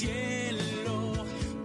Cielo, 0.00 1.12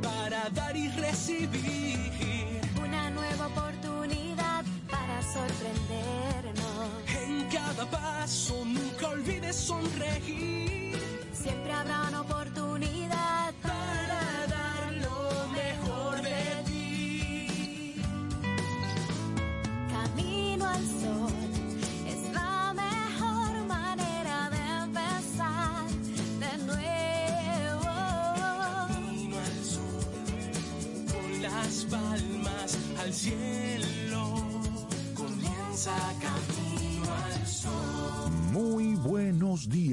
para 0.02 0.50
dar 0.50 0.76
y 0.76 0.90
recibir. 0.90 2.60
Una 2.84 3.10
nueva 3.10 3.48
oportunidad 3.48 4.66
para 4.92 5.22
sorprendernos. 5.22 6.90
En 7.24 7.48
cada 7.50 7.86
paso 7.90 8.66
nunca 8.66 9.08
olvides 9.08 9.56
sonreír. 9.56 10.65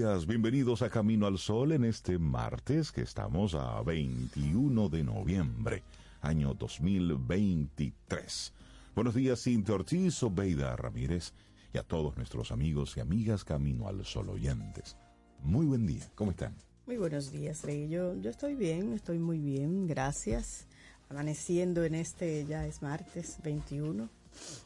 Días, 0.03 0.27
bienvenidos 0.27 0.83
a 0.83 0.91
Camino 0.91 1.29
al 1.29 1.39
Sol 1.39 1.71
en 1.71 1.85
este 1.85 2.19
martes 2.19 2.91
que 2.91 3.03
estamos 3.03 3.55
a 3.55 3.81
21 3.83 4.89
de 4.89 5.05
noviembre, 5.05 5.85
año 6.21 6.55
2023. 6.55 8.53
Buenos 8.97 9.15
días, 9.15 9.41
Cintia 9.45 9.77
Ortiz, 9.77 10.21
Obeida 10.25 10.75
Ramírez 10.75 11.35
y 11.73 11.79
a 11.79 11.85
todos 11.85 12.17
nuestros 12.17 12.51
amigos 12.51 12.97
y 12.97 13.01
amigas 13.01 13.45
Camino 13.45 13.87
al 13.87 14.05
Sol 14.05 14.31
oyentes. 14.31 14.97
Muy 15.41 15.67
buen 15.67 15.87
día, 15.87 16.11
¿cómo 16.17 16.33
están? 16.33 16.57
Muy 16.85 16.97
buenos 16.97 17.31
días, 17.31 17.63
Rey. 17.63 17.89
Yo, 17.89 18.17
yo 18.21 18.31
estoy 18.31 18.57
bien, 18.57 18.95
estoy 18.95 19.21
muy 19.21 19.39
bien, 19.39 19.87
gracias. 19.87 20.67
amaneciendo 21.11 21.85
en 21.85 21.95
este, 21.95 22.45
ya 22.45 22.67
es 22.67 22.83
martes 22.83 23.39
21 23.45 24.11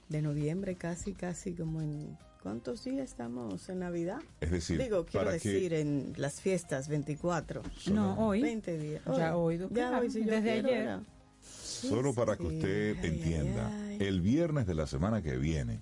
de 0.08 0.22
noviembre, 0.22 0.76
casi, 0.76 1.12
casi 1.12 1.52
como 1.52 1.82
en... 1.82 2.16
¿Cuántos 2.46 2.84
días 2.84 3.10
estamos 3.10 3.68
en 3.70 3.80
Navidad? 3.80 4.20
Es 4.40 4.52
decir, 4.52 4.80
Digo, 4.80 5.04
quiero 5.04 5.26
que- 5.26 5.32
decir 5.32 5.74
en 5.74 6.12
las 6.16 6.40
fiestas 6.40 6.86
24. 6.86 7.60
No, 7.92 8.14
hoy. 8.24 8.40
20 8.40 8.78
días. 8.78 9.02
Ya 9.04 9.36
hoy, 9.36 9.58
Ya 9.72 9.98
hoy, 9.98 10.08
si 10.08 10.20
desde 10.22 10.62
quiero, 10.62 10.68
ayer. 10.68 11.00
Solo 11.42 12.14
para 12.14 12.36
que 12.36 12.44
usted 12.44 12.98
Ay, 13.02 13.08
entienda, 13.08 13.66
ay, 13.66 13.98
ay. 14.00 14.06
el 14.06 14.20
viernes 14.20 14.68
de 14.68 14.76
la 14.76 14.86
semana 14.86 15.22
que 15.22 15.36
viene 15.36 15.80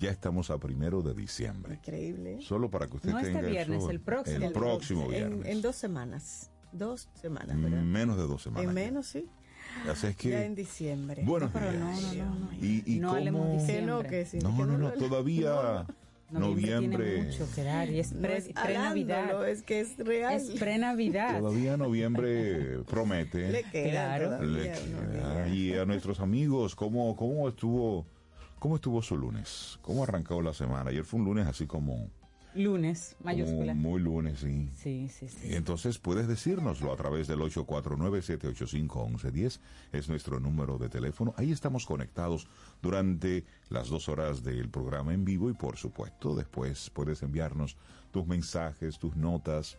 ya 0.00 0.10
estamos 0.10 0.50
a 0.50 0.58
primero 0.58 1.02
de 1.02 1.14
diciembre. 1.14 1.74
Increíble. 1.74 2.38
Solo 2.42 2.68
para 2.68 2.88
que 2.88 2.96
usted 2.96 3.10
No 3.10 3.20
este 3.20 3.32
tenga 3.34 3.48
viernes, 3.48 3.78
eso- 3.82 3.90
el 3.92 4.00
próximo. 4.00 4.36
El 4.38 4.42
El 4.42 4.52
próximo 4.52 5.02
En- 5.04 5.08
viernes. 5.10 5.46
En, 5.46 5.62
dos 5.62 5.76
semanas. 5.76 6.50
Dos 6.72 7.08
semanas, 7.14 7.56
¿verdad? 7.62 7.80
Menos 7.80 8.16
de 8.16 8.22
dos 8.24 8.42
semanas. 8.42 8.66
en 8.68 8.74
menos, 8.74 9.06
sí. 9.06 9.28
Así 9.88 10.06
es 10.06 10.16
Ya 10.16 10.18
que. 10.18 10.44
en 10.44 10.54
diciembre. 10.54 11.22
Buenos 11.24 11.52
días. 11.52 11.74
no, 11.74 11.90
no, 12.00 12.12
no, 12.14 12.34
no. 12.40 12.52
Y, 12.60 12.82
y 12.86 12.98
No 13.00 13.08
cómo- 13.08 13.18
hablemos 13.18 13.46
de 13.48 13.52
Que 13.52 13.58
diciembre. 13.60 13.86
no, 13.86 14.02
que 14.02 14.26
sí. 14.26 14.38
No, 14.38 14.56
que 14.56 14.62
no, 14.64 14.78
no, 14.78 14.90
todavía 14.92 15.86
Noviembre, 16.30 16.70
noviembre. 16.70 17.10
tiene 17.14 17.28
mucho 17.30 17.48
que 17.54 17.62
dar 17.64 17.90
y 17.90 17.98
es 18.00 18.12
No 18.12 18.22
pre- 18.22 18.36
es 18.38 18.44
pre-Navidad. 18.52 19.18
hablándolo, 19.18 19.44
es 19.44 19.62
que 19.62 19.80
es 19.80 19.98
real. 19.98 20.34
es 20.34 20.50
pre-Navidad. 20.58 21.38
Todavía 21.40 21.76
noviembre 21.76 22.78
promete. 22.88 23.50
Le 23.50 23.64
queda 23.64 24.16
Claro. 24.16 24.42
Le 24.42 24.72
queda. 24.72 25.48
Y 25.48 25.74
a 25.74 25.84
nuestros 25.84 26.20
amigos, 26.20 26.74
¿cómo, 26.74 27.14
cómo 27.16 27.48
estuvo 27.48 28.06
cómo 28.58 28.76
estuvo 28.76 29.02
su 29.02 29.16
lunes? 29.18 29.78
¿Cómo 29.82 30.04
arrancó 30.04 30.40
la 30.40 30.54
semana? 30.54 30.88
Ayer 30.90 31.04
fue 31.04 31.18
un 31.20 31.26
lunes 31.26 31.46
así 31.48 31.66
como, 31.66 32.08
Lunes, 32.54 33.16
mayúscula. 33.22 33.74
muy 33.74 34.00
lunes, 34.00 34.40
sí. 34.40 34.68
Sí, 34.76 35.08
sí, 35.08 35.28
sí. 35.28 35.54
Entonces 35.54 35.98
puedes 35.98 36.28
decírnoslo 36.28 36.92
a 36.92 36.96
través 36.96 37.26
del 37.26 37.40
849-785-1110. 37.40 39.60
Es 39.92 40.08
nuestro 40.08 40.40
número 40.40 40.78
de 40.78 40.88
teléfono. 40.88 41.34
Ahí 41.36 41.52
estamos 41.52 41.86
conectados 41.86 42.48
durante 42.82 43.44
las 43.70 43.88
dos 43.88 44.08
horas 44.08 44.42
del 44.42 44.68
programa 44.68 45.14
en 45.14 45.24
vivo 45.24 45.50
y 45.50 45.54
por 45.54 45.76
supuesto 45.76 46.34
después 46.34 46.90
puedes 46.90 47.22
enviarnos 47.22 47.76
tus 48.10 48.26
mensajes, 48.26 48.98
tus 48.98 49.16
notas. 49.16 49.78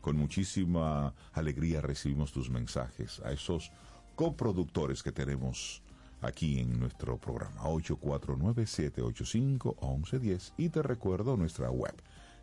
Con 0.00 0.16
muchísima 0.16 1.14
alegría 1.32 1.80
recibimos 1.80 2.32
tus 2.32 2.50
mensajes 2.50 3.20
a 3.24 3.32
esos 3.32 3.70
coproductores 4.14 5.02
que 5.02 5.12
tenemos 5.12 5.82
aquí 6.20 6.58
en 6.58 6.80
nuestro 6.80 7.16
programa 7.18 7.62
849-785-1110 7.62 10.52
y 10.56 10.68
te 10.68 10.82
recuerdo 10.82 11.36
nuestra 11.36 11.70
web 11.70 11.94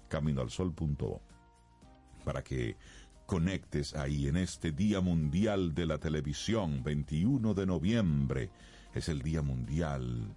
caminoalsol.do 0.08 1.22
para 2.24 2.44
que 2.44 2.76
conectes 3.26 3.96
ahí 3.96 4.28
en 4.28 4.38
este 4.38 4.72
Día 4.72 5.02
Mundial 5.02 5.74
de 5.74 5.86
la 5.86 5.98
Televisión, 5.98 6.84
21 6.84 7.54
de 7.54 7.66
noviembre. 7.66 8.50
Es 8.94 9.10
el 9.10 9.22
Día 9.22 9.42
Mundial 9.42 10.34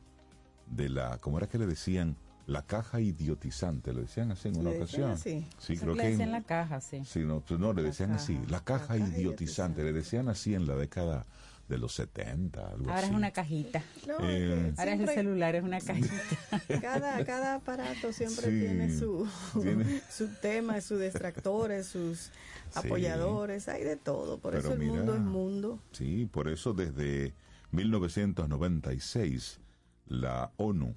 de 0.67 0.89
la, 0.89 1.19
¿cómo 1.19 1.39
era 1.39 1.49
que 1.49 1.59
le 1.59 1.67
decían? 1.67 2.17
La 2.47 2.63
caja 2.63 2.99
idiotizante, 3.01 3.93
le 3.93 4.03
decían 4.03 4.31
así 4.33 4.49
en 4.49 4.57
una 4.57 4.71
¿Le 4.71 4.79
decían 4.79 5.11
ocasión. 5.11 5.43
así? 5.43 5.47
Sí, 5.59 5.77
creo 5.77 5.95
le 5.95 6.03
que 6.03 6.09
decían 6.09 6.29
en- 6.29 6.33
la 6.33 6.43
caja, 6.43 6.81
sí. 6.81 7.03
Sí, 7.05 7.21
no, 7.21 7.43
no, 7.59 7.73
le 7.75 7.83
La 7.83 7.89
decían 7.89 8.13
así, 8.13 8.35
caja, 8.37 8.47
la 8.51 8.65
caja 8.65 8.95
la 8.97 9.01
caja 9.01 9.17
idiotizante, 9.19 9.85
le 9.85 9.93
decían 9.93 10.29
así 10.31 10.55
en 10.55 10.67
la 10.67 10.75
década 10.75 11.27
de 11.69 11.79
los 11.79 11.93
70, 11.95 12.61
algo 12.67 12.85
Ahora 12.89 12.99
así. 12.99 13.09
es 13.11 13.15
una 13.15 13.31
cajita. 13.31 13.83
No, 14.07 14.17
Eh, 14.23 14.73
Ahora 14.79 14.95
es 14.95 15.01
el 15.01 15.09
celular, 15.09 15.55
es 15.55 15.63
una 15.63 15.81
cajita. 15.81 16.09
Cada, 16.81 17.25
cada 17.25 17.55
aparato 17.57 18.13
siempre 18.13 18.47
Sí, 18.47 18.61
tiene 18.61 18.97
su, 18.99 19.29
tiene- 19.63 20.01
su 20.11 20.29
tema, 20.41 20.81
sus 20.81 21.01
distractores, 21.01 21.87
sus 21.87 22.31
apoyadores, 22.75 23.69
hay 23.69 23.85
de 23.85 23.97
todo. 23.97 24.39
Por 24.39 24.55
eso 24.57 24.73
el 24.73 24.79
mira, 24.79 24.93
mundo 24.95 25.15
es 25.15 25.21
mundo. 25.21 25.83
Sí, 25.93 26.27
por 26.33 26.49
eso 26.49 26.73
desde 26.73 27.35
1996 27.73 29.61
la 30.07 30.53
ONU 30.57 30.95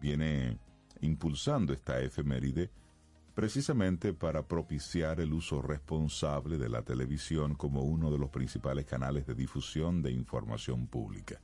viene 0.00 0.58
impulsando 1.00 1.72
esta 1.72 2.00
efeméride 2.00 2.70
precisamente 3.42 4.12
para 4.12 4.42
propiciar 4.48 5.20
el 5.20 5.32
uso 5.32 5.62
responsable 5.62 6.58
de 6.58 6.68
la 6.68 6.82
televisión 6.82 7.54
como 7.54 7.82
uno 7.82 8.10
de 8.10 8.18
los 8.18 8.30
principales 8.30 8.84
canales 8.84 9.28
de 9.28 9.36
difusión 9.36 10.02
de 10.02 10.10
información 10.10 10.88
pública. 10.88 11.40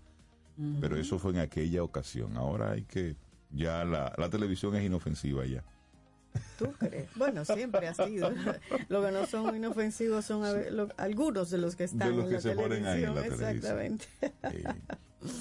Pero 0.80 0.96
eso 0.96 1.20
fue 1.20 1.30
en 1.30 1.38
aquella 1.38 1.84
ocasión. 1.84 2.36
Ahora 2.36 2.72
hay 2.72 2.82
que... 2.82 3.14
Ya 3.52 3.84
la, 3.84 4.12
la 4.18 4.28
televisión 4.28 4.74
es 4.74 4.82
inofensiva 4.84 5.46
ya. 5.46 5.62
¿Tú 6.58 6.72
crees? 6.80 7.08
Bueno, 7.14 7.44
siempre 7.44 7.86
ha 7.86 7.94
sido. 7.94 8.32
Lo 8.88 9.00
que 9.04 9.12
no 9.12 9.24
son 9.26 9.54
inofensivos 9.54 10.24
son 10.24 10.42
lo- 10.76 10.88
algunos 10.96 11.50
de 11.50 11.58
los 11.58 11.76
que 11.76 11.84
están 11.84 12.08
De 12.08 12.16
los 12.16 12.24
en 12.24 12.28
que 12.30 12.34
la 12.34 12.40
se 12.40 12.50
ponen 12.56 12.86
ahí 12.86 13.04
en 13.04 13.14
la 13.14 13.22
televisión. 13.22 13.60
televisión. 13.60 14.00
Exactamente. 14.42 14.74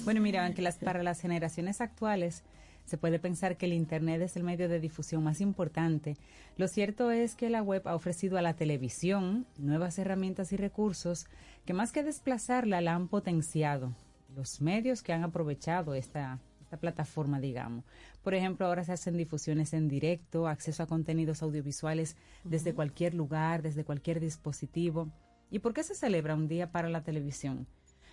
Bueno, 0.04 0.20
mira, 0.20 0.46
aunque 0.46 0.62
las, 0.62 0.76
para 0.78 1.02
las 1.02 1.20
generaciones 1.20 1.80
actuales 1.80 2.44
se 2.84 2.98
puede 2.98 3.18
pensar 3.18 3.56
que 3.56 3.66
el 3.66 3.72
Internet 3.72 4.22
es 4.22 4.36
el 4.36 4.44
medio 4.44 4.68
de 4.68 4.80
difusión 4.80 5.22
más 5.24 5.40
importante, 5.40 6.16
lo 6.56 6.68
cierto 6.68 7.10
es 7.10 7.34
que 7.34 7.50
la 7.50 7.62
web 7.62 7.82
ha 7.86 7.94
ofrecido 7.94 8.38
a 8.38 8.42
la 8.42 8.54
televisión 8.54 9.46
nuevas 9.58 9.98
herramientas 9.98 10.52
y 10.52 10.56
recursos 10.56 11.26
que 11.64 11.74
más 11.74 11.90
que 11.90 12.04
desplazarla 12.04 12.80
la 12.80 12.94
han 12.94 13.08
potenciado. 13.08 13.92
Los 14.36 14.60
medios 14.60 15.02
que 15.02 15.12
han 15.12 15.24
aprovechado 15.24 15.94
esta, 15.94 16.38
esta 16.60 16.76
plataforma, 16.76 17.40
digamos. 17.40 17.84
Por 18.22 18.34
ejemplo, 18.34 18.66
ahora 18.66 18.84
se 18.84 18.92
hacen 18.92 19.16
difusiones 19.16 19.72
en 19.74 19.88
directo, 19.88 20.46
acceso 20.46 20.82
a 20.82 20.86
contenidos 20.86 21.42
audiovisuales 21.42 22.16
desde 22.44 22.74
cualquier 22.74 23.14
lugar, 23.14 23.62
desde 23.62 23.84
cualquier 23.84 24.20
dispositivo. 24.20 25.10
¿Y 25.50 25.58
por 25.58 25.74
qué 25.74 25.82
se 25.82 25.94
celebra 25.94 26.34
un 26.34 26.48
día 26.48 26.70
para 26.70 26.88
la 26.88 27.02
televisión? 27.02 27.66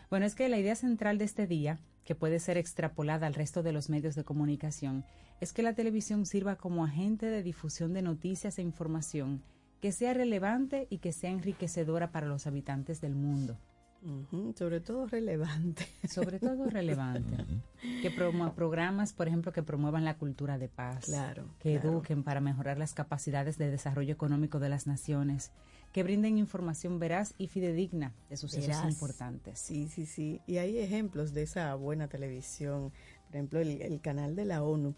Bueno, 0.10 0.26
es 0.26 0.36
que 0.36 0.50
la 0.50 0.58
idea 0.58 0.76
central 0.76 1.18
de 1.18 1.26
este 1.26 1.48
día, 1.48 1.80
que 2.06 2.16
puede 2.16 2.40
ser 2.40 2.58
extrapolada 2.58 3.28
al 3.28 3.34
resto 3.34 3.64
de 3.64 3.72
los 3.72 3.90
medios 3.90 4.16
de 4.16 4.24
comunicación, 4.24 5.06
es 5.40 5.54
que 5.54 5.64
la 5.64 5.74
televisión 5.74 6.26
sirva 6.26 6.56
como 6.56 6.84
agente 6.84 7.26
de 7.28 7.44
difusión 7.44 7.94
de 7.94 8.02
noticias 8.02 8.58
e 8.58 8.62
información 8.62 9.42
que 9.82 9.92
sea 9.92 10.14
relevante 10.14 10.88
y 10.92 11.00
que 11.00 11.12
sea 11.12 11.32
enriquecedora 11.32 12.12
para 12.12 12.28
los 12.28 12.46
habitantes 12.48 13.02
del 13.02 13.16
mundo. 13.16 13.58
Sobre 14.56 14.80
todo 14.80 15.06
relevante. 15.06 15.86
Sobre 16.10 16.40
todo 16.40 16.68
relevante. 16.72 17.46
Que 18.02 18.12
promu- 18.12 18.52
programas, 18.54 19.14
por 19.14 19.28
ejemplo, 19.28 19.52
que 19.52 19.62
promuevan 19.62 20.06
la 20.06 20.18
cultura 20.18 20.58
de 20.58 20.68
paz. 20.70 21.06
Claro, 21.06 21.46
Que 21.60 21.74
claro. 21.76 21.90
eduquen 21.92 22.24
para 22.24 22.42
mejorar 22.42 22.80
las 22.80 22.94
capacidades 22.96 23.60
de 23.60 23.70
desarrollo 23.70 24.12
económico 24.14 24.60
de 24.60 24.70
las 24.70 24.88
naciones. 24.88 25.52
Que 25.92 26.04
brinden 26.04 26.38
información 26.38 27.00
veraz 27.00 27.34
y 27.38 27.48
fidedigna 27.48 28.14
de 28.30 28.38
sucesos 28.38 28.68
Veraz. 28.68 28.92
importantes. 28.92 29.60
Sí, 29.60 29.90
sí, 29.90 30.06
sí. 30.06 30.40
Y 30.48 30.58
hay 30.58 30.78
ejemplos 30.78 31.34
de 31.34 31.44
esa 31.44 31.76
buena 31.76 32.08
televisión. 32.08 32.92
Por 33.28 33.36
ejemplo, 33.36 33.60
el, 33.60 33.82
el 33.82 34.00
canal 34.00 34.36
de 34.36 34.46
la 34.46 34.64
ONU, 34.64 34.96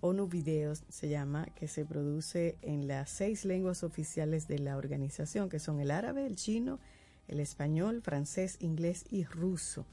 ONU 0.00 0.26
Videos 0.26 0.82
se 0.88 1.08
llama, 1.08 1.46
que 1.54 1.68
se 1.68 1.84
produce 1.84 2.56
en 2.62 2.88
las 2.88 3.08
seis 3.08 3.44
lenguas 3.44 3.84
oficiales 3.84 4.48
de 4.48 4.58
la 4.58 4.76
organización, 4.76 5.48
que 5.48 5.60
son 5.60 5.78
el 5.80 5.92
árabe, 5.92 6.26
el 6.26 6.34
chino, 6.34 6.80
el 7.28 7.38
español, 7.38 8.02
francés, 8.02 8.56
inglés 8.60 9.04
y 9.10 9.24
ruso. 9.24 9.86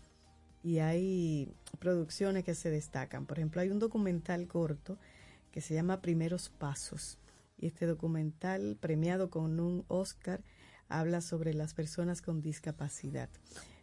Y 0.64 0.80
hay 0.80 1.54
producciones 1.78 2.44
que 2.44 2.56
se 2.56 2.72
destacan. 2.72 3.28
Por 3.28 3.38
ejemplo, 3.38 3.62
hay 3.62 3.70
un 3.70 3.80
documental 3.80 4.48
corto 4.48 4.98
que 5.52 5.62
se 5.62 5.76
llama 5.76 6.02
Primeros 6.02 6.50
Pasos. 6.50 7.18
Y 7.60 7.68
este 7.68 7.86
documental, 7.86 8.78
premiado 8.80 9.30
con 9.30 9.60
un 9.60 9.84
Oscar, 9.90 10.42
habla 10.88 11.22
sobre 11.22 11.54
las 11.54 11.74
personas 11.74 12.22
con 12.22 12.42
discapacidad. 12.42 13.30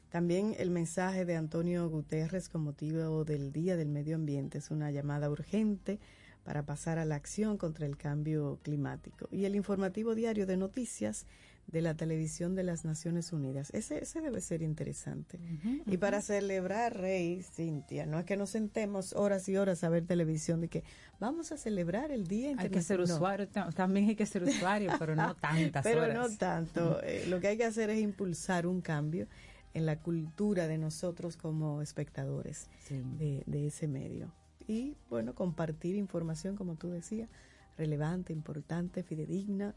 También 0.08 0.54
el 0.58 0.70
mensaje 0.70 1.24
de 1.24 1.36
Antonio 1.36 1.88
Guterres 1.90 2.48
con 2.48 2.62
motivo 2.62 3.24
del 3.24 3.52
Día 3.52 3.76
del 3.76 3.88
Medio 3.88 4.16
Ambiente 4.16 4.58
es 4.58 4.70
una 4.70 4.90
llamada 4.90 5.28
urgente 5.28 5.98
para 6.42 6.64
pasar 6.64 6.98
a 6.98 7.04
la 7.04 7.16
acción 7.16 7.58
contra 7.58 7.86
el 7.86 7.96
cambio 7.96 8.58
climático. 8.62 9.28
Y 9.30 9.44
el 9.44 9.56
informativo 9.56 10.14
diario 10.14 10.46
de 10.46 10.56
noticias 10.56 11.26
de 11.66 11.82
la 11.82 11.94
televisión 11.94 12.54
de 12.54 12.62
las 12.62 12.84
Naciones 12.84 13.32
Unidas. 13.32 13.70
Ese, 13.74 14.02
ese 14.02 14.20
debe 14.20 14.40
ser 14.40 14.62
interesante. 14.62 15.38
Y 15.86 15.96
para 15.96 16.22
celebrar, 16.22 16.96
Rey, 16.96 17.42
Cintia, 17.42 18.06
no 18.06 18.18
es 18.20 18.24
que 18.24 18.36
nos 18.36 18.50
sentemos 18.50 19.12
horas 19.14 19.48
y 19.48 19.56
horas 19.56 19.82
a 19.82 19.88
ver 19.88 20.04
televisión 20.06 20.60
de 20.60 20.68
que 20.68 20.84
vamos 21.18 21.50
a 21.52 21.56
celebrar 21.56 22.12
el 22.12 22.26
Día 22.28 22.54
Hay 22.58 22.70
que 22.70 22.82
ser 22.82 23.00
Internacional. 23.00 23.08
No. 23.08 23.14
usuario, 23.14 23.48
ta- 23.48 23.70
también 23.72 24.08
hay 24.08 24.14
que 24.16 24.26
ser 24.26 24.44
usuario, 24.44 24.92
pero 24.98 25.16
no 25.16 25.34
tantas 25.40 25.82
Pero 25.82 26.02
horas. 26.02 26.14
no 26.30 26.36
tanto. 26.36 27.02
Eh, 27.02 27.24
lo 27.28 27.40
que 27.40 27.48
hay 27.48 27.56
que 27.56 27.64
hacer 27.64 27.90
es 27.90 27.98
impulsar 28.00 28.66
un 28.66 28.80
cambio 28.80 29.26
en 29.74 29.86
la 29.86 29.98
cultura 29.98 30.68
de 30.68 30.78
nosotros 30.78 31.36
como 31.36 31.82
espectadores 31.82 32.68
Sí. 32.86 33.02
de, 33.18 33.42
de 33.46 33.66
ese 33.66 33.88
medio. 33.88 34.32
Y 34.68 34.96
bueno, 35.10 35.34
compartir 35.34 35.96
información, 35.96 36.56
como 36.56 36.76
tú 36.76 36.88
decías, 36.90 37.28
relevante, 37.76 38.32
importante, 38.32 39.02
fidedigna, 39.02 39.74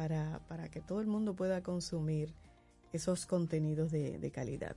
para, 0.00 0.40
para 0.46 0.68
que 0.68 0.82
todo 0.82 1.00
el 1.00 1.06
mundo 1.06 1.32
pueda 1.34 1.62
consumir 1.62 2.34
esos 2.92 3.24
contenidos 3.24 3.90
de, 3.90 4.18
de 4.18 4.30
calidad. 4.30 4.76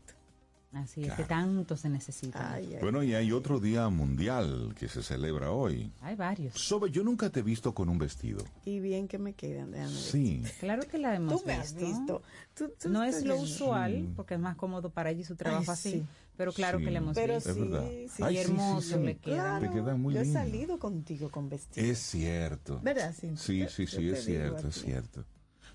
Así 0.72 1.02
es, 1.02 1.10
que 1.10 1.24
Claro. 1.26 1.28
tanto 1.28 1.76
se 1.76 1.90
necesita. 1.90 2.54
Ay, 2.54 2.76
ay. 2.76 2.80
Bueno, 2.80 3.04
y 3.04 3.14
hay 3.16 3.32
otro 3.34 3.60
día 3.60 3.90
mundial 3.90 4.74
que 4.80 4.88
se 4.88 5.04
celebra 5.04 5.52
hoy. 5.52 5.92
Hay 6.02 6.16
varios. 6.16 6.54
Sobe, 6.54 6.90
yo 6.90 7.04
nunca 7.04 7.30
te 7.30 7.42
he 7.42 7.44
visto 7.44 7.74
con 7.74 7.90
un 7.90 7.98
vestido. 7.98 8.46
Y 8.64 8.80
bien 8.80 9.08
que 9.10 9.18
me 9.18 9.34
quedan, 9.34 9.72
déjame 9.72 9.92
ver. 9.92 10.00
Sí. 10.02 10.44
Claro 10.62 10.84
que 10.88 10.98
la 11.00 11.16
hemos 11.16 11.42
Tú 11.42 11.48
me 11.48 11.54
has 11.56 11.74
visto. 11.74 12.22
Tú- 12.56 12.72
tú 12.80 12.88
No 12.90 13.04
es 13.04 13.26
lo 13.26 13.34
viendo. 13.34 13.44
usual, 13.44 14.08
porque 14.16 14.36
es 14.36 14.40
más 14.40 14.56
cómodo 14.56 14.90
para 14.90 15.10
ella 15.10 15.22
y 15.22 15.26
su 15.26 15.36
trabajo 15.36 15.64
Ay, 15.72 15.74
así, 15.74 15.92
sí. 15.92 16.06
Pero 16.40 16.54
claro 16.54 16.80
Sí. 16.80 16.86
que 16.86 16.92
la 16.92 16.98
hemos 17.00 17.16
Pero 17.16 17.36
visto. 17.36 17.50
Es 17.50 17.56
sí, 17.58 17.62
verdad. 17.62 17.84
sí. 17.90 18.24
Ay, 18.24 18.34
Y 18.34 18.38
sí, 18.38 18.44
sí, 18.46 18.50
hermoso 18.52 18.98
sí. 18.98 19.04
le 19.04 19.18
queda. 19.18 19.60
Te 19.60 19.70
queda 19.70 19.96
muy 19.98 20.14
yo 20.14 20.22
he 20.22 20.24
lindo. 20.24 20.40
salido 20.40 20.80
contigo 20.80 21.30
con 21.30 21.50
vestido. 21.50 21.86
Es 21.86 22.00
cierto. 22.00 22.80
¿Verdad? 22.82 23.14
Sí, 23.20 23.28
sí, 23.36 23.68
sí, 23.68 23.86
te 23.86 24.12
es 24.12 24.24
cierto, 24.24 24.66
a 24.68 24.70
es 24.70 24.76
cierto. 24.82 25.26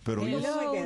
Pero 0.06 0.22
hoy 0.22 0.34
es, 0.34 0.44
hoy 0.46 0.76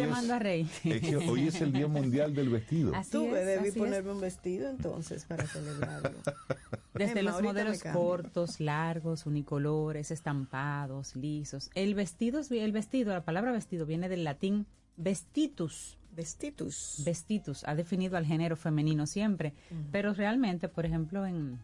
es- 0.00 0.30
a 0.30 0.38
Rey. 0.38 0.68
es 0.84 1.00
que 1.00 1.16
hoy 1.16 1.48
es 1.48 1.60
el 1.60 1.72
Día 1.72 1.88
Mundial 1.88 2.32
del 2.34 2.48
Vestido. 2.48 2.94
Así 2.94 3.10
Tú 3.10 3.34
es, 3.34 3.44
debí 3.46 3.68
así 3.70 3.78
ponerme 3.78 4.12
un 4.12 4.20
vestido 4.20 4.68
entonces 4.70 5.24
para 5.24 5.46
celebrarlo. 5.48 6.10
Desde 6.94 7.20
Emma, 7.20 7.32
los 7.32 7.42
modelos 7.42 7.82
cortos, 7.92 8.60
largos, 8.60 9.26
unicolores, 9.26 10.10
estampados, 10.12 11.16
lisos. 11.16 11.70
El 11.74 11.94
vestido, 11.96 12.38
es- 12.40 12.50
el 12.52 12.70
vestido, 12.72 13.12
la 13.12 13.24
palabra 13.24 13.50
vestido 13.50 13.84
viene 13.84 14.08
del 14.08 14.22
latín 14.22 14.66
vestitus. 14.96 15.98
Vestitus. 16.14 17.02
Vestitus 17.04 17.64
ha 17.66 17.74
definido 17.74 18.16
al 18.16 18.24
género 18.26 18.56
femenino 18.56 19.06
siempre, 19.06 19.52
pero 19.92 20.12
realmente, 20.14 20.68
por 20.68 20.86
ejemplo, 20.86 21.26
en 21.26 21.58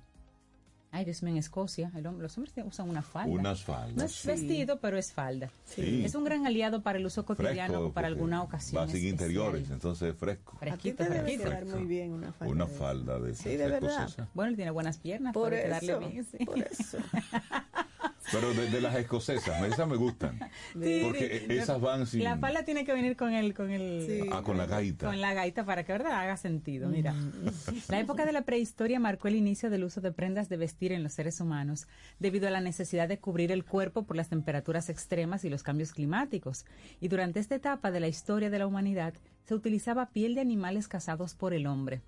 ay 0.93 1.05
Dios 1.05 1.23
mío, 1.23 1.31
en 1.35 1.39
Escocia, 1.39 1.93
el 1.95 2.05
hombre- 2.07 2.25
los 2.25 2.37
hombres 2.37 2.53
usan 2.67 2.89
una 2.91 3.01
falda. 3.01 3.31
Unas 3.33 3.63
faldas. 3.63 3.95
no 3.97 4.03
es 4.05 4.11
sí. 4.13 4.27
vestido, 4.27 4.81
pero 4.81 4.99
es 4.99 5.13
falda. 5.13 5.49
Sí. 5.65 6.03
Es 6.05 6.17
un 6.17 6.25
gran 6.25 6.47
aliado 6.49 6.83
para 6.83 6.99
el 6.99 7.07
uso 7.07 7.25
cotidiano 7.25 7.75
Fresco, 7.75 7.87
o 7.87 7.93
para 7.93 8.09
alguna 8.09 8.43
ocasión. 8.43 8.83
Va 8.83 8.89
sin 8.89 9.07
interiores, 9.07 9.71
entonces 9.71 10.17
fresco. 10.17 10.57
A 10.57 10.59
ti 10.61 10.67
Fresquito, 10.67 11.05
te 11.05 11.11
debe 11.11 11.39
quedar 11.39 11.65
muy 11.67 11.85
bien 11.85 12.13
una 12.13 12.33
falda. 12.33 12.53
Una 12.53 12.67
de- 12.67 12.75
falda 12.75 13.21
de 13.21 13.35
Sí, 13.37 13.51
de 13.51 13.67
esas 13.67 13.81
verdad. 13.81 14.29
Bueno, 14.35 14.51
él 14.51 14.57
tiene 14.57 14.73
buenas 14.73 14.99
piernas, 14.99 15.33
Por 15.33 15.51
puede 15.51 15.63
quedarle 15.63 15.93
eso, 15.93 16.01
bien. 16.01 16.25
sí. 16.25 16.45
por 16.45 16.59
eso. 16.59 16.99
Pero 18.33 18.53
de, 18.55 18.71
de 18.71 18.81
las 18.81 18.95
escocesas, 18.97 19.63
esas 19.65 19.89
me 19.89 19.97
gustan. 19.97 20.39
Sí, 20.81 21.01
Porque 21.03 21.45
sí. 21.49 21.53
esas 21.57 21.81
van 21.81 22.07
sin... 22.07 22.23
La 22.25 22.39
falda 22.39 22.65
tiene 22.65 22.85
que 22.85 22.93
venir 22.93 23.17
con 23.17 23.33
el, 23.33 23.55
con 23.55 23.71
el, 23.71 24.07
Sí. 24.07 24.29
Ah, 24.33 24.43
con 24.43 24.57
la 24.57 24.67
gaita. 24.67 25.07
con 25.07 25.21
la 25.21 25.35
gaita 25.35 25.65
para 25.65 25.85
que 25.85 25.93
verdad 25.93 26.13
haga 26.13 26.37
sentido. 26.37 26.89
Mira, 26.89 27.13
Mm. 27.13 27.31
la 27.89 27.99
época 28.01 28.25
de 28.27 28.33
la 28.33 28.43
prehistoria 28.43 29.01
marcó 29.01 29.29
el 29.29 29.37
inicio 29.37 29.69
del 29.71 29.85
uso 29.85 30.01
de 30.01 30.13
prendas 30.13 30.49
de 30.49 30.57
vestir 30.57 30.93
en 30.93 31.03
los 31.03 31.13
seres 31.13 31.41
humanos 31.41 31.87
debido 32.19 32.47
a 32.47 32.51
la 32.51 32.61
necesidad 32.61 33.09
de 33.09 33.19
cubrir 33.19 33.51
el 33.53 33.65
cuerpo 33.65 34.05
por 34.05 34.17
las 34.17 34.29
temperaturas 34.29 34.89
extremas 34.91 35.45
y 35.45 35.51
los 35.51 35.63
cambios 35.63 35.93
climáticos. 35.93 36.65
Y 37.01 37.09
durante 37.09 37.41
esta 37.41 37.55
etapa 37.57 37.91
de 37.91 38.01
la 38.01 38.09
historia 38.09 38.51
de 38.51 38.59
la 38.59 38.67
humanidad 38.67 39.15
se 39.47 39.55
utilizaba 39.55 40.11
piel 40.11 40.35
de 40.35 40.41
animales 40.41 40.87
cazados 40.89 41.35
por 41.35 41.53
el 41.53 41.67
hombre. 41.67 42.03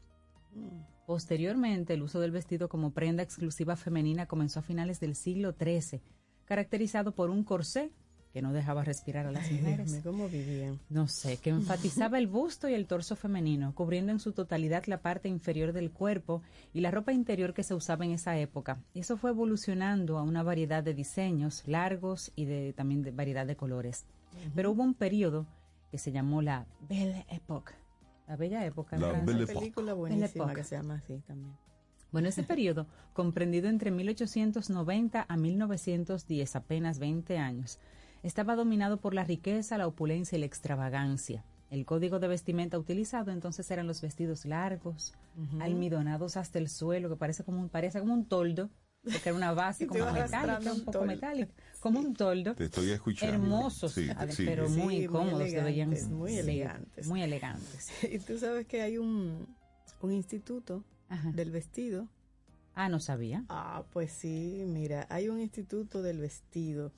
Posteriormente, 1.07 1.95
el 1.95 2.03
uso 2.03 2.21
del 2.21 2.31
vestido 2.31 2.69
como 2.69 2.93
prenda 2.93 3.23
exclusiva 3.23 3.77
femenina 3.77 4.27
comenzó 4.27 4.61
a 4.61 4.63
finales 4.63 5.01
del 5.01 5.15
siglo 5.17 5.55
XIII, 5.59 6.01
caracterizado 6.45 7.13
por 7.13 7.31
un 7.31 7.45
corsé 7.45 7.91
que 8.33 8.41
no 8.41 8.53
dejaba 8.55 8.83
respirar 8.83 9.27
a 9.27 9.31
las 9.31 9.45
Ay, 9.47 9.59
mujeres. 9.59 9.93
mío, 9.93 10.01
¿Cómo 10.05 10.29
vivían? 10.29 10.81
No 10.89 11.07
sé, 11.07 11.37
que 11.37 11.51
enfatizaba 11.51 12.19
el 12.19 12.27
busto 12.29 12.67
y 12.67 12.73
el 12.73 12.87
torso 12.87 13.15
femenino, 13.15 13.75
cubriendo 13.75 14.11
en 14.11 14.21
su 14.21 14.33
totalidad 14.33 14.85
la 14.87 15.03
parte 15.03 15.29
inferior 15.29 15.75
del 15.75 15.91
cuerpo 15.91 16.41
y 16.73 16.81
la 16.81 16.91
ropa 16.91 17.13
interior 17.13 17.53
que 17.53 17.63
se 17.63 17.75
usaba 17.75 18.07
en 18.07 18.13
esa 18.13 18.39
época. 18.39 18.79
Y 18.95 19.01
eso 19.01 19.19
fue 19.19 19.31
evolucionando 19.31 20.17
a 20.17 20.23
una 20.23 20.43
variedad 20.43 20.83
de 20.83 20.95
diseños 20.95 21.63
largos 21.67 22.33
y 22.35 22.47
de, 22.47 22.73
también 22.73 23.03
de 23.03 23.11
variedad 23.11 23.47
de 23.47 23.57
colores. 23.57 24.07
Pero 24.55 24.71
hubo 24.71 24.83
un 24.83 24.95
periodo 24.95 25.47
que 25.91 25.99
se 25.99 26.11
llamó 26.11 26.41
la 26.41 26.65
Belle 26.89 27.27
Époque. 27.29 27.75
La 28.27 28.37
bella 28.37 28.65
época. 28.65 28.97
en 28.97 29.03
La. 29.03 29.13
Belle 29.13 29.45
Una 29.45 29.47
película 29.47 29.95
buenísima 29.95 30.45
Époque. 30.45 30.55
que 30.55 30.65
se 30.65 30.77
llama 30.77 30.95
así 30.95 31.19
también. 31.27 31.55
Bueno, 32.13 32.29
ese 32.29 32.43
periodo, 32.43 32.87
comprendido 33.13 33.69
entre 33.69 33.91
1890 33.91 35.25
a 35.29 35.37
1910, 35.37 36.57
apenas 36.57 36.99
20 36.99 37.39
años, 37.39 37.79
estaba 38.23 38.55
dominado 38.55 38.99
por 38.99 39.15
la 39.15 39.25
riqueza, 39.25 39.79
la 39.79 39.87
opulencia 39.87 40.37
y 40.37 40.41
la 40.41 40.47
extravagancia. 40.47 41.45
El 41.71 41.87
código 41.87 42.19
de 42.19 42.29
vestimenta 42.29 42.79
utilizado 42.79 43.31
entonces 43.31 43.71
eran 43.71 43.87
los 43.87 44.03
vestidos 44.03 44.45
largos, 44.45 45.15
almidonados 45.59 46.37
hasta 46.37 46.59
el 46.59 46.69
suelo, 46.69 47.09
que 47.09 47.17
parece 47.17 47.45
como 47.45 47.61
un, 47.61 47.71
parece 47.71 47.99
como 47.99 48.13
un 48.13 48.27
toldo, 48.27 48.69
porque 49.03 49.29
era 49.29 49.35
una 49.35 49.53
base 49.53 49.87
como 49.89 50.05
metálica, 50.13 50.59
un 50.59 50.69
un 50.79 50.85
poco 50.85 50.91
toldo. 50.99 51.07
metálica, 51.07 51.53
como 51.81 52.01
un 52.01 52.15
toldo. 52.15 52.55
Te 52.55 52.65
estoy 52.65 52.91
escuchando. 52.91 53.35
Hermosos, 53.35 53.93
Sí, 53.93 54.09
ade- 54.09 54.33
sí. 54.33 54.45
pero 54.47 54.69
Sí, 54.69 54.75
muy 54.79 54.95
muy 54.97 55.07
cómodos, 55.07 55.39
deberían 55.41 55.67
elegantes, 55.67 56.09
muy 56.09 56.33
sí, 56.33 56.39
elegantes. 56.39 57.07
Muy 57.07 57.23
elegantes. 57.23 57.89
Y 58.13 58.19
tú 58.19 58.39
sabes 58.39 58.67
que 58.67 58.83
hay 58.83 58.99
un, 58.99 59.47
un 60.01 60.13
instituto 60.13 60.85
Ajá. 61.09 61.31
del 61.33 61.51
vestido. 61.51 62.09
Ah, 62.75 62.89
no 62.89 63.01
sabía. 63.01 63.45
Ah, 63.49 63.85
pues 63.93 64.13
sí, 64.13 64.63
mira, 64.67 65.07
hay 65.11 65.29
un 65.29 65.41
instituto 65.41 66.01
del 66.03 66.19
vestido. 66.19 66.93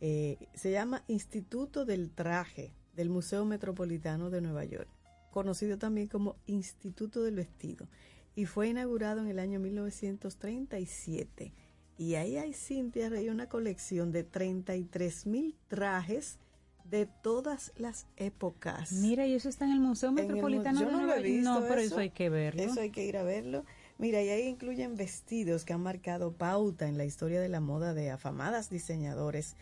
Eh, 0.00 0.38
se 0.54 0.70
llama 0.72 1.04
Instituto 1.06 1.84
del 1.84 2.10
Traje 2.10 2.72
del 2.96 3.08
Museo 3.10 3.44
Metropolitano 3.44 4.30
de 4.30 4.40
Nueva 4.40 4.64
York, 4.64 4.88
conocido 5.30 5.78
también 5.78 6.08
como 6.08 6.36
Instituto 6.46 7.22
del 7.22 7.36
Vestido, 7.36 7.86
y 8.34 8.46
fue 8.46 8.68
inaugurado 8.68 9.20
en 9.20 9.28
el 9.28 9.38
año 9.38 9.60
1937. 9.60 11.52
Y 11.98 12.14
ahí 12.14 12.36
hay, 12.36 12.52
Cintia, 12.54 13.08
hay 13.08 13.28
una 13.28 13.48
colección 13.48 14.12
de 14.12 14.24
33 14.24 15.26
mil 15.26 15.54
trajes 15.68 16.38
de 16.84 17.06
todas 17.06 17.72
las 17.76 18.06
épocas. 18.16 18.92
Mira, 18.92 19.26
y 19.26 19.34
eso 19.34 19.48
está 19.48 19.64
en 19.66 19.72
el 19.72 19.80
Museo 19.80 20.10
En 20.10 20.18
el 20.18 20.24
mu- 20.24 20.28
Metropolitano 20.32 20.80
yo 20.80 20.86
de 20.86 20.92
no 20.92 20.98
Nueva 21.00 21.20
York. 21.20 21.42
No, 21.42 21.60
pero 21.60 21.74
eso. 21.80 21.94
eso 21.94 21.98
hay 21.98 22.10
que 22.10 22.28
verlo. 22.28 22.62
Eso 22.62 22.80
hay 22.80 22.90
que 22.90 23.04
ir 23.06 23.16
a 23.16 23.22
verlo. 23.22 23.64
Mira, 23.98 24.20
y 24.22 24.30
ahí 24.30 24.48
incluyen 24.48 24.96
vestidos 24.96 25.64
que 25.64 25.74
han 25.74 25.82
marcado 25.82 26.32
pauta 26.32 26.88
en 26.88 26.98
la 26.98 27.04
historia 27.04 27.40
de 27.40 27.48
la 27.48 27.60
moda 27.60 27.94
de 27.94 28.10
afamadas 28.10 28.68
diseñadores 28.68 29.54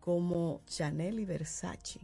como 0.00 0.60
Chanel 0.66 1.18
y 1.18 1.24
Versace. 1.24 2.00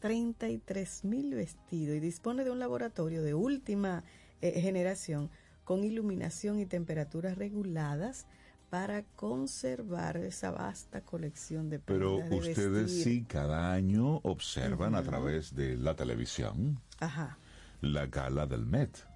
33 0.00 1.04
mil 1.04 1.34
vestidos 1.34 1.96
y 1.96 2.00
dispone 2.00 2.44
de 2.44 2.50
un 2.50 2.58
laboratorio 2.58 3.22
de 3.22 3.34
última 3.34 4.04
eh, 4.42 4.60
generación 4.60 5.30
con 5.64 5.84
iluminación 5.84 6.60
y 6.60 6.66
temperaturas 6.66 7.38
reguladas 7.38 8.26
para 8.70 9.02
conservar 9.16 10.16
esa 10.16 10.50
vasta 10.50 11.02
colección 11.02 11.68
de 11.70 11.78
Pero 11.78 12.18
de 12.18 12.36
ustedes 12.36 12.72
vestir. 12.72 13.04
sí 13.04 13.24
cada 13.24 13.72
año 13.72 14.16
observan 14.22 14.94
a 14.94 15.02
través 15.02 15.54
de 15.54 15.76
la 15.76 15.94
televisión 15.94 16.80
Ajá. 16.98 17.38
la 17.82 18.06
gala 18.06 18.46
del 18.46 18.64
Met, 18.66 19.06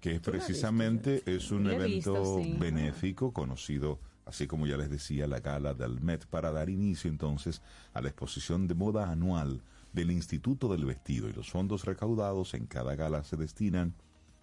que 0.00 0.14
has 0.16 0.20
precisamente 0.20 1.22
es 1.26 1.50
un 1.50 1.70
evento 1.70 2.14
visto, 2.14 2.42
sí. 2.42 2.56
benéfico 2.58 3.32
conocido, 3.32 4.00
así 4.24 4.46
como 4.46 4.66
ya 4.66 4.76
les 4.76 4.90
decía, 4.90 5.26
la 5.26 5.40
gala 5.40 5.74
del 5.74 6.00
Met, 6.00 6.26
para 6.26 6.50
dar 6.50 6.70
inicio 6.70 7.10
entonces 7.10 7.60
a 7.92 8.00
la 8.00 8.08
exposición 8.08 8.66
de 8.66 8.74
moda 8.74 9.10
anual 9.10 9.62
del 9.92 10.10
Instituto 10.10 10.68
del 10.68 10.84
Vestido 10.86 11.28
y 11.28 11.32
los 11.34 11.50
fondos 11.50 11.84
recaudados 11.84 12.54
en 12.54 12.66
cada 12.66 12.96
gala 12.96 13.22
se 13.22 13.36
destinan 13.36 13.94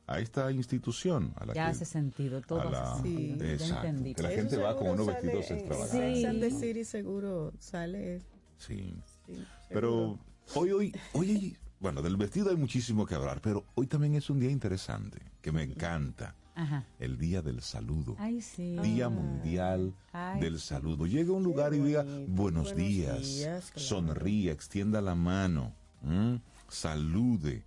a 0.05 0.19
esta 0.19 0.51
institución, 0.51 1.33
a 1.37 1.45
la 1.45 1.53
Ya 1.53 1.65
que 1.65 1.71
hace 1.71 1.85
sentido, 1.85 2.41
todo 2.41 2.61
a 2.61 2.65
la- 2.65 2.93
hace 2.93 3.03
sentido. 3.03 3.45
Exacto, 3.45 3.87
entendí. 3.87 4.13
que 4.15 4.21
la 4.23 4.31
Eso 4.31 4.41
gente 4.41 4.57
va 4.57 4.75
con 4.75 4.89
unos 4.89 5.05
sale 5.05 5.21
vestidos 5.21 5.51
extravagantes. 5.51 6.53
Sí. 6.53 6.59
City 6.59 6.83
seguro 6.83 7.53
sale. 7.59 8.19
Sí. 8.57 8.93
sí, 9.27 9.43
Pero 9.69 10.19
hoy, 10.55 10.71
hoy, 10.71 10.95
hoy, 11.13 11.57
bueno, 11.79 12.01
del 12.01 12.17
vestido 12.17 12.49
hay 12.49 12.55
muchísimo 12.57 13.05
que 13.05 13.15
hablar, 13.15 13.39
pero 13.41 13.65
hoy 13.75 13.87
también 13.87 14.15
es 14.15 14.29
un 14.29 14.39
día 14.39 14.49
interesante, 14.51 15.19
que 15.41 15.51
me 15.51 15.63
encanta, 15.63 16.35
Ajá. 16.55 16.85
el 16.99 17.17
Día 17.17 17.41
del 17.41 17.61
Saludo. 17.61 18.15
Ay, 18.19 18.41
sí. 18.41 18.77
Día 18.81 19.09
Mundial 19.09 19.93
Ay, 20.11 20.39
del. 20.41 20.59
Saludo. 20.59 21.05
Llega 21.07 21.31
a 21.31 21.33
un 21.33 21.43
lugar 21.43 21.73
y 21.73 21.79
diga, 21.79 22.03
buenos 22.03 22.27
buenos 22.29 22.75
días, 22.75 23.21
días, 23.21 23.71
claro. 23.71 23.87
sonríe, 23.87 24.51
extienda 24.51 25.01
la 25.01 25.15
mano, 25.15 25.73
¿m? 26.03 26.41
salude. 26.69 27.63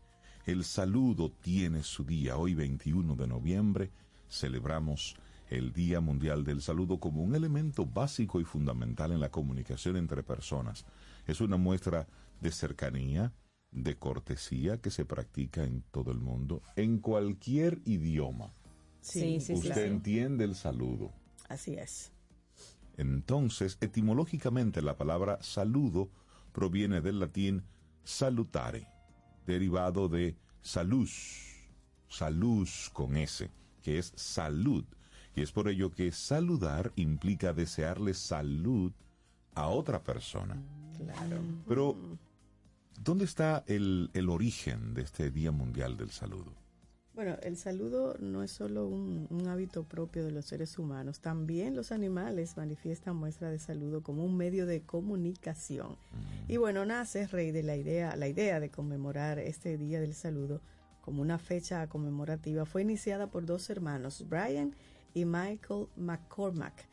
El 0.46 0.62
saludo 0.62 1.32
tiene 1.32 1.82
su 1.82 2.04
día. 2.04 2.36
Hoy 2.36 2.54
21 2.54 3.16
de 3.16 3.26
noviembre 3.26 3.90
celebramos 4.30 5.16
el 5.50 5.72
Día 5.72 6.00
Mundial 6.00 6.44
del 6.44 6.62
Saludo 6.62 7.00
como 7.00 7.24
un 7.24 7.34
elemento 7.34 7.84
básico 7.84 8.40
y 8.40 8.44
fundamental 8.44 9.10
en 9.10 9.18
la 9.18 9.30
comunicación 9.32 9.96
entre 9.96 10.22
personas. 10.22 10.86
Es 11.26 11.40
una 11.40 11.56
muestra 11.56 12.06
de 12.40 12.52
cercanía, 12.52 13.32
de 13.72 13.96
cortesía 13.96 14.80
que 14.80 14.92
se 14.92 15.04
practica 15.04 15.64
en 15.64 15.82
todo 15.90 16.12
el 16.12 16.20
mundo, 16.20 16.62
en 16.76 16.98
cualquier 16.98 17.80
idioma. 17.84 18.52
Sí, 19.00 19.40
sí, 19.40 19.54
Usted 19.54 19.72
claro. 19.72 19.88
entiende 19.88 20.44
el 20.44 20.54
saludo. 20.54 21.12
Así 21.48 21.74
es. 21.74 22.12
Entonces, 22.96 23.78
etimológicamente 23.80 24.80
la 24.80 24.96
palabra 24.96 25.38
saludo 25.42 26.08
proviene 26.52 27.00
del 27.00 27.18
latín 27.18 27.64
salutare, 28.04 28.86
derivado 29.46 30.08
de 30.08 30.36
salus, 30.60 31.68
salus 32.08 32.90
con 32.92 33.16
S, 33.16 33.50
que 33.82 33.98
es 33.98 34.12
salud. 34.16 34.84
Y 35.34 35.42
es 35.42 35.52
por 35.52 35.68
ello 35.68 35.90
que 35.90 36.12
saludar 36.12 36.92
implica 36.96 37.52
desearle 37.52 38.14
salud 38.14 38.92
a 39.54 39.68
otra 39.68 40.02
persona. 40.02 40.56
Claro. 40.96 41.40
Pero, 41.68 41.96
¿dónde 43.00 43.24
está 43.24 43.64
el, 43.66 44.10
el 44.14 44.28
origen 44.28 44.94
de 44.94 45.02
este 45.02 45.30
Día 45.30 45.52
Mundial 45.52 45.96
del 45.96 46.10
Saludo? 46.10 46.65
Bueno, 47.16 47.38
el 47.42 47.56
saludo 47.56 48.14
no 48.20 48.42
es 48.42 48.50
solo 48.50 48.86
un, 48.86 49.26
un 49.30 49.48
hábito 49.48 49.84
propio 49.84 50.22
de 50.22 50.32
los 50.32 50.44
seres 50.44 50.78
humanos, 50.78 51.20
también 51.20 51.74
los 51.74 51.90
animales 51.90 52.58
manifiestan 52.58 53.16
muestra 53.16 53.50
de 53.50 53.58
saludo 53.58 54.02
como 54.02 54.22
un 54.22 54.36
medio 54.36 54.66
de 54.66 54.82
comunicación. 54.82 55.96
Y 56.46 56.58
bueno, 56.58 56.84
nace 56.84 57.26
rey 57.26 57.52
de 57.52 57.62
la 57.62 57.74
idea, 57.74 58.14
la 58.16 58.28
idea 58.28 58.60
de 58.60 58.68
conmemorar 58.70 59.38
este 59.38 59.78
Día 59.78 59.98
del 59.98 60.12
Saludo 60.12 60.60
como 61.00 61.22
una 61.22 61.38
fecha 61.38 61.86
conmemorativa 61.88 62.66
fue 62.66 62.82
iniciada 62.82 63.30
por 63.30 63.46
dos 63.46 63.70
hermanos, 63.70 64.26
Brian 64.28 64.74
y 65.14 65.24
Michael 65.24 65.86
McCormack, 65.96 66.86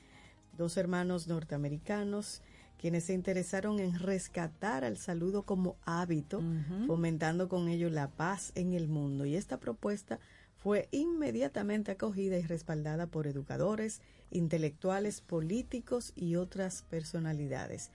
dos 0.58 0.77
hermanos 0.77 1.27
norteamericanos 1.27 2.42
quienes 2.84 3.06
se 3.06 3.13
interesaron 3.13 3.80
en 3.80 3.98
rescatar 3.98 4.84
al 4.84 4.98
saludo 4.98 5.44
como 5.44 5.78
hábito, 5.86 6.44
fomentando 6.86 7.48
con 7.48 7.70
ello 7.70 7.90
la 7.90 8.10
paz 8.10 8.52
en 8.56 8.74
el 8.74 8.90
mundo. 8.90 9.25
Y 9.25 9.38
esta 9.38 9.58
propuesta 9.58 10.20
fue 10.58 10.90
inmediatamente 10.92 11.92
acogida 11.92 12.38
y 12.38 12.42
respaldada 12.42 13.08
por 13.08 13.25
educadores, 13.25 14.02
intelectuales, 14.32 15.22
políticos 15.22 16.12
y 16.13 16.36
otras 16.36 16.84
personalidades. 16.90 17.90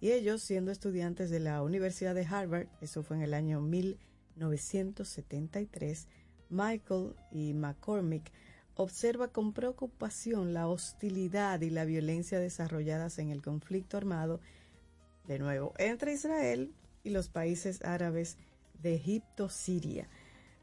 Y 0.00 0.10
ellos, 0.10 0.42
siendo 0.42 0.72
estudiantes 0.72 1.30
de 1.30 1.38
la 1.38 1.62
Universidad 1.62 2.16
de 2.16 2.26
Harvard, 2.26 2.66
eso 2.80 3.04
fue 3.04 3.18
en 3.18 3.22
el 3.22 3.34
año 3.34 3.60
1973, 3.60 6.08
Michael 6.50 7.14
y 7.30 7.54
McCormick 7.54 8.32
observa 8.74 9.28
con 9.28 9.52
preocupación 9.52 10.54
la 10.54 10.66
hostilidad 10.68 11.60
y 11.60 11.70
la 11.70 11.84
violencia 11.84 12.38
desarrolladas 12.38 13.18
en 13.18 13.30
el 13.30 13.42
conflicto 13.42 13.96
armado, 13.96 14.40
de 15.26 15.38
nuevo, 15.38 15.72
entre 15.78 16.14
Israel 16.14 16.72
y 17.04 17.10
los 17.10 17.28
países 17.28 17.82
árabes 17.84 18.36
de 18.82 18.94
Egipto, 18.94 19.48
Siria. 19.48 20.08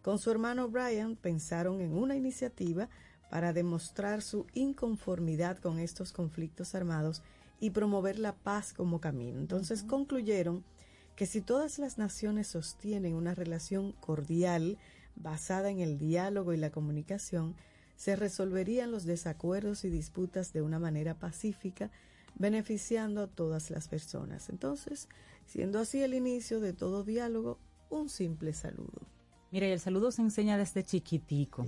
Con 0.01 0.19
su 0.19 0.31
hermano 0.31 0.69
Brian 0.69 1.15
pensaron 1.15 1.81
en 1.81 1.93
una 1.93 2.15
iniciativa 2.15 2.89
para 3.29 3.53
demostrar 3.53 4.21
su 4.21 4.47
inconformidad 4.53 5.59
con 5.59 5.79
estos 5.79 6.11
conflictos 6.11 6.73
armados 6.75 7.21
y 7.59 7.71
promover 7.71 8.17
la 8.17 8.33
paz 8.33 8.73
como 8.73 8.99
camino. 8.99 9.39
Entonces 9.39 9.83
concluyeron 9.83 10.63
que 11.15 11.25
si 11.25 11.41
todas 11.41 11.79
las 11.79 11.97
naciones 11.97 12.47
sostienen 12.47 13.13
una 13.13 13.35
relación 13.35 13.91
cordial 13.91 14.77
basada 15.15 15.69
en 15.69 15.79
el 15.79 15.97
diálogo 15.97 16.53
y 16.53 16.57
la 16.57 16.71
comunicación, 16.71 17.55
se 17.99 18.15
resolverían 18.15 18.91
los 18.91 19.03
desacuerdos 19.03 19.83
y 19.83 19.89
disputas 19.89 20.53
de 20.53 20.61
una 20.61 20.79
manera 20.79 21.15
pacífica, 21.15 21.91
beneficiando 22.35 23.21
a 23.21 23.27
todas 23.27 23.71
las 23.71 23.89
personas. 23.89 24.47
Entonces, 24.47 25.09
siendo 25.45 25.79
así 25.79 26.01
el 26.01 26.13
inicio 26.13 26.61
de 26.61 26.71
todo 26.71 27.03
diálogo, 27.03 27.59
un 27.89 28.07
simple 28.07 28.53
saludo. 28.53 29.18
Mira, 29.51 29.67
y 29.67 29.71
el 29.71 29.79
saludo 29.79 30.11
se 30.11 30.21
enseña 30.21 30.57
desde 30.57 30.83
chiquitico. 30.83 31.65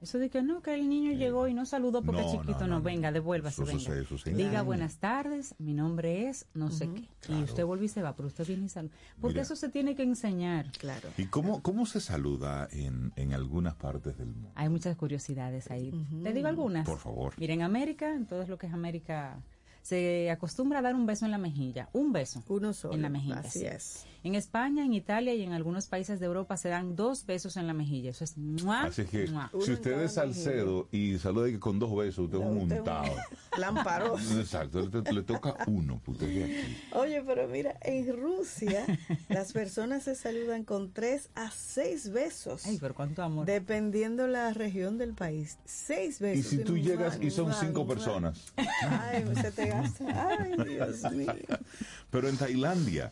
Eso 0.00 0.18
de 0.18 0.30
que 0.30 0.40
no, 0.42 0.62
que 0.62 0.72
el 0.74 0.88
niño 0.88 1.12
llegó 1.12 1.48
y 1.48 1.54
no 1.54 1.66
saludó 1.66 2.00
porque 2.02 2.20
No, 2.20 2.26
es 2.28 2.32
chiquito, 2.32 2.60
no, 2.60 2.66
no, 2.66 2.74
no, 2.78 2.82
venga, 2.82 3.10
devuélvase, 3.10 3.62
Eso 3.62 3.66
venga. 3.66 3.80
sucede, 3.80 4.02
eso 4.02 4.18
sí. 4.18 4.30
Diga 4.30 4.50
Claro. 4.50 4.64
buenas 4.66 4.98
tardes, 4.98 5.54
mi 5.58 5.74
nombre 5.74 6.28
es 6.28 6.46
no 6.54 6.70
sé 6.70 6.88
qué. 6.94 7.08
Y 7.32 7.42
usted 7.42 7.64
vuelve 7.64 7.86
y 7.86 7.88
se 7.88 8.02
va, 8.02 8.14
pero 8.14 8.28
usted 8.28 8.46
viene 8.46 8.66
y 8.66 8.68
saluda. 8.68 8.94
Porque 9.20 9.34
Mira. 9.34 9.42
eso 9.42 9.56
se 9.56 9.68
tiene 9.68 9.96
que 9.96 10.04
enseñar. 10.04 10.70
Claro. 10.78 11.08
¿Y 11.18 11.26
cómo, 11.26 11.60
cómo 11.62 11.86
se 11.86 12.00
saluda 12.00 12.68
en, 12.70 13.12
en 13.16 13.32
algunas 13.32 13.74
partes 13.74 14.16
del 14.16 14.28
mundo? 14.28 14.52
Hay 14.54 14.68
muchas 14.68 14.96
curiosidades 14.96 15.70
ahí. 15.72 15.90
Te 16.22 16.32
digo 16.32 16.46
algunas. 16.46 16.86
Por 16.86 16.98
favor. 16.98 17.34
Mira, 17.36 17.54
en 17.54 17.62
América, 17.62 18.14
en 18.14 18.26
todo 18.26 18.46
lo 18.46 18.58
que 18.58 18.66
es 18.68 18.72
América, 18.72 19.42
se 19.82 20.30
acostumbra 20.30 20.78
a 20.78 20.82
dar 20.82 20.94
un 20.94 21.04
beso 21.06 21.24
en 21.24 21.30
la 21.32 21.38
mejilla. 21.38 21.88
Un 21.92 22.12
beso. 22.12 22.42
Uno 22.48 22.72
solo. 22.72 22.94
En 22.94 23.02
la 23.02 23.08
mejilla. 23.08 23.40
Así 23.40 23.58
sí. 23.60 23.66
es. 23.66 24.06
En 24.24 24.34
España, 24.34 24.86
en 24.86 24.94
Italia 24.94 25.34
y 25.34 25.42
en 25.42 25.52
algunos 25.52 25.86
países 25.86 26.18
de 26.18 26.24
Europa 26.24 26.56
se 26.56 26.70
dan 26.70 26.96
dos 26.96 27.26
besos 27.26 27.58
en 27.58 27.66
la 27.66 27.74
mejilla. 27.74 28.08
Eso 28.08 28.24
es 28.24 28.38
¡mua! 28.38 28.84
Así 28.84 29.04
que 29.04 29.26
¡mua! 29.26 29.50
Uno 29.52 29.62
si 29.62 29.72
usted 29.72 30.00
es 30.00 30.14
Salcedo 30.14 30.88
y 30.90 31.18
saluda 31.18 31.48
que 31.48 31.60
con 31.60 31.78
dos 31.78 31.94
besos, 31.94 32.24
usted 32.24 32.38
es 32.38 32.44
un 32.44 32.56
Usted 32.56 32.76
es 32.76 32.80
un 32.80 32.86
montado. 32.86 33.16
Lamparoso. 33.58 34.40
Exacto, 34.40 34.80
le, 34.88 35.12
le 35.12 35.22
toca 35.24 35.54
uno, 35.66 36.00
es 36.08 36.22
aquí. 36.22 36.76
Oye, 36.92 37.22
pero 37.26 37.46
mira, 37.48 37.76
en 37.82 38.16
Rusia 38.16 38.86
las 39.28 39.52
personas 39.52 40.04
se 40.04 40.14
saludan 40.14 40.64
con 40.64 40.90
tres 40.92 41.28
a 41.34 41.50
seis 41.50 42.10
besos. 42.10 42.64
Ay, 42.64 42.78
pero 42.80 42.94
cuánto 42.94 43.22
amor. 43.22 43.44
Dependiendo 43.44 44.26
la 44.26 44.54
región 44.54 44.96
del 44.96 45.12
país. 45.12 45.58
Seis 45.66 46.18
Y 46.20 46.24
besos. 46.24 46.46
si 46.46 46.58
tú 46.64 46.78
llegas 46.78 47.18
y 47.20 47.30
son 47.30 47.52
cinco 47.52 47.84
mua. 47.84 47.94
personas. 47.94 48.40
Ay, 48.56 49.22
se 49.38 49.52
te 49.52 49.66
gasta. 49.66 50.28
Ay, 50.30 50.52
Dios 50.66 51.12
mío. 51.12 51.34
Pero 52.10 52.28
en 52.28 52.36
Tailandia 52.38 53.10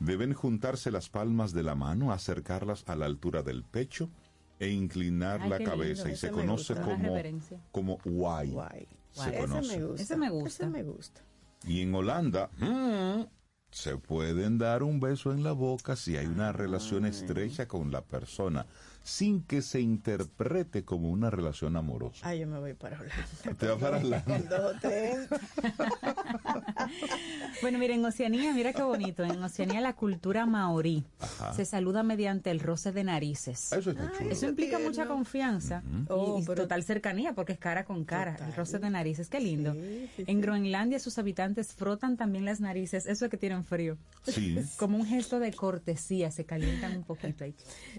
deben 0.00 0.32
juntarse 0.34 0.90
las 0.90 1.08
palmas 1.08 1.52
de 1.52 1.62
la 1.62 1.74
mano, 1.74 2.12
acercarlas 2.12 2.84
a 2.86 2.96
la 2.96 3.06
altura 3.06 3.42
del 3.42 3.62
pecho 3.64 4.10
e 4.58 4.68
inclinar 4.70 5.42
Ay, 5.42 5.50
la 5.50 5.58
cabeza 5.58 6.04
lindo. 6.04 6.14
y 6.14 6.16
se 6.16 6.30
conoce 6.30 6.74
gusta. 6.74 6.82
Como, 6.82 7.14
como 7.72 7.98
guay. 8.04 8.50
Guay. 8.50 8.88
Se 9.12 9.30
Ese 9.30 9.38
conoce. 9.38 9.78
me 9.78 9.84
gusta. 9.84 10.02
Ese 10.02 10.16
me 10.16 10.30
gusta. 10.30 10.48
Ese 10.48 10.66
me 10.66 10.82
gusta. 10.82 11.20
Y 11.66 11.80
en 11.80 11.94
Holanda 11.94 12.50
mm, 12.58 13.22
se 13.70 13.96
pueden 13.96 14.58
dar 14.58 14.82
un 14.82 15.00
beso 15.00 15.32
en 15.32 15.42
la 15.42 15.52
boca 15.52 15.96
si 15.96 16.16
hay 16.16 16.26
una 16.26 16.52
relación 16.52 17.06
estrecha 17.06 17.66
con 17.66 17.90
la 17.90 18.02
persona, 18.02 18.66
sin 19.06 19.40
que 19.42 19.62
se 19.62 19.80
interprete 19.80 20.84
como 20.84 21.10
una 21.10 21.30
relación 21.30 21.76
amorosa. 21.76 22.28
Ay, 22.28 22.40
yo 22.40 22.48
me 22.48 22.58
voy 22.58 22.74
para 22.74 22.98
Holanda. 22.98 23.56
Te 23.56 23.66
vas 23.68 23.78
para 23.78 23.98
Holanda. 23.98 24.80
Bueno, 27.62 27.78
mira, 27.78 27.94
en 27.94 28.04
Oceanía, 28.04 28.52
mira 28.52 28.72
qué 28.72 28.82
bonito. 28.82 29.24
En 29.24 29.42
Oceanía 29.42 29.80
la 29.80 29.94
cultura 29.94 30.44
maorí 30.46 31.04
se 31.54 31.64
saluda 31.64 32.02
mediante 32.02 32.50
el 32.50 32.60
roce 32.60 32.92
de 32.92 33.02
narices. 33.04 33.72
Eso 33.72 33.90
está 33.90 34.12
chulo. 34.18 34.30
Eso 34.30 34.46
implica 34.46 34.76
tierno. 34.76 34.88
mucha 34.88 35.06
confianza 35.06 35.82
y- 35.86 36.06
Oh, 36.08 36.38
y, 36.40 36.44
pero- 36.44 36.62
total 36.62 36.82
cercanía 36.84 37.32
porque 37.34 37.52
es 37.52 37.58
cara 37.58 37.84
con 37.84 38.04
cara, 38.04 38.32
Total. 38.32 38.48
el 38.50 38.56
roce 38.56 38.78
de 38.78 38.90
narices, 38.90 39.28
qué 39.28 39.40
lindo. 39.40 39.72
Sí, 39.72 40.10
sí, 40.16 40.22
en 40.26 40.36
sí. 40.36 40.42
Groenlandia 40.42 40.98
sus 40.98 41.18
habitantes 41.18 41.72
frotan 41.74 42.16
también 42.16 42.44
las 42.44 42.60
narices, 42.60 43.06
eso 43.06 43.24
es 43.24 43.30
que 43.30 43.36
tienen 43.36 43.64
frío. 43.64 43.96
Sí. 44.24 44.58
Como 44.76 44.98
un 44.98 45.06
gesto 45.06 45.38
de 45.40 45.52
cortesía, 45.52 46.30
se 46.30 46.44
calientan 46.44 46.96
un 46.96 47.04
poquito 47.04 47.44
ahí. 47.44 47.54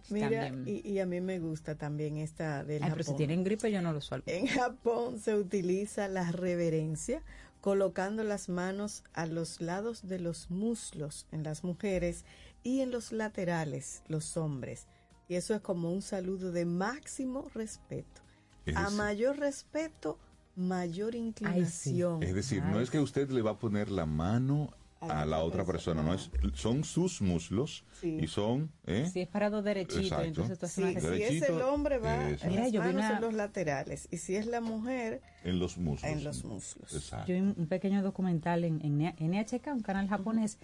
Mira, 0.09 0.29
También. 0.29 0.63
y, 0.67 0.87
y 0.87 0.96
a 0.99 1.05
mí 1.05 1.21
me 1.21 1.39
gusta 1.39 1.75
también 1.75 2.17
esta 2.17 2.63
del 2.63 2.83
Ay, 2.83 2.89
pero 2.91 3.03
si 3.03 3.07
Japón. 3.07 3.17
tienen 3.17 3.43
gripe 3.43 3.71
yo 3.71 3.81
no 3.81 3.93
lo 3.93 4.01
suelto. 4.01 4.31
En 4.31 4.47
Japón 4.47 5.19
se 5.19 5.35
utiliza 5.35 6.07
la 6.07 6.31
reverencia 6.31 7.21
colocando 7.61 8.23
las 8.23 8.49
manos 8.49 9.03
a 9.13 9.25
los 9.25 9.61
lados 9.61 10.07
de 10.07 10.19
los 10.19 10.49
muslos 10.49 11.27
en 11.31 11.43
las 11.43 11.63
mujeres 11.63 12.23
y 12.63 12.81
en 12.81 12.91
los 12.91 13.11
laterales 13.11 14.03
los 14.07 14.37
hombres. 14.37 14.87
Y 15.27 15.35
eso 15.35 15.53
es 15.55 15.61
como 15.61 15.91
un 15.91 16.01
saludo 16.01 16.51
de 16.51 16.65
máximo 16.65 17.47
respeto. 17.53 18.21
Es 18.65 18.75
A 18.75 18.89
mayor 18.91 19.37
respeto, 19.37 20.17
mayor 20.55 21.15
inclinación. 21.15 22.23
Es 22.23 22.33
decir, 22.33 22.63
no 22.63 22.79
es 22.79 22.89
que 22.89 22.99
usted 22.99 23.29
le 23.29 23.41
va 23.41 23.51
a 23.51 23.59
poner 23.59 23.89
la 23.89 24.05
mano 24.05 24.73
a 24.99 25.25
la 25.25 25.43
otra 25.43 25.63
persona, 25.63 26.01
no 26.01 26.13
es, 26.13 26.29
son 26.53 26.83
sus 26.83 27.21
muslos 27.21 27.83
Sí. 28.01 28.17
y 28.21 28.27
son, 28.27 28.71
¿eh? 28.85 29.09
Si 29.11 29.21
es 29.21 29.27
parado 29.27 29.61
derechito, 29.61 29.99
Exacto. 30.01 30.25
entonces 30.25 30.59
tú 30.59 30.65
haces 30.65 30.75
Sí, 30.75 30.81
una 30.81 30.89
si 30.89 30.95
receta. 31.07 31.15
es 31.15 31.29
Derechito, 31.41 31.55
el 31.57 31.61
hombre 31.63 31.97
va 31.99 32.29
eso. 32.29 32.43
en 32.45 32.49
Mira, 32.51 32.63
las 32.63 32.71
yo 32.71 32.81
vi 32.81 32.87
manos 32.87 33.05
una- 33.05 33.15
en 33.15 33.21
los 33.21 33.33
laterales 33.33 34.07
y 34.11 34.17
si 34.17 34.35
es 34.35 34.47
la 34.47 34.61
mujer 34.61 35.21
en 35.43 35.59
los 35.59 35.77
muslos. 35.77 36.11
en 36.11 36.23
los 36.23 36.43
muslos. 36.43 36.93
Exacto. 36.93 37.27
Yo 37.27 37.35
vi 37.35 37.41
un 37.41 37.55
un 37.57 37.67
pequeño 37.67 38.01
documental 38.01 38.63
en, 38.63 38.79
en 38.83 39.01
NHK, 39.31 39.67
un 39.73 39.81
canal 39.81 40.07
japonés, 40.07 40.57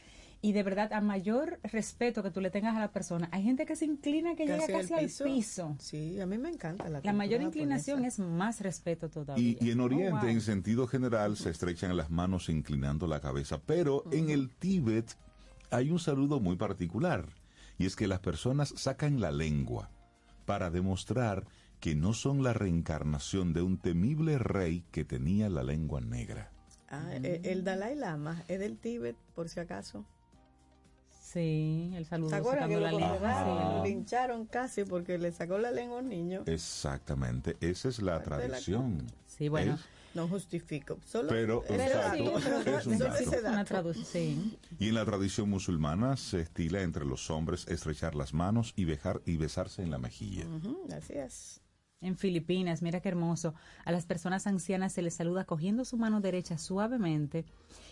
y 0.44 0.52
de 0.52 0.62
verdad, 0.62 0.94
a 0.94 1.02
mayor 1.02 1.60
respeto 1.64 2.22
que 2.22 2.30
tú 2.30 2.42
le 2.42 2.52
tengas 2.52 2.76
a 2.76 2.80
la 2.80 2.92
persona, 2.92 3.30
hay 3.32 3.42
gente 3.44 3.66
que 3.66 3.76
se 3.76 3.86
inclina 3.86 4.36
que 4.36 4.46
llega 4.46 4.66
al 4.66 4.72
casi 4.72 4.94
al 4.94 5.10
piso. 5.34 5.76
Sí, 5.80 6.20
a 6.20 6.26
mí 6.28 6.38
me 6.38 6.50
encanta 6.50 6.88
la 6.90 7.00
La 7.04 7.14
mayor 7.14 7.42
inclinación 7.42 8.00
japonesa. 8.00 8.22
es 8.24 8.30
más 8.30 8.60
respeto 8.62 9.10
todavía. 9.10 9.42
Y, 9.44 9.58
y 9.60 9.72
en 9.72 9.80
Oriente, 9.80 10.18
Oh, 10.18 10.20
wow. 10.22 10.30
en 10.30 10.42
sentido 10.42 10.86
general, 10.86 11.38
se 11.38 11.50
estrechan 11.50 11.96
las 11.98 12.12
manos 12.12 12.50
inclinando 12.50 13.08
la 13.08 13.22
cabeza. 13.22 13.60
Pero 13.66 14.04
en 14.12 14.30
el 14.30 14.50
Tíbet 14.54 15.18
hay 15.72 15.90
un 15.90 16.00
saludo 16.00 16.40
muy 16.40 16.58
particular. 16.58 17.30
Y 17.78 17.86
es 17.86 17.96
que 17.96 18.08
las 18.08 18.20
personas 18.20 18.74
sacan 18.78 19.20
la 19.22 19.32
lengua 19.32 19.90
para 20.46 20.70
demostrar 20.70 21.46
que 21.80 21.96
no 21.96 22.14
son 22.14 22.44
la 22.44 22.54
reencarnación 22.54 23.54
de 23.54 23.62
un 23.62 23.78
temible 23.78 24.38
rey 24.38 24.84
que 24.92 25.06
tenía 25.06 25.50
la 25.50 25.64
lengua 25.64 26.02
negra. 26.02 26.52
Ah, 26.90 27.10
eh, 27.14 27.42
el 27.46 27.64
Dalai 27.64 27.96
Lama 27.96 28.44
es 28.48 28.60
del 28.60 28.78
Tíbet, 28.78 29.16
por 29.34 29.50
si 29.50 29.60
acaso. 29.60 30.06
Sí, 31.34 31.92
el 31.96 32.06
saludo 32.06 32.30
¿Se 32.30 32.36
acuerdan 32.36 32.70
que 32.70 32.76
sacando 32.76 32.92
lo 32.92 33.00
la 33.00 33.10
lengua. 33.10 33.32
Ajá. 33.32 33.78
Lo 33.78 33.84
lincharon 33.84 34.46
casi 34.46 34.84
porque 34.84 35.18
le 35.18 35.32
sacó 35.32 35.58
la 35.58 35.72
lengua 35.72 35.98
a 35.98 36.02
un 36.02 36.10
niño. 36.10 36.44
Exactamente, 36.46 37.58
esa 37.60 37.90
es 37.90 38.02
la 38.04 38.24
Parte 38.24 38.30
de 38.30 38.42
la 38.42 38.48
tradición. 38.50 39.08
Sí, 39.26 39.50
bueno. 39.50 39.74
¿Es? 39.74 39.82
No 40.14 40.28
justifico. 40.28 41.00
Solo 41.04 41.30
Pero, 41.30 41.64
ese 41.64 41.86
exacto, 41.88 42.24
dato. 42.24 42.38
es 42.78 42.86
un 42.86 43.00
dato. 43.00 43.16
ese 43.18 43.40
Una 43.40 43.66
traducción, 43.66 44.06
sí. 44.06 44.60
Y 44.78 44.90
en 44.90 44.94
la 44.94 45.06
tradición 45.06 45.50
musulmana 45.50 46.18
se 46.18 46.42
estila 46.42 46.84
entre 46.84 47.04
los 47.04 47.32
hombres 47.32 47.68
estrechar 47.68 48.14
las 48.14 48.32
manos 48.36 48.74
y, 48.76 48.86
bejar, 48.86 49.22
y 49.26 49.38
besarse 49.38 49.82
en 49.82 49.90
la 49.90 49.98
mejilla. 49.98 50.46
Ujú, 50.46 50.88
así 50.96 51.14
es. 51.14 51.63
En 52.04 52.18
Filipinas, 52.18 52.82
mira 52.82 53.00
qué 53.00 53.08
hermoso, 53.08 53.54
a 53.86 53.92
las 53.94 54.06
personas 54.06 54.46
ancianas 54.46 54.92
se 54.92 55.02
les 55.02 55.14
saluda 55.14 55.46
cogiendo 55.46 55.86
su 55.86 55.98
mano 55.98 56.20
derecha 56.20 56.58
suavemente 56.58 57.46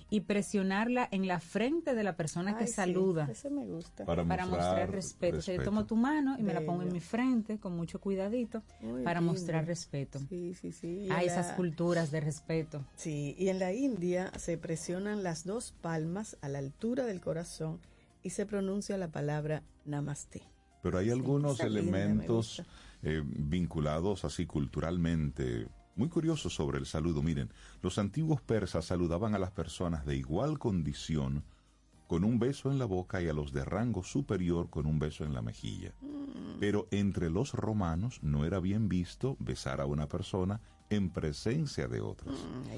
y 0.09 0.19
presionarla 0.21 1.07
en 1.11 1.27
la 1.27 1.39
frente 1.39 1.95
de 1.95 2.03
la 2.03 2.17
persona 2.17 2.57
que 2.57 2.67
sí, 2.67 2.73
saluda 2.73 3.29
ese 3.31 3.49
me 3.49 3.63
gusta. 3.65 4.03
Para, 4.05 4.25
para 4.25 4.45
mostrar 4.45 4.91
respeto. 4.91 5.37
O 5.37 5.41
sea, 5.41 5.55
yo 5.55 5.63
tomo 5.63 5.85
tu 5.85 5.95
mano 5.95 6.35
y 6.37 6.43
me 6.43 6.53
la 6.53 6.59
pongo 6.65 6.81
en 6.81 6.91
mi 6.91 6.99
frente 6.99 7.57
con 7.57 7.73
mucho 7.77 8.01
cuidadito 8.01 8.63
Muy 8.81 9.01
para 9.03 9.21
lindo. 9.21 9.31
mostrar 9.33 9.65
respeto. 9.65 10.19
Sí, 10.27 10.53
sí, 10.55 10.73
sí. 10.73 10.87
Y 11.07 11.09
A 11.09 11.21
en 11.23 11.29
esas 11.29 11.47
la- 11.47 11.55
culturas 11.55 12.11
de 12.11 12.19
respeto. 12.19 12.83
Sí, 12.97 13.33
y 13.39 13.47
en 13.47 13.59
la 13.59 13.71
India 13.71 14.29
se 14.37 14.57
presionan 14.57 15.23
las 15.23 15.45
dos 15.45 15.71
palmas 15.79 16.37
a 16.41 16.49
la 16.49 16.59
altura 16.59 17.05
del 17.05 17.21
corazón 17.21 17.79
y 18.23 18.31
se 18.31 18.45
pronuncia 18.45 18.97
la 18.97 19.07
palabra 19.07 19.63
namaste. 19.85 20.41
Pero 20.83 20.97
hay 20.97 21.09
algunos 21.11 21.59
elementos. 21.61 22.61
Eh, 23.03 23.21
vinculados 23.25 24.25
así 24.25 24.45
culturalmente 24.45 25.67
muy 25.95 26.09
curiosos 26.09 26.53
sobre 26.53 26.79
el 26.79 26.85
saludo. 26.85 27.21
Miren, 27.21 27.51
los 27.81 27.97
antiguos 27.97 28.41
persas 28.41 28.85
saludaban 28.85 29.35
a 29.35 29.39
las 29.39 29.51
personas 29.51 30.05
de 30.05 30.15
igual 30.15 30.57
condición 30.57 31.43
con 32.07 32.23
un 32.23 32.39
beso 32.39 32.71
en 32.71 32.79
la 32.79 32.85
boca 32.85 33.21
y 33.21 33.27
a 33.29 33.33
los 33.33 33.53
de 33.53 33.63
rango 33.63 34.03
superior 34.03 34.69
con 34.69 34.85
un 34.85 34.99
beso 34.99 35.23
en 35.23 35.33
la 35.33 35.41
mejilla. 35.41 35.93
Mm. 36.01 36.59
Pero 36.59 36.87
entre 36.91 37.29
los 37.29 37.53
romanos 37.53 38.19
no 38.21 38.45
era 38.45 38.59
bien 38.59 38.89
visto 38.89 39.37
besar 39.39 39.79
a 39.79 39.85
una 39.85 40.07
persona 40.07 40.59
en 40.89 41.09
presencia 41.09 41.87
de 41.87 42.01
otros. 42.01 42.35
Mm, 42.35 42.69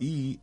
Y 0.00 0.40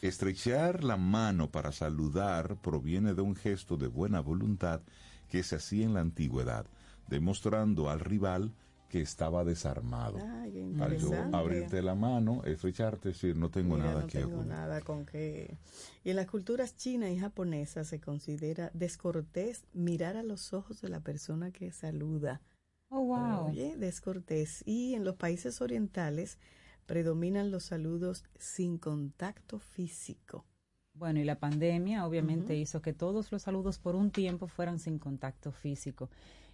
estrechar 0.00 0.82
la 0.82 0.96
mano 0.96 1.50
para 1.50 1.72
saludar 1.72 2.56
proviene 2.60 3.14
de 3.14 3.22
un 3.22 3.36
gesto 3.36 3.76
de 3.76 3.86
buena 3.86 4.20
voluntad 4.20 4.80
que 5.28 5.42
se 5.42 5.56
hacía 5.56 5.84
en 5.84 5.94
la 5.94 6.00
antigüedad, 6.00 6.66
demostrando 7.08 7.90
al 7.90 8.00
rival 8.00 8.52
que 8.88 9.00
estaba 9.02 9.44
desarmado. 9.44 10.18
Ay, 10.18 10.50
Al 10.80 10.96
yo 10.96 11.08
interesante. 11.08 11.36
abrirte 11.36 11.82
la 11.82 11.94
mano, 11.94 12.42
estrecharte, 12.44 13.10
decir, 13.10 13.36
no 13.36 13.50
tengo 13.50 13.76
Mira, 13.76 13.88
nada 13.88 14.00
no 14.02 14.06
que 14.06 14.18
tengo 14.18 14.44
nada 14.44 14.80
con 14.80 15.04
que... 15.04 15.58
Y 16.04 16.10
en 16.10 16.16
las 16.16 16.26
culturas 16.26 16.74
china 16.74 17.10
y 17.10 17.18
japonesa 17.18 17.84
se 17.84 18.00
considera 18.00 18.70
descortés 18.72 19.64
mirar 19.74 20.16
a 20.16 20.22
los 20.22 20.54
ojos 20.54 20.80
de 20.80 20.88
la 20.88 21.00
persona 21.00 21.50
que 21.50 21.70
saluda. 21.70 22.40
Oh, 22.88 23.02
wow. 23.04 23.50
Oye, 23.50 23.76
descortés. 23.76 24.62
Y 24.66 24.94
en 24.94 25.04
los 25.04 25.16
países 25.16 25.60
orientales 25.60 26.38
predominan 26.86 27.50
los 27.50 27.64
saludos 27.64 28.24
sin 28.38 28.78
contacto 28.78 29.58
físico. 29.58 30.46
Bueno, 30.94 31.20
y 31.20 31.24
la 31.24 31.38
pandemia 31.38 32.06
obviamente 32.06 32.56
hizo 32.56 32.80
que 32.80 32.94
todos 32.94 33.30
los 33.30 33.42
saludos 33.42 33.78
por 33.78 33.94
un 33.94 34.10
tiempo 34.10 34.48
fueran 34.48 34.78
sin 34.78 34.98
contacto 34.98 35.52
físico. 35.52 36.08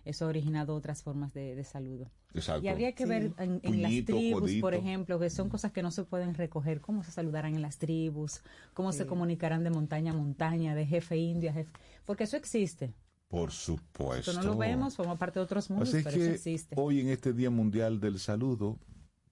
Eso 0.04 0.24
ha 0.26 0.28
originado 0.28 0.74
otras 0.74 1.02
formas 1.02 1.32
de, 1.32 1.54
de 1.54 1.64
saludo. 1.64 2.10
Exacto. 2.34 2.64
Y 2.64 2.68
habría 2.68 2.92
que 2.94 3.04
Sí. 3.04 3.08
ver 3.08 3.32
en, 3.38 3.60
en 3.62 3.82
las 3.82 3.90
tribus, 4.04 4.40
codito. 4.42 4.60
por 4.60 4.74
ejemplo, 4.74 5.18
que 5.18 5.30
son 5.30 5.48
cosas 5.48 5.72
que 5.72 5.82
no 5.82 5.90
se 5.90 6.04
pueden 6.04 6.34
recoger, 6.34 6.80
cómo 6.80 7.02
se 7.02 7.10
saludarán 7.10 7.54
en 7.54 7.62
las 7.62 7.78
tribus, 7.78 8.42
cómo 8.74 8.92
se 8.92 9.06
comunicarán 9.06 9.64
de 9.64 9.70
montaña 9.70 10.12
a 10.12 10.14
montaña, 10.16 10.74
de 10.74 10.84
jefe 10.86 11.16
indio 11.16 11.50
a 11.50 11.52
jefe, 11.54 11.70
porque 12.04 12.24
eso 12.24 12.36
existe. 12.36 12.92
Por 13.28 13.50
supuesto. 13.50 14.30
Eso 14.30 14.40
no 14.42 14.46
lo 14.48 14.56
vemos, 14.56 14.94
forma 14.96 15.16
parte 15.16 15.38
de 15.40 15.44
otros 15.44 15.70
mundos, 15.70 15.88
Así 15.88 15.98
es 15.98 16.04
pero 16.04 16.16
eso 16.22 16.30
existe. 16.32 16.74
hoy 16.78 17.00
en 17.00 17.08
este 17.08 17.32
Día 17.32 17.50
Mundial 17.50 17.98
del 17.98 18.18
Saludo, 18.18 18.78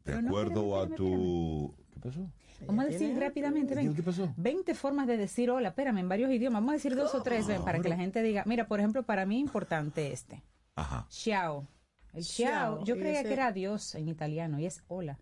de 0.04 0.12
Pero 0.12 0.22
no, 0.22 0.28
acuerdo 0.28 0.82
espérame, 0.82 0.92
a 0.92 0.96
tu... 0.96 1.74
¿Qué 1.92 2.00
pasó? 2.00 2.30
Vamos 2.66 2.84
a 2.84 2.86
decir 2.86 2.98
tiene 3.08 3.20
rápidamente, 3.20 3.74
ven, 3.74 3.94
¿Qué 3.94 4.02
pasó? 4.02 4.32
20 4.36 4.74
formas 4.74 5.06
de 5.08 5.16
decir 5.16 5.50
hola, 5.50 5.68
espérame, 5.68 5.98
en 5.98 6.08
varios 6.08 6.30
idiomas. 6.30 6.60
Vamos 6.62 6.70
a 6.70 6.74
decir 6.74 6.94
dos 6.94 7.14
o 7.14 7.22
tres, 7.22 7.46
ven, 7.46 7.62
para 7.64 7.80
que 7.80 7.88
la 7.88 7.96
gente 7.96 8.22
diga, 8.22 8.44
mira, 8.46 8.66
por 8.68 8.78
ejemplo, 8.80 9.02
para 9.02 9.26
mí 9.26 9.38
importante 9.40 10.12
este. 10.12 10.42
Ajá. 10.74 11.06
Ciao. 11.10 11.66
El 12.12 12.24
Ciao, 12.24 12.76
ciao, 12.76 12.84
yo 12.84 12.96
y 12.96 12.98
creía 13.00 13.20
ese- 13.20 13.28
que 13.28 13.32
era 13.34 13.46
adiós 13.48 13.94
en 13.94 14.08
italiano 14.08 14.58
y 14.58 14.66
es 14.66 14.82
hola. 14.88 15.18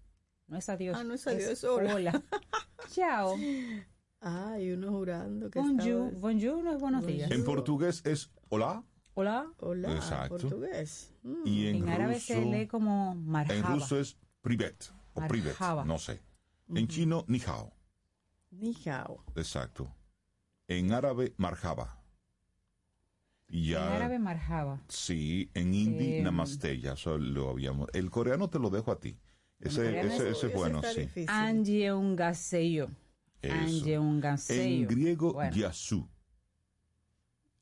No 0.48 0.56
es 0.56 0.68
adiós. 0.68 0.96
Ah, 0.98 1.04
no 1.04 1.14
es 1.14 1.26
adiós, 1.26 1.50
es 1.50 1.64
hola. 1.64 2.22
Ciao. 2.88 3.36
Ay, 4.20 4.72
uno 4.72 4.90
jurando 4.90 5.50
que 5.50 5.58
Bonjour. 5.60 6.08
estaba- 6.08 6.20
Bonjour 6.20 6.62
no 6.64 6.72
es 6.74 6.80
buenos 6.80 7.06
días. 7.06 7.30
En 7.30 7.44
portugués 7.44 8.02
es 8.04 8.30
hola 8.48 8.82
Hola. 9.14 9.50
Hola, 9.58 9.92
Exacto. 9.92 10.36
portugués. 10.38 11.12
Mm. 11.22 11.42
y 11.46 11.66
en, 11.68 11.76
En, 11.76 11.88
árabe 11.88 12.18
se 12.20 12.36
ruso- 12.40 12.50
lee 12.50 12.66
como 12.66 13.12
En 13.12 13.24
marhaba. 13.26 13.74
ruso 13.74 13.98
es 14.00 14.16
privet 14.40 14.92
o 15.14 15.26
privet, 15.26 15.56
no 15.84 15.98
sé. 15.98 16.20
En 16.74 16.86
chino, 16.88 17.24
ni 17.28 17.40
hao. 17.40 17.72
Ni 18.50 18.74
hao. 18.86 19.22
Exacto. 19.36 19.92
En 20.68 20.92
árabe, 20.92 21.34
marhaba. 21.36 21.99
Y 23.52 23.64
En 23.64 23.80
ya, 23.80 23.96
árabe 23.96 24.18
marhaba. 24.20 24.80
sí, 24.88 25.50
en 25.54 25.74
hindi, 25.74 26.14
Eh, 26.18 26.22
namaste, 26.22 26.78
ya 26.78 26.92
eso 26.92 27.18
lo 27.18 27.50
habíamos. 27.50 27.88
El 27.92 28.08
coreano 28.10 28.48
te 28.48 28.58
lo 28.60 28.70
dejo 28.70 28.92
a 28.92 29.00
ti. 29.00 29.18
Ese, 29.58 29.98
ese, 30.00 30.30
es- 30.30 30.36
ese 30.38 30.46
es 30.46 30.54
bueno, 30.54 30.80
sí. 30.84 31.00
difícil. 31.02 31.28
Anje 31.28 31.92
un 31.92 32.14
gaseyo. 32.16 32.88
Eso. 33.42 33.54
Anje 33.54 33.98
un 33.98 34.20
gaseyo. 34.20 34.62
En 34.82 34.86
griego, 34.86 35.32
Bueno, 35.32 35.54
yasu. 35.56 36.08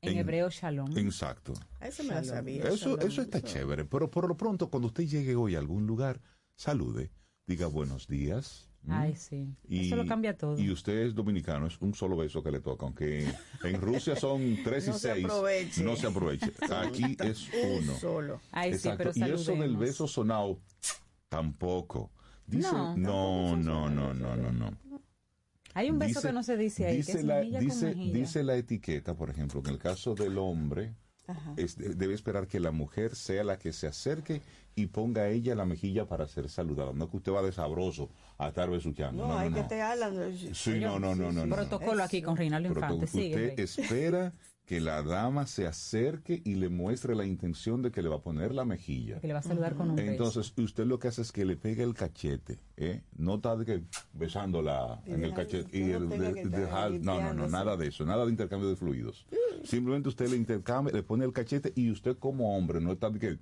en 0.01 0.13
en- 0.13 0.17
hebreo 0.19 0.49
shalom. 0.49 0.95
Exacto. 0.97 1.53
Eso 1.81 2.03
me 2.03 2.13
lo 2.15 2.23
sabía. 2.23 2.63
Eso, 2.65 2.91
shalom, 2.95 3.07
eso 3.07 3.21
está 3.23 3.39
eso. 3.39 3.47
chévere. 3.47 3.83
Pero 3.85 4.09
por 4.11 4.27
lo 4.29 4.37
pronto, 4.37 4.69
cuando 4.69 4.87
usted 4.87 5.05
llegue 5.05 5.35
hoy 5.35 5.55
a 5.55 5.59
algún 5.59 5.87
lugar, 5.87 6.21
salude, 6.55 7.11
diga 7.47 7.65
buenos 7.67 8.07
días. 8.07 8.68
Ay, 8.87 9.15
sí. 9.15 9.47
Y- 9.67 9.87
Eso 9.87 9.95
lo 9.97 10.05
cambia 10.07 10.35
todo. 10.37 10.57
Y 10.59 10.71
usted 10.71 10.99
es 11.05 11.13
dominicano, 11.13 11.67
es 11.67 11.79
un 11.81 11.93
solo 11.93 12.15
beso 12.17 12.41
que 12.41 12.49
le 12.51 12.59
toca, 12.61 12.85
aunque 12.85 13.27
en 13.63 13.81
Rusia 13.81 14.15
son 14.15 14.57
tres 14.63 14.87
y 14.87 14.89
No 14.91 14.97
se 14.97 15.13
seis. 15.13 15.25
aproveche. 15.25 15.83
No 15.83 15.95
se 15.95 16.07
aproveche. 16.07 16.51
Aquí 16.71 17.17
es 17.19 17.47
uno. 17.79 17.93
Solo. 17.97 18.41
Ay, 18.51 18.77
sí, 18.77 18.89
pero 18.97 19.11
y 19.13 19.21
eso 19.23 19.53
del 19.55 19.77
beso 19.77 20.07
sonado, 20.07 20.59
tampoco. 21.27 22.11
Dice, 22.47 22.71
No, 22.71 22.95
no, 22.97 23.55
no, 23.57 23.89
no, 23.89 24.13
no, 24.13 24.35
no, 24.35 24.51
no. 24.51 24.71
Hay 25.75 25.89
un 25.91 25.99
beso 25.99 26.19
Dice- 26.19 26.27
que 26.29 26.33
no 26.33 26.41
se 26.43 26.57
dice 26.57 26.85
ahí, 26.87 26.97
dice 26.97 27.11
que 27.13 27.17
es 27.19 27.23
la, 27.25 27.41
dice, 27.41 27.93
con 27.93 28.11
dice 28.13 28.43
la 28.43 28.55
etiqueta, 28.55 29.15
por 29.15 29.29
ejemplo, 29.29 29.61
que 29.61 29.69
en 29.69 29.75
el 29.75 29.81
caso 29.81 30.15
del 30.15 30.37
hombre, 30.39 30.95
es- 31.57 31.77
debe 31.77 32.15
esperar 32.15 32.47
que 32.47 32.59
la 32.59 32.71
mujer 32.71 33.15
sea 33.15 33.43
la 33.43 33.59
que 33.59 33.71
se 33.71 33.85
acerque 33.85 34.41
y 34.81 34.87
ponga 34.87 35.23
a 35.23 35.29
ella 35.29 35.55
la 35.55 35.65
mejilla 35.65 36.07
para 36.07 36.27
ser 36.27 36.49
saludada. 36.49 36.93
No 36.93 37.09
que 37.09 37.17
usted 37.17 37.31
va 37.31 37.41
de 37.41 37.51
sabroso 37.51 38.09
a 38.37 38.49
estar 38.49 38.69
besuqueando. 38.69 39.23
No, 39.23 39.27
No, 39.29 39.33
no, 39.35 39.39
hay 39.39 39.49
no. 39.49 39.55
que 39.57 39.63
te 39.63 39.81
hablan. 39.81 40.35
Sí, 40.53 40.79
no, 40.79 40.99
no, 40.99 41.15
no. 41.15 41.55
Protocolo 41.55 42.03
aquí 42.03 42.21
con 42.21 42.35
Reinaldo 42.37 42.69
Infante. 42.69 43.05
usted 43.05 43.59
espera 43.59 44.33
que 44.65 44.79
la 44.79 45.01
dama 45.01 45.47
se 45.47 45.65
acerque 45.65 46.43
y 46.45 46.53
le 46.53 46.69
muestre 46.69 47.15
la 47.15 47.25
intención 47.25 47.81
de 47.81 47.89
que 47.91 48.03
le 48.03 48.09
va 48.09 48.17
a 48.17 48.21
poner 48.21 48.53
la 48.53 48.65
mejilla. 48.65 49.19
Que 49.19 49.25
le 49.25 49.33
va 49.33 49.39
a 49.39 49.41
saludar 49.41 49.73
con 49.75 49.89
un 49.89 49.95
beso. 49.95 50.11
Entonces, 50.11 50.53
usted 50.55 50.85
lo 50.85 50.99
que 50.99 51.07
hace 51.07 51.23
es 51.23 51.31
que 51.31 51.43
le 51.43 51.57
pegue 51.57 51.81
el 51.81 51.95
cachete, 51.95 52.59
¿eh? 52.77 53.01
No 53.17 53.35
está 53.37 53.55
de 53.55 53.65
que 53.65 53.83
besándola 54.13 55.01
Y 55.07 55.13
en 55.13 55.23
el 55.23 55.33
cachete. 55.33 55.75
Y 55.75 55.85
no 55.85 55.97
el 55.97 56.09
tenga 56.09 56.27
de- 56.27 56.33
que 56.35 56.39
de- 56.41 56.63
estar 56.63 56.91
dejar- 56.91 56.91
no, 57.01 57.33
no, 57.33 57.47
nada 57.47 57.75
de 57.77 57.87
eso, 57.87 58.05
nada 58.05 58.25
de 58.25 58.29
intercambio 58.31 58.69
de 58.69 58.75
fluidos. 58.75 59.25
Simplemente 59.63 60.07
usted 60.09 60.27
le 60.29 60.37
intercambia, 60.37 60.93
le 60.93 61.01
pone 61.01 61.25
el 61.25 61.33
cachete 61.33 61.73
y 61.75 61.89
usted 61.89 62.17
como 62.19 62.55
hombre 62.55 62.79
no 62.79 62.91
está 62.91 63.09
de 63.09 63.17
que 63.19 63.39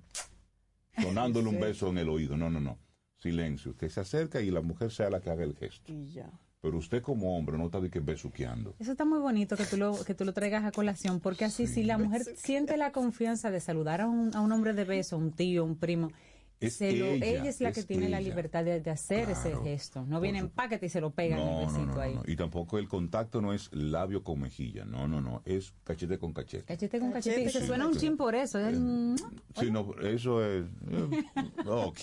sonándole 1.02 1.48
un 1.48 1.60
beso 1.60 1.88
en 1.88 1.98
el 1.98 2.08
oído. 2.08 2.36
No, 2.36 2.50
no, 2.50 2.60
no. 2.60 2.78
Silencio. 3.16 3.72
Usted 3.72 3.88
se 3.88 4.00
acerca 4.00 4.40
y 4.40 4.50
la 4.50 4.60
mujer 4.60 4.90
sea 4.90 5.10
la 5.10 5.20
que 5.20 5.30
haga 5.30 5.44
el 5.44 5.56
gesto. 5.56 5.92
Y 5.92 6.08
ya. 6.12 6.30
Pero 6.60 6.78
usted 6.78 7.02
como 7.02 7.36
hombre 7.36 7.56
no 7.56 7.66
está 7.66 7.80
de 7.80 7.88
que 7.88 8.00
besuqueando. 8.00 8.74
Eso 8.78 8.92
está 8.92 9.04
muy 9.04 9.20
bonito 9.20 9.56
que 9.56 9.64
tú 9.64 9.76
lo, 9.76 10.04
que 10.04 10.14
tú 10.14 10.24
lo 10.24 10.32
traigas 10.32 10.64
a 10.64 10.72
colación, 10.72 11.20
porque 11.20 11.44
así 11.44 11.66
si 11.68 11.84
la 11.84 11.98
mujer 11.98 12.22
siente 12.36 12.76
la 12.76 12.90
confianza 12.90 13.50
de 13.50 13.60
saludar 13.60 14.00
a 14.00 14.08
un, 14.08 14.34
a 14.34 14.40
un 14.40 14.50
hombre 14.50 14.72
de 14.72 14.84
beso, 14.84 15.16
a 15.16 15.18
un 15.18 15.32
tío, 15.32 15.64
un 15.64 15.76
primo, 15.76 16.10
Es 16.60 16.74
se 16.74 16.92
lo- 16.92 17.06
ella, 17.06 17.26
ella 17.26 17.48
es 17.50 17.60
la 17.60 17.70
que 17.72 17.80
es 17.80 17.86
tiene 17.86 18.08
la 18.08 18.20
libertad 18.20 18.64
de, 18.64 18.80
de 18.80 18.90
hacer 18.90 19.30
ese 19.30 19.54
gesto. 19.62 20.04
No 20.06 20.20
viene 20.20 20.38
en 20.40 20.48
paquete 20.48 20.86
y 20.86 20.88
se 20.88 21.00
lo 21.00 21.10
pegan 21.10 21.38
el 21.38 21.44
No, 21.46 21.52
no, 21.52 21.66
besito 21.66 21.86
no, 21.86 21.94
no, 21.94 22.00
ahí. 22.00 22.14
no. 22.14 22.22
Y 22.26 22.34
tampoco 22.36 22.78
el 22.78 22.88
contacto 22.88 23.40
no 23.40 23.52
es 23.52 23.72
labio 23.72 24.24
con 24.24 24.40
mejilla. 24.40 24.84
No, 24.84 25.06
no, 25.06 25.20
no. 25.20 25.42
Es 25.44 25.72
cachete 25.84 26.18
con 26.18 26.32
cachete. 26.32 26.64
Cachete 26.64 26.98
con 26.98 27.12
Cachete 27.12 27.44
cachete. 27.44 27.58
Y 27.58 27.60
se 27.60 27.66
suena 27.66 27.86
un 27.86 27.96
chin 27.96 28.16
por 28.16 28.34
eso. 28.34 28.58
es, 28.58 28.76
mm, 28.78 29.14
Sí, 29.60 29.70
no, 29.70 29.94
eso 30.02 30.44
es. 30.44 30.64
eh, 30.90 31.24
ok. 31.66 31.98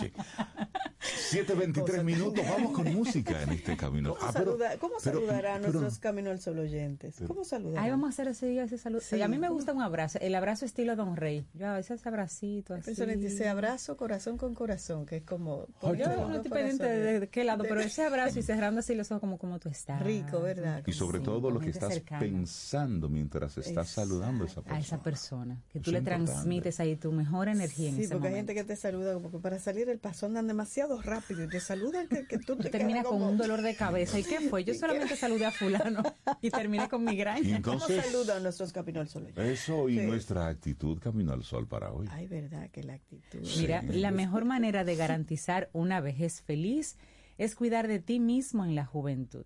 7.23 1.32 2.04
minutos, 2.04 2.44
vamos 2.50 2.72
con 2.74 2.94
música 2.94 3.41
en 3.44 3.52
este 3.52 3.78
camino. 3.78 4.15
¿Cómo, 4.15 4.26
Ah, 4.28 4.32
pero- 4.34 4.46
saluda- 4.52 4.78
¿cómo 4.80 4.94
pero- 5.04 5.20
saludará 5.20 5.56
a 5.56 5.60
pero- 5.60 5.72
nuestros 5.74 6.00
Camino 6.00 6.30
al 6.32 6.39
Sol 6.39 6.60
oyentes? 6.60 7.15
¿Cómo 7.28 7.44
saludará? 7.44 7.84
Ahí 7.84 7.91
vamos 7.91 8.08
a 8.08 8.10
hacer 8.10 8.28
ese 8.30 8.48
día 8.48 8.63
ese 8.63 8.78
saludo. 8.78 9.02
Sí. 9.02 9.22
A 9.22 9.28
mí 9.28 9.38
me 9.38 9.50
gusta 9.50 9.74
un 9.74 9.82
abrazo, 9.82 10.20
el 10.22 10.34
abrazo 10.36 10.65
estilo 10.65 10.96
Don 10.96 11.15
Rey. 11.15 11.46
Yo 11.54 11.68
a 11.68 11.76
veces 11.76 12.06
abracito 12.08 12.74
así. 12.74 12.86
Personas 12.86 13.20
dice 13.20 13.48
abrazo 13.48 13.98
corazón 13.98 14.38
con 14.45 14.55
corazón, 14.55 15.05
que 15.05 15.17
es 15.17 15.23
como... 15.23 15.67
Ay, 15.81 15.97
Yo 15.99 16.08
no 16.27 16.36
estoy 16.36 16.51
pendiente 16.51 16.86
de, 16.86 17.19
de 17.19 17.27
qué 17.29 17.43
lado, 17.43 17.63
pero 17.67 17.79
ese 17.81 18.03
abrazo 18.03 18.39
y 18.39 18.43
cerrando 18.43 18.79
así 18.79 18.95
los 18.95 19.10
ojos 19.12 19.19
como 19.21 19.38
como 19.38 19.60
tú 19.60 19.69
estás. 19.69 20.01
Rico, 20.01 20.41
¿verdad? 20.41 20.84
Y 20.86 20.93
sobre 20.93 21.19
Sí, 21.19 21.25
todo 21.25 21.49
lo 21.51 21.60
que 21.60 21.69
estás 21.69 21.93
cercana. 21.93 22.19
pensando 22.19 23.10
mientras 23.10 23.58
estás 23.58 23.89
saludando 23.89 24.43
a 24.43 24.47
esa 24.47 24.62
persona. 24.62 24.77
a 24.77 24.79
esa 24.79 25.01
persona, 25.03 25.62
que 25.69 25.79
tú 25.79 25.91
le 25.91 25.97
es 25.97 26.01
importante. 26.03 26.31
transmites 26.31 26.79
ahí 26.79 26.95
tu 26.95 27.12
mejor 27.12 27.47
energía 27.47 27.89
en 27.89 27.95
Sí, 27.95 28.01
ese 28.03 28.13
porque 28.13 28.27
hay 28.27 28.34
momento. 28.34 28.51
gente 28.53 28.62
que 28.62 28.67
te 28.67 28.75
saluda 28.75 29.13
como 29.13 29.31
que 29.31 29.39
para 29.39 29.60
salir 29.60 29.89
el 29.89 29.99
paso 29.99 30.25
andan 30.27 30.47
demasiado 30.47 31.01
rápido 31.01 31.43
y 31.43 31.47
te 31.49 31.60
saludan 31.60 32.08
que, 32.08 32.25
que 32.27 32.38
tú 32.38 32.55
te 32.55 32.69
Termina 32.69 32.99
quedas 32.99 33.10
con 33.10 33.19
como- 33.19 33.31
un 33.31 33.38
dolor 33.38 33.62
de 33.62 33.75
cabeza. 33.75 34.19
¿Y 34.19 34.23
qué 34.23 34.41
fue? 34.49 34.63
Yo 34.63 34.73
solamente 35.10 35.15
saludé 35.15 35.45
a 35.45 35.51
fulano 35.51 36.03
y 36.41 36.49
terminé 36.51 36.88
con 36.89 37.03
migraña. 37.03 37.62
¿Cómo 37.62 37.75
entonces, 37.84 38.05
saludan 38.05 38.43
nuestros 38.43 38.71
Camino 38.71 38.99
al 39.01 39.08
Sol? 39.10 39.27
eso 39.36 39.89
y 39.89 39.99
Sí. 39.99 40.05
nuestra 40.05 40.47
actitud 40.47 40.99
camino 40.99 41.31
al 41.34 41.43
sol 41.43 41.67
para 41.67 41.91
hoy. 41.91 42.08
Ay, 42.12 42.27
verdad 42.27 42.69
que 42.69 42.84
la 42.84 42.93
actitud. 42.93 43.39
Mira, 43.58 43.81
Sí. 43.81 43.88
la 43.93 44.12
mejor 44.12 44.35
manera 44.43 44.84
de 44.84 44.98
garantizar 44.98 45.69
una 45.71 46.02
vejez 46.02 46.41
feliz 46.41 46.98
es 47.38 47.56
cuidar 47.56 47.88
de 47.88 48.00
ti 48.00 48.19
mismo 48.19 48.65
en 48.65 48.76
la 48.76 48.86
juventud. 48.86 49.45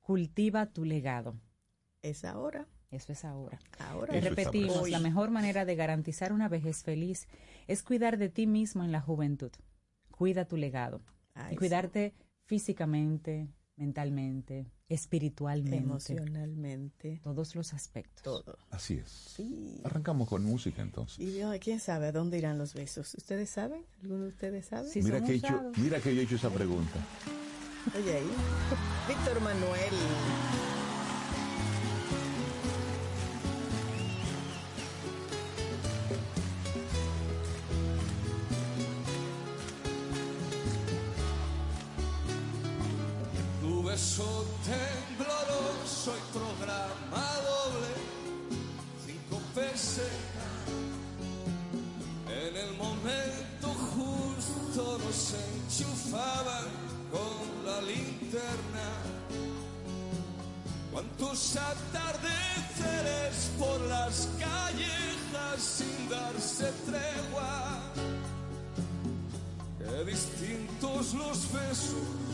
Cultiva 0.00 0.66
tu 0.66 0.84
legado. 0.84 1.36
Es 2.02 2.24
ahora. 2.24 2.66
Eso 2.90 3.12
es 3.12 3.24
ahora. 3.24 3.60
Ahora. 3.78 4.16
Eso 4.16 4.30
Repetimos, 4.30 4.90
la 4.90 4.98
mejor 4.98 5.30
manera 5.30 5.64
de 5.64 5.76
garantizar 5.76 6.32
una 6.32 6.48
vejez 6.48 6.82
feliz 6.82 7.28
es 7.68 7.84
cuidar 7.84 8.18
de 8.18 8.28
ti 8.28 8.48
mismo 8.48 8.82
en 8.82 8.90
la 8.90 9.00
juventud. 9.00 9.52
Cuida 10.10 10.46
tu 10.46 10.56
legado. 10.56 11.00
Ay, 11.34 11.54
y 11.54 11.56
cuidarte 11.56 12.14
físicamente, 12.46 13.48
mentalmente, 13.76 14.66
espiritualmente, 14.90 15.76
emocionalmente, 15.76 17.20
todos 17.22 17.54
los 17.54 17.72
aspectos. 17.72 18.22
todo. 18.22 18.58
Así 18.70 18.94
es. 18.94 19.08
Sí. 19.08 19.80
Arrancamos 19.84 20.28
con 20.28 20.44
música 20.44 20.82
entonces. 20.82 21.18
Y 21.20 21.40
quién 21.60 21.78
sabe 21.78 22.08
a 22.08 22.12
dónde 22.12 22.38
irán 22.38 22.58
los 22.58 22.74
besos. 22.74 23.14
¿Ustedes 23.14 23.48
saben? 23.48 23.84
¿Alguno 24.02 24.24
de 24.24 24.30
ustedes 24.30 24.66
sabe? 24.66 24.88
Sí. 24.90 25.00
mira, 25.00 25.22
que 25.22 25.32
he 25.32 25.36
hecho, 25.36 25.72
mira 25.76 26.00
que 26.00 26.14
yo 26.14 26.20
he 26.20 26.24
hecho 26.24 26.34
esa 26.34 26.50
pregunta. 26.50 26.98
Oye 27.96 28.16
ahí. 28.16 28.30
Víctor 29.08 29.40
Manuel. 29.40 29.94
Tu 43.60 43.82
beso 43.84 44.49
tembloroso 44.70 46.14
y 46.16 46.38
programa 46.38 47.26
doble, 47.50 47.92
cinco 49.04 49.36
pesetas. 49.54 50.64
En 52.28 52.56
el 52.56 52.72
momento 52.76 53.68
justo 53.94 54.98
nos 54.98 55.34
enchufaban 55.34 56.68
con 57.10 57.64
la 57.66 57.80
linterna. 57.82 58.88
Cuántos 60.92 61.56
atardeceres 61.56 63.50
por 63.58 63.80
las 63.82 64.28
callejas 64.38 65.62
sin 65.62 66.08
darse 66.08 66.72
tregua. 66.86 67.80
Qué 69.78 70.04
distintos 70.04 71.14
los 71.14 71.52
besos 71.52 72.29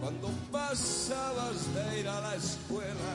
cuando 0.00 0.28
pasabas 0.52 1.74
de 1.74 2.00
ir 2.00 2.08
a 2.08 2.20
la 2.20 2.34
escuela. 2.34 3.10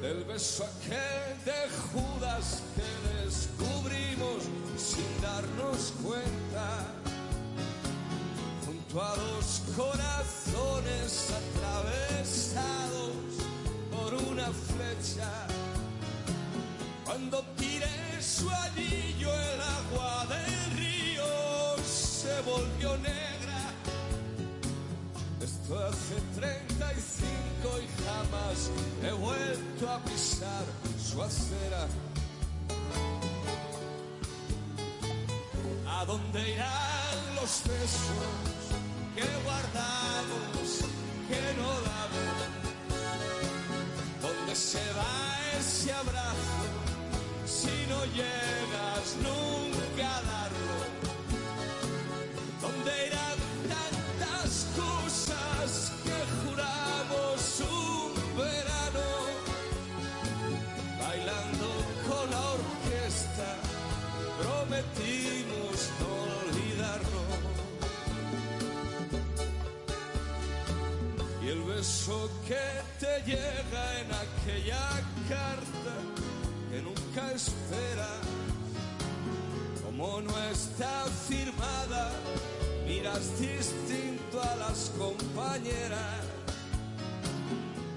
Del 0.00 0.24
beso 0.24 0.64
aquel 0.64 1.44
de 1.44 1.60
Judas 1.92 2.62
que 2.74 3.24
descubrimos 3.24 4.44
sin 4.76 5.20
darnos 5.20 5.92
cuenta. 6.02 6.86
Junto 8.64 9.02
a 9.02 9.14
dos 9.16 9.62
corazones 9.76 11.32
atravesados 11.40 13.12
por 13.90 14.14
una 14.14 14.46
flecha. 14.46 15.30
Cuando 17.04 17.44
tiré 17.56 18.22
su 18.22 18.48
anillo 18.48 19.30
río 19.30 19.30
se 19.30 19.89
volvió 22.50 22.96
negra. 22.98 23.60
Esto 25.40 25.78
hace 25.86 26.16
35 26.34 27.80
y 27.84 27.88
jamás 28.04 28.70
he 29.02 29.12
vuelto 29.12 29.88
a 29.88 29.98
pisar 30.04 30.64
su 30.98 31.22
acera. 31.22 31.86
¿A 35.86 36.04
dónde 36.04 36.50
irán 36.54 37.34
los 37.36 37.62
besos 37.64 38.18
que 39.14 39.26
guardamos, 39.44 40.68
que 41.28 41.40
no 41.60 41.70
damos? 41.90 42.36
¿Dónde 44.22 44.54
se 44.54 44.84
va 44.98 45.58
ese 45.58 45.92
abrazo 45.92 46.62
si 47.44 47.86
no 47.88 48.04
llegas 48.06 49.16
nunca 49.22 49.69
beso 72.10 72.30
que 72.46 72.56
te 72.98 73.22
llega 73.30 74.00
en 74.00 74.08
aquella 74.12 74.88
carta 75.28 75.94
que 76.70 76.82
nunca 76.82 77.32
espera, 77.32 78.08
como 79.84 80.20
no 80.20 80.38
está 80.50 81.04
firmada, 81.28 82.10
miras 82.86 83.40
distinto 83.40 84.42
a 84.42 84.56
las 84.56 84.90
compañeras. 84.98 86.24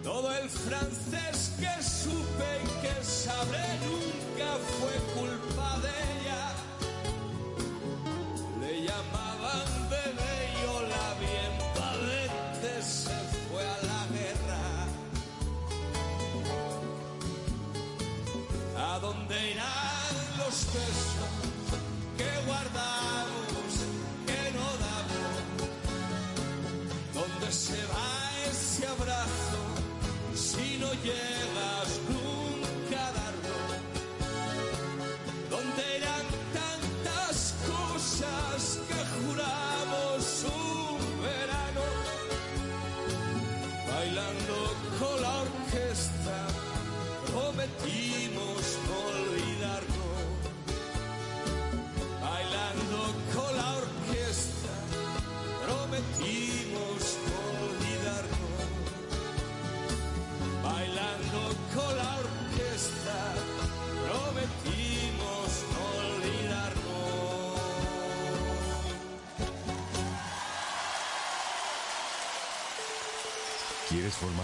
Todo 0.04 0.36
el 0.36 0.50
francés 0.50 1.54
que 1.60 1.84
supe 1.84 2.50
y 2.64 2.82
que 2.82 3.04
sabré 3.04 3.68
nunca 3.86 4.58
fue 4.80 5.22
culpa 5.22 5.80
de 5.80 6.23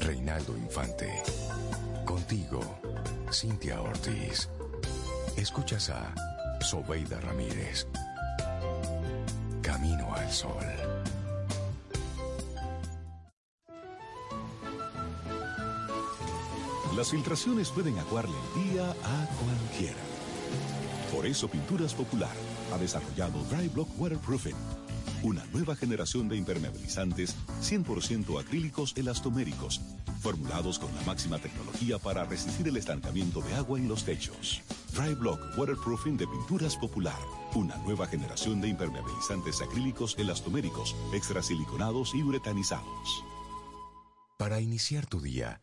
Reinaldo 0.00 0.56
Infante. 0.56 1.22
Contigo, 2.04 2.60
Cintia 3.32 3.80
Ortiz. 3.80 4.48
Escuchas 5.36 5.90
a 5.90 6.14
Sobeida 6.60 7.20
Ramírez. 7.20 7.86
Camino 9.62 10.14
al 10.14 10.30
Sol. 10.30 10.64
Las 16.96 17.10
filtraciones 17.10 17.70
pueden 17.70 17.98
aguarle 17.98 18.36
el 18.54 18.70
día 18.70 18.90
a 18.90 19.26
cualquiera. 19.36 19.98
Por 21.12 21.26
eso 21.26 21.48
Pinturas 21.48 21.92
Popular 21.92 22.30
ha 22.72 22.78
desarrollado 22.78 23.42
Dry 23.50 23.68
Block 23.68 23.88
Waterproofing, 23.98 24.54
una 25.24 25.42
nueva 25.46 25.74
generación 25.74 26.28
de 26.28 26.36
impermeabilizantes 26.36 27.34
100% 27.62 28.38
acrílicos 28.38 28.92
elastoméricos, 28.96 29.80
formulados 30.20 30.78
con 30.78 30.94
la 30.94 31.02
máxima 31.02 31.38
tecnología 31.38 31.98
para 31.98 32.24
resistir 32.24 32.68
el 32.68 32.76
estancamiento 32.76 33.40
de 33.40 33.54
agua 33.54 33.78
en 33.78 33.88
los 33.88 34.04
techos. 34.04 34.62
Dry 34.92 35.14
Block 35.14 35.40
Waterproofing 35.56 36.18
de 36.18 36.26
Pinturas 36.26 36.76
Popular, 36.76 37.18
una 37.54 37.76
nueva 37.78 38.06
generación 38.06 38.60
de 38.60 38.68
impermeabilizantes 38.68 39.62
acrílicos 39.62 40.14
elastoméricos, 40.18 40.94
extrasiliconados 41.14 42.14
y 42.14 42.22
uretanizados. 42.22 43.24
Para 44.38 44.60
iniciar 44.60 45.06
tu 45.06 45.20
día, 45.20 45.62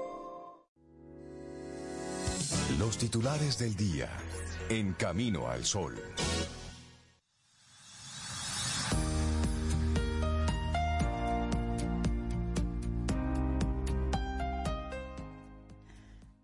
Los 2.79 2.97
titulares 2.97 3.57
del 3.57 3.75
día 3.75 4.09
en 4.69 4.93
Camino 4.93 5.47
al 5.47 5.65
Sol. 5.65 5.95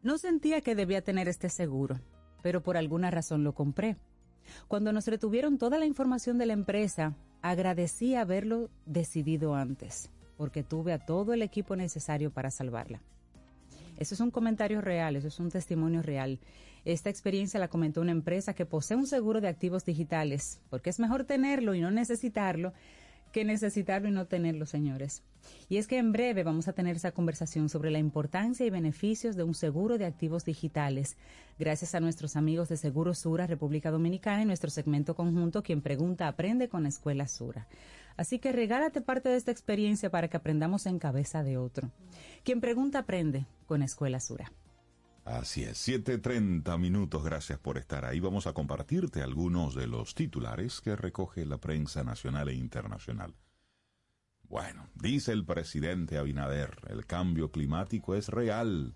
No 0.02 0.18
sentía 0.18 0.62
que 0.62 0.76
debía 0.76 1.02
tener 1.02 1.28
este 1.28 1.50
seguro, 1.50 2.00
pero 2.42 2.62
por 2.62 2.78
alguna 2.78 3.12
razón 3.12 3.44
lo 3.44 3.54
compré. 3.54 3.98
Cuando 4.68 4.92
nos 4.92 5.08
retuvieron 5.08 5.58
toda 5.58 5.78
la 5.78 5.86
información 5.86 6.38
de 6.38 6.46
la 6.46 6.54
empresa, 6.54 7.16
agradecí 7.42 8.16
haberlo 8.16 8.70
decidido 8.86 9.56
antes, 9.56 10.10
porque 10.36 10.64
tuve 10.64 10.94
a 10.94 11.06
todo 11.06 11.34
el 11.34 11.42
equipo 11.42 11.76
necesario 11.76 12.32
para 12.32 12.52
salvarla. 12.52 13.02
Eso 13.98 14.14
es 14.14 14.20
un 14.22 14.32
comentario 14.32 14.82
real, 14.82 15.16
eso 15.16 15.28
es 15.28 15.40
un 15.40 15.50
testimonio 15.50 16.02
real. 16.02 16.40
Esta 16.86 17.10
experiencia 17.10 17.60
la 17.60 17.68
comentó 17.68 18.02
una 18.02 18.12
empresa 18.12 18.54
que 18.54 18.66
posee 18.66 18.96
un 18.96 19.08
seguro 19.08 19.42
de 19.42 19.48
activos 19.48 19.84
digitales, 19.84 20.62
porque 20.70 20.90
es 20.90 21.00
mejor 21.00 21.26
tenerlo 21.26 21.74
y 21.74 21.82
no 21.82 21.92
necesitarlo 21.92 22.74
que 23.32 23.46
necesitarlo 23.46 24.08
y 24.08 24.12
no 24.12 24.26
tenerlo, 24.26 24.66
señores. 24.66 25.22
Y 25.70 25.78
es 25.78 25.88
que 25.88 25.98
en 25.98 26.12
breve 26.12 26.44
vamos 26.44 26.68
a 26.68 26.74
tener 26.74 26.96
esa 26.96 27.12
conversación 27.12 27.70
sobre 27.70 27.92
la 27.92 28.00
importancia 28.00 28.66
y 28.66 28.70
beneficios 28.70 29.36
de 29.36 29.44
un 29.44 29.54
seguro 29.54 29.98
de 29.98 30.06
activos 30.06 30.44
digitales, 30.46 31.18
gracias 31.60 31.96
a 31.96 32.00
nuestros 32.00 32.36
amigos 32.36 32.70
de 32.70 32.78
Seguro 32.78 33.14
Sura 33.14 33.48
República 33.48 33.92
Dominicana 33.92 34.42
y 34.42 34.46
nuestro 34.46 34.70
segmento 34.70 35.16
conjunto 35.16 35.64
Quien 35.64 35.82
Pregunta 35.82 36.28
Aprende 36.28 36.70
con 36.70 36.86
Escuela 36.86 37.28
Sura. 37.28 37.68
Así 38.18 38.40
que 38.40 38.52
regálate 38.52 39.02
parte 39.02 39.30
de 39.30 39.38
esta 39.38 39.52
experiencia 39.52 40.10
para 40.10 40.28
que 40.28 40.38
aprendamos 40.38 40.88
en 40.88 41.00
cabeza 41.00 41.44
de 41.44 41.58
otro. 41.58 41.92
Quien 42.44 42.60
Pregunta 42.60 43.00
Aprende 43.00 43.46
con 43.68 43.84
Escuela 43.84 44.20
Sura. 44.20 44.52
Así 45.24 45.64
es, 45.64 45.88
7.30 45.88 46.80
minutos, 46.80 47.24
gracias 47.24 47.60
por 47.60 47.78
estar 47.78 48.06
ahí. 48.06 48.20
Vamos 48.22 48.48
a 48.48 48.54
compartirte 48.54 49.22
algunos 49.22 49.76
de 49.76 49.86
los 49.86 50.16
titulares 50.16 50.80
que 50.80 50.96
recoge 50.96 51.46
la 51.46 51.58
prensa 51.58 52.04
nacional 52.04 52.48
e 52.48 52.54
internacional. 52.54 53.36
Bueno, 54.44 54.88
dice 54.96 55.34
el 55.34 55.46
presidente 55.46 56.18
Abinader, 56.18 56.78
el 56.88 57.06
cambio 57.06 57.52
climático 57.52 58.16
es 58.16 58.30
real 58.30 58.96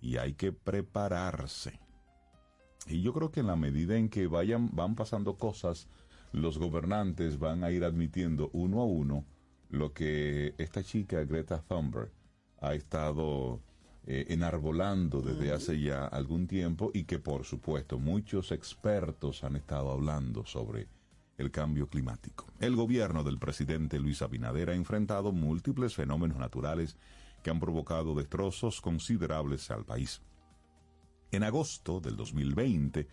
y 0.00 0.16
hay 0.16 0.34
que 0.34 0.52
prepararse. 0.52 1.78
Y 2.86 3.02
yo 3.02 3.12
creo 3.12 3.30
que 3.30 3.40
en 3.40 3.46
la 3.46 3.54
medida 3.56 3.96
en 3.96 4.08
que 4.08 4.26
vayan, 4.26 4.70
van 4.72 4.96
pasando 4.96 5.36
cosas, 5.36 5.88
los 6.32 6.58
gobernantes 6.58 7.38
van 7.38 7.64
a 7.64 7.70
ir 7.70 7.84
admitiendo 7.84 8.50
uno 8.52 8.80
a 8.80 8.84
uno 8.84 9.24
lo 9.68 9.92
que 9.92 10.54
esta 10.58 10.82
chica 10.82 11.24
Greta 11.24 11.62
Thunberg 11.62 12.10
ha 12.60 12.74
estado 12.74 13.60
eh, 14.06 14.26
enarbolando 14.28 15.20
desde 15.22 15.52
hace 15.52 15.80
ya 15.80 16.06
algún 16.06 16.46
tiempo 16.46 16.90
y 16.92 17.04
que 17.04 17.18
por 17.18 17.44
supuesto 17.44 17.98
muchos 17.98 18.52
expertos 18.52 19.44
han 19.44 19.56
estado 19.56 19.90
hablando 19.92 20.44
sobre 20.44 20.88
el 21.38 21.50
cambio 21.50 21.88
climático. 21.88 22.46
El 22.60 22.76
gobierno 22.76 23.24
del 23.24 23.38
presidente 23.38 23.98
Luis 23.98 24.20
Abinader 24.22 24.70
ha 24.70 24.74
enfrentado 24.74 25.32
múltiples 25.32 25.94
fenómenos 25.94 26.38
naturales 26.38 26.96
que 27.42 27.50
han 27.50 27.60
provocado 27.60 28.14
destrozos 28.14 28.80
considerables 28.80 29.70
al 29.70 29.84
país. 29.84 30.20
En 31.30 31.42
agosto 31.42 32.00
del 32.00 32.16
2020, 32.16 33.08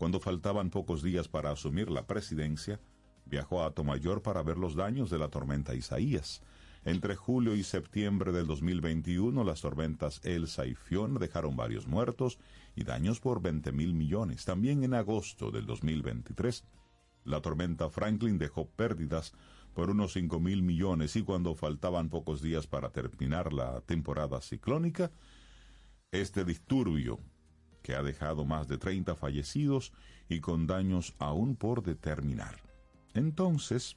cuando 0.00 0.18
faltaban 0.18 0.70
pocos 0.70 1.02
días 1.02 1.28
para 1.28 1.50
asumir 1.50 1.90
la 1.90 2.06
presidencia, 2.06 2.80
viajó 3.26 3.62
a 3.62 3.72
Tomayor 3.72 4.22
para 4.22 4.42
ver 4.42 4.56
los 4.56 4.74
daños 4.74 5.10
de 5.10 5.18
la 5.18 5.28
tormenta 5.28 5.74
Isaías. 5.74 6.40
Entre 6.86 7.16
julio 7.16 7.54
y 7.54 7.62
septiembre 7.62 8.32
del 8.32 8.46
2021, 8.46 9.44
las 9.44 9.60
tormentas 9.60 10.22
Elsa 10.24 10.64
y 10.64 10.74
Fiona 10.74 11.20
dejaron 11.20 11.54
varios 11.54 11.86
muertos 11.86 12.38
y 12.74 12.84
daños 12.84 13.20
por 13.20 13.42
20 13.42 13.72
mil 13.72 13.92
millones. 13.92 14.46
También 14.46 14.84
en 14.84 14.94
agosto 14.94 15.50
del 15.50 15.66
2023, 15.66 16.64
la 17.24 17.42
tormenta 17.42 17.90
Franklin 17.90 18.38
dejó 18.38 18.70
pérdidas 18.70 19.34
por 19.74 19.90
unos 19.90 20.14
5 20.14 20.40
mil 20.40 20.62
millones 20.62 21.14
y 21.14 21.24
cuando 21.24 21.54
faltaban 21.54 22.08
pocos 22.08 22.40
días 22.40 22.66
para 22.66 22.88
terminar 22.88 23.52
la 23.52 23.82
temporada 23.82 24.40
ciclónica, 24.40 25.10
este 26.10 26.46
disturbio, 26.46 27.20
que 27.82 27.94
ha 27.94 28.02
dejado 28.02 28.44
más 28.44 28.68
de 28.68 28.78
30 28.78 29.14
fallecidos 29.16 29.92
y 30.28 30.40
con 30.40 30.66
daños 30.66 31.14
aún 31.18 31.56
por 31.56 31.82
determinar. 31.82 32.56
Entonces, 33.14 33.96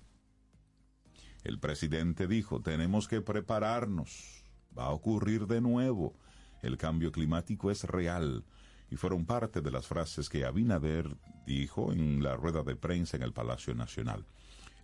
el 1.44 1.60
presidente 1.60 2.28
dijo, 2.28 2.62
tenemos 2.62 3.08
que 3.08 3.22
prepararnos, 3.22 4.44
va 4.78 4.86
a 4.86 4.92
ocurrir 4.92 5.46
de 5.48 5.62
nuevo, 5.62 6.16
el 6.62 6.78
cambio 6.78 7.12
climático 7.12 7.70
es 7.70 7.84
real, 7.84 8.46
y 8.90 8.96
fueron 8.96 9.26
parte 9.26 9.62
de 9.62 9.72
las 9.72 9.88
frases 9.88 10.30
que 10.30 10.46
Abinader 10.46 11.18
dijo 11.46 11.92
en 11.92 12.24
la 12.24 12.36
rueda 12.36 12.64
de 12.64 12.76
prensa 12.76 13.18
en 13.18 13.24
el 13.24 13.34
Palacio 13.34 13.74
Nacional. 13.76 14.26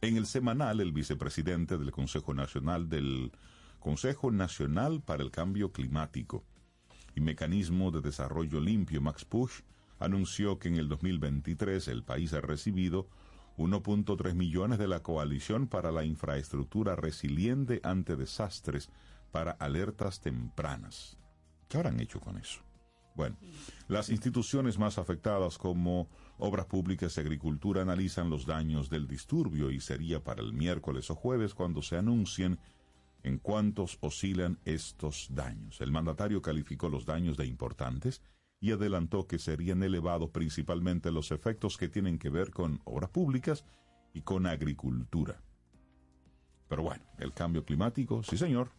En 0.02 0.18
el 0.18 0.26
semanal, 0.26 0.80
el 0.80 0.92
vicepresidente 0.92 1.78
del 1.78 1.92
Consejo 1.92 2.34
Nacional 2.34 2.90
del 2.90 3.32
Consejo 3.80 4.32
Nacional 4.32 5.02
para 5.02 5.24
el 5.24 5.32
Cambio 5.32 5.72
Climático 5.72 6.44
y 7.20 7.22
Mecanismo 7.22 7.92
de 7.92 8.00
Desarrollo 8.00 8.62
Limpio, 8.62 9.02
Max 9.02 9.26
Push, 9.26 9.62
anunció 10.00 10.58
que 10.58 10.70
en 10.70 10.76
el 10.76 10.88
2023 10.88 11.90
el 11.90 12.04
país 12.04 12.34
ha 12.34 12.40
recibido 12.40 13.10
1.3 13.58 14.34
millones 14.36 14.80
de 14.80 14.88
la 14.88 15.04
Coalición 15.04 15.68
para 15.68 15.92
la 15.92 16.06
Infraestructura 16.06 16.96
Resiliente 16.96 17.82
ante 17.84 18.16
Desastres 18.16 18.90
para 19.32 19.52
alertas 19.52 20.22
tempranas. 20.22 21.18
¿Qué 21.68 21.78
habrán 21.78 22.00
hecho 22.00 22.22
con 22.22 22.38
eso? 22.38 22.62
Bueno, 23.16 23.36
las 23.90 24.10
instituciones 24.10 24.80
más 24.80 24.98
afectadas 24.98 25.58
como 25.58 26.08
Obras 26.38 26.68
Públicas 26.68 27.18
y 27.18 27.20
Agricultura 27.20 27.82
analizan 27.82 28.30
los 28.30 28.46
daños 28.46 28.90
del 28.90 29.08
disturbio 29.08 29.72
y 29.72 29.82
sería 29.82 30.24
para 30.24 30.42
el 30.42 30.54
miércoles 30.54 31.12
o 31.12 31.16
jueves 31.16 31.54
cuando 31.54 31.82
se 31.82 31.98
anuncien 31.98 32.60
en 33.24 33.38
cuántos 33.38 33.98
oscilan 34.02 34.60
estos 34.66 35.28
daños. 35.32 35.82
El 35.82 35.92
mandatario 35.92 36.42
calificó 36.42 36.90
los 36.90 37.06
daños 37.06 37.38
de 37.38 37.46
importantes 37.46 38.22
y 38.60 38.72
adelantó 38.72 39.28
que 39.28 39.40
serían 39.40 39.84
elevados 39.84 40.30
principalmente 40.32 41.12
los 41.12 41.32
efectos 41.32 41.78
que 41.78 41.88
tienen 41.88 42.20
que 42.20 42.30
ver 42.30 42.52
con 42.52 42.82
obras 42.84 43.10
públicas 43.10 43.66
y 44.14 44.22
con 44.22 44.46
agricultura. 44.48 45.42
Pero 46.68 46.84
bueno, 46.84 47.04
el 47.18 47.34
cambio 47.34 47.64
climático, 47.66 48.22
sí 48.24 48.38
señor, 48.38 48.72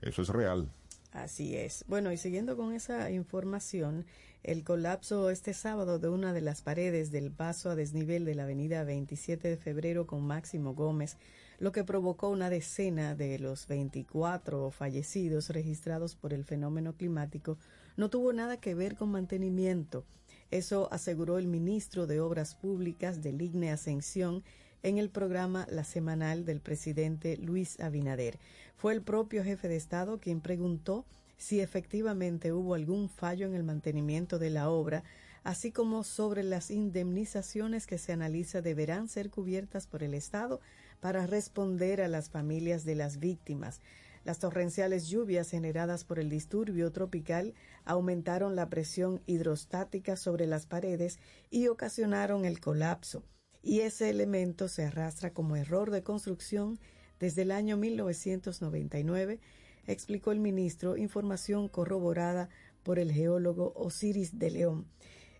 eso 0.00 0.22
es 0.22 0.28
real. 0.28 0.70
Así 1.12 1.56
es. 1.56 1.84
Bueno, 1.88 2.12
y 2.12 2.16
siguiendo 2.16 2.56
con 2.56 2.72
esa 2.72 3.10
información, 3.10 4.06
el 4.44 4.62
colapso 4.62 5.30
este 5.30 5.54
sábado 5.54 5.98
de 5.98 6.08
una 6.08 6.32
de 6.32 6.40
las 6.40 6.62
paredes 6.62 7.10
del 7.10 7.32
paso 7.32 7.68
a 7.70 7.74
desnivel 7.74 8.24
de 8.24 8.36
la 8.36 8.44
avenida 8.44 8.84
27 8.84 9.48
de 9.48 9.56
febrero 9.56 10.06
con 10.06 10.24
Máximo 10.24 10.74
Gómez, 10.74 11.16
lo 11.60 11.72
que 11.72 11.84
provocó 11.84 12.30
una 12.30 12.48
decena 12.48 13.14
de 13.14 13.38
los 13.38 13.66
24 13.66 14.70
fallecidos 14.70 15.50
registrados 15.50 16.16
por 16.16 16.32
el 16.32 16.44
fenómeno 16.44 16.94
climático, 16.94 17.58
no 17.98 18.08
tuvo 18.08 18.32
nada 18.32 18.56
que 18.56 18.74
ver 18.74 18.96
con 18.96 19.10
mantenimiento. 19.10 20.04
Eso 20.50 20.88
aseguró 20.90 21.36
el 21.38 21.46
ministro 21.46 22.06
de 22.06 22.18
Obras 22.18 22.54
Públicas 22.54 23.22
del 23.22 23.42
IGNE 23.42 23.72
Ascensión 23.72 24.42
en 24.82 24.96
el 24.96 25.10
programa 25.10 25.66
La 25.70 25.84
Semanal 25.84 26.46
del 26.46 26.60
presidente 26.60 27.36
Luis 27.36 27.78
Abinader. 27.78 28.38
Fue 28.76 28.94
el 28.94 29.02
propio 29.02 29.44
jefe 29.44 29.68
de 29.68 29.76
Estado 29.76 30.18
quien 30.18 30.40
preguntó 30.40 31.04
si 31.36 31.60
efectivamente 31.60 32.54
hubo 32.54 32.72
algún 32.72 33.10
fallo 33.10 33.46
en 33.46 33.54
el 33.54 33.64
mantenimiento 33.64 34.38
de 34.38 34.48
la 34.48 34.70
obra, 34.70 35.04
así 35.44 35.72
como 35.72 36.04
sobre 36.04 36.42
las 36.42 36.70
indemnizaciones 36.70 37.86
que 37.86 37.98
se 37.98 38.12
analiza 38.12 38.62
deberán 38.62 39.08
ser 39.08 39.28
cubiertas 39.28 39.86
por 39.86 40.02
el 40.02 40.14
Estado 40.14 40.60
para 41.00 41.26
responder 41.26 42.00
a 42.00 42.08
las 42.08 42.30
familias 42.30 42.84
de 42.84 42.94
las 42.94 43.18
víctimas. 43.18 43.80
Las 44.24 44.38
torrenciales 44.38 45.08
lluvias 45.08 45.50
generadas 45.50 46.04
por 46.04 46.18
el 46.18 46.28
disturbio 46.28 46.92
tropical 46.92 47.54
aumentaron 47.84 48.54
la 48.54 48.68
presión 48.68 49.22
hidrostática 49.26 50.16
sobre 50.16 50.46
las 50.46 50.66
paredes 50.66 51.18
y 51.50 51.68
ocasionaron 51.68 52.44
el 52.44 52.60
colapso 52.60 53.24
y 53.62 53.80
ese 53.80 54.10
elemento 54.10 54.68
se 54.68 54.84
arrastra 54.84 55.32
como 55.32 55.56
error 55.56 55.90
de 55.90 56.04
construcción 56.04 56.78
desde 57.18 57.42
el 57.42 57.50
año 57.50 57.76
1999, 57.76 59.40
explicó 59.86 60.30
el 60.32 60.40
ministro, 60.40 60.96
información 60.96 61.68
corroborada 61.68 62.48
por 62.82 62.98
el 62.98 63.12
geólogo 63.12 63.74
Osiris 63.76 64.38
de 64.38 64.50
León. 64.50 64.86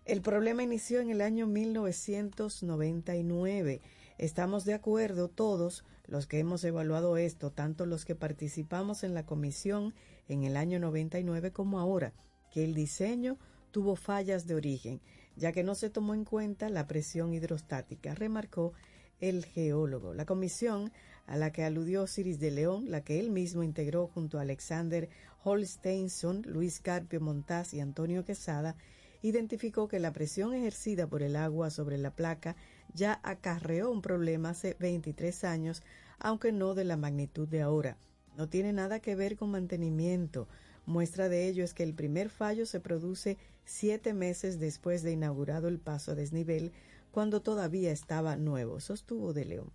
El 0.05 0.21
problema 0.21 0.61
inició 0.63 0.99
en 0.99 1.09
el 1.09 1.21
año 1.21 1.47
1999. 1.47 3.81
Estamos 4.21 4.63
de 4.63 4.73
acuerdo 4.73 5.27
todos 5.27 5.83
los 6.07 6.27
que 6.27 6.39
hemos 6.39 6.63
evaluado 6.63 7.17
esto, 7.17 7.51
tanto 7.51 7.85
los 7.85 8.05
que 8.05 8.15
participamos 8.15 9.03
en 9.03 9.13
la 9.13 9.25
comisión 9.25 9.93
en 10.29 10.43
el 10.43 10.55
año 10.55 10.79
99 10.79 11.51
como 11.51 11.79
ahora, 11.79 12.13
que 12.53 12.63
el 12.63 12.73
diseño 12.73 13.37
tuvo 13.71 13.97
fallas 13.97 14.47
de 14.47 14.55
origen 14.55 15.01
ya 15.35 15.51
que 15.51 15.63
no 15.63 15.75
se 15.75 15.89
tomó 15.89 16.13
en 16.13 16.25
cuenta 16.25 16.69
la 16.69 16.87
presión 16.87 17.33
hidrostática, 17.33 18.13
remarcó 18.13 18.73
el 19.19 19.45
geólogo. 19.45 20.13
La 20.13 20.25
comisión 20.25 20.91
a 21.25 21.35
la 21.35 21.51
que 21.51 21.63
aludió 21.63 22.07
Ciris 22.07 22.39
de 22.39 22.51
León, 22.51 22.85
la 22.89 23.01
que 23.01 23.19
él 23.19 23.31
mismo 23.31 23.63
integró 23.63 24.07
junto 24.07 24.37
a 24.37 24.41
Alexander 24.41 25.09
Holsteinson, 25.43 26.43
Luis 26.45 26.79
Carpio 26.79 27.21
Montaz 27.21 27.73
y 27.73 27.79
Antonio 27.79 28.25
Quesada, 28.25 28.75
identificó 29.21 29.87
que 29.87 29.99
la 29.99 30.13
presión 30.13 30.53
ejercida 30.53 31.07
por 31.07 31.21
el 31.21 31.35
agua 31.35 31.69
sobre 31.69 31.97
la 31.97 32.11
placa 32.15 32.55
ya 32.93 33.19
acarreó 33.23 33.91
un 33.91 34.01
problema 34.01 34.49
hace 34.49 34.75
23 34.79 35.43
años, 35.43 35.83
aunque 36.19 36.51
no 36.51 36.75
de 36.75 36.83
la 36.83 36.97
magnitud 36.97 37.47
de 37.47 37.61
ahora. 37.61 37.97
No 38.37 38.47
tiene 38.47 38.73
nada 38.73 38.99
que 38.99 39.15
ver 39.15 39.35
con 39.35 39.51
mantenimiento. 39.51 40.47
Muestra 40.85 41.29
de 41.29 41.47
ello 41.47 41.63
es 41.63 41.73
que 41.73 41.83
el 41.83 41.93
primer 41.93 42.29
fallo 42.29 42.65
se 42.65 42.79
produce 42.79 43.37
siete 43.65 44.13
meses 44.13 44.59
después 44.59 45.03
de 45.03 45.11
inaugurado 45.11 45.67
el 45.67 45.79
paso 45.79 46.11
a 46.11 46.15
desnivel, 46.15 46.71
cuando 47.11 47.41
todavía 47.41 47.91
estaba 47.91 48.37
nuevo, 48.37 48.79
sostuvo 48.79 49.33
de 49.33 49.45
León. 49.45 49.71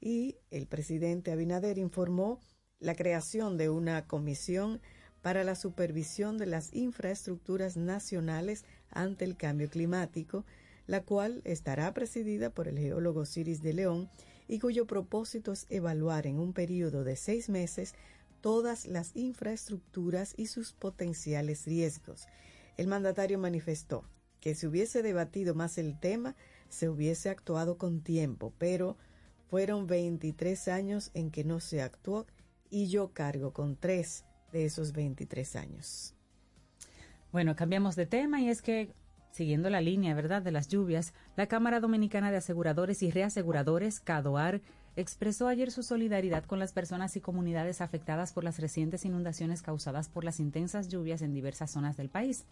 Y 0.00 0.36
el 0.50 0.66
presidente 0.66 1.32
Abinader 1.32 1.78
informó 1.78 2.40
la 2.78 2.94
creación 2.94 3.56
de 3.56 3.70
una 3.70 4.06
comisión 4.06 4.80
para 5.22 5.42
la 5.42 5.54
supervisión 5.54 6.36
de 6.36 6.44
las 6.44 6.74
infraestructuras 6.74 7.78
nacionales 7.78 8.64
ante 8.90 9.24
el 9.24 9.36
cambio 9.36 9.70
climático, 9.70 10.44
la 10.86 11.02
cual 11.02 11.40
estará 11.44 11.92
presidida 11.94 12.50
por 12.50 12.68
el 12.68 12.78
geólogo 12.78 13.24
Ciris 13.26 13.62
de 13.62 13.72
León 13.72 14.10
y 14.48 14.58
cuyo 14.58 14.86
propósito 14.86 15.52
es 15.52 15.66
evaluar 15.70 16.26
en 16.26 16.38
un 16.38 16.52
periodo 16.52 17.04
de 17.04 17.16
seis 17.16 17.48
meses 17.48 17.94
todas 18.40 18.86
las 18.86 19.16
infraestructuras 19.16 20.34
y 20.36 20.46
sus 20.46 20.72
potenciales 20.72 21.64
riesgos. 21.64 22.26
El 22.76 22.88
mandatario 22.88 23.38
manifestó 23.38 24.04
que 24.40 24.54
si 24.54 24.66
hubiese 24.66 25.02
debatido 25.02 25.54
más 25.54 25.78
el 25.78 25.98
tema, 25.98 26.36
se 26.68 26.90
hubiese 26.90 27.30
actuado 27.30 27.78
con 27.78 28.02
tiempo, 28.02 28.52
pero 28.58 28.98
fueron 29.48 29.86
23 29.86 30.68
años 30.68 31.10
en 31.14 31.30
que 31.30 31.44
no 31.44 31.60
se 31.60 31.80
actuó 31.80 32.26
y 32.68 32.88
yo 32.88 33.12
cargo 33.12 33.52
con 33.52 33.76
tres 33.76 34.24
de 34.52 34.64
esos 34.64 34.92
23 34.92 35.56
años. 35.56 36.14
Bueno, 37.32 37.56
cambiamos 37.56 37.96
de 37.96 38.06
tema 38.06 38.40
y 38.40 38.48
es 38.48 38.62
que, 38.62 38.92
siguiendo 39.34 39.68
la 39.68 39.80
línea, 39.80 40.14
¿verdad?, 40.14 40.42
de 40.42 40.52
las 40.52 40.68
lluvias, 40.68 41.12
la 41.36 41.48
Cámara 41.48 41.80
Dominicana 41.80 42.30
de 42.30 42.36
Aseguradores 42.36 43.02
y 43.02 43.10
Reaseguradores, 43.10 43.98
CADOAR, 43.98 44.60
expresó 44.94 45.48
ayer 45.48 45.72
su 45.72 45.82
solidaridad 45.82 46.44
con 46.44 46.60
las 46.60 46.72
personas 46.72 47.16
y 47.16 47.20
comunidades 47.20 47.80
afectadas 47.80 48.32
por 48.32 48.44
las 48.44 48.60
recientes 48.60 49.04
inundaciones 49.04 49.60
causadas 49.60 50.08
por 50.08 50.22
las 50.22 50.38
intensas 50.38 50.86
lluvias 50.86 51.20
en 51.20 51.32
diversas 51.32 51.72
zonas 51.72 51.96
del 51.96 52.10
país. 52.10 52.44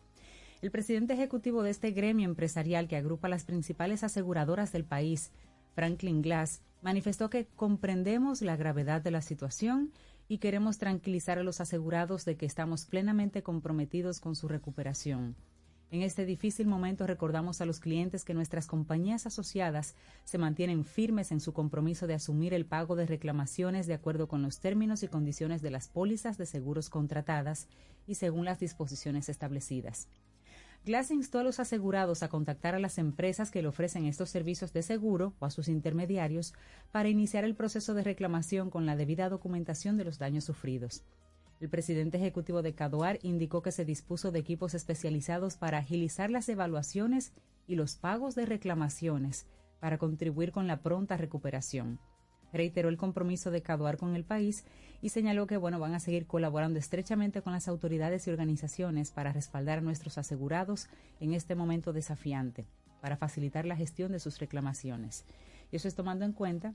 El 0.60 0.72
presidente 0.72 1.14
ejecutivo 1.14 1.62
de 1.62 1.70
este 1.70 1.92
gremio 1.92 2.28
empresarial 2.28 2.88
que 2.88 2.96
agrupa 2.96 3.28
las 3.28 3.44
principales 3.44 4.02
aseguradoras 4.02 4.72
del 4.72 4.84
país, 4.84 5.30
Franklin 5.76 6.20
Glass, 6.20 6.62
manifestó 6.82 7.30
que 7.30 7.46
comprendemos 7.54 8.42
la 8.42 8.56
gravedad 8.56 9.02
de 9.02 9.12
la 9.12 9.22
situación 9.22 9.92
y 10.26 10.38
queremos 10.38 10.78
tranquilizar 10.78 11.38
a 11.38 11.44
los 11.44 11.60
asegurados 11.60 12.24
de 12.24 12.36
que 12.36 12.46
estamos 12.46 12.86
plenamente 12.86 13.44
comprometidos 13.44 14.18
con 14.18 14.34
su 14.34 14.48
recuperación. 14.48 15.36
En 15.92 16.00
este 16.00 16.24
difícil 16.24 16.66
momento 16.66 17.06
recordamos 17.06 17.60
a 17.60 17.66
los 17.66 17.78
clientes 17.78 18.24
que 18.24 18.32
nuestras 18.32 18.66
compañías 18.66 19.26
asociadas 19.26 19.94
se 20.24 20.38
mantienen 20.38 20.86
firmes 20.86 21.32
en 21.32 21.40
su 21.40 21.52
compromiso 21.52 22.06
de 22.06 22.14
asumir 22.14 22.54
el 22.54 22.64
pago 22.64 22.96
de 22.96 23.04
reclamaciones 23.04 23.86
de 23.86 23.92
acuerdo 23.92 24.26
con 24.26 24.40
los 24.40 24.58
términos 24.58 25.02
y 25.02 25.08
condiciones 25.08 25.60
de 25.60 25.70
las 25.70 25.88
pólizas 25.88 26.38
de 26.38 26.46
seguros 26.46 26.88
contratadas 26.88 27.68
y 28.06 28.14
según 28.14 28.46
las 28.46 28.58
disposiciones 28.58 29.28
establecidas. 29.28 30.08
Glass 30.86 31.10
instó 31.10 31.40
a 31.40 31.44
los 31.44 31.60
asegurados 31.60 32.22
a 32.22 32.30
contactar 32.30 32.74
a 32.74 32.80
las 32.80 32.96
empresas 32.96 33.50
que 33.50 33.60
le 33.60 33.68
ofrecen 33.68 34.06
estos 34.06 34.30
servicios 34.30 34.72
de 34.72 34.82
seguro 34.82 35.34
o 35.40 35.44
a 35.44 35.50
sus 35.50 35.68
intermediarios 35.68 36.54
para 36.90 37.10
iniciar 37.10 37.44
el 37.44 37.54
proceso 37.54 37.92
de 37.92 38.02
reclamación 38.02 38.70
con 38.70 38.86
la 38.86 38.96
debida 38.96 39.28
documentación 39.28 39.98
de 39.98 40.04
los 40.04 40.18
daños 40.18 40.44
sufridos. 40.44 41.04
El 41.62 41.68
presidente 41.68 42.18
ejecutivo 42.18 42.60
de 42.60 42.74
Cadoar 42.74 43.20
indicó 43.22 43.62
que 43.62 43.70
se 43.70 43.84
dispuso 43.84 44.32
de 44.32 44.40
equipos 44.40 44.74
especializados 44.74 45.56
para 45.56 45.78
agilizar 45.78 46.28
las 46.28 46.48
evaluaciones 46.48 47.32
y 47.68 47.76
los 47.76 47.94
pagos 47.94 48.34
de 48.34 48.46
reclamaciones 48.46 49.46
para 49.78 49.96
contribuir 49.96 50.50
con 50.50 50.66
la 50.66 50.82
pronta 50.82 51.16
recuperación. 51.16 52.00
Reiteró 52.52 52.88
el 52.88 52.96
compromiso 52.96 53.52
de 53.52 53.62
Cadoar 53.62 53.96
con 53.96 54.16
el 54.16 54.24
país 54.24 54.64
y 55.02 55.10
señaló 55.10 55.46
que 55.46 55.56
bueno, 55.56 55.78
van 55.78 55.94
a 55.94 56.00
seguir 56.00 56.26
colaborando 56.26 56.80
estrechamente 56.80 57.42
con 57.42 57.52
las 57.52 57.68
autoridades 57.68 58.26
y 58.26 58.30
organizaciones 58.30 59.12
para 59.12 59.32
respaldar 59.32 59.78
a 59.78 59.82
nuestros 59.82 60.18
asegurados 60.18 60.88
en 61.20 61.32
este 61.32 61.54
momento 61.54 61.92
desafiante, 61.92 62.66
para 63.00 63.16
facilitar 63.16 63.66
la 63.66 63.76
gestión 63.76 64.10
de 64.10 64.18
sus 64.18 64.40
reclamaciones. 64.40 65.24
Y 65.70 65.76
eso 65.76 65.86
es 65.86 65.94
tomando 65.94 66.24
en 66.24 66.32
cuenta 66.32 66.74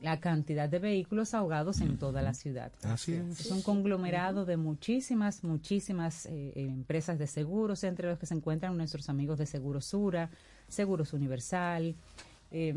la 0.00 0.20
cantidad 0.20 0.68
de 0.68 0.78
vehículos 0.78 1.34
ahogados 1.34 1.80
en 1.80 1.98
toda 1.98 2.22
la 2.22 2.34
ciudad. 2.34 2.70
Así 2.82 3.14
es. 3.14 3.40
Es 3.40 3.50
un 3.50 3.62
conglomerado 3.62 4.44
de 4.44 4.56
muchísimas, 4.56 5.42
muchísimas 5.42 6.26
eh, 6.26 6.52
eh, 6.54 6.66
empresas 6.66 7.18
de 7.18 7.26
seguros, 7.26 7.82
entre 7.84 8.08
los 8.08 8.18
que 8.18 8.26
se 8.26 8.34
encuentran 8.34 8.76
nuestros 8.76 9.08
amigos 9.08 9.38
de 9.38 9.46
Seguros 9.46 9.86
Sura, 9.86 10.30
Seguros 10.68 11.12
Universal, 11.12 11.94
eh, 12.50 12.74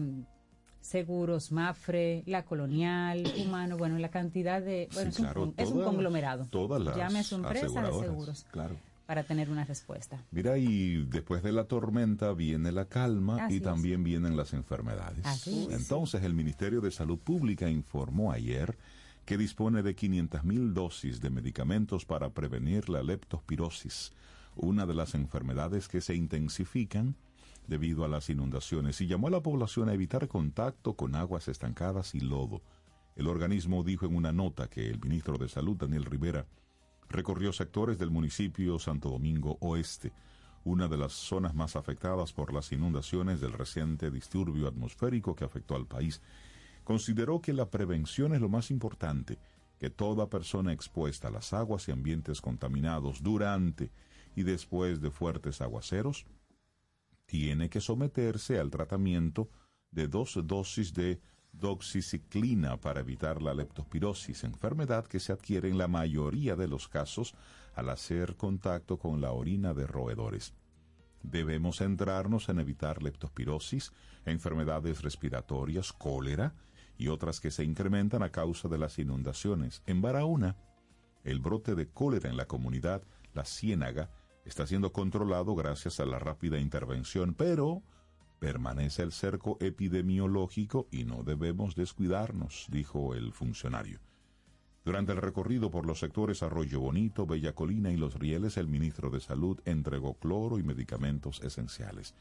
Seguros 0.82 1.52
Mafre, 1.52 2.24
La 2.26 2.46
Colonial, 2.46 3.24
Humano, 3.46 3.78
bueno, 3.78 3.98
la 3.98 4.10
cantidad 4.10 4.62
de... 4.62 4.88
Bueno, 4.94 5.12
Sí, 5.12 5.22
es, 5.22 5.26
claro, 5.28 5.44
un, 5.44 5.54
es 5.58 5.70
un 5.72 5.84
conglomerado. 5.84 6.46
todas 6.46 6.82
las 6.82 7.32
empresa 7.32 7.82
de 7.82 8.00
seguros 8.00 8.46
Claro. 8.52 8.76
Para 9.10 9.24
tener 9.24 9.49
una 9.49 9.66
respuesta. 9.66 10.24
Mira, 10.30 10.60
y 10.60 11.03
después 11.05 11.41
de 11.41 11.51
la 11.51 11.64
tormenta 11.64 12.32
viene 12.34 12.72
la 12.72 12.86
calma 12.86 13.43
Así 13.45 13.55
y 13.55 13.57
es. 13.57 13.64
también 13.64 14.03
vienen 14.03 14.38
las 14.38 14.53
enfermedades. 14.53 15.26
Así 15.26 15.66
es. 15.68 15.82
Entonces, 15.82 16.22
el 16.22 16.36
Ministerio 16.36 16.80
de 16.80 16.91
Salud 16.91 17.18
Pública 17.18 17.68
informó 17.72 18.32
ayer 18.32 18.78
que 19.26 19.36
dispone 19.36 19.82
de 19.82 19.95
500.000 19.95 20.74
dosis 20.74 21.22
de 21.22 21.32
medicamentos 21.32 22.05
para 22.05 22.30
prevenir 22.30 22.88
la 22.88 23.01
leptospirosis, 23.01 24.12
una 24.55 24.86
de 24.86 24.93
las 24.93 25.16
enfermedades 25.16 25.88
que 25.88 26.01
se 26.01 26.14
intensifican 26.14 27.16
debido 27.66 28.05
a 28.05 28.10
las 28.10 28.30
inundaciones, 28.30 29.01
y 29.01 29.07
llamó 29.07 29.30
a 29.30 29.32
la 29.32 29.41
población 29.41 29.89
a 29.89 29.93
evitar 29.95 30.28
contacto 30.28 30.93
con 30.93 31.16
aguas 31.16 31.47
estancadas 31.47 32.14
y 32.14 32.20
lodo. 32.20 32.62
El 33.16 33.28
organismo 33.28 33.84
dijo 33.84 34.05
en 34.05 34.16
una 34.16 34.32
nota 34.32 34.70
que 34.70 34.88
el 34.88 34.99
ministro 34.99 35.39
de 35.39 35.49
Salud, 35.49 35.78
Daniel 35.78 36.05
Rivera, 36.05 36.45
recorrió 37.10 37.51
sectores 37.51 37.97
del 37.97 38.12
municipio 38.12 38.80
Santo 38.80 39.10
Domingo 39.10 39.57
Oeste, 39.62 40.14
una 40.64 40.88
de 40.88 40.97
las 40.97 41.14
zonas 41.14 41.55
más 41.55 41.76
afectadas 41.76 42.34
por 42.34 42.53
las 42.53 42.72
inundaciones 42.72 43.41
del 43.41 43.53
reciente 43.53 44.12
disturbio 44.12 44.68
atmosférico 44.68 45.36
que 45.36 45.45
afectó 45.45 45.76
al 45.76 45.88
país. 45.88 46.22
consideró 46.84 47.39
que 47.39 47.53
la 47.53 47.70
prevención 47.70 48.34
es 48.34 48.41
lo 48.41 48.49
más 48.49 48.72
importante, 48.72 49.38
que 49.80 49.89
toda 49.91 50.30
persona 50.30 50.74
expuesta 50.74 51.28
a 51.28 51.32
las 51.32 51.53
aguas 51.53 51.88
y 51.88 51.91
ambientes 51.91 52.41
contaminados 52.41 53.22
durante 53.22 53.91
y 54.36 54.43
después 54.43 54.99
de 54.99 55.12
fuertes 55.12 55.62
aguaceros 55.62 56.26
tiene 57.26 57.70
que 57.70 57.80
someterse 57.80 58.60
al 58.60 58.72
tratamiento 58.72 59.49
de 59.91 60.07
dos 60.07 60.39
dosis 60.45 60.93
de 60.93 61.22
doxiciclina 61.52 62.78
para 62.78 63.02
evitar 63.02 63.41
la 63.41 63.54
leptospirosis, 63.54 64.43
enfermedad 64.43 65.06
que 65.06 65.20
se 65.20 65.34
adquiere 65.34 65.70
en 65.70 65.78
la 65.78 65.88
mayoría 65.88 66.56
de 66.56 66.68
los 66.68 66.88
casos 66.88 67.36
al 67.76 67.89
hacer 67.89 68.36
contacto 68.36 68.97
con 68.97 69.22
la 69.22 69.32
orina 69.32 69.74
de 69.74 69.88
roedores. 69.88 70.54
Debemos 71.24 71.78
centrarnos 71.78 72.50
en 72.50 72.60
evitar 72.60 73.04
leptospirosis, 73.04 73.91
enfermedades 74.26 75.02
respiratorias, 75.02 75.91
cólera 75.91 76.56
y 76.97 77.10
otras 77.10 77.39
que 77.39 77.52
se 77.52 77.64
incrementan 77.64 78.24
a 78.24 78.32
causa 78.32 78.70
de 78.70 78.78
las 78.78 79.00
inundaciones. 79.00 79.84
En 79.86 80.02
Barahona, 80.02 80.56
el 81.24 81.39
brote 81.39 81.76
de 81.76 81.89
cólera 81.89 82.30
en 82.30 82.38
la 82.38 82.45
comunidad 82.45 83.04
La 83.34 83.45
Ciénaga 83.45 84.10
está 84.45 84.66
siendo 84.66 84.93
controlado 84.93 85.56
gracias 85.56 86.00
a 86.00 86.06
la 86.06 86.20
rápida 86.20 86.60
intervención, 86.60 87.34
pero 87.34 87.84
permanece 88.40 89.04
el 89.04 89.12
cerco 89.12 89.58
epidemiológico 89.60 90.88
y 90.92 91.04
no 91.04 91.24
debemos 91.24 91.76
descuidarnos, 91.76 92.68
dijo 92.70 93.14
el 93.14 93.34
funcionario. 93.34 94.00
Durante 94.86 95.12
el 95.12 95.20
recorrido 95.20 95.70
por 95.70 95.86
los 95.86 96.00
sectores 96.00 96.42
Arroyo 96.42 96.80
Bonito, 96.80 97.26
Bella 97.28 97.54
Colina 97.54 97.92
y 97.92 97.98
Los 97.98 98.16
Rieles, 98.16 98.58
el 98.58 98.68
ministro 98.68 99.10
de 99.10 99.20
Salud 99.20 99.60
entregó 99.66 100.16
cloro 100.16 100.58
y 100.58 100.64
medicamentos 100.64 101.42
esenciales. 101.44 102.16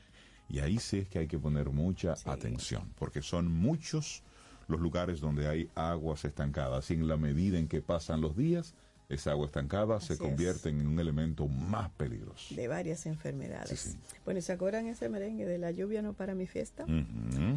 Y 0.48 0.58
ahí 0.58 0.78
sí 0.78 0.98
es 0.98 1.08
que 1.08 1.20
hay 1.20 1.28
que 1.28 1.38
poner 1.38 1.70
mucha 1.70 2.14
atención, 2.24 2.92
porque 2.98 3.22
son 3.22 3.50
muchos 3.50 4.22
los 4.66 4.80
lugares 4.80 5.20
donde 5.20 5.48
hay 5.48 5.70
aguas 5.74 6.24
estancadas 6.24 6.90
y 6.90 6.94
en 6.94 7.08
la 7.08 7.16
medida 7.16 7.58
en 7.58 7.68
que 7.68 7.80
pasan 7.80 8.20
los 8.20 8.36
días, 8.36 8.74
esa 9.08 9.30
agua 9.30 9.46
estancada 9.46 10.00
se 10.00 10.18
convierte 10.18 10.68
en 10.68 10.86
un 10.86 11.00
elemento 11.00 11.48
más 11.48 11.90
peligroso. 11.90 12.54
De 12.54 12.68
varias 12.68 13.06
enfermedades. 13.06 13.96
Bueno, 14.24 14.42
¿se 14.42 14.52
acuerdan 14.52 14.86
ese 14.86 15.08
merengue 15.08 15.46
de 15.46 15.56
la 15.56 15.70
lluvia 15.70 16.02
no 16.02 16.12
para 16.12 16.34
mi 16.34 16.46
fiesta? 16.46 16.84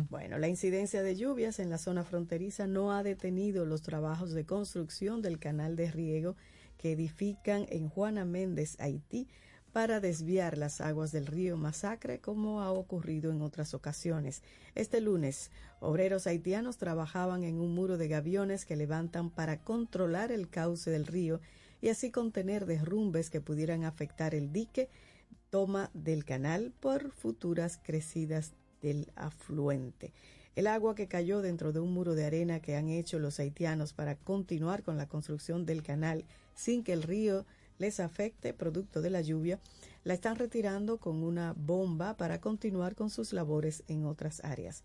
Bueno, 0.09 0.37
la 0.37 0.47
incidencia 0.47 1.03
de 1.03 1.15
lluvias 1.15 1.59
en 1.59 1.69
la 1.69 1.77
zona 1.77 2.03
fronteriza 2.03 2.67
no 2.67 2.93
ha 2.93 3.03
detenido 3.03 3.65
los 3.65 3.81
trabajos 3.81 4.31
de 4.31 4.45
construcción 4.45 5.21
del 5.21 5.39
canal 5.39 5.75
de 5.75 5.91
riego 5.91 6.37
que 6.77 6.93
edifican 6.93 7.65
en 7.69 7.89
Juana 7.89 8.23
Méndez, 8.23 8.79
Haití, 8.79 9.27
para 9.71 9.99
desviar 9.99 10.57
las 10.57 10.81
aguas 10.81 11.11
del 11.11 11.27
río 11.27 11.57
Masacre, 11.57 12.19
como 12.19 12.61
ha 12.61 12.71
ocurrido 12.71 13.31
en 13.31 13.41
otras 13.41 13.73
ocasiones. 13.73 14.43
Este 14.75 15.01
lunes, 15.01 15.51
obreros 15.79 16.27
haitianos 16.27 16.77
trabajaban 16.77 17.43
en 17.43 17.59
un 17.59 17.73
muro 17.73 17.97
de 17.97 18.07
gaviones 18.07 18.65
que 18.65 18.75
levantan 18.75 19.29
para 19.29 19.63
controlar 19.63 20.31
el 20.31 20.49
cauce 20.49 20.91
del 20.91 21.07
río 21.07 21.39
y 21.81 21.89
así 21.89 22.11
contener 22.11 22.65
derrumbes 22.65 23.29
que 23.29 23.41
pudieran 23.41 23.83
afectar 23.83 24.35
el 24.35 24.51
dique 24.51 24.89
toma 25.49 25.89
del 25.93 26.25
canal 26.25 26.71
por 26.79 27.11
futuras 27.11 27.79
crecidas 27.83 28.53
del 28.81 29.11
afluente. 29.15 30.13
El 30.55 30.67
agua 30.67 30.95
que 30.95 31.07
cayó 31.07 31.41
dentro 31.41 31.71
de 31.71 31.79
un 31.79 31.93
muro 31.93 32.13
de 32.13 32.25
arena 32.25 32.59
que 32.59 32.75
han 32.75 32.89
hecho 32.89 33.19
los 33.19 33.39
haitianos 33.39 33.93
para 33.93 34.15
continuar 34.15 34.83
con 34.83 34.97
la 34.97 35.07
construcción 35.07 35.65
del 35.65 35.81
canal 35.81 36.25
sin 36.55 36.83
que 36.83 36.93
el 36.93 37.03
río 37.03 37.45
les 37.81 37.99
afecte 37.99 38.53
producto 38.53 39.01
de 39.01 39.09
la 39.09 39.21
lluvia, 39.21 39.59
la 40.03 40.13
están 40.13 40.35
retirando 40.35 40.99
con 40.99 41.23
una 41.23 41.53
bomba 41.57 42.15
para 42.15 42.39
continuar 42.39 42.95
con 42.95 43.09
sus 43.09 43.33
labores 43.33 43.83
en 43.87 44.05
otras 44.05 44.43
áreas. 44.43 44.83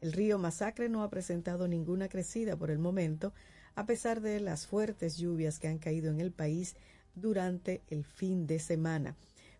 El 0.00 0.12
río 0.12 0.38
Masacre 0.38 0.88
no 0.88 1.02
ha 1.02 1.10
presentado 1.10 1.68
ninguna 1.68 2.08
crecida 2.08 2.56
por 2.56 2.70
el 2.70 2.78
momento, 2.78 3.34
a 3.74 3.84
pesar 3.84 4.22
de 4.22 4.40
las 4.40 4.66
fuertes 4.66 5.18
lluvias 5.18 5.58
que 5.58 5.68
han 5.68 5.78
caído 5.78 6.10
en 6.10 6.20
el 6.20 6.32
país 6.32 6.74
durante 7.14 7.82
el 7.88 8.04
fin 8.04 8.46
de 8.46 8.58
semana. 8.60 9.14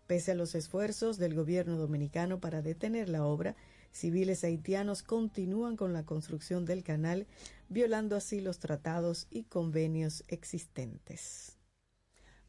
Pese 0.07 0.31
a 0.31 0.35
los 0.35 0.55
esfuerzos 0.55 1.19
del 1.19 1.35
gobierno 1.35 1.77
dominicano 1.77 2.39
para 2.39 2.63
detener 2.63 3.07
la 3.07 3.23
obra, 3.23 3.55
civiles 3.91 4.43
haitianos 4.43 5.03
continúan 5.03 5.77
con 5.77 5.93
la 5.93 6.05
construcción 6.05 6.65
del 6.65 6.83
canal, 6.83 7.27
violando 7.69 8.15
así 8.15 8.41
los 8.41 8.57
tratados 8.57 9.27
y 9.29 9.43
convenios 9.43 10.23
existentes. 10.27 11.58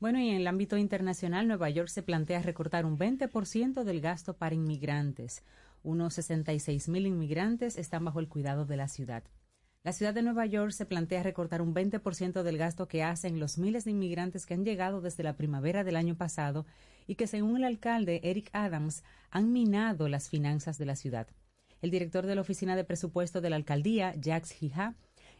Bueno, 0.00 0.18
y 0.18 0.30
en 0.30 0.36
el 0.36 0.46
ámbito 0.46 0.78
internacional, 0.78 1.46
Nueva 1.46 1.68
York 1.68 1.88
se 1.88 2.02
plantea 2.02 2.40
recortar 2.40 2.86
un 2.86 2.98
20% 2.98 3.84
del 3.84 4.00
gasto 4.00 4.32
para 4.32 4.54
inmigrantes. 4.54 5.44
Unos 5.82 6.14
66 6.14 6.88
mil 6.88 7.06
inmigrantes 7.06 7.76
están 7.76 8.06
bajo 8.06 8.18
el 8.18 8.28
cuidado 8.28 8.64
de 8.64 8.78
la 8.78 8.88
ciudad. 8.88 9.22
La 9.82 9.92
ciudad 9.92 10.14
de 10.14 10.22
Nueva 10.22 10.46
York 10.46 10.72
se 10.72 10.86
plantea 10.86 11.22
recortar 11.22 11.60
un 11.60 11.74
20% 11.74 12.42
del 12.42 12.56
gasto 12.56 12.88
que 12.88 13.02
hacen 13.02 13.38
los 13.38 13.58
miles 13.58 13.84
de 13.84 13.90
inmigrantes 13.90 14.46
que 14.46 14.54
han 14.54 14.64
llegado 14.64 15.02
desde 15.02 15.22
la 15.22 15.36
primavera 15.36 15.84
del 15.84 15.96
año 15.96 16.16
pasado 16.16 16.64
y 17.06 17.16
que, 17.16 17.26
según 17.26 17.58
el 17.58 17.64
alcalde 17.64 18.22
Eric 18.24 18.48
Adams, 18.54 19.04
han 19.30 19.52
minado 19.52 20.08
las 20.08 20.30
finanzas 20.30 20.78
de 20.78 20.86
la 20.86 20.96
ciudad. 20.96 21.26
El 21.82 21.90
director 21.90 22.24
de 22.24 22.36
la 22.36 22.40
Oficina 22.40 22.74
de 22.74 22.84
Presupuesto 22.84 23.42
de 23.42 23.50
la 23.50 23.56
Alcaldía, 23.56 24.14
Jacques 24.14 24.62
Hija, 24.62 24.94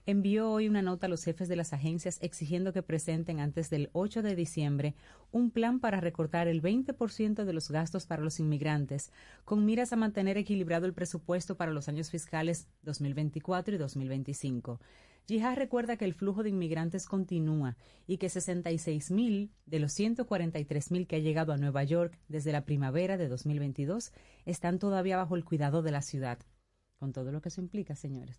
envió 0.07 0.51
hoy 0.51 0.68
una 0.68 0.82
nota 0.82 1.07
a 1.07 1.09
los 1.09 1.24
jefes 1.24 1.48
de 1.48 1.57
las 1.57 1.72
agencias 1.72 2.18
exigiendo 2.20 2.72
que 2.72 2.82
presenten 2.82 3.40
antes 3.40 3.70
del 3.70 3.90
8 3.92 4.22
de 4.22 4.34
diciembre 4.34 4.94
un 5.30 5.51
plan 5.51 5.80
para 5.80 6.01
recortar 6.01 6.48
el 6.48 6.62
20% 6.62 7.44
de 7.44 7.53
los 7.53 7.70
gastos 7.70 8.07
para 8.07 8.22
los 8.22 8.40
inmigrantes, 8.40 9.12
con 9.44 9.64
miras 9.64 9.92
a 9.92 9.96
mantener 9.96 10.36
equilibrado 10.36 10.86
el 10.86 10.94
presupuesto 10.94 11.57
para 11.57 11.72
los 11.72 11.88
años 11.88 12.11
fiscales 12.11 12.66
2024 12.82 13.74
y 13.74 13.78
2025. 13.78 14.80
Yihad 15.26 15.57
recuerda 15.57 15.96
que 15.96 16.05
el 16.05 16.14
flujo 16.14 16.42
de 16.42 16.48
inmigrantes 16.48 17.07
continúa 17.07 17.76
y 18.07 18.16
que 18.18 18.26
66.000 18.26 19.51
de 19.66 19.78
los 19.78 19.92
143.000 19.98 21.07
que 21.07 21.16
ha 21.16 21.20
llegado 21.20 21.53
a 21.53 21.57
Nueva 21.57 21.84
York 21.84 22.18
desde 22.26 22.51
la 22.51 22.64
primavera 22.64 23.16
de 23.16 23.28
2022 23.28 24.12
están 24.44 24.78
todavía 24.78 25.16
bajo 25.16 25.36
el 25.36 25.44
cuidado 25.44 25.82
de 25.82 25.92
la 25.92 26.03
ciudad 26.03 26.38
con 27.01 27.12
todo 27.12 27.32
lo 27.32 27.40
que 27.40 27.48
eso 27.48 27.62
implica, 27.62 27.96
señores. 27.96 28.38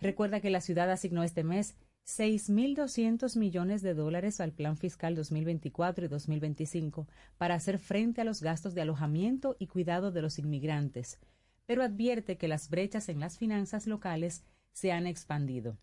Recuerda 0.00 0.40
que 0.40 0.50
la 0.50 0.60
ciudad 0.60 0.90
asignó 0.90 1.22
este 1.22 1.42
mes 1.44 1.74
6.200 2.06 3.38
millones 3.38 3.80
de 3.80 3.94
dólares 3.94 4.40
al 4.40 4.52
Plan 4.52 4.76
Fiscal 4.76 5.14
2024 5.14 6.04
y 6.04 6.08
2025 6.08 7.08
para 7.38 7.54
hacer 7.54 7.78
frente 7.78 8.20
a 8.20 8.24
los 8.24 8.42
gastos 8.42 8.74
de 8.74 8.82
alojamiento 8.82 9.56
y 9.58 9.66
cuidado 9.68 10.12
de 10.12 10.20
los 10.20 10.38
inmigrantes, 10.38 11.18
pero 11.64 11.82
advierte 11.82 12.36
que 12.36 12.48
las 12.48 12.68
brechas 12.68 13.08
en 13.08 13.18
las 13.18 13.38
finanzas 13.38 13.86
locales 13.86 14.44
se 14.72 14.92
han 14.92 15.06
expandido. 15.06 15.78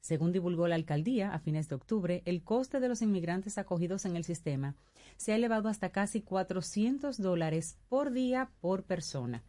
Según 0.00 0.32
divulgó 0.32 0.68
la 0.68 0.76
alcaldía 0.76 1.32
a 1.32 1.40
fines 1.40 1.68
de 1.68 1.74
octubre, 1.74 2.22
el 2.24 2.44
coste 2.44 2.78
de 2.78 2.88
los 2.88 3.02
inmigrantes 3.02 3.58
acogidos 3.58 4.04
en 4.04 4.14
el 4.16 4.24
sistema 4.24 4.76
se 5.16 5.32
ha 5.32 5.36
elevado 5.36 5.68
hasta 5.68 5.90
casi 5.90 6.22
400 6.22 7.18
dólares 7.20 7.78
por 7.88 8.12
día 8.12 8.50
por 8.60 8.84
persona. 8.84 9.42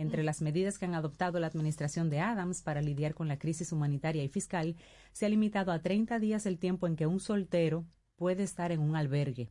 Entre 0.00 0.22
las 0.22 0.40
medidas 0.40 0.78
que 0.78 0.86
han 0.86 0.94
adoptado 0.94 1.38
la 1.40 1.48
administración 1.48 2.08
de 2.08 2.20
Adams 2.20 2.62
para 2.62 2.80
lidiar 2.80 3.12
con 3.12 3.28
la 3.28 3.38
crisis 3.38 3.70
humanitaria 3.70 4.24
y 4.24 4.28
fiscal, 4.28 4.76
se 5.12 5.26
ha 5.26 5.28
limitado 5.28 5.72
a 5.72 5.82
30 5.82 6.18
días 6.18 6.46
el 6.46 6.58
tiempo 6.58 6.86
en 6.86 6.96
que 6.96 7.06
un 7.06 7.20
soltero 7.20 7.84
puede 8.16 8.42
estar 8.42 8.72
en 8.72 8.80
un 8.80 8.96
albergue 8.96 9.50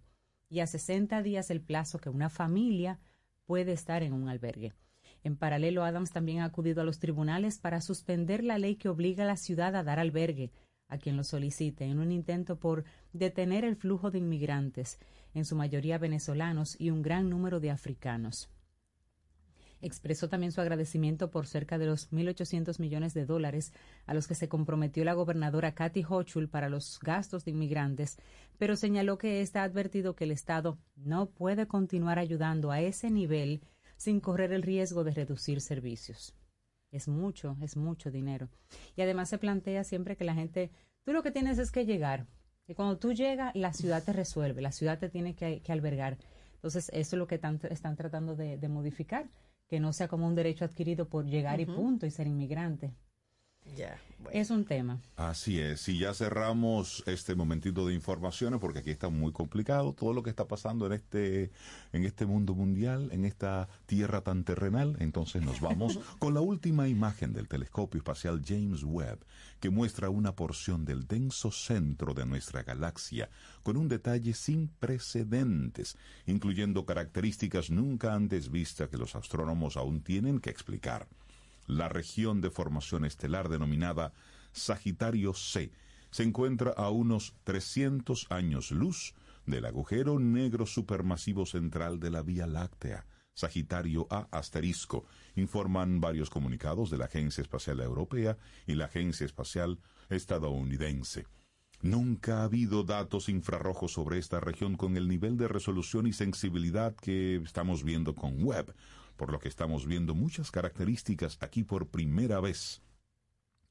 y 0.49 0.61
a 0.61 0.65
60 0.65 1.21
días 1.21 1.51
el 1.51 1.61
plazo 1.61 1.99
que 1.99 2.09
una 2.09 2.31
familia 2.31 2.99
puede 3.45 3.73
estar 3.73 4.01
en 4.01 4.11
un 4.11 4.27
albergue. 4.27 4.73
En 5.23 5.37
paralelo, 5.37 5.83
Adams 5.83 6.09
también 6.09 6.39
ha 6.39 6.45
acudido 6.45 6.81
a 6.81 6.83
los 6.83 6.97
tribunales 6.97 7.59
para 7.59 7.79
suspender 7.79 8.43
la 8.43 8.57
ley 8.57 8.75
que 8.75 8.89
obliga 8.89 9.25
a 9.25 9.27
la 9.27 9.37
ciudad 9.37 9.75
a 9.75 9.83
dar 9.83 9.99
albergue 9.99 10.51
a 10.87 10.97
quien 10.97 11.15
lo 11.15 11.23
solicite 11.23 11.85
en 11.85 11.99
un 11.99 12.11
intento 12.11 12.59
por 12.59 12.85
detener 13.13 13.65
el 13.65 13.75
flujo 13.75 14.09
de 14.09 14.17
inmigrantes, 14.17 14.97
en 15.35 15.45
su 15.45 15.55
mayoría 15.55 15.99
venezolanos 15.99 16.75
y 16.81 16.89
un 16.89 17.03
gran 17.03 17.29
número 17.29 17.59
de 17.59 17.69
africanos. 17.69 18.49
Expresó 19.81 20.27
también 20.27 20.51
su 20.51 20.59
agradecimiento 20.59 21.31
por 21.31 21.47
cerca 21.47 21.77
de 21.77 21.85
los 21.85 22.11
1.800 22.11 22.79
millones 22.79 23.13
de 23.13 23.25
dólares 23.25 23.71
a 24.05 24.13
los 24.13 24.27
que 24.27 24.35
se 24.35 24.49
comprometió 24.49 25.05
la 25.05 25.13
gobernadora 25.13 25.73
Kathy 25.73 26.03
Hochul 26.07 26.49
para 26.49 26.67
los 26.67 26.99
gastos 27.01 27.45
de 27.45 27.51
inmigrantes, 27.51 28.17
pero 28.57 28.75
señaló 28.75 29.17
que 29.17 29.41
está 29.41 29.63
advertido 29.63 30.15
que 30.15 30.25
el 30.25 30.31
Estado 30.31 30.77
no 30.97 31.29
puede 31.29 31.67
continuar 31.67 32.19
ayudando 32.19 32.71
a 32.71 32.81
ese 32.81 33.09
nivel 33.09 33.61
sin 33.95 34.19
correr 34.19 34.51
el 34.51 34.63
riesgo 34.63 35.05
de 35.05 35.11
reducir 35.11 35.61
servicios. 35.61 36.35
Es 36.91 37.07
mucho, 37.07 37.55
es 37.61 37.77
mucho 37.77 38.11
dinero. 38.11 38.49
Y 38.97 39.01
además 39.01 39.29
se 39.29 39.37
plantea 39.37 39.85
siempre 39.85 40.17
que 40.17 40.25
la 40.25 40.33
gente, 40.33 40.71
tú 41.05 41.13
lo 41.13 41.23
que 41.23 41.31
tienes 41.31 41.57
es 41.57 41.71
que 41.71 41.85
llegar. 41.85 42.27
Y 42.67 42.73
cuando 42.73 42.97
tú 42.97 43.13
llegas, 43.13 43.55
la 43.55 43.71
ciudad 43.71 44.03
te 44.03 44.11
resuelve, 44.11 44.61
la 44.61 44.71
ciudad 44.71 44.99
te 44.99 45.09
tiene 45.09 45.35
que, 45.35 45.61
albergar. 45.69 46.17
Entonces, 46.55 46.89
eso 46.93 47.15
es 47.15 47.19
lo 47.19 47.27
que 47.27 47.35
están 47.35 47.95
tratando 47.95 48.35
de 48.35 48.67
modificar 48.67 49.29
que 49.69 49.79
no 49.79 49.93
sea 49.93 50.07
como 50.07 50.27
un 50.27 50.35
derecho 50.35 50.65
adquirido 50.65 51.07
por 51.07 51.25
llegar 51.25 51.61
y 51.61 51.65
punto 51.65 52.05
y 52.05 52.11
ser 52.11 52.27
inmigrante. 52.27 52.95
Ya. 53.75 53.99
Es 54.31 54.51
un 54.51 54.65
tema. 54.65 55.01
Así 55.15 55.59
es, 55.59 55.87
y 55.89 55.97
ya 55.97 56.13
cerramos 56.13 57.03
este 57.07 57.35
momentito 57.35 57.87
de 57.87 57.93
informaciones 57.93 58.59
porque 58.59 58.79
aquí 58.79 58.91
está 58.91 59.09
muy 59.09 59.31
complicado 59.31 59.93
todo 59.93 60.13
lo 60.13 60.21
que 60.21 60.29
está 60.29 60.47
pasando 60.47 60.85
en 60.85 60.93
este 60.93 61.51
en 61.93 62.03
este 62.03 62.25
mundo 62.25 62.53
mundial, 62.53 63.09
en 63.11 63.25
esta 63.25 63.69
tierra 63.85 64.21
tan 64.21 64.43
terrenal, 64.43 64.97
entonces 64.99 65.41
nos 65.41 65.61
vamos 65.61 65.99
con 66.19 66.33
la 66.33 66.41
última 66.41 66.87
imagen 66.87 67.33
del 67.33 67.47
telescopio 67.47 67.99
espacial 67.99 68.41
James 68.45 68.83
Webb 68.83 69.19
que 69.59 69.69
muestra 69.69 70.09
una 70.09 70.35
porción 70.35 70.85
del 70.85 71.07
denso 71.07 71.49
centro 71.49 72.13
de 72.13 72.25
nuestra 72.25 72.63
galaxia 72.63 73.29
con 73.63 73.77
un 73.77 73.87
detalle 73.87 74.33
sin 74.33 74.67
precedentes, 74.67 75.97
incluyendo 76.27 76.85
características 76.85 77.71
nunca 77.71 78.13
antes 78.13 78.51
vistas 78.51 78.89
que 78.89 78.97
los 78.97 79.15
astrónomos 79.15 79.75
aún 79.75 80.01
tienen 80.01 80.39
que 80.39 80.49
explicar 80.49 81.07
la 81.69 81.87
región 81.87 82.41
de 82.41 82.49
formación 82.49 83.05
estelar 83.05 83.47
denominada 83.47 84.11
Sagitario 84.51 85.35
C 85.35 85.71
se 86.09 86.23
encuentra 86.23 86.71
a 86.71 86.89
unos 86.89 87.35
300 87.43 88.25
años 88.31 88.71
luz 88.71 89.13
del 89.45 89.65
agujero 89.65 90.19
negro 90.19 90.65
supermasivo 90.65 91.45
central 91.45 91.99
de 91.99 92.09
la 92.09 92.23
Vía 92.23 92.47
Láctea, 92.47 93.05
Sagitario 93.35 94.07
A 94.09 94.27
asterisco, 94.31 95.05
informan 95.35 96.01
varios 96.01 96.31
comunicados 96.31 96.89
de 96.89 96.97
la 96.97 97.05
Agencia 97.05 97.43
Espacial 97.43 97.79
Europea 97.81 98.37
y 98.65 98.73
la 98.73 98.85
Agencia 98.85 99.27
Espacial 99.27 99.79
Estadounidense. 100.09 101.27
Nunca 101.81 102.39
ha 102.39 102.43
habido 102.45 102.83
datos 102.83 103.29
infrarrojos 103.29 103.93
sobre 103.93 104.17
esta 104.17 104.39
región 104.39 104.75
con 104.75 104.97
el 104.97 105.07
nivel 105.07 105.37
de 105.37 105.47
resolución 105.47 106.07
y 106.07 106.13
sensibilidad 106.13 106.95
que 106.95 107.35
estamos 107.37 107.83
viendo 107.83 108.15
con 108.15 108.43
Webb, 108.43 108.73
por 109.19 109.33
lo 109.33 109.39
que 109.39 109.49
estamos 109.49 109.85
viendo 109.85 110.15
muchas 110.15 110.49
características 110.49 111.37
aquí 111.41 111.65
por 111.65 111.89
primera 111.89 112.39
vez. 112.39 112.81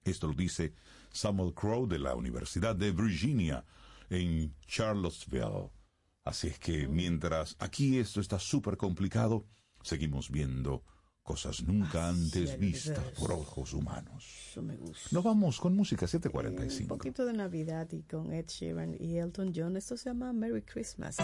Esto 0.05 0.29
lo 0.29 0.35
dice 0.35 0.75
Samuel 1.11 1.55
Crow 1.55 1.89
de 1.89 1.99
la 1.99 2.15
Universidad 2.15 2.77
de 2.77 2.93
Virginia 2.93 3.65
en 4.11 4.55
Charlottesville. 4.67 5.71
Así 6.23 6.49
es 6.49 6.59
que 6.59 6.87
mientras 6.87 7.57
aquí 7.61 7.99
esto 7.99 8.21
está 8.21 8.39
súper 8.39 8.77
complicado, 8.77 9.47
seguimos 9.83 10.31
viendo 10.31 10.85
cosas 11.23 11.63
nunca 11.63 12.09
antes 12.09 12.59
vistas 12.59 13.03
por 13.19 13.33
ojos 13.33 13.73
humanos. 13.73 14.27
Eso 14.51 14.61
me 14.61 14.77
gusta. 14.77 15.09
Nos 15.13 15.25
vamos 15.25 15.59
con 15.59 15.75
música 15.75 16.05
Un 16.05 16.11
745. 16.11 16.89
poquito 16.89 17.25
de 17.25 17.33
Navidad 17.33 17.89
y 17.93 18.03
con 18.03 18.35
Ed 18.35 18.49
Sheeran 18.49 18.95
y 19.01 19.17
Elton 19.17 19.53
John. 19.57 19.79
Esto 19.79 19.97
se 19.97 20.11
llama 20.11 20.31
Merry 20.35 20.63
Christmas. 20.63 21.17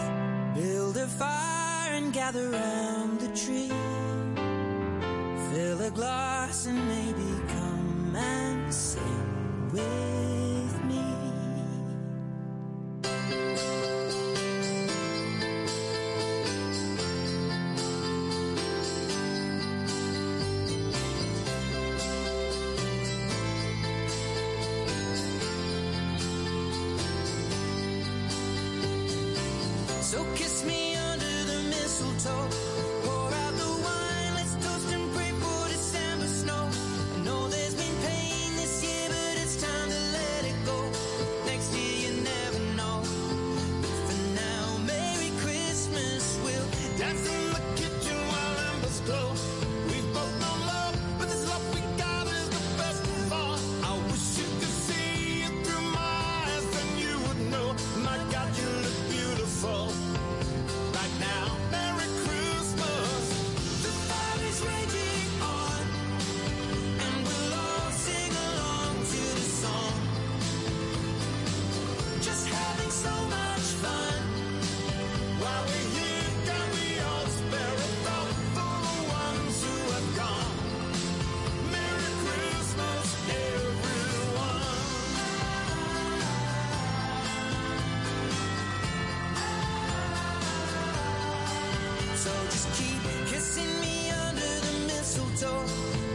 Build 0.55 0.97
a 0.97 1.07
fire 1.07 1.74
and 1.91 2.13
gather 2.13 2.49
round 2.49 3.19
the 3.19 3.27
tree. 3.35 3.71
Fill 5.51 5.81
a 5.81 5.91
glass 5.91 6.65
and 6.65 6.87
maybe 6.87 7.29
come 7.47 8.15
and 8.15 8.73
sing 8.73 9.71
with 9.71 10.44
So 92.25 92.31
just 92.45 92.67
keep 92.73 93.03
kissing 93.27 93.79
me 93.81 94.09
under 94.09 94.41
the 94.41 94.87
mistletoe. 94.87 96.14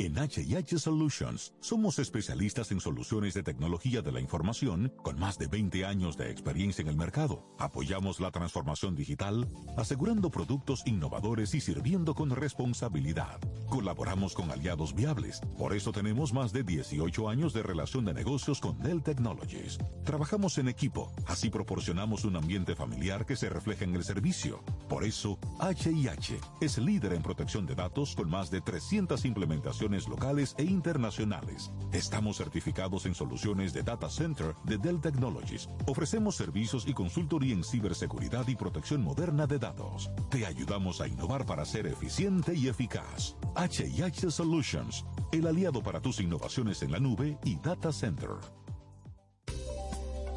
En 0.00 0.16
HH 0.16 0.78
Solutions 0.78 1.52
somos 1.60 1.98
especialistas 1.98 2.72
en 2.72 2.80
soluciones 2.80 3.34
de 3.34 3.42
tecnología 3.42 4.00
de 4.00 4.10
la 4.10 4.18
información 4.18 4.90
con 5.02 5.18
más 5.18 5.36
de 5.36 5.46
20 5.46 5.84
años 5.84 6.16
de 6.16 6.30
experiencia 6.30 6.80
en 6.80 6.88
el 6.88 6.96
mercado. 6.96 7.54
Apoyamos 7.58 8.18
la 8.18 8.30
transformación 8.30 8.96
digital, 8.96 9.46
asegurando 9.76 10.30
productos 10.30 10.86
innovadores 10.86 11.54
y 11.54 11.60
sirviendo 11.60 12.14
con 12.14 12.30
responsabilidad. 12.30 13.40
Colaboramos 13.68 14.32
con 14.32 14.50
aliados 14.50 14.94
viables, 14.94 15.42
por 15.58 15.74
eso 15.74 15.92
tenemos 15.92 16.32
más 16.32 16.54
de 16.54 16.62
18 16.62 17.28
años 17.28 17.52
de 17.52 17.62
relación 17.62 18.06
de 18.06 18.14
negocios 18.14 18.58
con 18.58 18.78
Dell 18.78 19.02
Technologies. 19.02 19.76
Trabajamos 20.06 20.56
en 20.56 20.68
equipo, 20.68 21.12
así 21.26 21.50
proporcionamos 21.50 22.24
un 22.24 22.36
ambiente 22.36 22.74
familiar 22.74 23.26
que 23.26 23.36
se 23.36 23.50
refleja 23.50 23.84
en 23.84 23.94
el 23.94 24.04
servicio. 24.04 24.64
Por 24.88 25.04
eso, 25.04 25.38
HIH 25.60 26.40
es 26.62 26.78
líder 26.78 27.12
en 27.12 27.22
protección 27.22 27.66
de 27.66 27.74
datos 27.74 28.16
con 28.16 28.30
más 28.30 28.50
de 28.50 28.62
300 28.62 29.26
implementaciones 29.26 29.89
locales 29.90 30.54
e 30.58 30.64
internacionales. 30.64 31.70
Estamos 31.92 32.36
certificados 32.36 33.06
en 33.06 33.14
soluciones 33.14 33.72
de 33.72 33.82
Data 33.82 34.08
Center 34.08 34.54
de 34.64 34.78
Dell 34.78 35.00
Technologies. 35.00 35.68
Ofrecemos 35.86 36.36
servicios 36.36 36.86
y 36.86 36.94
consultoría 36.94 37.54
en 37.54 37.64
ciberseguridad 37.64 38.46
y 38.48 38.54
protección 38.54 39.02
moderna 39.02 39.46
de 39.46 39.58
datos. 39.58 40.10
Te 40.30 40.46
ayudamos 40.46 41.00
a 41.00 41.08
innovar 41.08 41.44
para 41.44 41.64
ser 41.64 41.86
eficiente 41.86 42.54
y 42.54 42.68
eficaz. 42.68 43.36
HIH 43.56 44.30
Solutions, 44.30 45.04
el 45.32 45.46
aliado 45.46 45.82
para 45.82 46.00
tus 46.00 46.20
innovaciones 46.20 46.82
en 46.82 46.92
la 46.92 47.00
nube 47.00 47.38
y 47.44 47.56
Data 47.56 47.92
Center. 47.92 48.30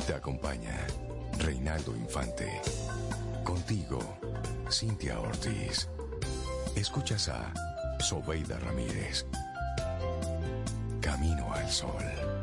Te 0.07 0.13
acompaña 0.13 0.85
Reinaldo 1.39 1.95
Infante. 1.95 2.61
Contigo, 3.43 3.99
Cintia 4.69 5.19
Ortiz. 5.19 5.87
Escuchas 6.75 7.29
a 7.29 7.72
Sobeida 8.03 8.59
Ramírez. 8.59 9.25
Camino 10.99 11.53
al 11.53 11.69
Sol. 11.69 12.42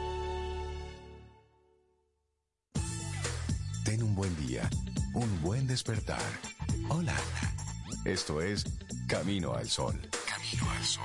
Un 4.01 4.15
buen 4.15 4.35
día, 4.47 4.67
un 5.13 5.41
buen 5.41 5.67
despertar. 5.67 6.21
Hola. 6.89 7.15
Esto 8.03 8.41
es 8.41 8.65
Camino 9.07 9.53
al 9.53 9.69
Sol. 9.69 9.93
Camino 10.27 10.71
al 10.71 10.83
Sol. 10.83 11.03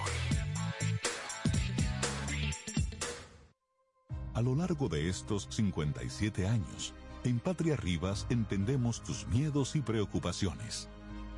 A 4.32 4.40
lo 4.40 4.55
largo 4.55 4.88
de 4.88 5.11
estos 5.11 5.47
57 5.51 6.47
años, 6.47 6.94
en 7.24 7.38
Patria 7.38 7.76
Rivas 7.76 8.26
entendemos 8.30 9.03
tus 9.03 9.26
miedos 9.26 9.76
y 9.76 9.82
preocupaciones. 9.82 10.88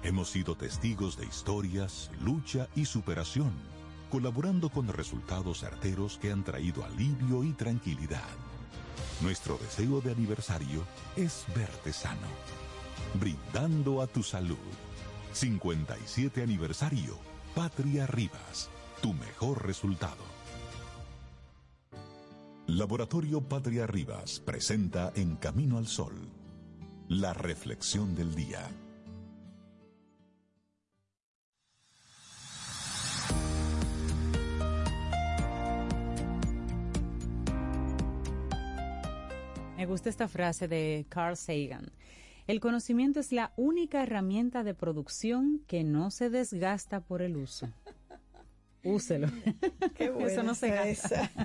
Hemos 0.05 0.31
sido 0.31 0.57
testigos 0.57 1.17
de 1.17 1.27
historias, 1.27 2.11
lucha 2.21 2.69
y 2.77 2.85
superación, 2.85 3.53
colaborando 4.13 4.71
con 4.71 4.87
resultados 4.87 5.61
certeros 5.61 6.19
que 6.19 6.31
han 6.31 6.45
traído 6.45 6.85
alivio 6.85 7.43
y 7.43 7.53
tranquilidad. 7.53 8.48
Nuestro 9.21 9.59
deseo 9.59 10.01
de 10.01 10.13
aniversario 10.13 10.85
es 11.17 11.45
verte 11.55 11.93
sano, 11.93 12.29
brindando 13.15 14.01
a 14.01 14.07
tu 14.07 14.23
salud. 14.23 14.57
57 15.33 16.43
aniversario, 16.43 17.19
Patria 17.55 18.07
Rivas, 18.07 18.71
tu 19.03 19.13
mejor 19.15 19.67
resultado. 19.67 20.25
Laboratorio 22.67 23.41
Patria 23.41 23.87
Rivas 23.87 24.41
presenta 24.41 25.13
En 25.15 25.37
Camino 25.37 25.79
al 25.79 25.87
Sol, 25.87 26.15
la 27.09 27.33
reflexión 27.33 28.15
del 28.15 28.35
día. 28.35 28.69
Me 39.79 39.87
gusta 39.87 40.11
esta 40.11 40.27
frase 40.27 40.67
de 40.67 41.07
Carl 41.09 41.37
Sagan. 41.37 41.93
El 42.49 42.59
conocimiento 42.59 43.21
es 43.21 43.31
la 43.31 43.53
única 43.55 44.03
herramienta 44.03 44.65
de 44.65 44.75
producción 44.75 45.63
que 45.69 45.85
no 45.85 46.11
se 46.11 46.31
desgasta 46.31 46.99
por 47.01 47.23
el 47.23 47.37
uso. 47.37 47.69
Úselo. 48.83 49.29
Qué 49.95 50.11
buena 50.11 50.33
Eso 50.33 50.43
no 50.43 50.57
se 50.57 50.71
gasta. 50.71 51.31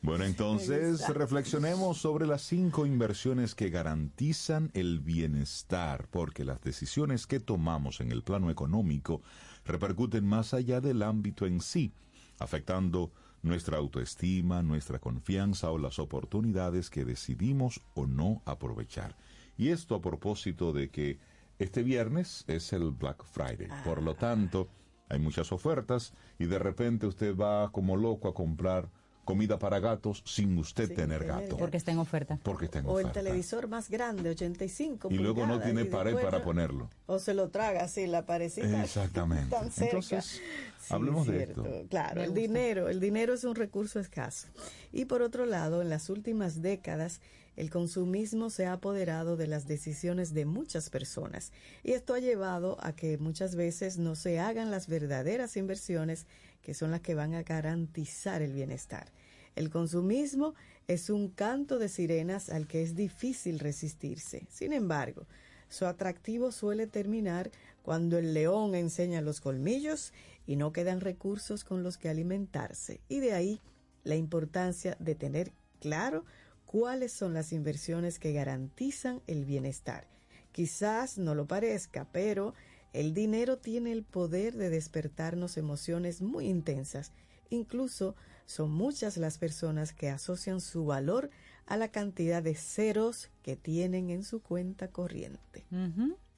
Bueno, 0.00 0.24
entonces 0.24 1.06
reflexionemos 1.08 1.98
sobre 1.98 2.26
las 2.26 2.40
cinco 2.40 2.86
inversiones 2.86 3.54
que 3.54 3.68
garantizan 3.68 4.70
el 4.72 5.00
bienestar, 5.00 6.08
porque 6.10 6.46
las 6.46 6.62
decisiones 6.62 7.26
que 7.26 7.38
tomamos 7.38 8.00
en 8.00 8.12
el 8.12 8.22
plano 8.22 8.50
económico 8.50 9.20
repercuten 9.66 10.24
más 10.24 10.54
allá 10.54 10.80
del 10.80 11.02
ámbito 11.02 11.44
en 11.44 11.60
sí, 11.60 11.92
afectando 12.38 13.12
nuestra 13.42 13.78
autoestima, 13.78 14.62
nuestra 14.62 14.98
confianza 14.98 15.70
o 15.70 15.78
las 15.78 15.98
oportunidades 15.98 16.90
que 16.90 17.04
decidimos 17.04 17.80
o 17.94 18.06
no 18.06 18.42
aprovechar. 18.44 19.16
Y 19.56 19.68
esto 19.68 19.94
a 19.94 20.02
propósito 20.02 20.72
de 20.72 20.90
que 20.90 21.18
este 21.58 21.82
viernes 21.82 22.44
es 22.46 22.72
el 22.72 22.90
Black 22.90 23.24
Friday. 23.24 23.68
Por 23.84 24.02
lo 24.02 24.14
tanto, 24.14 24.68
hay 25.08 25.18
muchas 25.18 25.52
ofertas 25.52 26.14
y 26.38 26.46
de 26.46 26.58
repente 26.58 27.06
usted 27.06 27.36
va 27.36 27.70
como 27.72 27.96
loco 27.96 28.28
a 28.28 28.34
comprar 28.34 28.90
comida 29.24 29.58
para 29.58 29.78
gatos 29.80 30.22
sin 30.26 30.56
usted 30.58 30.86
Sin 30.88 30.96
tener 30.96 31.24
gato. 31.24 31.56
Porque 31.56 31.76
está 31.76 31.92
en 31.92 31.98
oferta. 31.98 32.38
Porque 32.42 32.64
está 32.66 32.80
en 32.80 32.86
O 32.86 32.98
el 33.00 33.12
televisor 33.12 33.68
más 33.68 33.88
grande, 33.90 34.30
85 34.30 35.08
Y 35.10 35.18
luego 35.18 35.46
no 35.46 35.60
tiene 35.60 35.84
pared 35.84 36.12
después 36.12 36.24
para 36.32 36.42
ponerlo. 36.44 36.88
O 37.06 37.18
se 37.18 37.34
lo 37.34 37.48
traga 37.50 37.84
así, 37.84 38.06
la 38.06 38.26
parecita. 38.26 38.82
Exactamente. 38.82 39.50
Tan 39.50 39.70
cerca. 39.70 39.96
Entonces, 39.96 40.40
Sí, 40.80 40.94
hablemos 40.94 41.26
de 41.26 41.42
esto. 41.44 41.64
Claro, 41.88 42.16
Me 42.16 42.24
el 42.24 42.30
gusta. 42.30 42.40
dinero, 42.40 42.88
el 42.88 43.00
dinero 43.00 43.34
es 43.34 43.44
un 43.44 43.54
recurso 43.54 44.00
escaso. 44.00 44.48
Y 44.92 45.04
por 45.04 45.22
otro 45.22 45.46
lado, 45.46 45.82
en 45.82 45.90
las 45.90 46.08
últimas 46.10 46.62
décadas, 46.62 47.20
el 47.56 47.68
consumismo 47.68 48.48
se 48.48 48.64
ha 48.64 48.72
apoderado 48.72 49.36
de 49.36 49.46
las 49.46 49.66
decisiones 49.66 50.32
de 50.32 50.46
muchas 50.46 50.88
personas. 50.88 51.52
Y 51.84 51.92
esto 51.92 52.14
ha 52.14 52.18
llevado 52.18 52.78
a 52.80 52.92
que 52.94 53.18
muchas 53.18 53.54
veces 53.54 53.98
no 53.98 54.14
se 54.14 54.40
hagan 54.40 54.70
las 54.70 54.86
verdaderas 54.88 55.56
inversiones 55.56 56.26
que 56.62 56.74
son 56.74 56.90
las 56.90 57.00
que 57.00 57.14
van 57.14 57.34
a 57.34 57.42
garantizar 57.42 58.42
el 58.42 58.52
bienestar. 58.52 59.12
El 59.56 59.70
consumismo 59.70 60.54
es 60.86 61.10
un 61.10 61.28
canto 61.28 61.78
de 61.78 61.88
sirenas 61.88 62.50
al 62.50 62.66
que 62.66 62.82
es 62.82 62.94
difícil 62.94 63.58
resistirse. 63.58 64.46
Sin 64.50 64.72
embargo, 64.72 65.26
su 65.68 65.86
atractivo 65.86 66.52
suele 66.52 66.86
terminar 66.86 67.50
cuando 67.82 68.18
el 68.18 68.34
león 68.34 68.74
enseña 68.74 69.20
los 69.20 69.40
colmillos 69.40 70.12
y 70.46 70.56
no 70.56 70.72
quedan 70.72 71.00
recursos 71.00 71.64
con 71.64 71.82
los 71.82 71.96
que 71.96 72.08
alimentarse. 72.08 73.00
Y 73.08 73.20
de 73.20 73.32
ahí 73.32 73.60
la 74.04 74.16
importancia 74.16 74.96
de 74.98 75.14
tener 75.14 75.52
claro 75.80 76.24
cuáles 76.66 77.12
son 77.12 77.34
las 77.34 77.52
inversiones 77.52 78.18
que 78.18 78.32
garantizan 78.32 79.22
el 79.26 79.44
bienestar. 79.44 80.06
Quizás 80.52 81.18
no 81.18 81.34
lo 81.34 81.46
parezca, 81.46 82.08
pero 82.12 82.54
el 82.92 83.14
dinero 83.14 83.58
tiene 83.58 83.92
el 83.92 84.02
poder 84.02 84.54
de 84.54 84.70
despertarnos 84.70 85.56
emociones 85.56 86.22
muy 86.22 86.46
intensas. 86.46 87.12
Incluso 87.50 88.16
son 88.46 88.70
muchas 88.72 89.16
las 89.16 89.38
personas 89.38 89.92
que 89.92 90.08
asocian 90.08 90.60
su 90.60 90.84
valor 90.84 91.30
a 91.66 91.76
la 91.76 91.88
cantidad 91.88 92.42
de 92.42 92.54
ceros 92.56 93.30
que 93.42 93.56
tienen 93.56 94.10
en 94.10 94.24
su 94.24 94.42
cuenta 94.42 94.88
corriente. 94.88 95.64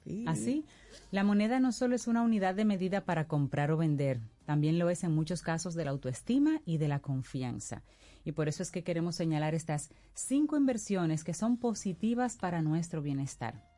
Sí. 0.05 0.25
Así, 0.27 0.65
la 1.11 1.25
moneda 1.25 1.61
no 1.61 1.73
solo 1.73 1.95
es 1.95 2.07
una 2.07 2.23
unidad 2.23 2.55
de 2.55 2.65
medida 2.65 3.05
para 3.05 3.29
comprar 3.29 3.71
o 3.71 3.77
vender, 3.77 4.21
también 4.45 4.79
lo 4.79 4.91
es 4.91 5.05
en 5.05 5.13
muchos 5.13 5.43
casos 5.43 5.75
de 5.75 5.85
la 5.85 5.93
autoestima 5.93 6.61
y 6.67 6.79
de 6.79 6.89
la 6.89 6.99
confianza. 6.99 7.83
Y 8.25 8.33
por 8.33 8.49
eso 8.49 8.63
es 8.63 8.71
que 8.71 8.85
queremos 8.85 9.17
señalar 9.17 9.55
estas 9.55 9.91
cinco 10.15 10.57
inversiones 10.57 11.25
que 11.25 11.35
son 11.35 11.57
positivas 11.57 12.37
para 12.37 12.63
nuestro 12.63 13.01
bienestar. 13.01 13.72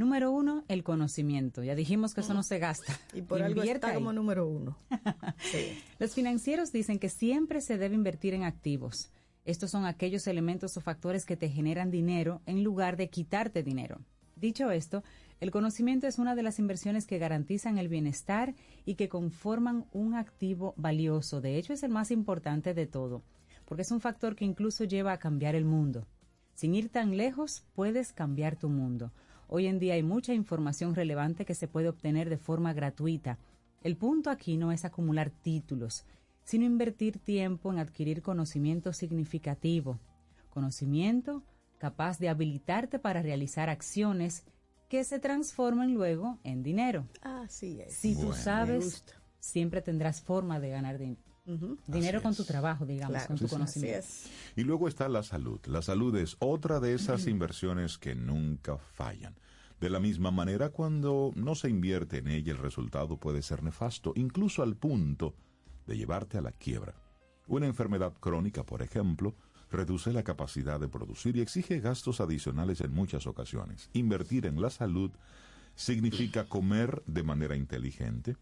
Número 0.00 0.30
uno, 0.30 0.64
el 0.68 0.82
conocimiento. 0.82 1.62
Ya 1.62 1.74
dijimos 1.74 2.14
que 2.14 2.22
eso 2.22 2.32
no 2.32 2.42
se 2.42 2.58
gasta. 2.58 2.98
Y 3.12 3.20
por 3.20 3.42
algo 3.42 3.60
Invierta 3.60 3.88
está 3.88 3.88
ahí. 3.88 3.94
como 3.96 4.14
número 4.14 4.46
uno. 4.48 4.78
Sí. 5.52 5.78
Los 5.98 6.14
financieros 6.14 6.72
dicen 6.72 6.98
que 6.98 7.10
siempre 7.10 7.60
se 7.60 7.76
debe 7.76 7.96
invertir 7.96 8.32
en 8.32 8.44
activos. 8.44 9.10
Estos 9.44 9.70
son 9.70 9.84
aquellos 9.84 10.26
elementos 10.26 10.74
o 10.78 10.80
factores 10.80 11.26
que 11.26 11.36
te 11.36 11.50
generan 11.50 11.90
dinero 11.90 12.40
en 12.46 12.64
lugar 12.64 12.96
de 12.96 13.10
quitarte 13.10 13.62
dinero. 13.62 14.00
Dicho 14.36 14.70
esto, 14.70 15.04
El 15.38 15.50
conocimiento 15.50 16.06
es 16.06 16.18
una 16.18 16.34
de 16.34 16.44
las 16.44 16.58
inversiones 16.58 17.06
que 17.06 17.18
garantizan 17.18 17.76
el 17.76 17.88
bienestar 17.88 18.54
y 18.86 18.94
que 18.94 19.10
conforman 19.10 19.84
un 19.92 20.14
activo 20.14 20.72
valioso. 20.78 21.42
De 21.42 21.58
hecho, 21.58 21.74
es 21.74 21.82
el 21.82 21.90
más 21.90 22.10
importante 22.10 22.72
de 22.72 22.86
todo, 22.86 23.22
porque 23.66 23.82
es 23.82 23.90
un 23.90 24.00
factor 24.00 24.34
que 24.34 24.46
incluso 24.46 24.84
lleva 24.84 25.12
a 25.12 25.18
cambiar 25.18 25.54
el 25.54 25.66
mundo. 25.66 26.06
Sin 26.54 26.74
ir 26.74 26.88
tan 26.88 27.18
lejos, 27.18 27.64
puedes 27.74 28.12
cambiar 28.14 28.56
tu 28.56 28.70
mundo. 28.70 29.12
Hoy 29.52 29.66
en 29.66 29.80
día 29.80 29.94
hay 29.94 30.04
mucha 30.04 30.32
información 30.32 30.94
relevante 30.94 31.44
que 31.44 31.56
se 31.56 31.66
puede 31.66 31.88
obtener 31.88 32.30
de 32.30 32.38
forma 32.38 32.72
gratuita. 32.72 33.36
El 33.82 33.96
punto 33.96 34.30
aquí 34.30 34.56
no 34.56 34.70
es 34.70 34.84
acumular 34.84 35.30
títulos, 35.30 36.04
sino 36.44 36.64
invertir 36.64 37.18
tiempo 37.18 37.72
en 37.72 37.80
adquirir 37.80 38.22
conocimiento 38.22 38.92
significativo. 38.92 39.98
Conocimiento 40.50 41.42
capaz 41.78 42.20
de 42.20 42.28
habilitarte 42.28 43.00
para 43.00 43.22
realizar 43.22 43.70
acciones 43.70 44.44
que 44.88 45.02
se 45.02 45.18
transforman 45.18 45.94
luego 45.94 46.38
en 46.44 46.62
dinero. 46.62 47.08
Así 47.20 47.80
es. 47.80 47.94
Si 47.94 48.14
tú 48.14 48.28
Bueno, 48.28 48.34
sabes, 48.34 49.04
siempre 49.40 49.82
tendrás 49.82 50.22
forma 50.22 50.60
de 50.60 50.70
ganar 50.70 50.96
din- 51.58 51.78
dinero 51.86 52.18
Así 52.18 52.22
con 52.22 52.30
es. 52.32 52.36
tu 52.36 52.44
trabajo, 52.44 52.86
digamos, 52.86 53.12
Claro, 53.12 53.26
con 53.28 53.36
tu 53.38 53.44
sí, 53.44 53.48
sí. 53.48 53.54
conocimiento. 53.54 54.06
Y 54.56 54.62
luego 54.64 54.88
está 54.88 55.08
la 55.08 55.22
salud. 55.22 55.60
La 55.66 55.82
salud 55.82 56.14
es 56.16 56.36
otra 56.38 56.80
de 56.80 56.94
esas 56.94 57.26
inversiones 57.26 57.98
que 57.98 58.14
nunca 58.14 58.76
fallan. 58.78 59.34
De 59.80 59.88
la 59.88 59.98
misma 60.00 60.30
manera, 60.30 60.68
cuando 60.68 61.32
no 61.34 61.54
se 61.54 61.70
invierte 61.70 62.18
en 62.18 62.28
ella, 62.28 62.52
el 62.52 62.58
resultado 62.58 63.16
puede 63.16 63.40
ser 63.42 63.62
nefasto, 63.62 64.12
incluso 64.14 64.62
al 64.62 64.76
punto 64.76 65.34
de 65.86 65.96
llevarte 65.96 66.36
a 66.36 66.42
la 66.42 66.52
quiebra. 66.52 66.94
Una 67.46 67.66
enfermedad 67.66 68.12
crónica, 68.20 68.64
por 68.64 68.82
ejemplo, 68.82 69.34
reduce 69.70 70.12
la 70.12 70.22
capacidad 70.22 70.78
de 70.78 70.88
producir 70.88 71.36
y 71.36 71.40
exige 71.40 71.80
gastos 71.80 72.20
adicionales 72.20 72.80
en 72.82 72.92
muchas 72.92 73.26
ocasiones. 73.26 73.88
Invertir 73.94 74.44
en 74.46 74.60
la 74.60 74.68
salud 74.68 75.10
significa 75.74 76.44
comer 76.48 77.02
de 77.06 77.22
manera 77.22 77.56
inteligente, 77.56 78.36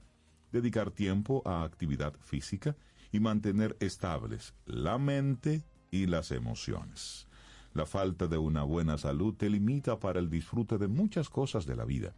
dedicar 0.50 0.90
tiempo 0.90 1.42
a 1.46 1.62
actividad 1.62 2.14
física 2.20 2.76
y 3.12 3.20
mantener 3.20 3.76
estables 3.80 4.54
la 4.66 4.98
mente 4.98 5.64
y 5.90 6.06
las 6.06 6.30
emociones. 6.30 7.26
La 7.74 7.86
falta 7.86 8.26
de 8.26 8.38
una 8.38 8.64
buena 8.64 8.98
salud 8.98 9.34
te 9.34 9.48
limita 9.50 10.00
para 10.00 10.18
el 10.18 10.30
disfrute 10.30 10.78
de 10.78 10.88
muchas 10.88 11.28
cosas 11.28 11.66
de 11.66 11.76
la 11.76 11.84
vida. 11.84 12.14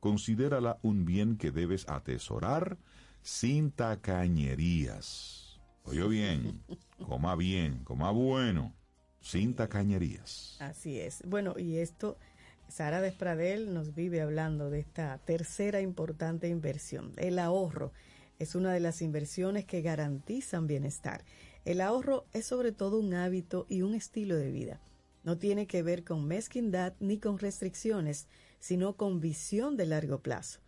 Considérala 0.00 0.78
un 0.82 1.04
bien 1.04 1.36
que 1.36 1.50
debes 1.50 1.88
atesorar 1.88 2.78
sin 3.22 3.70
tacañerías. 3.70 5.60
Oye 5.84 6.06
bien, 6.08 6.62
coma 7.06 7.36
bien, 7.36 7.84
coma 7.84 8.10
bueno, 8.10 8.74
sin 9.20 9.54
tacañerías. 9.54 10.56
Así 10.60 10.98
es. 10.98 11.22
Bueno, 11.26 11.54
y 11.58 11.76
esto, 11.76 12.18
Sara 12.68 13.00
Despradel 13.00 13.72
nos 13.72 13.94
vive 13.94 14.20
hablando 14.20 14.70
de 14.70 14.80
esta 14.80 15.18
tercera 15.18 15.80
importante 15.80 16.48
inversión, 16.48 17.12
el 17.16 17.38
ahorro. 17.38 17.92
Es 18.38 18.54
una 18.54 18.72
de 18.72 18.80
las 18.80 19.00
inversiones 19.00 19.64
que 19.64 19.80
garantizan 19.80 20.66
bienestar. 20.66 21.24
El 21.64 21.80
ahorro 21.80 22.26
es 22.32 22.46
sobre 22.46 22.72
todo 22.72 22.98
un 22.98 23.14
hábito 23.14 23.66
y 23.68 23.82
un 23.82 23.94
estilo 23.94 24.36
de 24.36 24.50
vida. 24.50 24.80
No 25.24 25.38
tiene 25.38 25.66
que 25.66 25.82
ver 25.82 26.04
con 26.04 26.26
mezquindad 26.26 26.94
ni 27.00 27.18
con 27.18 27.38
restricciones, 27.38 28.28
sino 28.60 28.96
con 28.96 29.20
visión 29.20 29.76
de 29.76 29.86
largo 29.86 30.20
plazo. 30.20 30.60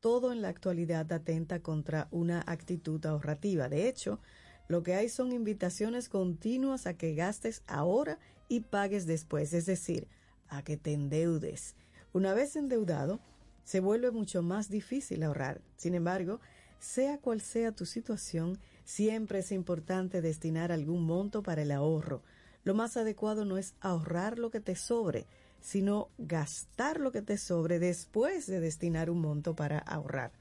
Todo 0.00 0.32
en 0.32 0.42
la 0.42 0.48
actualidad 0.48 1.10
atenta 1.12 1.60
contra 1.60 2.08
una 2.10 2.42
actitud 2.46 3.04
ahorrativa. 3.06 3.68
De 3.68 3.88
hecho, 3.88 4.20
lo 4.68 4.82
que 4.82 4.94
hay 4.94 5.08
son 5.08 5.32
invitaciones 5.32 6.08
continuas 6.08 6.86
a 6.86 6.94
que 6.94 7.14
gastes 7.14 7.62
ahora 7.66 8.18
y 8.48 8.60
pagues 8.60 9.06
después, 9.06 9.52
es 9.52 9.66
decir, 9.66 10.08
a 10.48 10.62
que 10.62 10.76
te 10.76 10.92
endeudes. 10.92 11.76
Una 12.12 12.34
vez 12.34 12.56
endeudado, 12.56 13.20
se 13.64 13.80
vuelve 13.80 14.10
mucho 14.10 14.42
más 14.42 14.68
difícil 14.68 15.22
ahorrar. 15.22 15.62
Sin 15.76 15.94
embargo, 15.94 16.40
sea 16.82 17.18
cual 17.18 17.40
sea 17.40 17.70
tu 17.70 17.86
situación, 17.86 18.58
siempre 18.84 19.38
es 19.38 19.52
importante 19.52 20.20
destinar 20.20 20.72
algún 20.72 21.04
monto 21.04 21.42
para 21.42 21.62
el 21.62 21.70
ahorro. 21.70 22.22
Lo 22.64 22.74
más 22.74 22.96
adecuado 22.96 23.44
no 23.44 23.56
es 23.56 23.74
ahorrar 23.80 24.40
lo 24.40 24.50
que 24.50 24.60
te 24.60 24.74
sobre, 24.74 25.26
sino 25.60 26.08
gastar 26.18 26.98
lo 26.98 27.12
que 27.12 27.22
te 27.22 27.38
sobre 27.38 27.78
después 27.78 28.48
de 28.48 28.58
destinar 28.58 29.10
un 29.10 29.20
monto 29.20 29.54
para 29.54 29.78
ahorrar. 29.78 30.32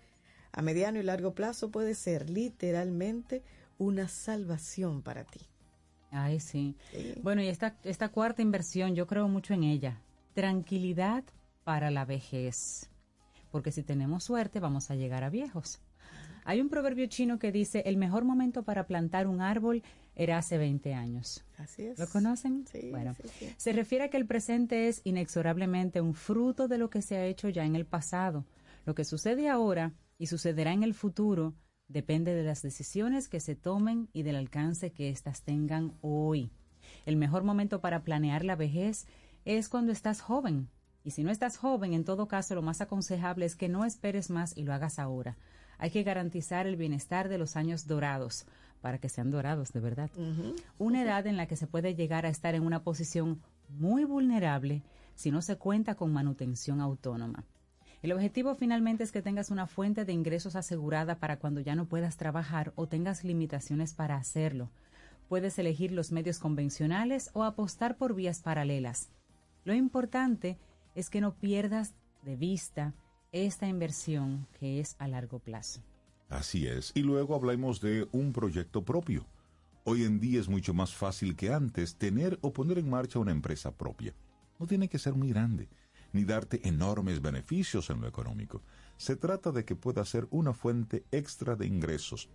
A 0.52 0.64
mediano 0.64 1.00
y 1.00 1.04
largo 1.04 1.36
plazo 1.36 1.70
puede 1.70 1.94
ser 1.94 2.30
literalmente 2.30 3.44
una 3.78 4.08
salvación 4.08 5.04
para 5.04 5.26
ti. 5.26 5.42
Ay, 6.10 6.40
sí. 6.40 6.76
Bueno, 7.22 7.44
y 7.44 7.50
esta, 7.50 7.78
esta 7.84 8.10
cuarta 8.10 8.42
inversión, 8.42 8.96
yo 8.96 9.06
creo 9.06 9.28
mucho 9.28 9.54
en 9.54 9.64
ella. 9.64 10.02
Tranquilidad 10.34 11.24
para 11.64 11.92
la 11.92 12.04
vejez. 12.04 12.90
Porque 13.52 13.72
si 13.72 13.84
tenemos 13.84 14.24
suerte, 14.24 14.60
vamos 14.60 14.90
a 14.90 14.96
llegar 14.96 15.24
a 15.24 15.30
viejos. 15.30 15.80
Hay 16.44 16.62
un 16.62 16.70
proverbio 16.70 17.06
chino 17.08 17.40
que 17.40 17.52
dice, 17.52 17.84
el 17.86 17.98
mejor 17.98 18.24
momento 18.26 18.64
para 18.64 18.88
plantar 18.88 19.28
un 19.28 19.42
árbol 19.42 19.84
era 20.16 20.38
hace 20.38 20.58
20 20.58 20.94
años. 20.94 21.44
Así 21.58 21.84
es. 21.84 22.00
¿Lo 22.00 22.08
conocen? 22.08 22.66
Sí, 22.72 22.90
bueno, 22.92 23.14
sí, 23.16 23.28
sí. 23.40 23.54
se 23.58 23.74
refiere 23.74 24.06
a 24.06 24.10
que 24.10 24.18
el 24.18 24.26
presente 24.26 24.88
es 24.88 25.02
inexorablemente 25.04 26.02
un 26.02 26.14
fruto 26.14 26.68
de 26.68 26.78
lo 26.78 26.90
que 26.90 27.02
se 27.02 27.18
ha 27.18 27.26
hecho 27.26 27.50
ya 27.50 27.66
en 27.66 27.76
el 27.76 27.86
pasado. 27.86 28.46
Lo 28.86 28.96
que 28.96 29.06
sucede 29.06 29.50
ahora 29.50 29.94
y 30.18 30.28
sucederá 30.28 30.74
en 30.74 30.84
el 30.84 30.94
futuro 30.94 31.54
depende 31.88 32.34
de 32.34 32.44
las 32.44 32.62
decisiones 32.62 33.28
que 33.28 33.40
se 33.40 33.56
tomen 33.56 34.10
y 34.14 34.24
del 34.24 34.36
alcance 34.36 34.92
que 34.92 35.10
éstas 35.10 35.44
tengan 35.44 35.94
hoy. 36.02 36.52
El 37.06 37.18
mejor 37.18 37.44
momento 37.44 37.82
para 37.82 38.04
planear 38.04 38.44
la 38.44 38.56
vejez 38.56 39.08
es 39.46 39.70
cuando 39.70 39.92
estás 39.92 40.22
joven. 40.22 40.70
Y 41.04 41.12
si 41.12 41.24
no 41.24 41.32
estás 41.32 41.58
joven, 41.58 41.94
en 41.94 42.06
todo 42.06 42.28
caso, 42.28 42.56
lo 42.56 42.62
más 42.62 42.82
aconsejable 42.82 43.46
es 43.46 43.56
que 43.56 43.70
no 43.70 43.86
esperes 43.86 44.30
más 44.30 44.56
y 44.56 44.64
lo 44.64 44.74
hagas 44.74 45.00
ahora. 45.00 45.38
Hay 45.82 45.90
que 45.90 46.04
garantizar 46.04 46.68
el 46.68 46.76
bienestar 46.76 47.28
de 47.28 47.40
los 47.40 47.56
años 47.56 47.88
dorados, 47.88 48.46
para 48.82 49.00
que 49.00 49.10
sean 49.10 49.32
dorados 49.32 49.74
de 49.74 49.80
verdad. 49.80 50.12
Una 50.78 51.02
edad 51.02 51.26
en 51.26 51.38
la 51.38 51.48
que 51.48 51.56
se 51.56 51.66
puede 51.66 51.96
llegar 51.96 52.28
a 52.28 52.30
estar 52.30 52.54
en 52.54 52.64
una 52.64 52.84
posición 52.84 53.42
muy 53.68 54.06
vulnerable 54.06 54.84
si 55.16 55.32
no 55.32 55.42
se 55.42 55.58
cuenta 55.58 55.96
con 55.96 56.14
manutención 56.14 56.82
autónoma. 56.82 57.46
El 58.04 58.12
objetivo 58.12 58.54
finalmente 58.54 59.04
es 59.04 59.12
que 59.12 59.24
tengas 59.24 59.50
una 59.50 59.66
fuente 59.66 60.06
de 60.06 60.14
ingresos 60.14 60.56
asegurada 60.56 61.18
para 61.18 61.40
cuando 61.40 61.62
ya 61.62 61.74
no 61.74 61.88
puedas 61.88 62.16
trabajar 62.16 62.74
o 62.76 62.88
tengas 62.88 63.24
limitaciones 63.24 63.96
para 63.96 64.18
hacerlo. 64.18 64.70
Puedes 65.30 65.58
elegir 65.58 65.92
los 65.92 66.12
medios 66.12 66.38
convencionales 66.38 67.32
o 67.34 67.44
apostar 67.44 67.98
por 67.98 68.14
vías 68.14 68.42
paralelas. 68.42 69.10
Lo 69.64 69.74
importante 69.74 70.60
es 70.94 71.10
que 71.10 71.22
no 71.22 71.34
pierdas 71.34 71.96
de 72.22 72.36
vista 72.36 72.94
esta 73.32 73.68
inversión 73.68 74.48
que 74.60 74.80
es 74.80 74.96
a 75.00 75.08
largo 75.08 75.40
plazo. 75.40 75.82
Así 76.30 76.68
es. 76.68 76.92
Y 76.96 77.02
luego 77.02 77.36
hablemos 77.36 77.82
de 77.82 78.08
un 78.12 78.34
proyecto 78.34 78.84
propio. 78.84 79.26
Hoy 79.84 80.04
en 80.04 80.20
día 80.20 80.40
es 80.40 80.48
mucho 80.48 80.74
más 80.74 80.94
fácil 80.94 81.36
que 81.36 81.52
antes 81.52 81.96
tener 81.96 82.38
o 82.42 82.54
poner 82.54 82.78
en 82.78 82.90
marcha 82.90 83.20
una 83.20 83.32
empresa 83.32 83.76
propia. 83.76 84.14
No 84.60 84.68
tiene 84.68 84.88
que 84.88 85.00
ser 85.00 85.14
muy 85.14 85.30
grande, 85.30 85.70
ni 86.14 86.24
darte 86.24 86.68
enormes 86.68 87.22
beneficios 87.22 87.90
en 87.90 88.02
lo 88.02 88.08
económico. 88.08 88.62
Se 88.98 89.16
trata 89.16 89.52
de 89.52 89.66
que 89.66 89.76
pueda 89.76 90.06
ser 90.06 90.28
una 90.30 90.54
fuente 90.54 91.06
extra 91.12 91.56
de 91.56 91.66
ingresos, 91.66 92.30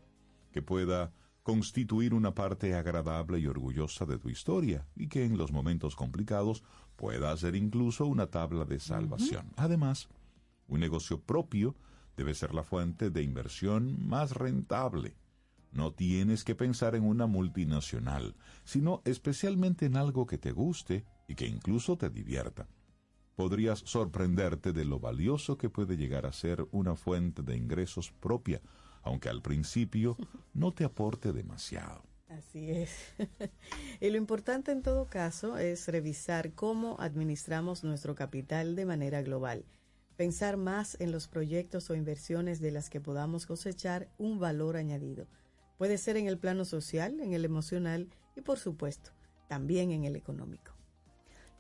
que 0.51 0.63
pueda 0.63 1.13
constituir 1.43 2.13
una 2.13 2.35
parte 2.35 2.75
agradable 2.75 3.39
y 3.39 3.47
orgullosa 3.47 4.05
de 4.05 4.19
tu 4.19 4.29
historia 4.29 4.89
y 4.97 5.07
que 5.07 5.25
en 5.25 5.39
los 5.39 5.53
momentos 5.53 5.95
complicados 5.95 6.65
pueda 6.97 7.37
ser 7.37 7.55
incluso 7.55 8.07
una 8.07 8.27
tabla 8.27 8.65
de 8.65 8.81
salvación. 8.81 9.53
Además, 9.57 10.09
un 10.69 10.81
negocio 10.81 11.21
propio 11.21 11.77
debe 12.17 12.35
ser 12.35 12.55
la 12.55 12.63
fuente 12.63 13.11
de 13.11 13.23
inversión 13.23 14.07
más 14.07 14.33
rentable. 14.33 15.15
No 15.73 15.93
tienes 15.93 16.45
que 16.45 16.55
pensar 16.55 16.95
en 16.95 17.05
una 17.05 17.27
multinacional, 17.27 18.35
sino 18.65 19.03
especialmente 19.05 19.87
en 19.87 19.97
algo 19.97 20.27
que 20.27 20.39
te 20.39 20.53
guste 20.53 21.05
y 21.29 21.35
que 21.35 21.47
incluso 21.47 21.99
te 21.99 22.09
divierta. 22.09 22.69
Podrías 23.35 23.81
sorprenderte 23.81 24.73
de 24.73 24.87
lo 24.87 24.99
valioso 24.99 25.59
que 25.59 25.69
puede 25.69 25.99
llegar 25.99 26.25
a 26.25 26.33
ser 26.33 26.67
una 26.71 26.97
fuente 26.97 27.43
de 27.43 27.57
ingresos 27.57 28.11
propia, 28.11 28.63
aunque 29.03 29.29
al 29.29 29.43
principio 29.43 30.17
no 30.55 30.73
te 30.73 30.85
aporte 30.85 31.33
demasiado. 31.33 32.03
Así 32.29 32.71
es. 32.71 33.15
y 34.01 34.11
lo 34.11 34.17
importante 34.17 34.73
en 34.73 34.83
todo 34.83 35.05
caso 35.05 35.59
es 35.59 35.87
revisar 35.89 36.55
cómo 36.55 36.97
administramos 36.99 37.85
nuestro 37.85 38.15
capital 38.15 38.75
de 38.75 38.87
manera 38.87 39.23
global. 39.23 39.65
Pensar 40.17 40.57
más 40.57 40.97
en 41.01 41.13
los 41.13 41.29
proyectos 41.29 41.91
o 41.91 41.95
inversiones 41.95 42.61
de 42.61 42.71
las 42.71 42.89
que 42.89 43.01
podamos 43.01 43.47
cosechar 43.47 44.09
un 44.19 44.39
valor 44.39 44.77
añadido. 44.77 45.27
Puede 45.77 45.99
ser 45.99 46.17
en 46.17 46.27
el 46.27 46.39
plano 46.39 46.65
social, 46.65 47.21
en 47.21 47.35
el 47.35 47.45
emocional 47.45 48.09
y 48.35 48.41
por 48.41 48.59
supuesto 48.59 49.13
también 49.49 49.91
en 49.91 50.05
el 50.05 50.17
económico. 50.17 50.73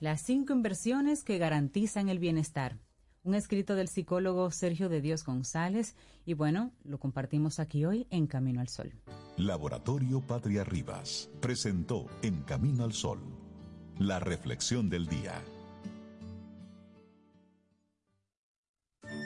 Las 0.00 0.20
cinco 0.20 0.52
inversiones 0.52 1.22
que 1.24 1.38
garantizan 1.38 2.08
el 2.08 2.18
bienestar. 2.18 2.78
Un 3.24 3.34
escrito 3.34 3.74
del 3.74 3.88
psicólogo 3.88 4.50
Sergio 4.50 4.88
de 4.88 5.00
Dios 5.00 5.24
González 5.24 5.96
y 6.24 6.34
bueno, 6.34 6.72
lo 6.84 6.98
compartimos 6.98 7.58
aquí 7.58 7.84
hoy 7.84 8.06
en 8.10 8.26
Camino 8.26 8.60
al 8.60 8.68
Sol. 8.68 8.92
Laboratorio 9.36 10.20
Patria 10.20 10.64
Rivas 10.64 11.28
presentó 11.40 12.06
En 12.22 12.42
Camino 12.42 12.84
al 12.84 12.92
Sol, 12.92 13.20
la 13.98 14.20
reflexión 14.20 14.88
del 14.88 15.06
día. 15.06 15.42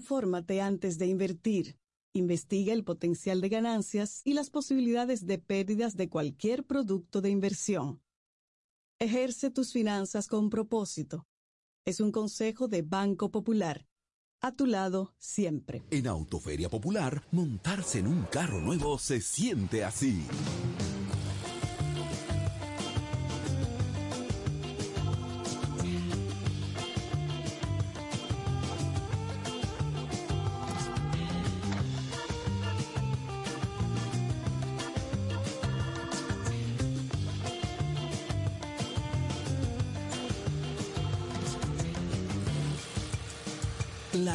Infórmate 0.00 0.62
antes 0.62 0.96
de 0.96 1.06
invertir. 1.08 1.76
Investiga 2.14 2.72
el 2.72 2.84
potencial 2.84 3.42
de 3.42 3.50
ganancias 3.50 4.22
y 4.24 4.32
las 4.32 4.48
posibilidades 4.48 5.26
de 5.26 5.36
pérdidas 5.36 5.94
de 5.94 6.08
cualquier 6.08 6.64
producto 6.64 7.20
de 7.20 7.28
inversión. 7.28 8.00
Ejerce 8.98 9.50
tus 9.50 9.74
finanzas 9.74 10.26
con 10.26 10.48
propósito. 10.48 11.26
Es 11.84 12.00
un 12.00 12.12
consejo 12.12 12.66
de 12.66 12.80
Banco 12.80 13.30
Popular. 13.30 13.86
A 14.40 14.52
tu 14.52 14.64
lado 14.64 15.14
siempre. 15.18 15.82
En 15.90 16.06
Autoferia 16.06 16.70
Popular, 16.70 17.22
montarse 17.30 17.98
en 17.98 18.06
un 18.06 18.22
carro 18.22 18.58
nuevo 18.62 18.98
se 18.98 19.20
siente 19.20 19.84
así. 19.84 20.24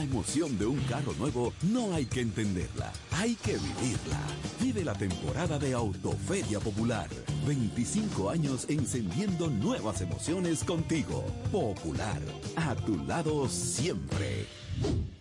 Emoción 0.06 0.58
de 0.58 0.66
un 0.66 0.80
carro 0.84 1.14
nuevo 1.14 1.54
no 1.64 1.94
hay 1.94 2.06
que 2.06 2.22
entenderla, 2.22 2.94
hay 3.12 3.36
que 3.36 3.54
vivirla. 3.54 4.20
Vive 4.62 4.84
la 4.84 4.94
temporada 4.94 5.60
de 5.60 5.74
Autoferia 5.74 6.60
Popular. 6.60 7.10
25 7.46 8.30
años 8.30 8.66
encendiendo 8.70 9.50
nuevas 9.50 10.02
emociones 10.02 10.64
contigo. 10.64 11.26
Popular, 11.52 12.22
a 12.56 12.76
tu 12.76 12.98
lado 13.06 13.50
siempre. 13.50 14.46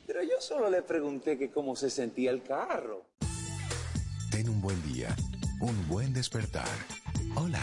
Pero 0.06 0.22
yo 0.22 0.40
solo 0.40 0.70
le 0.70 0.82
pregunté 0.82 1.38
que 1.38 1.50
cómo 1.50 1.74
se 1.74 1.90
sentía 1.90 2.30
el 2.30 2.42
carro. 2.42 3.06
Ten 4.30 4.48
un 4.48 4.60
buen 4.60 4.80
día, 4.92 5.16
un 5.60 5.88
buen 5.88 6.12
despertar. 6.12 6.68
Hola. 7.34 7.62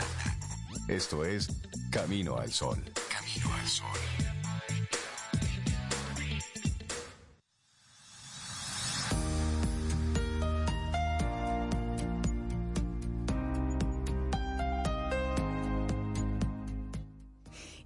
Esto 0.87 1.23
es 1.23 1.47
Camino 1.91 2.37
al 2.37 2.51
Sol. 2.51 2.83
Camino 3.09 3.53
al 3.53 3.67
Sol. 3.67 4.40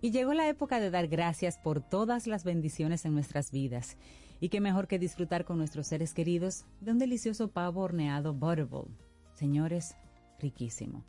Y 0.06 0.12
llegó 0.12 0.36
la 0.36 0.48
época 0.48 0.80
de 0.80 0.92
dar 0.92 1.08
gracias 1.08 1.58
por 1.58 1.82
todas 1.82 2.28
las 2.28 2.44
bendiciones 2.44 3.06
en 3.06 3.16
nuestras 3.16 3.50
vidas. 3.50 3.98
Y 4.40 4.50
qué 4.50 4.62
mejor 4.62 4.88
que 4.88 5.00
disfrutar 5.00 5.46
con 5.46 5.58
nuestros 5.58 5.88
seres 5.88 6.14
queridos 6.14 6.66
de 6.80 6.92
un 6.92 7.00
delicioso 7.00 7.48
pavo 7.48 7.82
horneado 7.82 8.32
Butterball. 8.32 8.86
Señores, 9.34 9.96
riquísimo. 10.40 11.04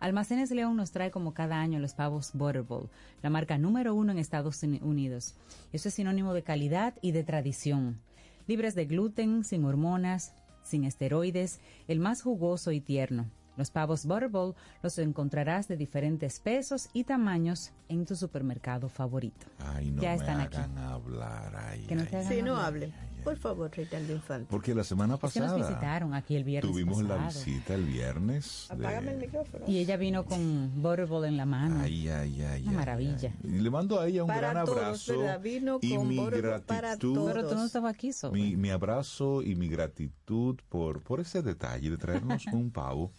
Almacenes 0.00 0.50
León 0.50 0.76
nos 0.76 0.90
trae 0.90 1.12
como 1.12 1.32
cada 1.32 1.60
año 1.60 1.78
los 1.78 1.94
pavos 1.94 2.32
Butterball, 2.34 2.90
la 3.22 3.30
marca 3.30 3.56
número 3.56 3.94
uno 3.94 4.10
en 4.10 4.18
Estados 4.18 4.60
Unidos. 4.64 5.36
Eso 5.72 5.88
es 5.88 5.94
sinónimo 5.94 6.34
de 6.34 6.42
calidad 6.42 6.94
y 7.02 7.12
de 7.12 7.22
tradición. 7.22 8.00
Libres 8.48 8.74
de 8.74 8.86
gluten, 8.86 9.44
sin 9.44 9.64
hormonas, 9.64 10.34
sin 10.64 10.82
esteroides, 10.82 11.60
el 11.86 12.00
más 12.00 12.20
jugoso 12.22 12.72
y 12.72 12.80
tierno. 12.80 13.30
Los 13.56 13.70
pavos 13.70 14.06
Butterball 14.06 14.54
los 14.82 14.98
encontrarás 14.98 15.68
de 15.68 15.76
diferentes 15.76 16.40
pesos 16.40 16.88
y 16.92 17.04
tamaños 17.04 17.72
en 17.88 18.06
tu 18.06 18.16
supermercado 18.16 18.88
favorito. 18.88 19.46
Ay, 19.58 19.90
no 19.90 20.00
ya 20.02 20.10
me 20.10 20.16
están 20.16 20.40
hagan 20.40 20.70
aquí. 20.70 20.80
hablar. 20.82 21.56
Ay, 21.56 21.86
Que 21.86 21.94
no 21.94 22.02
ay, 22.02 22.06
te 22.08 22.16
hagan 22.16 22.28
Sí, 22.32 22.42
no 22.42 22.52
hablar. 22.56 22.66
hable. 22.66 23.10
Por 23.20 23.36
favor, 23.36 23.70
Reinaldo 23.70 24.14
Infante. 24.14 24.46
Porque 24.48 24.74
la 24.74 24.82
semana 24.82 25.16
Es 25.16 25.20
que 25.20 25.40
nos 25.40 25.50
pasada 25.50 25.56
visitaron 25.68 26.14
aquí 26.14 26.36
el 26.36 26.44
viernes 26.44 26.72
tuvimos 26.72 27.02
la 27.02 27.16
pasado. 27.18 27.44
visita 27.44 27.74
el 27.74 27.84
viernes. 27.84 28.66
de- 28.70 28.74
Apágame 28.86 29.10
el 29.12 29.18
micrófono. 29.18 29.64
Y 29.68 29.76
ella 29.76 29.98
vino 29.98 30.24
con 30.24 30.80
Butterball 30.80 31.26
en 31.26 31.36
la 31.36 31.44
mano. 31.44 31.80
Ay, 31.82 32.08
ay, 32.08 32.40
ay. 32.42 32.62
Una 32.62 32.70
ay, 32.70 32.76
maravilla. 32.76 33.34
ay. 33.44 33.50
Y 33.56 33.58
le 33.60 33.68
mando 33.70 34.00
a 34.00 34.06
ella 34.06 34.22
un 34.22 34.28
Para 34.28 34.52
gran 34.52 34.64
todos, 34.64 34.78
abrazo. 34.78 35.18
¿verdad? 35.18 35.40
Vino 35.42 35.78
y 35.82 35.94
con 35.96 36.08
mi 36.08 36.16
Butterball 36.16 36.62
para 36.62 36.80
gratitud. 36.88 37.14
todos. 37.14 37.32
Pero 37.34 37.48
tú 37.50 37.54
no 37.56 37.64
estabas 37.66 37.92
aquí, 37.94 38.10
Zoe. 38.14 38.30
Mi, 38.32 38.56
mi 38.56 38.70
abrazo 38.70 39.42
y 39.42 39.54
mi 39.54 39.68
gratitud 39.68 40.58
por, 40.70 41.02
por 41.02 41.20
ese 41.20 41.42
detalle 41.42 41.90
de 41.90 41.98
traernos 41.98 42.46
un 42.54 42.70
pavo 42.70 43.12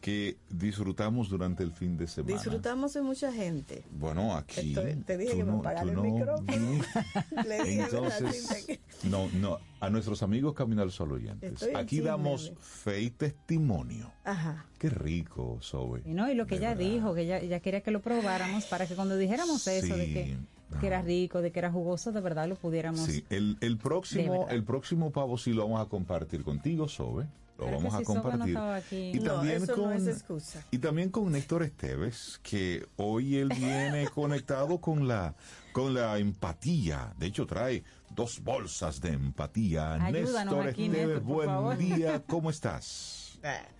que 0.00 0.38
disfrutamos 0.48 1.28
durante 1.28 1.62
el 1.62 1.72
fin 1.72 1.96
de 1.96 2.06
semana. 2.06 2.34
Disfrutamos 2.34 2.94
de 2.94 3.02
mucha 3.02 3.30
gente. 3.32 3.84
Bueno, 3.90 4.34
aquí. 4.34 4.72
Estoy- 4.74 4.94
te 5.04 5.18
dije 5.18 5.36
que 5.36 5.44
me 5.44 5.52
no- 5.52 5.58
apagara 5.58 5.82
tú 5.82 5.88
el 5.90 5.94
no 5.96 6.02
micrófono. 6.02 6.46
Le 7.46 7.64
dije, 7.64 7.82
¿verdad, 7.82 8.12
Entonces, 8.18 8.64
que- 8.66 8.80
no, 9.08 9.28
no, 9.34 9.58
a 9.80 9.90
nuestros 9.90 10.22
amigos 10.22 10.54
Camino 10.54 10.82
al 10.82 10.90
Sol 10.90 11.12
oyentes. 11.12 11.52
Estoy 11.52 11.74
Aquí 11.74 12.00
damos 12.00 12.52
fe 12.60 13.02
y 13.02 13.10
testimonio. 13.10 14.10
Ajá. 14.24 14.66
Qué 14.78 14.88
rico, 14.88 15.58
Zoe. 15.62 16.02
Y 16.06 16.14
no, 16.14 16.30
y 16.30 16.34
lo 16.34 16.46
que 16.46 16.56
ella 16.56 16.74
verdad. 16.74 16.90
dijo, 16.92 17.14
que 17.14 17.20
ella, 17.22 17.38
ella 17.38 17.60
quería 17.60 17.82
que 17.82 17.90
lo 17.90 18.00
probáramos 18.00 18.64
para 18.66 18.86
que 18.86 18.94
cuando 18.94 19.16
dijéramos 19.18 19.66
eso 19.66 19.96
de 19.96 20.06
que, 20.06 20.36
que 20.80 20.86
era 20.86 21.02
rico, 21.02 21.42
de 21.42 21.52
que 21.52 21.58
era 21.58 21.70
jugoso, 21.70 22.12
de 22.12 22.20
verdad 22.20 22.48
lo 22.48 22.56
pudiéramos. 22.56 23.00
Sí, 23.00 23.24
el, 23.28 23.58
el 23.60 23.76
próximo, 23.76 24.46
el 24.48 24.64
próximo 24.64 25.10
pavo 25.10 25.36
sí 25.36 25.52
lo 25.52 25.64
vamos 25.64 25.84
a 25.84 25.88
compartir 25.90 26.42
contigo, 26.42 26.88
Sobe. 26.88 27.26
Lo 27.60 27.66
Pero 27.66 27.76
vamos 27.76 27.94
a 27.94 27.98
si 27.98 28.02
no 28.14 28.22
compartir. 28.22 28.56
aquí. 28.58 29.10
y 29.14 29.20
No, 29.20 29.34
también 29.34 29.62
eso 29.62 29.74
con 29.74 29.84
no 29.84 29.92
es 29.92 30.06
excusa. 30.08 30.64
y 30.70 30.78
también 30.78 31.10
con 31.10 31.30
Néctor 31.30 31.62
Esteves, 31.62 32.40
que 32.42 32.86
hoy 32.96 33.36
él 33.36 33.48
viene 33.50 34.08
conectado 34.14 34.80
con 34.80 35.06
la 35.06 35.34
con 35.72 35.92
la 35.94 36.18
empatía. 36.18 37.12
De 37.18 37.26
hecho 37.26 37.46
trae 37.46 37.84
dos 38.10 38.42
bolsas 38.42 39.00
de 39.00 39.10
empatía. 39.10 39.94
Ayúdanos 39.94 40.34
Néstor 40.54 40.66
aquí, 40.68 40.86
Esteves, 40.86 41.06
Néstor, 41.08 41.22
buen 41.22 41.48
favor. 41.48 41.76
día, 41.76 42.22
¿cómo 42.26 42.50
estás? 42.50 43.16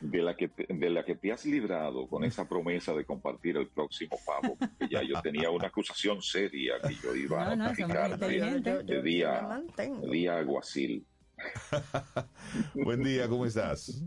de 0.01 0.23
la 0.23 0.35
que 0.37 0.49
te, 0.49 0.67
de 0.73 0.89
la 0.89 1.05
que 1.05 1.15
te 1.17 1.31
has 1.33 1.45
librado 1.45 2.07
con 2.09 2.25
esa 2.25 2.49
promesa 2.49 2.95
de 2.95 3.05
compartir 3.05 3.59
el 3.59 3.69
próximo 3.69 4.17
pavo, 4.27 4.57
que 4.79 4.89
ya 4.89 5.03
yo 5.03 5.21
tenía 5.21 5.51
una 5.51 5.67
acusación 5.69 6.23
seria 6.23 6.75
que 6.87 6.95
yo 6.95 7.15
iba 7.15 7.45
No, 7.45 7.57
no, 7.57 7.65
a 7.65 7.75
practicar 7.75 8.19
de, 8.19 9.03
día, 9.03 9.63
día 10.11 10.39
aguacil. 10.39 11.05
Buen 12.75 13.03
día, 13.03 13.29
¿cómo 13.29 13.47
estás? 13.47 14.03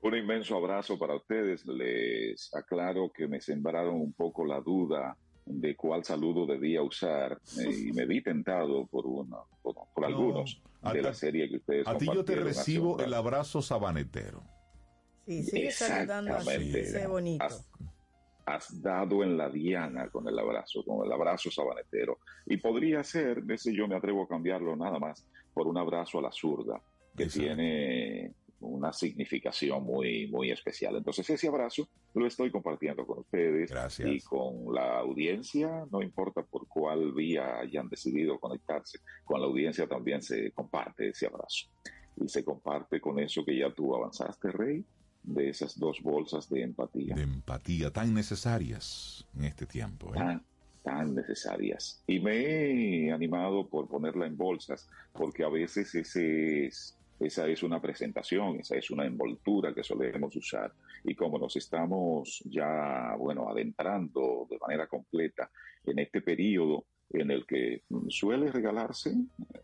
Un 0.00 0.16
inmenso 0.16 0.56
abrazo 0.56 0.98
para 0.98 1.16
ustedes. 1.16 1.64
Les 1.66 2.52
aclaro 2.54 3.10
que 3.12 3.28
me 3.28 3.40
sembraron 3.40 3.94
un 3.94 4.12
poco 4.12 4.44
la 4.44 4.60
duda 4.60 5.16
de 5.44 5.76
cuál 5.76 6.04
saludo 6.04 6.46
debía 6.46 6.82
usar 6.82 7.38
eh, 7.58 7.88
y 7.88 7.92
me 7.92 8.06
vi 8.06 8.22
tentado 8.22 8.86
por 8.86 9.06
uno, 9.06 9.48
por, 9.60 9.74
por 9.92 10.02
No, 10.02 10.06
algunos 10.06 10.62
de 10.92 11.02
la 11.02 11.14
serie 11.14 11.48
que 11.48 11.56
ustedes 11.56 11.86
A 11.86 11.96
ti 11.96 12.06
yo 12.06 12.24
te 12.24 12.36
recibo 12.36 12.98
el 12.98 13.06
rato. 13.06 13.16
abrazo 13.16 13.62
sabanetero. 13.62 14.42
Sí, 15.26 15.42
sigue 15.44 15.70
saludando 15.70 16.34
así. 16.34 16.72
Bonito. 17.08 17.44
Has, 17.44 17.68
has 18.46 18.82
dado 18.82 19.22
en 19.22 19.36
la 19.36 19.48
diana 19.48 20.08
con 20.10 20.28
el 20.28 20.38
abrazo, 20.38 20.84
con 20.84 21.06
el 21.06 21.12
abrazo 21.12 21.50
sabanetero. 21.50 22.18
Y 22.46 22.56
podría 22.56 23.04
ser, 23.04 23.42
ese 23.48 23.74
yo 23.74 23.86
me 23.86 23.96
atrevo 23.96 24.24
a 24.24 24.28
cambiarlo 24.28 24.74
nada 24.76 24.98
más, 24.98 25.24
por 25.54 25.66
un 25.66 25.78
abrazo 25.78 26.18
a 26.18 26.22
la 26.22 26.32
zurda, 26.32 26.80
que 27.16 27.24
Exacto. 27.24 27.46
tiene 27.46 28.34
una 28.62 28.92
significación 28.92 29.82
muy, 29.82 30.28
muy 30.28 30.50
especial. 30.50 30.96
Entonces 30.96 31.28
ese 31.28 31.48
abrazo 31.48 31.88
lo 32.14 32.26
estoy 32.26 32.50
compartiendo 32.50 33.06
con 33.06 33.20
ustedes 33.20 33.70
Gracias. 33.70 34.08
y 34.08 34.20
con 34.20 34.72
la 34.72 34.98
audiencia, 34.98 35.84
no 35.90 36.02
importa 36.02 36.42
por 36.42 36.66
cuál 36.68 37.12
vía 37.12 37.58
hayan 37.58 37.88
decidido 37.88 38.38
conectarse, 38.38 38.98
con 39.24 39.40
la 39.40 39.46
audiencia 39.46 39.86
también 39.86 40.22
se 40.22 40.52
comparte 40.52 41.08
ese 41.08 41.26
abrazo. 41.26 41.68
Y 42.16 42.28
se 42.28 42.44
comparte 42.44 43.00
con 43.00 43.18
eso 43.18 43.44
que 43.44 43.56
ya 43.56 43.72
tú 43.72 43.94
avanzaste, 43.96 44.50
Rey, 44.52 44.84
de 45.22 45.48
esas 45.48 45.78
dos 45.78 46.00
bolsas 46.02 46.48
de 46.48 46.62
empatía. 46.62 47.14
De 47.14 47.22
empatía 47.22 47.90
tan 47.90 48.12
necesarias 48.12 49.26
en 49.36 49.44
este 49.44 49.66
tiempo. 49.66 50.14
¿eh? 50.14 50.18
tan, 50.18 50.44
tan 50.82 51.14
necesarias. 51.14 52.02
Y 52.06 52.20
me 52.20 53.06
he 53.06 53.12
animado 53.12 53.66
por 53.66 53.88
ponerla 53.88 54.26
en 54.26 54.36
bolsas, 54.36 54.88
porque 55.12 55.42
a 55.44 55.48
veces 55.48 55.94
ese 55.94 56.66
es, 56.66 56.96
esa 57.24 57.46
es 57.46 57.62
una 57.62 57.80
presentación, 57.80 58.60
esa 58.60 58.76
es 58.76 58.90
una 58.90 59.06
envoltura 59.06 59.74
que 59.74 59.82
solemos 59.82 60.34
usar. 60.36 60.72
Y 61.04 61.14
como 61.14 61.38
nos 61.38 61.56
estamos 61.56 62.42
ya, 62.46 63.14
bueno, 63.18 63.48
adentrando 63.48 64.46
de 64.50 64.58
manera 64.58 64.86
completa 64.86 65.50
en 65.84 65.98
este 65.98 66.20
periodo 66.20 66.84
en 67.10 67.30
el 67.30 67.44
que 67.46 67.82
suele 68.08 68.50
regalarse 68.50 69.10
eh, 69.10 69.58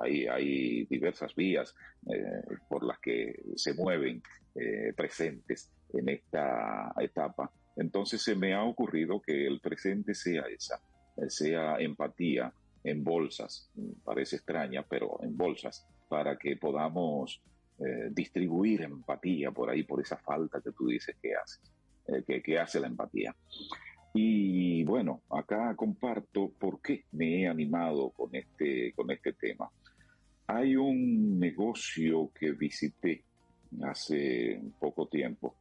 hay, 0.00 0.26
hay 0.26 0.84
diversas 0.86 1.34
vías 1.34 1.74
eh, 2.12 2.42
por 2.68 2.84
las 2.84 2.98
que 2.98 3.42
se 3.56 3.74
mueven 3.74 4.22
eh, 4.54 4.92
presentes 4.96 5.70
en 5.92 6.08
esta 6.08 6.92
etapa. 6.98 7.50
Entonces 7.76 8.22
se 8.22 8.34
me 8.34 8.54
ha 8.54 8.62
ocurrido 8.62 9.20
que 9.20 9.46
el 9.46 9.60
presente 9.60 10.14
sea 10.14 10.42
esa, 10.42 10.80
eh, 11.16 11.28
sea 11.28 11.76
empatía 11.78 12.52
en 12.82 13.02
bolsas, 13.02 13.70
parece 14.04 14.36
extraña, 14.36 14.84
pero 14.88 15.18
en 15.22 15.36
bolsas, 15.36 15.86
para 16.08 16.36
que 16.36 16.56
podamos 16.56 17.40
eh, 17.78 18.08
distribuir 18.10 18.82
empatía 18.82 19.50
por 19.50 19.70
ahí, 19.70 19.82
por 19.82 20.00
esa 20.00 20.16
falta 20.16 20.60
que 20.60 20.72
tú 20.72 20.86
dices 20.86 21.16
que 21.20 21.34
haces, 21.34 21.72
eh, 22.06 22.22
que, 22.26 22.42
que 22.42 22.58
hace 22.58 22.80
la 22.80 22.86
empatía. 22.86 23.34
Y 24.12 24.84
bueno, 24.84 25.22
acá 25.30 25.74
comparto 25.74 26.52
por 26.58 26.80
qué 26.80 27.04
me 27.12 27.42
he 27.42 27.48
animado 27.48 28.10
con 28.10 28.34
este, 28.34 28.92
con 28.94 29.10
este 29.10 29.32
tema. 29.32 29.68
Hay 30.46 30.76
un 30.76 31.38
negocio 31.40 32.30
que 32.38 32.52
visité 32.52 33.24
hace 33.82 34.60
poco 34.78 35.08
tiempo 35.08 35.56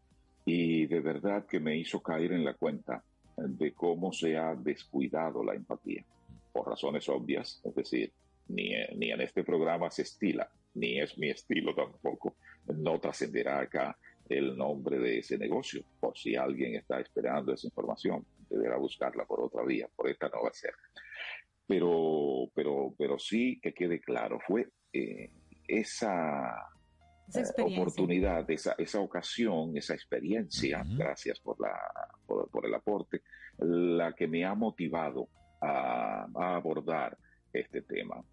y 0.46 0.86
de 0.86 1.00
verdad 1.00 1.48
que 1.48 1.60
me 1.60 1.78
hizo 1.78 2.04
caer 2.04 2.34
en 2.34 2.46
la 2.46 2.54
cuenta 2.54 3.04
de 3.38 3.74
cómo 3.74 4.12
se 4.14 4.38
ha 4.38 4.54
descuidado 4.54 5.44
la 5.44 5.56
empatía, 5.56 6.06
por 6.52 6.68
razones 6.68 7.10
obvias, 7.10 7.60
es 7.64 7.74
decir, 7.74 8.12
ni, 8.48 8.74
ni 8.96 9.12
en 9.12 9.22
este 9.22 9.44
programa 9.44 9.90
se 9.92 10.04
estila, 10.04 10.50
ni 10.76 11.00
es 11.00 11.18
mi 11.18 11.30
estilo 11.30 11.74
tampoco, 11.76 12.36
no 12.68 13.00
trascenderá 13.00 13.60
acá 13.60 13.98
el 14.30 14.58
nombre 14.58 15.00
de 15.00 15.20
ese 15.20 15.38
negocio, 15.38 15.84
por 16.00 16.18
si 16.18 16.36
alguien 16.36 16.76
está 16.76 17.00
esperando 17.00 17.54
esa 17.54 17.68
información, 17.68 18.26
deberá 18.50 18.78
buscarla 18.78 19.26
por 19.26 19.42
otra 19.42 19.64
vía, 19.64 19.88
por 19.96 20.10
esta 20.10 20.30
no 20.30 20.44
va 20.44 20.50
a 20.50 20.54
ser. 20.54 20.74
Pero, 21.68 22.50
pero, 22.54 22.94
pero 22.98 23.20
sí 23.20 23.60
que 23.62 23.74
quede 23.74 24.00
claro, 24.00 24.40
fue 24.46 24.70
eh, 24.92 25.30
esa, 25.68 26.56
Esa 27.28 27.54
eh, 27.62 27.64
oportunidad, 27.64 28.50
esa, 28.50 28.76
esa 28.78 29.00
ocasión, 29.00 29.76
esa 29.78 29.94
experiencia, 29.94 30.84
gracias 30.98 31.40
por, 31.40 31.60
la, 31.60 31.78
por, 32.26 32.50
por 32.50 32.66
el 32.66 32.74
aporte, 32.74 33.22
la 33.60 34.14
que 34.14 34.28
me 34.28 34.46
ha 34.46 34.56
motivado 34.56 35.30
a, 35.62 36.28
a 36.36 36.56
abordar 36.56 37.18
este 37.54 37.82
tema. 37.82 38.24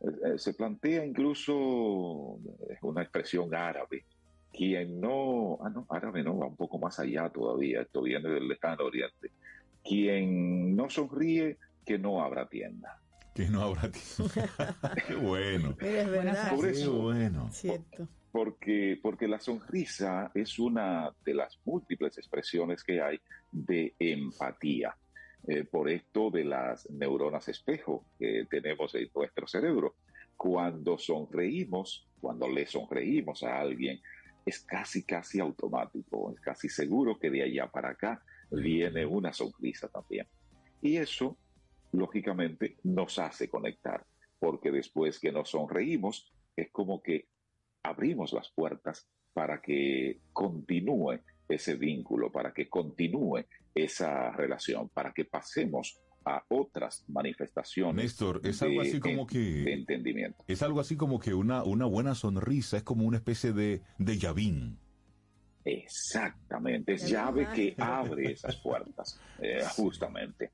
Eh, 0.00 0.06
eh, 0.24 0.38
se 0.38 0.54
plantea 0.54 1.04
incluso 1.04 2.38
eh, 2.68 2.78
una 2.82 3.02
expresión 3.02 3.54
árabe, 3.54 4.04
quien 4.52 5.00
no, 5.00 5.58
ah 5.62 5.70
no, 5.70 5.86
árabe 5.88 6.22
no, 6.22 6.38
va 6.38 6.46
un 6.46 6.56
poco 6.56 6.78
más 6.78 6.98
allá 6.98 7.28
todavía, 7.28 7.82
esto 7.82 8.02
viene 8.02 8.28
del 8.28 8.48
lejano 8.48 8.84
oriente, 8.84 9.30
quien 9.84 10.74
no 10.76 10.90
sonríe, 10.90 11.58
que 11.84 11.98
no 11.98 12.22
habrá 12.22 12.48
tienda. 12.48 13.00
Que 13.34 13.48
no 13.48 13.62
habrá 13.62 13.90
tienda. 13.90 14.76
Qué 15.06 15.14
bueno. 15.14 15.76
Mira, 15.80 16.02
es 16.02 16.10
verdad. 16.10 16.50
Por 16.50 16.64
Qué 16.64 16.70
eso, 16.72 16.92
bueno. 16.98 17.48
Cierto. 17.52 18.08
porque, 18.32 18.98
porque 19.00 19.28
la 19.28 19.38
sonrisa 19.38 20.30
es 20.34 20.58
una 20.58 21.10
de 21.24 21.34
las 21.34 21.58
múltiples 21.64 22.18
expresiones 22.18 22.82
que 22.82 23.00
hay 23.00 23.20
de 23.52 23.94
empatía. 23.98 24.96
Eh, 25.48 25.64
por 25.64 25.88
esto 25.88 26.30
de 26.30 26.44
las 26.44 26.88
neuronas 26.90 27.48
espejo 27.48 28.04
que 28.18 28.46
tenemos 28.50 28.94
en 28.94 29.10
nuestro 29.14 29.46
cerebro. 29.46 29.94
Cuando 30.36 30.98
sonreímos, 30.98 32.06
cuando 32.20 32.48
le 32.48 32.66
sonreímos 32.66 33.42
a 33.42 33.58
alguien, 33.58 34.00
es 34.44 34.60
casi, 34.60 35.04
casi 35.04 35.40
automático, 35.40 36.32
es 36.32 36.40
casi 36.40 36.68
seguro 36.68 37.18
que 37.18 37.30
de 37.30 37.42
allá 37.42 37.70
para 37.70 37.90
acá 37.90 38.22
viene 38.50 39.06
una 39.06 39.32
sonrisa 39.32 39.88
también. 39.88 40.26
Y 40.82 40.96
eso, 40.96 41.36
lógicamente, 41.92 42.76
nos 42.84 43.18
hace 43.18 43.48
conectar, 43.48 44.04
porque 44.38 44.70
después 44.70 45.18
que 45.18 45.32
nos 45.32 45.50
sonreímos, 45.50 46.32
es 46.56 46.70
como 46.70 47.02
que 47.02 47.26
abrimos 47.82 48.32
las 48.32 48.50
puertas 48.50 49.06
para 49.32 49.60
que 49.60 50.20
continúe 50.32 51.20
ese 51.50 51.74
vínculo, 51.74 52.30
para 52.32 52.52
que 52.52 52.68
continúe 52.68 53.44
esa 53.74 54.30
relación, 54.32 54.88
para 54.88 55.12
que 55.12 55.24
pasemos 55.24 56.00
a 56.24 56.44
otras 56.48 57.04
manifestaciones 57.08 57.94
Néstor, 58.04 58.40
es 58.44 58.60
algo 58.62 58.82
de- 58.82 58.88
así 58.88 59.00
como 59.00 59.24
de 59.24 59.32
que 59.32 59.72
entendimiento. 59.72 60.44
es 60.46 60.62
algo 60.62 60.80
así 60.80 60.96
como 60.96 61.18
que 61.18 61.32
una, 61.32 61.62
una 61.64 61.86
buena 61.86 62.14
sonrisa 62.14 62.76
es 62.76 62.82
como 62.82 63.04
una 63.06 63.16
especie 63.16 63.52
de, 63.52 63.82
de 63.98 64.18
llavín. 64.18 64.78
Exactamente, 65.64 66.94
es 66.94 67.08
llave 67.08 67.48
que 67.54 67.74
abre 67.78 68.32
esas 68.32 68.56
puertas, 68.56 69.20
eh, 69.42 69.62
justamente. 69.76 70.50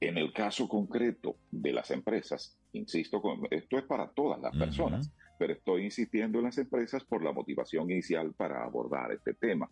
En 0.00 0.18
el 0.18 0.32
caso 0.32 0.68
concreto 0.68 1.36
de 1.50 1.72
las 1.72 1.90
empresas, 1.90 2.56
insisto, 2.72 3.20
con- 3.20 3.46
esto 3.50 3.78
es 3.78 3.84
para 3.84 4.10
todas 4.10 4.40
las 4.40 4.54
personas, 4.56 5.10
pero 5.38 5.52
estoy 5.52 5.84
insistiendo 5.84 6.38
en 6.38 6.44
las 6.44 6.58
empresas 6.58 7.04
por 7.04 7.22
la 7.22 7.32
motivación 7.32 7.90
inicial 7.90 8.32
para 8.32 8.64
abordar 8.64 9.12
este 9.12 9.34
tema. 9.34 9.68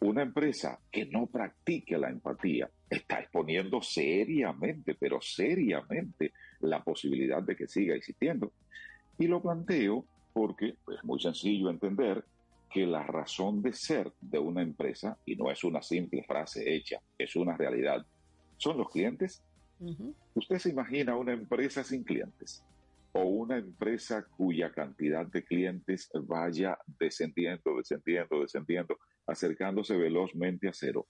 Una 0.00 0.22
empresa 0.22 0.78
que 0.92 1.06
no 1.06 1.26
practique 1.26 1.96
la 1.96 2.10
empatía 2.10 2.68
está 2.88 3.20
exponiendo 3.20 3.80
seriamente, 3.80 4.94
pero 4.94 5.20
seriamente, 5.20 6.32
la 6.60 6.82
posibilidad 6.82 7.42
de 7.42 7.56
que 7.56 7.66
siga 7.66 7.94
existiendo. 7.94 8.52
Y 9.18 9.26
lo 9.26 9.40
planteo 9.40 10.04
porque 10.34 10.76
es 10.92 11.02
muy 11.02 11.18
sencillo 11.18 11.70
entender 11.70 12.24
que 12.70 12.86
la 12.86 13.02
razón 13.02 13.62
de 13.62 13.72
ser 13.72 14.12
de 14.20 14.38
una 14.38 14.60
empresa, 14.60 15.16
y 15.24 15.34
no 15.34 15.50
es 15.50 15.64
una 15.64 15.80
simple 15.80 16.22
frase 16.24 16.74
hecha, 16.74 17.00
es 17.16 17.34
una 17.36 17.56
realidad, 17.56 18.04
son 18.58 18.76
los 18.76 18.90
clientes. 18.90 19.42
¿Usted 20.34 20.58
se 20.58 20.70
imagina 20.70 21.16
una 21.16 21.32
empresa 21.32 21.82
sin 21.84 22.04
clientes? 22.04 22.62
O 23.16 23.24
una 23.24 23.58
empresa 23.58 24.26
cuya 24.36 24.72
cantidad 24.72 25.26
de 25.26 25.44
clientes 25.44 26.10
vaya 26.26 26.78
descendiendo, 26.98 27.76
descendiendo, 27.76 28.40
descendiendo, 28.40 28.98
acercándose 29.26 29.96
velozmente 29.96 30.68
a 30.68 30.72
cero. 30.72 31.06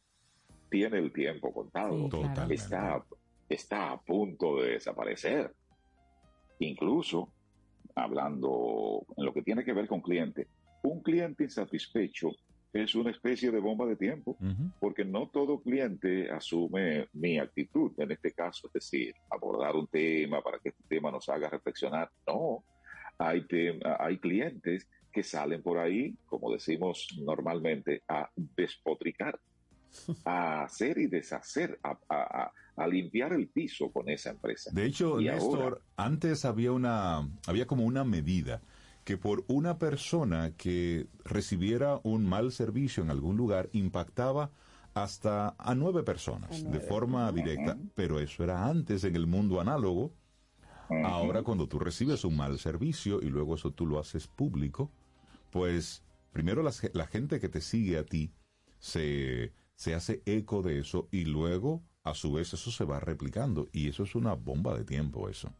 Tiene 0.70 0.98
el 0.98 1.12
tiempo 1.12 1.52
contado. 1.52 1.92
Sí, 1.92 2.08
claro. 2.08 2.26
Totalmente. 2.28 2.54
Está, 2.54 3.04
está 3.48 3.92
a 3.92 4.00
punto 4.00 4.60
de 4.60 4.72
desaparecer. 4.72 5.54
Incluso, 6.58 7.32
hablando 7.94 9.06
en 9.16 9.24
lo 9.24 9.32
que 9.32 9.42
tiene 9.42 9.64
que 9.64 9.72
ver 9.72 9.86
con 9.86 10.00
cliente, 10.00 10.48
un 10.82 11.02
cliente 11.02 11.44
insatisfecho 11.44 12.30
es 12.82 12.94
una 12.94 13.10
especie 13.10 13.50
de 13.50 13.58
bomba 13.60 13.86
de 13.86 13.96
tiempo 13.96 14.36
porque 14.80 15.04
no 15.04 15.28
todo 15.28 15.60
cliente 15.62 16.30
asume 16.30 17.08
mi 17.12 17.38
actitud, 17.38 17.92
en 17.98 18.12
este 18.12 18.32
caso, 18.32 18.66
es 18.68 18.72
decir, 18.74 19.14
abordar 19.30 19.74
un 19.74 19.86
tema 19.86 20.42
para 20.42 20.58
que 20.58 20.70
este 20.70 20.82
tema 20.88 21.10
nos 21.10 21.28
haga 21.28 21.48
reflexionar. 21.48 22.10
No, 22.26 22.64
hay, 23.18 23.46
hay 23.98 24.18
clientes 24.18 24.88
que 25.12 25.22
salen 25.22 25.62
por 25.62 25.78
ahí, 25.78 26.14
como 26.26 26.52
decimos 26.52 27.08
normalmente, 27.24 28.02
a 28.08 28.28
despotricar, 28.36 29.38
a 30.24 30.64
hacer 30.64 30.98
y 30.98 31.06
deshacer, 31.06 31.78
a, 31.82 31.90
a- 32.08 32.42
a- 32.44 32.52
a 32.78 32.86
limpiar 32.86 33.32
el 33.32 33.48
piso 33.48 33.90
con 33.90 34.06
esa 34.10 34.30
empresa. 34.30 34.70
De 34.74 34.84
hecho, 34.84 35.18
Y 35.18 35.24
Néstor, 35.24 35.62
ahora- 35.62 35.78
antes 35.96 36.44
había 36.44 36.72
una, 36.72 37.26
había 37.46 37.66
como 37.66 37.84
una 37.86 38.04
medida 38.04 38.60
que 39.06 39.16
por 39.18 39.44
una 39.48 39.78
persona 39.78 40.54
que 40.56 41.08
recibiera 41.24 42.00
un 42.04 42.26
mal 42.28 42.52
servicio 42.52 43.02
en 43.04 43.10
algún 43.10 43.36
lugar 43.38 43.70
impactaba 43.72 44.50
hasta 44.94 45.54
a 45.58 45.74
nueve 45.76 46.02
personas 46.02 46.64
A 46.66 46.70
de 46.72 46.80
forma 46.80 47.32
directa, 47.32 47.74
pero 47.94 48.20
eso 48.20 48.44
era 48.44 48.66
antes 48.68 49.04
en 49.04 49.16
el 49.16 49.26
mundo 49.28 49.60
análogo. 49.60 50.12
Ahora 51.02 51.42
cuando 51.42 51.68
tú 51.68 51.78
recibes 51.78 52.24
un 52.24 52.36
mal 52.36 52.58
servicio 52.58 53.20
y 53.22 53.28
luego 53.30 53.54
eso 53.54 53.72
tú 53.72 53.86
lo 53.86 53.98
haces 54.00 54.26
público, 54.28 54.90
pues 55.50 56.02
primero 56.32 56.62
ge- 56.72 56.90
la, 56.94 57.06
gente 57.06 57.40
que 57.40 57.48
te 57.48 57.60
sigue 57.60 57.98
a 57.98 58.04
ti 58.04 58.32
se, 58.80 59.52
se 59.76 59.94
hace 59.94 60.22
eco 60.26 60.62
de 60.62 60.80
eso 60.80 61.08
y 61.12 61.24
luego 61.26 61.84
a 62.04 62.14
su 62.14 62.32
vez 62.32 62.54
eso 62.54 62.70
se 62.70 62.84
va 62.84 63.00
replicando 63.00 63.68
y 63.72 63.88
eso 63.88 64.04
es 64.04 64.14
una 64.16 64.34
bomba 64.34 64.76
de 64.76 64.84
tiempo 64.84 65.28
eso. 65.28 65.52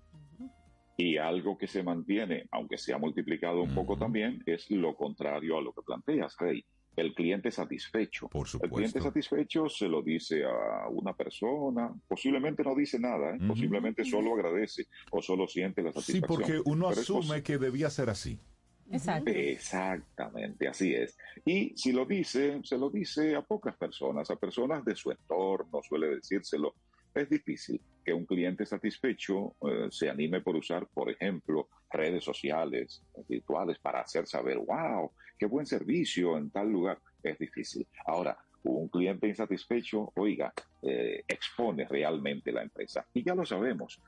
Y 0.99 1.19
algo 1.19 1.59
que 1.59 1.67
se 1.67 1.83
mantiene, 1.83 2.47
aunque 2.51 2.79
se 2.79 2.95
ha 2.95 2.99
multiplicado 2.99 3.63
un 3.63 3.75
poco 3.75 3.99
también, 3.99 4.43
es 4.47 4.71
lo 4.71 4.97
contrario 4.97 5.59
a 5.59 5.63
lo 5.63 5.73
que 5.73 5.83
planteas, 5.83 6.35
Rey. 6.39 6.65
El 6.97 7.13
cliente 7.15 7.51
satisfecho. 7.51 8.29
Por 8.29 8.47
El 8.47 8.71
cliente 8.71 8.99
supuesto. 9.01 9.03
satisfecho 9.03 9.69
se 9.69 9.87
lo 9.87 10.01
dice 10.01 10.45
a 10.45 10.89
una 10.89 11.13
persona, 11.13 11.93
posiblemente 12.09 12.63
no 12.63 12.75
dice 12.75 12.99
nada, 12.99 13.33
¿eh? 13.33 13.37
Ujú. 13.39 13.49
posiblemente 13.49 14.03
solo 14.07 14.33
agradece 14.33 14.87
o 15.11 15.21
solo 15.21 15.47
siente 15.47 15.83
la 15.83 15.93
Sí, 15.93 16.01
satisfacción. 16.01 16.27
porque 16.29 16.63
uno 16.71 16.89
Pero 16.89 17.01
asume 17.03 17.43
que 17.43 17.59
debía 17.59 17.91
ser 17.91 18.09
así. 18.09 18.39
Exacto. 18.91 19.31
Exactamente, 19.31 20.69
así 20.69 20.95
es. 20.95 21.19
Y 21.45 21.77
si 21.77 21.93
lo 21.93 22.07
dice, 22.07 22.61
se 22.63 22.79
lo 22.79 22.89
dice 22.89 23.35
a 23.37 23.43
pocas 23.43 23.77
personas, 23.77 24.31
a 24.31 24.37
personas 24.37 24.83
de 24.85 24.95
su 24.97 25.11
entorno, 25.11 25.81
suele 25.83 26.07
decírselo. 26.15 26.75
Es 27.17 27.31
difícil 27.31 27.81
que 28.05 28.13
un 28.13 28.27
cliente 28.27 28.67
satisfecho 28.67 29.57
eh, 29.63 29.89
se 29.91 30.11
anime 30.11 30.43
por 30.43 30.55
usar, 30.55 30.87
por 30.87 31.11
ejemplo, 31.11 31.71
redes 31.91 32.23
sociales, 32.23 33.03
virtuales, 33.27 33.79
para 33.79 34.03
hacer 34.03 34.27
saber, 34.27 34.59
wow, 34.59 35.11
qué 35.39 35.47
buen 35.47 35.65
servicio 35.65 36.37
en 36.37 36.51
tal 36.51 36.71
lugar. 36.71 36.99
Es 37.23 37.39
difícil. 37.39 37.87
Ahora, 38.05 38.37
un 38.65 38.89
cliente 38.89 39.29
insatisfecho, 39.29 40.13
oiga, 40.17 40.53
eh, 40.83 41.25
expone 41.27 41.89
realmente 41.89 42.53
la 42.53 42.63
empresa. 42.63 43.07
Y 43.15 43.25
ya 43.25 43.35
lo 43.35 43.47
sabemos. 43.47 43.99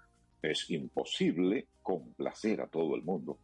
es 0.43 0.71
imposible 0.71 1.67
complacer 1.83 2.61
a 2.61 2.69
todo 2.69 2.95
el 2.95 3.03
mundo, 3.03 3.39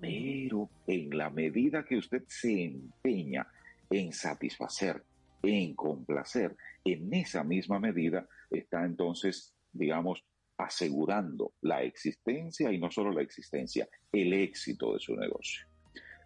pero 0.00 0.70
en 0.86 1.18
la 1.18 1.28
medida 1.28 1.84
que 1.84 1.98
usted 1.98 2.22
se 2.28 2.64
empeña 2.64 3.46
en 3.90 4.12
satisfacer, 4.12 5.02
en 5.42 5.74
complacer, 5.74 6.56
en 6.84 7.12
esa 7.14 7.44
misma 7.44 7.78
medida 7.78 8.26
está 8.50 8.84
entonces, 8.84 9.54
digamos, 9.72 10.24
asegurando 10.56 11.52
la 11.60 11.82
existencia 11.82 12.72
y 12.72 12.78
no 12.78 12.90
solo 12.90 13.12
la 13.12 13.22
existencia, 13.22 13.88
el 14.12 14.32
éxito 14.32 14.94
de 14.94 15.00
su 15.00 15.14
negocio. 15.16 15.66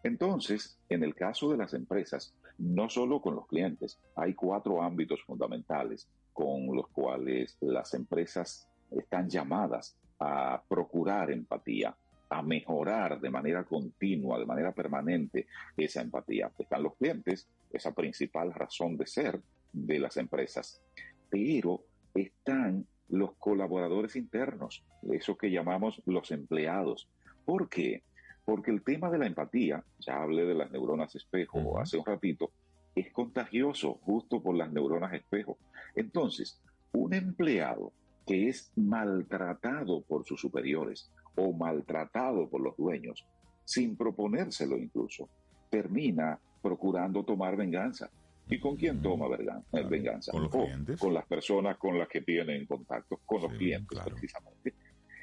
Entonces, 0.02 0.78
en 0.88 1.04
el 1.04 1.14
caso 1.14 1.50
de 1.50 1.58
las 1.58 1.74
empresas, 1.74 2.34
no 2.58 2.88
solo 2.88 3.20
con 3.20 3.36
los 3.36 3.46
clientes, 3.46 3.98
hay 4.16 4.34
cuatro 4.34 4.82
ámbitos 4.82 5.22
fundamentales 5.22 6.08
con 6.32 6.74
los 6.74 6.88
cuales 6.88 7.56
las 7.60 7.92
empresas 7.94 8.68
están 8.90 9.28
llamadas 9.28 9.96
a 10.18 10.62
procurar 10.68 11.30
empatía, 11.30 11.94
a 12.30 12.42
mejorar 12.42 13.20
de 13.20 13.30
manera 13.30 13.64
continua, 13.64 14.38
de 14.38 14.46
manera 14.46 14.72
permanente 14.72 15.46
esa 15.76 16.00
empatía. 16.00 16.50
Están 16.58 16.82
los 16.82 16.96
clientes, 16.96 17.48
esa 17.72 17.92
principal 17.92 18.52
razón 18.52 18.96
de 18.96 19.06
ser 19.06 19.40
de 19.72 19.98
las 19.98 20.16
empresas, 20.16 20.82
pero 21.30 21.84
están 22.14 22.86
los 23.08 23.34
colaboradores 23.34 24.16
internos, 24.16 24.84
eso 25.10 25.36
que 25.36 25.50
llamamos 25.50 26.02
los 26.06 26.30
empleados. 26.30 27.08
¿Por 27.44 27.68
qué? 27.68 28.02
Porque 28.44 28.70
el 28.70 28.82
tema 28.82 29.10
de 29.10 29.18
la 29.18 29.26
empatía, 29.26 29.84
ya 29.98 30.22
hablé 30.22 30.44
de 30.44 30.54
las 30.54 30.70
neuronas 30.70 31.14
espejo 31.14 31.78
hace 31.78 31.98
un 31.98 32.06
ratito, 32.06 32.50
es 32.94 33.10
contagioso 33.12 33.94
justo 34.02 34.42
por 34.42 34.54
las 34.56 34.72
neuronas 34.72 35.12
espejo. 35.14 35.58
Entonces, 35.94 36.60
un 36.92 37.14
empleado 37.14 37.92
que 38.26 38.48
es 38.48 38.72
maltratado 38.76 40.02
por 40.02 40.24
sus 40.24 40.40
superiores 40.40 41.10
o 41.36 41.52
maltratado 41.52 42.48
por 42.48 42.60
los 42.60 42.76
dueños, 42.76 43.26
sin 43.64 43.96
proponérselo 43.96 44.76
incluso, 44.76 45.28
termina 45.70 46.38
procurando 46.62 47.24
tomar 47.24 47.56
venganza. 47.56 48.10
¿Y 48.48 48.58
con 48.58 48.76
quién 48.76 49.00
toma 49.02 49.26
vergan- 49.28 49.64
eh, 49.72 49.84
venganza? 49.88 50.32
¿Con 50.32 50.42
los 50.44 50.54
O 50.54 50.64
clientes? 50.64 51.00
con 51.00 51.14
las 51.14 51.26
personas 51.26 51.76
con 51.78 51.98
las 51.98 52.08
que 52.08 52.22
tienen 52.22 52.66
contacto, 52.66 53.20
con 53.24 53.42
los 53.42 53.52
clientes 53.52 53.98
precisamente. 54.04 54.74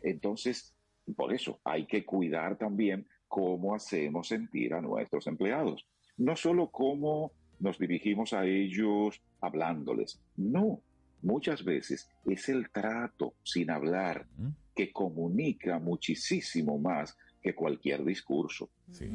Entonces, 0.03 0.74
por 1.16 1.34
eso 1.34 1.60
hay 1.64 1.86
que 1.86 2.06
cuidar 2.06 2.57
también 2.57 3.07
cómo 3.28 3.76
hacemos 3.76 4.28
sentir 4.28 4.74
a 4.74 4.82
nuestros 4.82 5.28
empleados. 5.28 5.86
No 6.18 6.36
solo 6.36 6.70
cómo 6.70 7.32
nos 7.60 7.78
dirigimos 7.78 8.34
a 8.34 8.45
ellos 8.45 9.22
hablándoles, 9.41 10.20
no. 10.38 10.82
Muchas 11.22 11.66
veces 11.66 12.10
es 12.26 12.48
el 12.48 12.70
trato 12.72 13.34
sin 13.44 13.70
hablar 13.70 14.26
que 14.74 14.94
comunica 14.94 15.78
muchísimo 15.78 16.80
más 16.80 17.18
que 17.41 17.53
cualquier 17.53 18.06
discurso. 18.06 18.70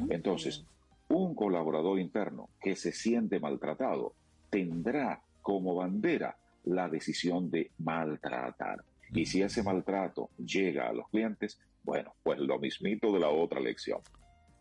Entonces, 0.09 0.63
un 1.09 1.35
colaborador 1.35 1.99
interno 1.99 2.49
que 2.59 2.75
se 2.75 2.91
siente 2.91 3.39
maltratado 3.39 4.13
tendrá 4.49 5.21
como 5.41 5.75
bandera 5.75 6.37
la 6.63 6.89
decisión 6.89 7.51
de 7.51 7.71
maltratar. 7.77 8.83
Y 9.13 9.25
si 9.27 9.41
ese 9.41 9.61
maltrato 9.63 10.29
llega 10.37 10.89
a 10.89 10.93
los 10.93 11.07
clientes, 11.09 11.59
bueno, 11.83 12.13
pues 12.23 12.39
lo 12.39 12.59
mismito 12.59 13.11
de 13.13 13.19
la 13.19 13.29
otra 13.29 13.59
lección. 13.59 13.99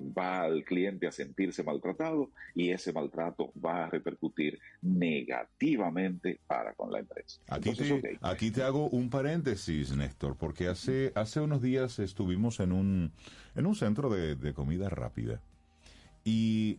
Va 0.01 0.43
al 0.43 0.65
cliente 0.65 1.07
a 1.07 1.13
sentirse 1.13 1.63
maltratado 1.63 2.31
y 2.55 2.71
ese 2.71 2.93
maltrato 2.93 3.53
va 3.65 3.85
a 3.85 3.91
repercutir 3.91 4.59
negativamente 4.83 6.41
para 6.47 6.75
con 6.75 6.93
la 6.93 6.99
empresa. 6.99 7.41
Aquí 7.49 7.71
Entonces, 7.71 8.03
te, 8.03 8.17
ok, 8.17 8.19
aquí 8.21 8.51
te 8.51 8.63
hago 8.63 8.89
un 8.89 9.09
paréntesis, 9.09 9.97
Néstor, 9.97 10.37
porque 10.37 10.67
hace, 10.69 11.13
hace 11.15 11.41
unos 11.41 11.63
días 11.63 12.01
estuvimos 12.01 12.61
en 12.61 12.73
un, 12.73 13.13
en 13.55 13.67
un 13.67 13.75
centro 13.77 14.11
de, 14.11 14.35
de 14.35 14.53
comida 14.53 14.91
rápida 14.91 15.41
y 16.25 16.79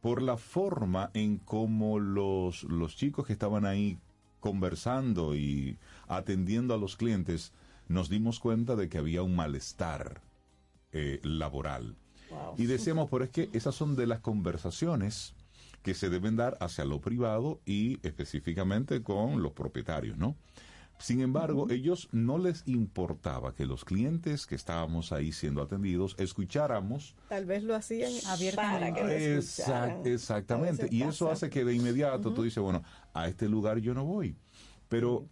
por 0.00 0.22
la 0.22 0.36
forma 0.36 1.10
en 1.14 1.38
cómo 1.38 1.98
los, 1.98 2.64
los 2.64 2.96
chicos 2.96 3.26
que 3.26 3.32
estaban 3.32 3.64
ahí 3.64 3.98
conversando 4.44 5.34
y 5.34 5.78
atendiendo 6.06 6.74
a 6.74 6.76
los 6.76 6.96
clientes, 6.96 7.52
nos 7.88 8.10
dimos 8.10 8.40
cuenta 8.40 8.76
de 8.76 8.90
que 8.90 8.98
había 8.98 9.22
un 9.22 9.34
malestar 9.34 10.20
eh, 10.92 11.18
laboral. 11.22 11.96
Y 12.58 12.66
decíamos, 12.66 13.08
pero 13.10 13.24
es 13.24 13.30
que 13.30 13.48
esas 13.54 13.74
son 13.74 13.96
de 13.96 14.06
las 14.06 14.20
conversaciones 14.20 15.34
que 15.82 15.94
se 15.94 16.10
deben 16.10 16.36
dar 16.36 16.58
hacia 16.60 16.84
lo 16.84 17.00
privado 17.00 17.60
y 17.64 17.98
específicamente 18.06 19.02
con 19.02 19.42
los 19.42 19.52
propietarios, 19.52 20.18
¿no? 20.18 20.36
Sin 20.98 21.20
embargo, 21.20 21.66
ellos 21.70 22.08
no 22.12 22.38
les 22.38 22.62
importaba 22.66 23.54
que 23.54 23.66
los 23.66 23.84
clientes 23.84 24.46
que 24.46 24.54
estábamos 24.54 25.12
ahí 25.12 25.32
siendo 25.32 25.60
atendidos 25.60 26.14
escucháramos 26.18 27.14
Tal 27.28 27.44
vez 27.46 27.62
lo 27.64 27.74
hacían 27.74 28.12
Abiertamente. 28.26 29.00
para 29.00 29.08
que. 29.08 29.36
Exact- 29.38 30.06
exactamente. 30.06 30.88
Y 30.90 31.02
eso 31.02 31.30
hace 31.30 31.50
que 31.50 31.64
de 31.64 31.74
inmediato 31.74 32.32
tú 32.32 32.42
dices, 32.42 32.62
bueno, 32.62 32.82
a 33.12 33.28
este 33.28 33.48
lugar 33.48 33.78
yo 33.78 33.92
no 33.92 34.04
voy. 34.04 34.36
Pero, 34.88 35.26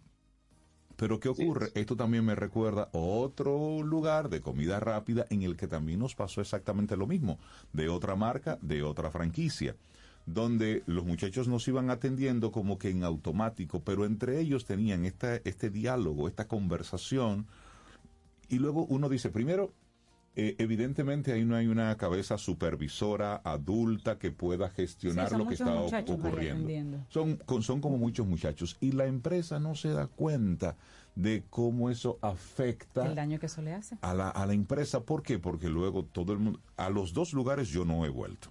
pero 0.95 1.19
¿qué 1.19 1.29
ocurre? 1.29 1.71
Esto 1.75 1.95
también 1.95 2.25
me 2.25 2.35
recuerda 2.35 2.89
otro 2.91 3.81
lugar 3.83 4.29
de 4.29 4.41
comida 4.41 4.79
rápida 4.79 5.25
en 5.29 5.43
el 5.43 5.55
que 5.55 5.67
también 5.67 5.99
nos 5.99 6.13
pasó 6.13 6.41
exactamente 6.41 6.97
lo 6.97 7.07
mismo, 7.07 7.39
de 7.71 7.89
otra 7.89 8.15
marca, 8.15 8.59
de 8.61 8.83
otra 8.83 9.09
franquicia 9.11 9.75
donde 10.25 10.83
los 10.85 11.03
muchachos 11.05 11.47
nos 11.47 11.67
iban 11.67 11.89
atendiendo 11.89 12.51
como 12.51 12.77
que 12.77 12.89
en 12.89 13.03
automático, 13.03 13.81
pero 13.83 14.05
entre 14.05 14.39
ellos 14.39 14.65
tenían 14.65 15.05
esta, 15.05 15.35
este 15.37 15.69
diálogo, 15.69 16.27
esta 16.27 16.47
conversación, 16.47 17.45
y 18.49 18.59
luego 18.59 18.85
uno 18.85 19.09
dice, 19.09 19.29
primero, 19.29 19.73
eh, 20.35 20.55
evidentemente 20.57 21.31
ahí 21.31 21.45
no 21.45 21.55
hay 21.55 21.67
una 21.67 21.95
cabeza 21.97 22.37
supervisora 22.39 23.41
adulta 23.43 24.17
que 24.17 24.31
pueda 24.31 24.69
gestionar 24.69 25.29
Sí, 25.29 25.35
lo 25.37 25.45
que 25.45 25.53
está 25.53 25.65
ocurriendo. 26.13 27.05
Son, 27.09 27.35
con- 27.45 27.61
son 27.61 27.81
como 27.81 27.97
muchos 27.97 28.25
muchachos 28.25 28.77
y 28.79 28.93
la 28.93 29.05
empresa 29.05 29.59
no 29.59 29.75
se 29.75 29.89
da 29.89 30.07
cuenta 30.07 30.75
de 31.15 31.43
cómo 31.51 31.91
eso 31.91 32.17
afecta 32.21 33.05
El 33.05 33.13
daño 33.13 33.39
que 33.39 33.45
eso 33.45 33.61
le 33.61 33.73
hace. 33.73 33.97
a 34.01 34.15
la, 34.15 34.29
a 34.29 34.47
la 34.47 34.53
empresa. 34.53 35.01
¿Por 35.01 35.21
qué? 35.21 35.37
Porque 35.37 35.69
luego 35.69 36.03
todo 36.05 36.33
el 36.33 36.39
mundo, 36.39 36.59
a 36.77 36.89
los 36.89 37.13
dos 37.13 37.33
lugares 37.33 37.69
yo 37.69 37.85
no 37.85 38.03
he 38.05 38.09
vuelto. 38.09 38.49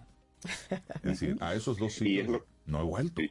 Es 0.97 1.02
decir, 1.02 1.36
a 1.40 1.55
esos 1.55 1.77
dos 1.78 1.93
sitios 1.93 2.27
lo- 2.28 2.47
no 2.66 2.81
he 2.81 2.85
vuelto. 2.85 3.23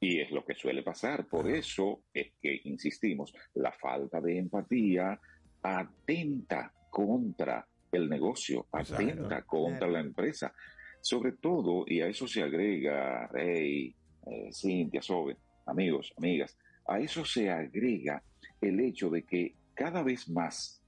Y 0.00 0.20
es 0.20 0.30
lo 0.30 0.44
que 0.44 0.54
suele 0.54 0.82
pasar. 0.82 1.26
Por 1.26 1.48
eso 1.48 2.02
es 2.12 2.32
que, 2.40 2.60
insistimos, 2.64 3.32
la 3.54 3.72
falta 3.72 4.20
de 4.20 4.38
empatía 4.38 5.18
atenta 5.62 6.72
contra 6.90 7.66
el 7.92 8.08
negocio, 8.08 8.66
atenta 8.70 9.42
contra 9.42 9.88
la 9.88 10.00
empresa. 10.00 10.52
Sobre 11.00 11.32
todo, 11.32 11.84
y 11.86 12.00
a 12.00 12.08
eso 12.08 12.26
se 12.28 12.42
agrega, 12.42 13.26
Rey, 13.28 13.94
eh, 14.26 14.50
Cintia, 14.52 15.00
Sobe, 15.02 15.36
amigos, 15.66 16.12
amigas, 16.16 16.56
a 16.86 16.98
eso 17.00 17.24
se 17.24 17.50
agrega 17.50 18.22
el 18.60 18.80
hecho 18.80 19.08
de 19.10 19.22
que 19.24 19.54
cada 19.74 20.02
vez 20.02 20.28
más 20.28 20.82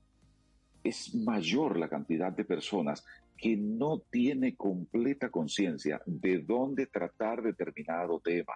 es 0.85 1.15
mayor 1.15 1.79
la 1.79 1.89
cantidad 1.89 2.33
de 2.33 2.45
personas 2.45 3.05
que 3.39 3.57
no 3.57 4.03
tiene 4.11 4.57
completa 4.57 5.31
conciencia 5.31 6.03
de 6.07 6.39
dónde 6.39 6.87
tratar 6.87 7.43
determinado 7.43 8.21
tema. 8.21 8.55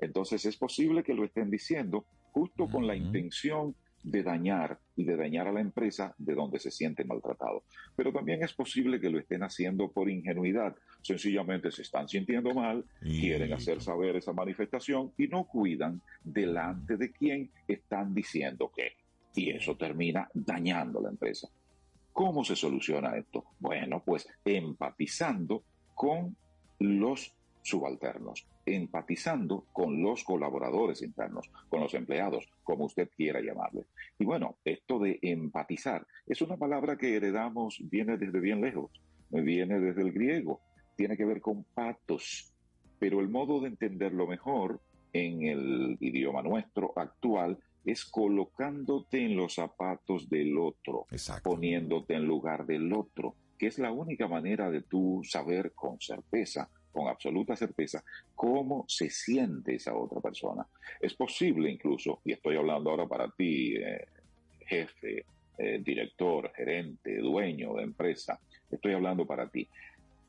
Entonces 0.00 0.44
es 0.46 0.56
posible 0.56 1.04
que 1.04 1.14
lo 1.14 1.24
estén 1.24 1.50
diciendo 1.50 2.06
justo 2.32 2.66
con 2.68 2.86
la 2.86 2.96
intención 2.96 3.76
de 4.02 4.22
dañar 4.22 4.80
y 4.96 5.04
de 5.04 5.16
dañar 5.16 5.46
a 5.46 5.52
la 5.52 5.60
empresa 5.60 6.14
de 6.18 6.34
donde 6.34 6.58
se 6.58 6.70
siente 6.70 7.04
maltratado. 7.04 7.64
Pero 7.94 8.12
también 8.12 8.42
es 8.42 8.52
posible 8.52 9.00
que 9.00 9.10
lo 9.10 9.18
estén 9.18 9.42
haciendo 9.42 9.92
por 9.92 10.10
ingenuidad. 10.10 10.74
Sencillamente 11.02 11.70
se 11.70 11.82
están 11.82 12.08
sintiendo 12.08 12.52
mal, 12.52 12.84
quieren 13.00 13.52
hacer 13.52 13.80
saber 13.80 14.16
esa 14.16 14.32
manifestación 14.32 15.12
y 15.16 15.28
no 15.28 15.44
cuidan 15.44 16.02
delante 16.24 16.96
de 16.96 17.12
quién 17.12 17.50
están 17.68 18.12
diciendo 18.14 18.72
qué. 18.74 18.92
Y 19.34 19.50
eso 19.50 19.76
termina 19.76 20.28
dañando 20.34 21.00
la 21.00 21.10
empresa. 21.10 21.48
¿Cómo 22.12 22.44
se 22.44 22.56
soluciona 22.56 23.16
esto? 23.16 23.44
Bueno, 23.58 24.02
pues 24.04 24.28
empatizando 24.44 25.64
con 25.94 26.36
los 26.78 27.34
subalternos, 27.62 28.46
empatizando 28.66 29.66
con 29.72 30.02
los 30.02 30.24
colaboradores 30.24 31.00
internos, 31.02 31.50
con 31.68 31.80
los 31.80 31.94
empleados, 31.94 32.48
como 32.62 32.84
usted 32.84 33.08
quiera 33.16 33.40
llamarle. 33.40 33.86
Y 34.18 34.24
bueno, 34.24 34.56
esto 34.64 34.98
de 34.98 35.18
empatizar 35.22 36.06
es 36.26 36.42
una 36.42 36.56
palabra 36.56 36.96
que 36.98 37.16
heredamos, 37.16 37.78
viene 37.88 38.16
desde 38.16 38.40
bien 38.40 38.60
lejos, 38.60 38.90
viene 39.30 39.80
desde 39.80 40.02
el 40.02 40.12
griego, 40.12 40.60
tiene 40.96 41.16
que 41.16 41.24
ver 41.24 41.40
con 41.40 41.64
patos, 41.64 42.52
pero 42.98 43.20
el 43.20 43.28
modo 43.28 43.60
de 43.60 43.68
entenderlo 43.68 44.26
mejor 44.26 44.80
en 45.12 45.42
el 45.42 45.96
idioma 46.00 46.42
nuestro 46.42 46.92
actual 46.96 47.58
es 47.84 48.04
colocándote 48.04 49.24
en 49.24 49.36
los 49.36 49.54
zapatos 49.54 50.28
del 50.28 50.56
otro, 50.58 51.06
poniéndote 51.42 52.14
en 52.14 52.26
lugar 52.26 52.64
del 52.66 52.92
otro, 52.92 53.34
que 53.58 53.66
es 53.66 53.78
la 53.78 53.92
única 53.92 54.28
manera 54.28 54.70
de 54.70 54.82
tú 54.82 55.22
saber 55.24 55.72
con 55.72 56.00
certeza, 56.00 56.68
con 56.90 57.08
absoluta 57.08 57.56
certeza, 57.56 58.04
cómo 58.34 58.84
se 58.86 59.08
siente 59.10 59.76
esa 59.76 59.96
otra 59.96 60.20
persona. 60.20 60.66
Es 61.00 61.14
posible 61.14 61.70
incluso, 61.70 62.20
y 62.24 62.32
estoy 62.32 62.56
hablando 62.56 62.90
ahora 62.90 63.06
para 63.06 63.30
ti, 63.30 63.74
eh, 63.76 64.06
jefe, 64.66 65.24
eh, 65.58 65.80
director, 65.84 66.52
gerente, 66.54 67.18
dueño 67.18 67.74
de 67.74 67.84
empresa, 67.84 68.38
estoy 68.70 68.92
hablando 68.92 69.26
para 69.26 69.48
ti. 69.48 69.68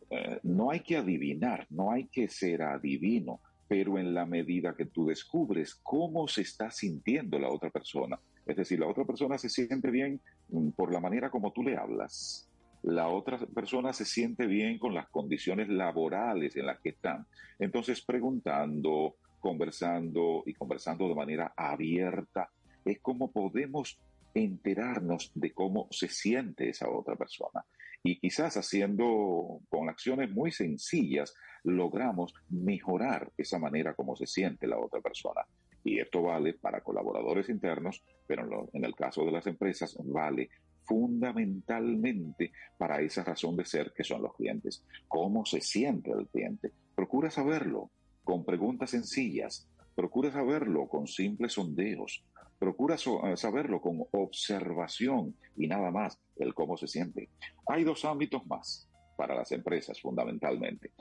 Eh, 0.09 0.39
no 0.43 0.71
hay 0.71 0.81
que 0.81 0.97
adivinar, 0.97 1.67
no 1.69 1.91
hay 1.91 2.05
que 2.05 2.27
ser 2.27 2.61
adivino, 2.61 3.39
pero 3.67 3.97
en 3.97 4.13
la 4.13 4.25
medida 4.25 4.75
que 4.75 4.85
tú 4.85 5.05
descubres 5.05 5.75
cómo 5.75 6.27
se 6.27 6.41
está 6.41 6.69
sintiendo 6.71 7.39
la 7.39 7.49
otra 7.49 7.69
persona, 7.69 8.19
es 8.45 8.57
decir, 8.57 8.79
la 8.79 8.87
otra 8.87 9.05
persona 9.05 9.37
se 9.37 9.49
siente 9.49 9.89
bien 9.89 10.19
mm, 10.49 10.69
por 10.71 10.91
la 10.91 10.99
manera 10.99 11.29
como 11.29 11.51
tú 11.51 11.63
le 11.63 11.77
hablas, 11.77 12.49
la 12.83 13.07
otra 13.07 13.37
persona 13.37 13.93
se 13.93 14.05
siente 14.05 14.45
bien 14.45 14.77
con 14.77 14.93
las 14.93 15.07
condiciones 15.09 15.69
laborales 15.69 16.55
en 16.57 16.65
las 16.65 16.81
que 16.81 16.89
están. 16.89 17.25
Entonces, 17.57 18.01
preguntando, 18.01 19.15
conversando 19.39 20.43
y 20.45 20.53
conversando 20.53 21.07
de 21.07 21.15
manera 21.15 21.53
abierta, 21.55 22.49
es 22.83 22.99
como 22.99 23.31
podemos 23.31 23.97
enterarnos 24.33 25.31
de 25.33 25.53
cómo 25.53 25.87
se 25.91 26.09
siente 26.09 26.69
esa 26.69 26.89
otra 26.89 27.15
persona. 27.15 27.63
Y 28.03 28.19
quizás 28.19 28.57
haciendo 28.57 29.61
con 29.69 29.89
acciones 29.89 30.29
muy 30.29 30.51
sencillas, 30.51 31.33
logramos 31.63 32.33
mejorar 32.49 33.31
esa 33.37 33.57
manera 33.59 33.93
como 33.93 34.15
se 34.15 34.27
siente 34.27 34.67
la 34.67 34.77
otra 34.77 34.99
persona. 34.99 35.41
Y 35.85 35.99
esto 35.99 36.21
vale 36.21 36.53
para 36.53 36.81
colaboradores 36.81 37.49
internos, 37.49 38.03
pero 38.27 38.43
en, 38.43 38.69
en 38.73 38.85
el 38.85 38.95
caso 38.95 39.25
de 39.25 39.31
las 39.31 39.47
empresas 39.47 39.97
vale 40.03 40.49
fundamentalmente 40.85 42.51
para 42.77 43.01
esa 43.01 43.23
razón 43.23 43.55
de 43.55 43.65
ser 43.65 43.93
que 43.95 44.03
son 44.03 44.21
los 44.21 44.35
clientes. 44.35 44.85
¿Cómo 45.07 45.45
se 45.45 45.61
siente 45.61 46.11
el 46.11 46.27
cliente? 46.27 46.71
Procura 46.95 47.31
saberlo 47.31 47.91
con 48.23 48.45
preguntas 48.45 48.91
sencillas, 48.91 49.69
procura 49.95 50.31
saberlo 50.31 50.87
con 50.87 51.07
simples 51.07 51.53
sondeos, 51.53 52.25
procura 52.63 52.95
eh, 52.95 53.35
saberlo 53.35 53.81
con 53.81 54.05
observación 54.11 55.35
y 55.57 55.67
nada 55.67 55.91
más, 55.91 56.17
el 56.37 56.53
cómo 56.53 56.77
se 56.77 56.87
siente. 56.87 57.27
Hay 57.67 57.83
dos 57.83 58.05
ámbitos 58.05 58.45
más 58.47 58.87
para 59.17 59.35
las 59.35 59.51
empresas 59.51 59.99
fundamentalmente. 59.99 60.91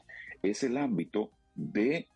Es 0.42 0.64
el 0.64 0.76
ámbito 0.76 1.30
de 1.54 2.08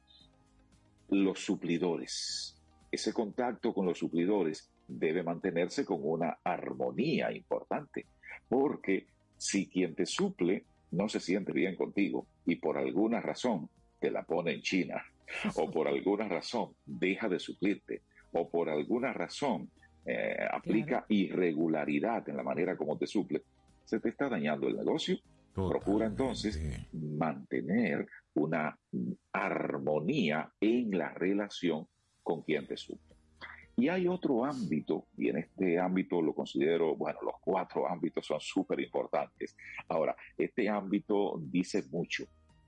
los 1.10 1.38
suplidores. 1.38 2.60
Ese 2.90 3.12
contacto 3.12 3.72
con 3.72 3.86
los 3.86 3.98
suplidores 3.98 4.68
debe 4.88 5.22
mantenerse 5.22 5.84
con 5.84 6.00
una 6.02 6.38
armonía 6.42 7.30
importante, 7.30 8.06
porque 8.48 9.06
si 9.36 9.68
quien 9.68 9.94
te 9.94 10.06
suple 10.06 10.64
no 10.90 11.08
se 11.08 11.20
siente 11.20 11.52
bien 11.52 11.76
contigo 11.76 12.26
y 12.44 12.56
por 12.56 12.78
alguna 12.78 13.20
razón 13.20 13.68
te 14.00 14.10
la 14.10 14.24
pone 14.24 14.54
en 14.54 14.62
China, 14.62 15.04
o 15.54 15.70
por 15.70 15.86
alguna 15.86 16.26
razón 16.26 16.74
deja 16.84 17.28
de 17.28 17.38
suplirte, 17.38 18.02
o 18.36 18.48
por 18.48 18.68
alguna 18.68 19.12
razón 19.12 19.70
eh, 20.04 20.36
aplica 20.52 21.04
irregularidad 21.08 22.28
en 22.28 22.36
la 22.36 22.42
manera 22.42 22.76
como 22.76 22.96
te 22.96 23.06
suple, 23.06 23.42
se 23.84 23.98
te 23.98 24.10
está 24.10 24.28
dañando 24.28 24.68
el 24.68 24.76
negocio. 24.76 25.18
Procura 25.54 26.06
entonces 26.06 26.60
mantener 26.92 28.06
una 28.34 28.78
armonía 29.32 30.52
en 30.60 30.90
la 30.98 31.08
relación 31.14 31.86
con 32.22 32.42
quien 32.42 32.66
te 32.66 32.76
suple. 32.76 33.16
Y 33.78 33.88
hay 33.88 34.06
otro 34.06 34.44
ámbito, 34.44 35.06
y 35.16 35.28
en 35.28 35.38
este 35.38 35.78
ámbito 35.78 36.20
lo 36.20 36.34
considero, 36.34 36.94
bueno, 36.94 37.20
los 37.22 37.34
cuatro 37.40 37.88
ámbitos 37.88 38.26
son 38.26 38.40
súper 38.40 38.80
importantes. 38.80 39.56
Ahora, 39.88 40.14
este 40.36 40.68
ámbito 40.68 41.38
dice 41.40 41.84
mucho, 41.90 42.24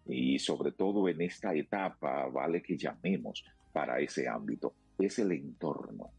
y 0.06 0.38
sobre 0.38 0.72
todo 0.72 1.08
en 1.08 1.20
esta 1.20 1.54
etapa, 1.54 2.26
vale 2.26 2.62
que 2.62 2.76
llamemos 2.76 3.44
para 3.72 4.00
ese 4.00 4.28
ámbito, 4.28 4.74
es 4.98 5.18
el 5.18 5.32
entorno. 5.32 6.10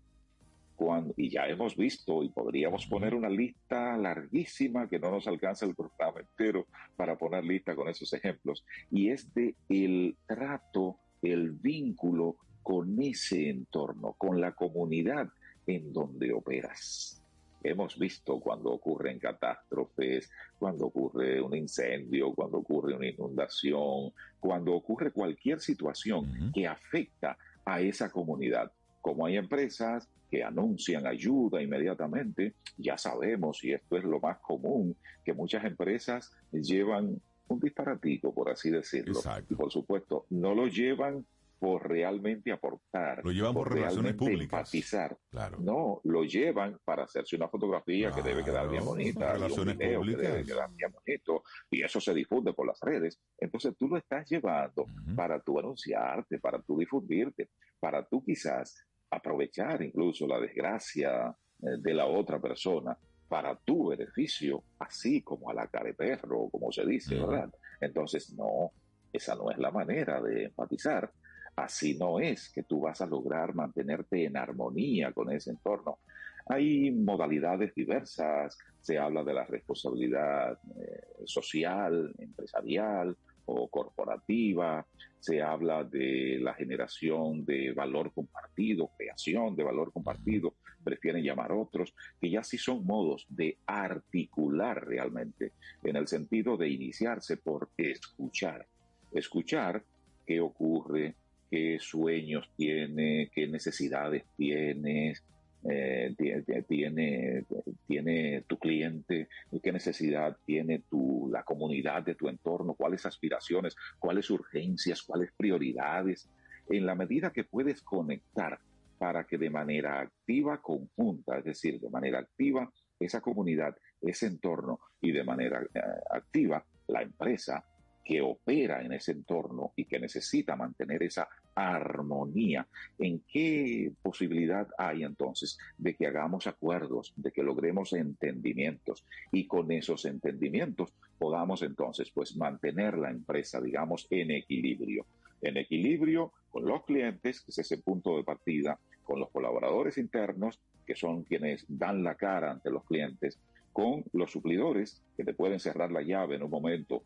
Cuando, 0.75 1.13
y 1.17 1.29
ya 1.29 1.45
hemos 1.47 1.75
visto, 1.75 2.23
y 2.23 2.29
podríamos 2.29 2.85
poner 2.85 3.13
una 3.13 3.29
lista 3.29 3.97
larguísima 3.97 4.87
que 4.87 4.97
no 4.97 5.11
nos 5.11 5.27
alcanza 5.27 5.65
el 5.65 5.75
programa 5.75 6.21
entero 6.21 6.67
para 6.95 7.17
poner 7.17 7.43
lista 7.43 7.75
con 7.75 7.89
esos 7.89 8.13
ejemplos, 8.13 8.63
y 8.89 9.09
es 9.09 9.33
de 9.33 9.55
el 9.67 10.15
trato, 10.25 10.97
el 11.21 11.51
vínculo 11.51 12.37
con 12.63 13.01
ese 13.01 13.49
entorno, 13.49 14.13
con 14.17 14.39
la 14.39 14.53
comunidad 14.53 15.29
en 15.67 15.91
donde 15.91 16.31
operas. 16.31 17.21
Hemos 17.61 17.99
visto 17.99 18.39
cuando 18.39 18.71
ocurren 18.71 19.19
catástrofes, 19.19 20.31
cuando 20.57 20.85
ocurre 20.85 21.41
un 21.41 21.55
incendio, 21.55 22.33
cuando 22.33 22.59
ocurre 22.59 22.95
una 22.95 23.07
inundación, 23.07 24.13
cuando 24.39 24.73
ocurre 24.73 25.11
cualquier 25.11 25.59
situación 25.59 26.51
que 26.53 26.67
afecta 26.67 27.37
a 27.73 27.81
esa 27.81 28.09
comunidad. 28.09 28.71
Como 29.01 29.25
hay 29.25 29.37
empresas 29.37 30.07
que 30.29 30.43
anuncian 30.43 31.07
ayuda 31.07 31.61
inmediatamente, 31.61 32.53
ya 32.77 32.97
sabemos, 32.97 33.63
y 33.63 33.73
esto 33.73 33.97
es 33.97 34.03
lo 34.03 34.19
más 34.19 34.37
común, 34.39 34.95
que 35.23 35.33
muchas 35.33 35.63
empresas 35.65 36.31
llevan 36.51 37.19
un 37.47 37.59
disparatico, 37.59 38.33
por 38.33 38.49
así 38.49 38.69
decirlo. 38.69 39.19
Y 39.49 39.55
por 39.55 39.71
supuesto, 39.71 40.25
no 40.29 40.53
lo 40.53 40.67
llevan 40.67 41.25
por 41.59 41.87
realmente 41.87 42.51
aportar. 42.51 43.21
Lo 43.23 43.31
llevan 43.31 43.53
por 43.53 43.67
relaciones 43.71 44.13
realmente 44.13 44.17
públicas. 44.17 44.59
Empatizar. 44.59 45.17
Claro. 45.29 45.57
No, 45.59 46.01
lo 46.05 46.23
llevan 46.23 46.79
para 46.85 47.03
hacerse 47.03 47.35
una 47.35 47.49
fotografía 47.49 48.11
que 48.11 48.21
debe 48.21 48.43
quedar 48.43 48.69
bien 48.69 48.85
bonita, 48.85 49.27
un 49.27 49.33
Relaciones 49.33 49.77
video 49.77 50.01
que 50.01 50.07
debe 50.07 50.27
públicas. 50.27 50.47
quedar 50.47 50.69
bien 50.73 50.91
bonito, 50.91 51.43
y 51.69 51.83
eso 51.83 51.99
se 51.99 52.13
difunde 52.13 52.53
por 52.53 52.65
las 52.65 52.79
redes. 52.81 53.19
Entonces 53.37 53.75
tú 53.77 53.87
lo 53.89 53.97
estás 53.97 54.27
llevando 54.29 54.85
para 55.15 55.39
tú 55.41 55.59
anunciarte, 55.59 56.39
para 56.39 56.61
tú 56.61 56.77
difundirte, 56.79 57.49
para 57.79 58.07
tú 58.07 58.23
quizás 58.23 58.85
aprovechar 59.11 59.81
incluso 59.81 60.27
la 60.27 60.39
desgracia 60.39 61.35
eh, 61.61 61.65
de 61.79 61.93
la 61.93 62.05
otra 62.05 62.39
persona 62.39 62.97
para 63.27 63.55
tu 63.55 63.89
beneficio, 63.89 64.63
así 64.79 65.21
como 65.21 65.49
a 65.49 65.53
la 65.53 65.67
cara 65.67 65.85
de 65.85 65.93
perro, 65.93 66.49
como 66.49 66.71
se 66.71 66.85
dice, 66.85 67.15
¿verdad? 67.15 67.51
Entonces, 67.79 68.33
no, 68.33 68.71
esa 69.13 69.35
no 69.35 69.51
es 69.51 69.57
la 69.57 69.71
manera 69.71 70.19
de 70.21 70.45
empatizar. 70.45 71.11
Así 71.55 71.97
no 71.97 72.19
es 72.19 72.49
que 72.49 72.63
tú 72.63 72.81
vas 72.81 73.01
a 73.01 73.05
lograr 73.05 73.53
mantenerte 73.53 74.25
en 74.25 74.37
armonía 74.37 75.11
con 75.11 75.31
ese 75.31 75.51
entorno. 75.51 75.99
Hay 76.47 76.89
modalidades 76.91 77.75
diversas, 77.75 78.57
se 78.81 78.97
habla 78.97 79.23
de 79.23 79.33
la 79.33 79.45
responsabilidad 79.45 80.57
eh, 80.79 81.23
social, 81.25 82.13
empresarial 82.17 83.15
o 83.45 83.67
corporativa, 83.67 84.85
se 85.19 85.41
habla 85.41 85.83
de 85.83 86.39
la 86.39 86.53
generación 86.53 87.45
de 87.45 87.71
valor 87.73 88.11
compartido, 88.13 88.89
creación 88.97 89.55
de 89.55 89.63
valor 89.63 89.91
compartido, 89.91 90.55
prefieren 90.83 91.23
llamar 91.23 91.51
otros, 91.51 91.93
que 92.19 92.29
ya 92.29 92.43
sí 92.43 92.57
son 92.57 92.85
modos 92.85 93.25
de 93.29 93.57
articular 93.65 94.87
realmente, 94.87 95.53
en 95.83 95.95
el 95.97 96.07
sentido 96.07 96.57
de 96.57 96.69
iniciarse 96.69 97.37
por 97.37 97.69
escuchar. 97.77 98.65
Escuchar 99.11 99.83
qué 100.25 100.39
ocurre, 100.39 101.15
qué 101.49 101.77
sueños 101.79 102.49
tiene, 102.55 103.29
qué 103.33 103.47
necesidades 103.47 104.23
tienes, 104.37 105.23
eh, 105.69 106.13
tie- 106.17 106.45
tie- 106.45 106.65
tiene, 106.67 107.43
tiene 107.87 108.43
tu 108.47 108.57
cliente, 108.57 109.27
qué 109.61 109.71
necesidad 109.71 110.37
tiene 110.45 110.83
tu, 110.89 111.29
la 111.31 111.43
comunidad 111.43 112.03
de 112.03 112.15
tu 112.15 112.29
entorno, 112.29 112.75
cuáles 112.75 113.05
aspiraciones, 113.05 113.75
cuáles 113.97 114.29
urgencias, 114.29 115.01
cuáles 115.03 115.31
prioridades. 115.35 116.29
En 116.69 116.85
la 116.85 116.95
medida 116.95 117.31
que 117.31 117.43
puedes 117.43 117.81
conectar 117.81 118.59
para 118.97 119.25
que 119.25 119.37
de 119.37 119.49
manera 119.49 120.01
activa, 120.01 120.61
conjunta, 120.61 121.39
es 121.39 121.45
decir, 121.45 121.79
de 121.79 121.89
manera 121.89 122.19
activa, 122.19 122.71
esa 122.99 123.21
comunidad, 123.21 123.75
ese 124.01 124.27
entorno 124.27 124.79
y 125.01 125.11
de 125.11 125.23
manera 125.23 125.61
eh, 125.73 125.79
activa, 126.11 126.63
la 126.87 127.01
empresa 127.01 127.63
que 128.09 128.21
opera 128.21 128.81
en 128.81 128.91
ese 128.91 129.11
entorno 129.11 129.71
y 129.75 129.85
que 129.85 129.99
necesita 129.99 130.55
mantener 130.55 131.03
esa 131.03 131.29
armonía. 131.53 132.67
¿En 132.97 133.21
qué 133.31 133.91
posibilidad 134.01 134.67
hay 134.79 135.03
entonces 135.03 135.59
de 135.77 135.93
que 135.93 136.07
hagamos 136.07 136.47
acuerdos, 136.47 137.13
de 137.15 137.31
que 137.31 137.43
logremos 137.43 137.93
entendimientos 137.93 139.05
y 139.31 139.45
con 139.45 139.71
esos 139.71 140.05
entendimientos 140.05 140.91
podamos 141.19 141.61
entonces 141.61 142.09
pues 142.09 142.35
mantener 142.35 142.97
la 142.97 143.11
empresa, 143.11 143.61
digamos, 143.61 144.07
en 144.09 144.31
equilibrio? 144.31 145.05
En 145.43 145.57
equilibrio 145.57 146.33
con 146.49 146.65
los 146.65 146.85
clientes, 146.85 147.41
que 147.41 147.51
es 147.51 147.59
ese 147.59 147.77
punto 147.77 148.17
de 148.17 148.23
partida, 148.23 148.79
con 149.03 149.19
los 149.19 149.29
colaboradores 149.29 149.99
internos, 149.99 150.59
que 150.87 150.95
son 150.95 151.25
quienes 151.25 151.63
dan 151.67 152.03
la 152.03 152.15
cara 152.15 152.49
ante 152.49 152.71
los 152.71 152.85
clientes, 152.85 153.37
con 153.71 154.03
los 154.13 154.31
suplidores, 154.31 155.03
que 155.15 155.23
te 155.23 155.35
pueden 155.35 155.59
cerrar 155.59 155.91
la 155.91 156.01
llave 156.01 156.37
en 156.37 156.41
un 156.43 156.49
momento 156.49 157.03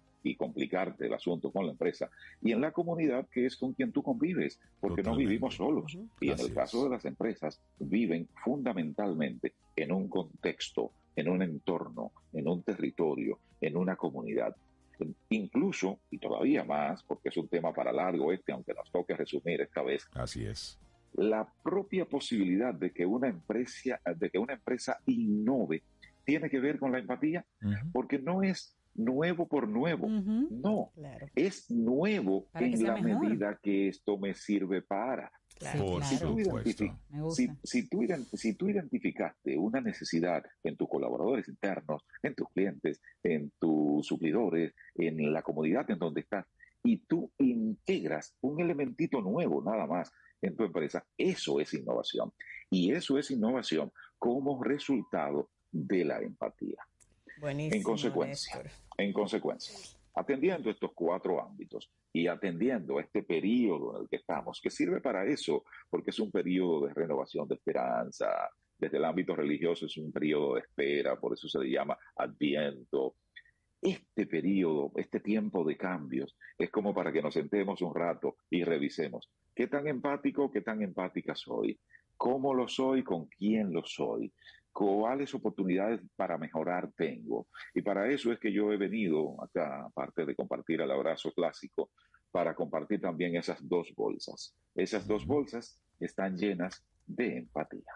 complicarte 0.64 1.06
el 1.08 1.14
asunto 1.14 1.52
con 1.52 1.66
la 1.66 1.72
empresa, 1.72 2.10
y 2.42 2.52
en 2.52 2.62
la 2.62 2.72
comunidad, 2.72 3.28
que 3.30 3.46
es 3.46 3.56
con 3.56 3.74
quien 3.74 3.92
tú 3.92 4.02
convives, 4.02 4.60
porque 4.80 5.04
no 5.04 5.16
vivimos 5.16 5.56
solos. 5.56 5.98
Y 6.20 6.28
en 6.28 6.34
Así 6.34 6.46
el 6.46 6.54
caso 6.54 6.84
de 6.84 6.90
las 6.90 7.06
empresas, 7.06 7.60
viven 7.80 8.28
fundamentalmente 8.44 9.54
en 9.76 9.92
un 9.92 10.08
contexto, 10.08 10.92
en 11.16 11.30
un 11.30 11.42
entorno, 11.42 12.12
en 12.34 12.48
un 12.48 12.64
territorio, 12.64 13.40
en 13.62 13.78
una 13.78 13.96
comunidad. 13.96 14.56
Incluso, 15.30 16.00
y 16.12 16.18
todavía 16.18 16.64
más, 16.64 17.04
porque 17.04 17.30
es 17.30 17.38
un 17.38 17.48
tema 17.48 17.74
para 17.74 17.92
largo 17.92 18.32
este, 18.32 18.52
aunque 18.54 18.74
nos 18.74 18.90
toque 18.92 19.16
resumir 19.16 19.62
esta 19.62 19.82
vez, 19.82 20.08
Así 20.14 20.46
es. 20.46 20.80
la 21.14 21.48
propia 21.64 22.06
posibilidad 22.06 22.74
de 22.74 22.92
que 22.92 23.06
una 23.06 23.28
empresa, 23.28 24.00
de 24.16 24.30
que 24.30 24.40
una 24.40 24.54
empresa 24.54 25.00
innove 25.08 25.84
tiene 26.26 26.50
que 26.50 26.60
ver 26.60 26.80
con 26.80 26.92
la 26.92 27.00
empatía? 27.00 27.46
Porque 27.92 28.18
no 28.18 28.44
es 28.44 28.78
nuevo 28.96 29.48
por 29.48 29.68
nuevo, 29.68 30.08
no, 30.08 30.92
es 31.36 31.70
nuevo 31.72 32.46
Para 32.52 32.66
en 32.66 32.84
la 32.84 32.96
mejor. 33.02 33.22
medida 33.26 33.60
que 33.62 33.88
esto 33.90 34.18
me 34.18 34.34
sirve 34.36 34.82
para. 34.82 35.32
Por 35.78 36.04
Si 36.04 36.18
tú, 36.20 36.36
si, 37.32 37.48
si 37.64 37.88
tú 37.90 38.02
ident- 38.04 38.28
si 38.34 38.54
tú 38.56 38.70
identificaste 38.70 39.58
una 39.58 39.80
necesidad 39.82 40.44
en 40.64 40.76
tus 40.76 40.90
colaboradores 40.90 41.48
internos, 41.48 42.04
en 42.22 42.36
tus 42.36 42.50
clientes, 42.50 43.02
en 43.24 43.52
tus 43.60 44.06
suplidores, 44.06 44.74
en 44.96 45.32
la 45.32 45.42
comunidad 45.42 45.90
en 45.90 46.00
donde 46.00 46.22
estás, 46.22 46.46
y 46.84 46.98
tú 46.98 47.32
integras 47.38 48.36
un 48.42 48.60
elementito 48.60 49.22
nuevo 49.22 49.64
nada 49.64 49.86
más 49.88 50.12
en 50.42 50.56
tu 50.58 50.66
empresa, 50.66 51.06
eso 51.18 51.60
es 51.62 51.74
innovación. 51.74 52.34
Y 52.70 52.92
eso 52.92 53.18
es 53.18 53.32
innovación 53.32 53.92
como 54.20 54.62
resultado 54.64 55.50
de 55.72 56.04
la 56.04 56.20
empatía. 56.20 56.86
Buenísimo. 57.44 57.76
En 57.76 57.84
consecuencia, 57.84 58.56
Néstor. 58.56 58.72
en 58.98 59.12
consecuencia, 59.12 59.78
atendiendo 60.16 60.70
estos 60.70 60.92
cuatro 60.96 61.44
ámbitos 61.44 61.92
y 62.14 62.28
atendiendo 62.28 63.02
este 63.02 63.22
periodo 63.24 63.98
en 63.98 64.04
el 64.04 64.10
que 64.10 64.16
estamos, 64.16 64.62
que 64.62 64.70
sirve 64.70 65.02
para 65.02 65.26
eso, 65.26 65.66
porque 65.90 66.12
es 66.12 66.20
un 66.20 66.32
periodo 66.32 66.88
de 66.88 66.94
renovación 66.94 67.46
de 67.50 67.56
esperanza, 67.56 68.50
desde 68.78 68.96
el 68.96 69.04
ámbito 69.04 69.36
religioso 69.36 69.88
es 69.88 69.98
un 69.98 70.14
periodo 70.14 70.56
de 70.56 70.62
espera, 70.62 71.20
por 71.20 71.34
eso 71.34 71.50
se 71.50 71.60
le 71.60 71.70
llama 71.70 71.98
adviento. 72.16 73.16
Este 73.82 74.26
periodo, 74.26 74.94
este 74.96 75.20
tiempo 75.20 75.66
de 75.66 75.76
cambios, 75.76 76.38
es 76.58 76.70
como 76.70 76.94
para 76.94 77.12
que 77.12 77.22
nos 77.22 77.34
sentemos 77.34 77.82
un 77.82 77.94
rato 77.94 78.38
y 78.50 78.64
revisemos 78.64 79.30
qué 79.54 79.68
tan 79.68 79.86
empático, 79.88 80.50
qué 80.50 80.62
tan 80.62 80.82
empática 80.82 81.36
soy, 81.36 81.78
cómo 82.16 82.54
lo 82.54 82.70
soy, 82.70 83.04
con 83.04 83.26
quién 83.26 83.74
lo 83.74 83.84
soy, 83.84 84.32
cuáles 84.74 85.34
oportunidades 85.34 86.02
para 86.16 86.38
mejorar 86.38 86.92
tengo. 86.98 87.48
Y 87.74 87.82
para 87.82 88.10
eso 88.10 88.32
es 88.34 88.40
que 88.40 88.52
yo 88.52 88.74
he 88.74 88.78
venido 88.78 89.42
acá, 89.42 89.86
aparte 89.86 90.26
de 90.26 90.36
compartir 90.36 90.82
el 90.82 90.92
abrazo 90.92 91.32
clásico, 91.32 91.92
para 92.32 92.56
compartir 92.56 93.00
también 93.00 93.36
esas 93.36 93.60
dos 93.68 93.94
bolsas. 93.96 94.56
Esas 94.76 95.08
dos 95.08 95.26
bolsas 95.26 95.80
están 96.00 96.36
llenas 96.36 96.84
de 97.06 97.38
empatía. 97.38 97.94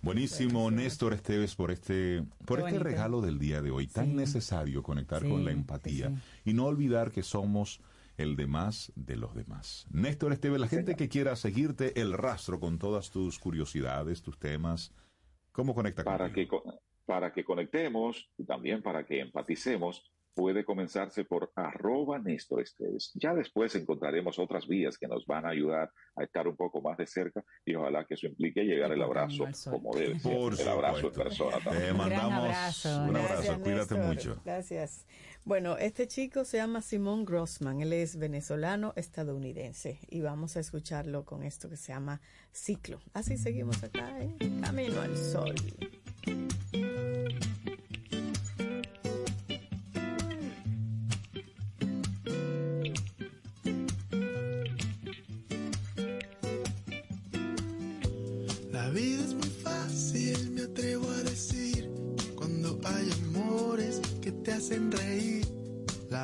Buenísimo, 0.00 0.70
Néstor 0.70 1.14
Esteves, 1.14 1.54
por 1.54 1.70
este, 1.70 2.24
por 2.46 2.60
este 2.60 2.78
regalo 2.78 3.20
del 3.20 3.38
día 3.38 3.60
de 3.60 3.70
hoy. 3.70 3.86
Tan 3.86 4.14
necesario 4.16 4.82
conectar 4.82 5.22
Sí, 5.22 5.28
con 5.28 5.44
la 5.44 5.50
empatía 5.52 6.08
sí. 6.10 6.50
y 6.50 6.54
no 6.54 6.66
olvidar 6.66 7.10
que 7.10 7.22
somos 7.22 7.80
el 8.16 8.36
demás 8.36 8.92
de 8.94 9.16
los 9.16 9.34
demás. 9.34 9.86
Néstor 9.90 10.32
Esteves, 10.32 10.60
la 10.60 10.68
gente 10.68 10.94
que 10.96 11.08
quiera 11.08 11.36
seguirte 11.36 12.00
el 12.00 12.12
rastro 12.12 12.60
con 12.60 12.78
todas 12.78 13.10
tus 13.10 13.38
curiosidades, 13.38 14.22
tus 14.22 14.38
temas, 14.38 14.92
¿cómo 15.56 15.74
conecta 15.74 16.04
Para 16.04 16.32
que, 16.32 16.46
para 17.04 17.32
que 17.32 17.42
conectemos 17.44 18.30
y 18.38 18.44
también 18.44 18.82
para 18.82 19.04
que 19.06 19.20
empaticemos, 19.20 20.04
puede 20.34 20.66
comenzarse 20.66 21.24
por 21.24 21.50
arroba 21.56 22.18
Néstor 22.18 22.60
Esteves. 22.60 23.10
Ya 23.14 23.32
después 23.34 23.74
encontraremos 23.74 24.38
otras 24.38 24.68
vías 24.68 24.98
que 24.98 25.08
nos 25.08 25.24
van 25.24 25.46
a 25.46 25.48
ayudar 25.48 25.90
a 26.14 26.24
estar 26.24 26.46
un 26.46 26.54
poco 26.56 26.82
más 26.82 26.98
de 26.98 27.06
cerca 27.06 27.42
y 27.64 27.74
ojalá 27.74 28.04
que 28.04 28.14
eso 28.14 28.26
implique 28.26 28.62
llegar 28.62 28.92
el 28.92 29.02
abrazo 29.02 29.46
como 29.70 29.94
debe 29.96 30.18
ser, 30.18 30.32
Por 30.36 30.60
el 30.60 30.68
abrazo 30.68 30.96
en 30.98 31.02
supuesto. 31.14 31.22
persona 31.22 31.64
también. 31.64 31.86
Te 31.86 31.92
mandamos 31.94 32.44
abrazo. 32.44 32.88
un 32.88 33.16
abrazo, 33.16 33.32
Gracias, 33.34 33.58
cuídate 33.60 33.94
Néstor. 33.94 33.98
mucho. 34.06 34.42
Gracias. 34.44 35.06
Bueno, 35.46 35.78
este 35.78 36.08
chico 36.08 36.44
se 36.44 36.56
llama 36.56 36.82
Simón 36.82 37.24
Grossman. 37.24 37.80
Él 37.80 37.92
es 37.92 38.16
venezolano 38.16 38.92
estadounidense. 38.96 40.00
Y 40.10 40.20
vamos 40.20 40.56
a 40.56 40.60
escucharlo 40.60 41.24
con 41.24 41.44
esto 41.44 41.70
que 41.70 41.76
se 41.76 41.92
llama 41.92 42.20
Ciclo. 42.52 42.98
Así 43.14 43.38
seguimos 43.38 43.80
acá 43.84 44.12
en 44.40 44.60
Camino 44.60 45.00
al 45.00 45.16
Sol. 45.16 45.54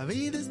La 0.02 0.08
vida 0.08 0.36
es 0.36 0.50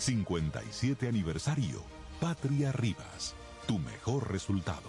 57 0.00 1.08
aniversario, 1.08 1.82
Patria 2.20 2.72
Rivas, 2.72 3.34
tu 3.66 3.78
mejor 3.78 4.32
resultado. 4.32 4.88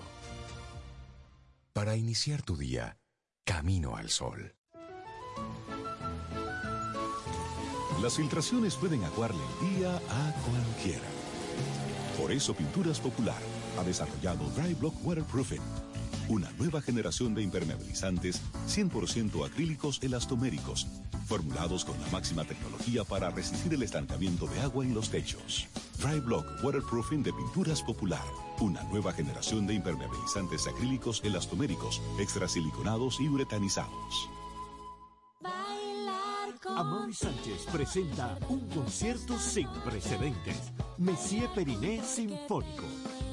Para 1.74 1.98
iniciar 1.98 2.42
tu 2.42 2.56
día, 2.56 2.98
camino 3.44 3.98
al 3.98 4.10
sol. 4.10 4.56
Las 8.02 8.16
filtraciones 8.16 8.76
pueden 8.76 9.04
aguarle 9.04 9.42
el 9.60 9.76
día 9.76 9.98
a 9.98 10.34
cualquiera. 10.50 11.08
Por 12.18 12.32
eso 12.32 12.54
Pinturas 12.54 13.02
Popular 13.02 13.42
ha 13.78 13.84
desarrollado 13.84 14.50
Dry 14.52 14.74
Block 14.76 14.96
Waterproofing, 15.06 15.62
una 16.32 16.50
nueva 16.52 16.82
generación 16.82 17.36
de 17.36 17.44
impermeabilizantes 17.44 18.42
100% 18.66 19.46
acrílicos 19.46 20.00
elastoméricos, 20.02 20.88
formulados 21.28 21.84
con 21.84 22.00
la 22.00 22.08
máxima 22.08 22.46
tecnología 22.46 23.04
para 23.04 23.30
resistir 23.32 23.74
el 23.74 23.84
estancamiento 23.84 24.48
de 24.48 24.62
agua 24.62 24.86
en 24.86 24.94
los 24.94 25.10
techos. 25.10 25.68
Dry 26.00 26.22
Block 26.22 26.46
Waterproofing 26.64 27.22
de 27.22 27.34
Pinturas 27.34 27.84
Popular, 27.84 28.24
una 28.62 28.82
nueva 28.84 29.12
generación 29.12 29.68
de 29.68 29.74
impermeabilizantes 29.74 30.68
acrílicos 30.68 31.22
elastoméricos, 31.26 32.02
extrasiliconados 32.18 33.20
y 33.20 33.28
uretanizados. 33.28 34.30
Amaury 36.78 37.14
Sánchez 37.14 37.66
presenta 37.74 38.38
un 38.48 38.62
concierto 38.70 39.38
sin 39.38 39.68
precedentes. 39.84 40.72
Monsieur 40.98 41.50
Periné 41.54 42.02
Sinfónico. 42.02 42.86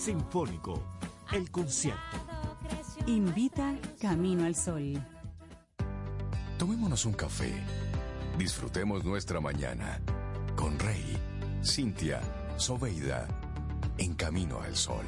Sinfónico. 0.00 0.82
El 1.30 1.50
concierto. 1.50 2.00
Invita 3.06 3.76
Camino 4.00 4.46
al 4.46 4.56
Sol. 4.56 4.94
Tomémonos 6.58 7.04
un 7.04 7.12
café. 7.12 7.52
Disfrutemos 8.38 9.04
nuestra 9.04 9.42
mañana 9.42 10.00
con 10.56 10.78
Rey, 10.78 11.18
Cintia, 11.62 12.22
Soveida, 12.56 13.28
en 13.98 14.14
Camino 14.14 14.62
al 14.62 14.74
Sol. 14.74 15.04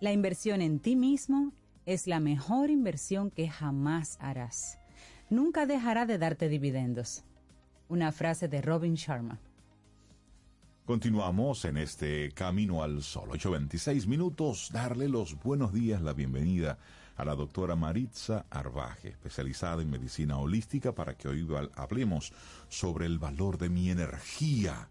La 0.00 0.12
inversión 0.12 0.62
en 0.62 0.80
ti 0.80 0.96
mismo 0.96 1.52
es 1.84 2.06
la 2.06 2.20
mejor 2.20 2.70
inversión 2.70 3.30
que 3.30 3.50
jamás 3.50 4.16
harás. 4.18 4.78
Nunca 5.28 5.66
dejará 5.66 6.06
de 6.06 6.16
darte 6.16 6.48
dividendos. 6.48 7.22
Una 7.86 8.10
frase 8.10 8.48
de 8.48 8.62
Robin 8.62 8.94
Sharma. 8.94 9.38
Continuamos 10.86 11.66
en 11.66 11.76
este 11.76 12.32
Camino 12.32 12.82
al 12.82 13.02
Sol. 13.02 13.28
8.26 13.28 14.06
minutos. 14.06 14.70
Darle 14.72 15.06
los 15.06 15.38
buenos 15.38 15.74
días, 15.74 16.00
la 16.00 16.14
bienvenida 16.14 16.78
a 17.16 17.24
la 17.26 17.34
doctora 17.34 17.76
Maritza 17.76 18.46
Arbaje, 18.48 19.08
especializada 19.08 19.82
en 19.82 19.90
medicina 19.90 20.38
holística, 20.38 20.94
para 20.94 21.14
que 21.18 21.28
hoy 21.28 21.46
hablemos 21.74 22.32
sobre 22.68 23.04
el 23.04 23.18
valor 23.18 23.58
de 23.58 23.68
mi 23.68 23.90
energía 23.90 24.88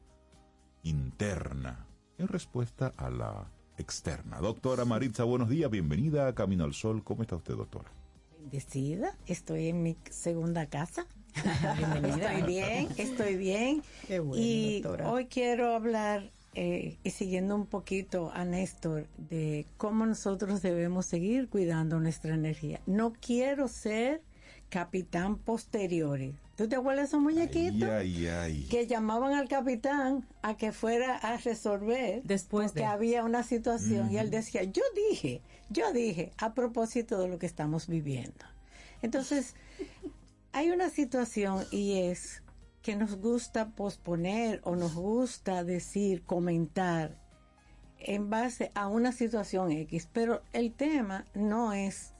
interna 0.84 1.88
en 2.19 2.27
respuesta 2.27 2.94
a 2.95 3.10
la 3.10 3.52
externa. 3.80 4.39
Doctora 4.39 4.85
Maritza, 4.85 5.23
buenos 5.23 5.49
días, 5.49 5.72
bienvenida 5.72 6.27
a 6.27 6.35
Camino 6.35 6.65
al 6.65 6.73
Sol. 6.73 7.03
¿Cómo 7.03 7.22
está 7.22 7.35
usted, 7.35 7.56
doctora? 7.56 7.89
Bendecida, 8.38 9.15
estoy 9.26 9.68
en 9.69 9.84
mi 9.84 9.97
segunda 10.10 10.65
casa. 10.68 11.07
Estoy 12.03 12.41
bien, 12.41 12.89
estoy 12.97 13.38
bien. 13.38 13.84
Qué 14.07 14.19
bueno, 14.19 14.43
y 14.43 14.81
doctora. 14.81 15.11
hoy 15.11 15.26
quiero 15.27 15.73
hablar, 15.73 16.31
eh, 16.56 16.97
y 17.03 17.10
siguiendo 17.11 17.56
un 17.56 17.68
poquito 17.68 18.31
a 18.34 18.43
Néstor, 18.45 19.07
de 19.18 19.68
cómo 19.77 20.06
nosotros 20.07 20.61
debemos 20.64 21.06
seguir 21.06 21.47
cuidando 21.47 21.99
nuestra 21.99 22.34
energía. 22.34 22.81
No 22.88 23.14
quiero 23.14 23.68
ser 23.68 24.22
capitán 24.70 25.38
posteriores. 25.38 26.36
¿Tú 26.56 26.68
te 26.68 26.76
acuerdas 26.76 27.04
de 27.04 27.08
esos 27.08 27.22
muñequitos? 27.22 27.90
Ay, 27.90 28.28
ay, 28.28 28.28
ay. 28.28 28.68
que 28.70 28.86
llamaban 28.86 29.34
al 29.34 29.48
capitán 29.48 30.28
a 30.41 30.58
que 30.58 30.72
fuera 30.72 31.16
a 31.18 31.38
resolver 31.38 32.22
después 32.24 32.72
que 32.74 32.86
había 32.86 33.24
una 33.24 33.44
situación 33.44 34.12
y 34.12 34.18
él 34.18 34.30
decía 34.30 34.64
yo 34.64 34.84
dije 35.10 35.41
yo 35.70 35.94
dije 35.94 36.32
a 36.38 36.54
propósito 36.54 37.20
de 37.20 37.30
lo 37.30 37.40
que 37.40 37.46
estamos 37.46 37.88
viviendo 37.88 38.46
entonces 39.02 39.56
hay 40.52 40.72
una 40.72 40.90
situación 40.90 41.64
y 41.72 42.00
es 42.00 42.44
que 42.82 42.96
nos 42.96 43.16
gusta 43.16 43.70
posponer 43.70 44.60
o 44.64 44.76
nos 44.76 44.96
gusta 44.96 45.64
decir 45.64 46.24
comentar 46.24 47.18
en 48.00 48.30
base 48.30 48.72
a 48.76 48.88
una 48.88 49.14
situación 49.14 49.72
X 49.72 50.10
pero 50.12 50.41
el 50.52 50.74
tema 50.74 51.26
no 51.34 51.72
es 51.72 52.14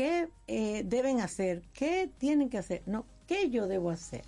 qué 0.00 0.30
eh, 0.46 0.82
deben 0.86 1.20
hacer, 1.20 1.60
qué 1.74 2.10
tienen 2.16 2.48
que 2.48 2.56
hacer, 2.56 2.82
no, 2.86 3.04
qué 3.26 3.50
yo 3.50 3.66
debo 3.68 3.90
hacer. 3.90 4.24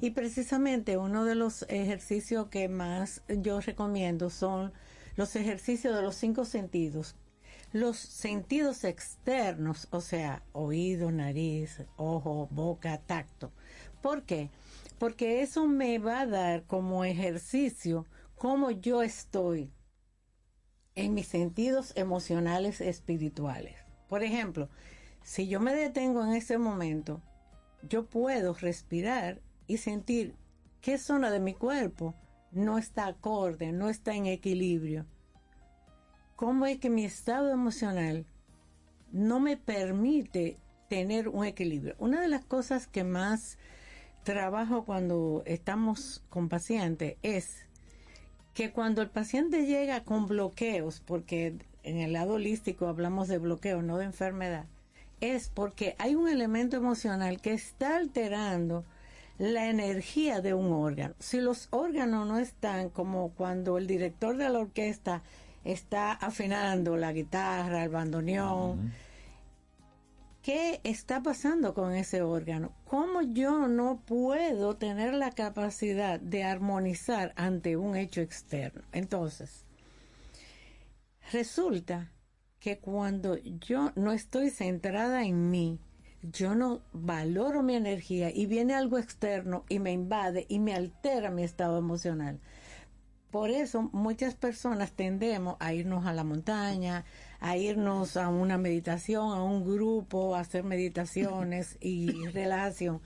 Y 0.00 0.10
precisamente 0.10 0.96
uno 0.96 1.24
de 1.24 1.36
los 1.36 1.62
ejercicios 1.68 2.48
que 2.48 2.68
más 2.68 3.22
yo 3.28 3.60
recomiendo 3.60 4.30
son 4.30 4.72
los 5.14 5.36
ejercicios 5.36 5.94
de 5.94 6.02
los 6.02 6.16
cinco 6.16 6.44
sentidos. 6.44 7.14
Los 7.70 7.98
sentidos 7.98 8.82
externos, 8.82 9.86
o 9.92 10.00
sea, 10.00 10.42
oído, 10.50 11.12
nariz, 11.12 11.82
ojo, 11.96 12.48
boca, 12.50 12.98
tacto. 12.98 13.52
¿Por 14.02 14.24
qué? 14.24 14.50
Porque 14.98 15.40
eso 15.40 15.68
me 15.68 16.00
va 16.00 16.22
a 16.22 16.26
dar 16.26 16.64
como 16.64 17.04
ejercicio 17.04 18.06
cómo 18.34 18.72
yo 18.72 19.04
estoy 19.04 19.70
en 20.96 21.14
mis 21.14 21.28
sentidos 21.28 21.92
emocionales 21.94 22.80
espirituales. 22.80 23.76
Por 24.08 24.24
ejemplo, 24.24 24.68
si 25.26 25.48
yo 25.48 25.58
me 25.58 25.74
detengo 25.74 26.24
en 26.24 26.34
ese 26.34 26.56
momento, 26.56 27.20
yo 27.82 28.06
puedo 28.06 28.54
respirar 28.54 29.40
y 29.66 29.78
sentir 29.78 30.36
qué 30.80 30.98
zona 30.98 31.32
de 31.32 31.40
mi 31.40 31.52
cuerpo 31.52 32.14
no 32.52 32.78
está 32.78 33.08
acorde, 33.08 33.72
no 33.72 33.88
está 33.88 34.14
en 34.14 34.26
equilibrio. 34.26 35.04
¿Cómo 36.36 36.64
es 36.64 36.78
que 36.78 36.90
mi 36.90 37.04
estado 37.04 37.50
emocional 37.50 38.24
no 39.10 39.40
me 39.40 39.56
permite 39.56 40.58
tener 40.88 41.28
un 41.28 41.44
equilibrio? 41.44 41.96
Una 41.98 42.20
de 42.20 42.28
las 42.28 42.44
cosas 42.44 42.86
que 42.86 43.02
más 43.02 43.58
trabajo 44.22 44.84
cuando 44.84 45.42
estamos 45.44 46.24
con 46.28 46.48
pacientes 46.48 47.16
es 47.24 47.66
que 48.54 48.70
cuando 48.70 49.02
el 49.02 49.10
paciente 49.10 49.66
llega 49.66 50.04
con 50.04 50.28
bloqueos, 50.28 51.00
porque 51.00 51.58
en 51.82 51.96
el 51.98 52.12
lado 52.12 52.34
holístico 52.34 52.86
hablamos 52.86 53.26
de 53.26 53.38
bloqueo, 53.38 53.82
no 53.82 53.98
de 53.98 54.04
enfermedad, 54.04 54.66
es 55.20 55.48
porque 55.48 55.94
hay 55.98 56.14
un 56.14 56.28
elemento 56.28 56.76
emocional 56.76 57.40
que 57.40 57.52
está 57.52 57.96
alterando 57.96 58.84
la 59.38 59.68
energía 59.68 60.40
de 60.40 60.54
un 60.54 60.72
órgano. 60.72 61.14
Si 61.18 61.40
los 61.40 61.68
órganos 61.70 62.26
no 62.26 62.38
están 62.38 62.90
como 62.90 63.30
cuando 63.30 63.78
el 63.78 63.86
director 63.86 64.36
de 64.36 64.48
la 64.48 64.60
orquesta 64.60 65.22
está 65.64 66.12
afinando 66.12 66.96
la 66.96 67.12
guitarra, 67.12 67.84
el 67.84 67.90
bandoneón, 67.90 68.92
¿qué 70.42 70.80
está 70.84 71.22
pasando 71.22 71.74
con 71.74 71.94
ese 71.94 72.22
órgano? 72.22 72.72
¿Cómo 72.84 73.06
¿cómo 73.06 73.22
yo 73.22 73.66
no 73.66 74.02
puedo 74.04 74.76
tener 74.76 75.14
la 75.14 75.30
capacidad 75.30 76.20
de 76.20 76.44
armonizar 76.44 77.32
ante 77.36 77.78
un 77.78 77.96
hecho 77.96 78.20
externo? 78.20 78.82
Entonces, 78.92 79.64
resulta 81.32 82.12
que 82.66 82.78
cuando 82.78 83.36
yo 83.36 83.92
no 83.94 84.10
estoy 84.10 84.50
centrada 84.50 85.24
en 85.24 85.52
mí, 85.52 85.78
yo 86.20 86.56
no 86.56 86.80
valoro 86.92 87.62
mi 87.62 87.76
energía 87.76 88.32
y 88.34 88.46
viene 88.46 88.74
algo 88.74 88.98
externo 88.98 89.64
y 89.68 89.78
me 89.78 89.92
invade 89.92 90.46
y 90.48 90.58
me 90.58 90.74
altera 90.74 91.30
mi 91.30 91.44
estado 91.44 91.78
emocional. 91.78 92.40
Por 93.30 93.50
eso 93.50 93.82
muchas 93.92 94.34
personas 94.34 94.90
tendemos 94.90 95.54
a 95.60 95.74
irnos 95.74 96.06
a 96.06 96.12
la 96.12 96.24
montaña, 96.24 97.04
a 97.38 97.56
irnos 97.56 98.16
a 98.16 98.30
una 98.30 98.58
meditación, 98.58 99.30
a 99.30 99.44
un 99.44 99.64
grupo, 99.64 100.34
a 100.34 100.40
hacer 100.40 100.64
meditaciones 100.64 101.78
y 101.80 102.26
relajación. 102.34 103.00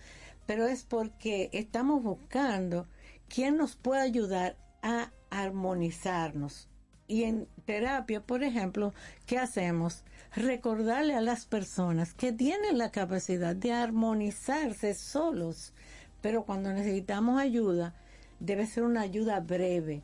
Pero 0.46 0.68
es 0.68 0.84
porque 0.84 1.50
estamos 1.52 2.02
buscando 2.02 2.86
quién 3.28 3.58
nos 3.58 3.76
puede 3.76 4.00
ayudar 4.00 4.56
a 4.80 5.12
armonizarnos. 5.28 6.70
Y 7.06 7.24
en 7.24 7.48
terapia, 7.70 8.20
por 8.20 8.42
ejemplo, 8.42 8.92
¿qué 9.26 9.38
hacemos? 9.38 10.02
Recordarle 10.34 11.14
a 11.14 11.20
las 11.20 11.46
personas 11.46 12.14
que 12.14 12.32
tienen 12.32 12.78
la 12.78 12.90
capacidad 12.90 13.54
de 13.54 13.72
armonizarse 13.72 14.92
solos, 14.94 15.72
pero 16.20 16.42
cuando 16.42 16.72
necesitamos 16.72 17.40
ayuda, 17.40 17.94
debe 18.40 18.66
ser 18.66 18.82
una 18.82 19.02
ayuda 19.02 19.38
breve, 19.38 20.02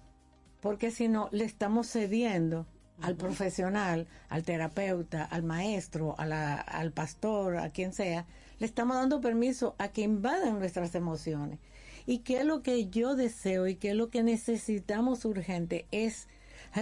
porque 0.61 0.93
si 0.93 1.09
no, 1.09 1.29
le 1.33 1.45
estamos 1.45 1.89
cediendo 1.91 2.67
al 3.03 3.17
profesional, 3.17 4.07
al 4.29 4.45
terapeuta, 4.45 5.25
al 5.25 5.43
maestro, 5.43 6.15
a 6.19 6.25
la- 6.25 6.61
al 6.61 6.93
pastor, 6.93 7.57
a 7.57 7.71
quien 7.71 7.93
sea, 7.93 8.27
le 8.61 8.67
estamos 8.67 8.97
dando 8.97 9.21
permiso 9.21 9.75
a 9.79 9.89
que 9.89 10.03
invadan 10.03 10.61
nuestras 10.61 10.95
emociones. 10.95 11.59
¿Y 12.07 12.19
qué 12.19 12.39
es 12.39 12.45
lo 12.45 12.63
que 12.63 12.89
yo 12.91 13.17
deseo 13.17 13.67
y 13.67 13.75
qué 13.75 13.91
es 13.91 13.97
lo 13.97 14.09
que 14.09 14.23
necesitamos 14.23 15.25
urgente? 15.25 15.87
Es 15.91 16.29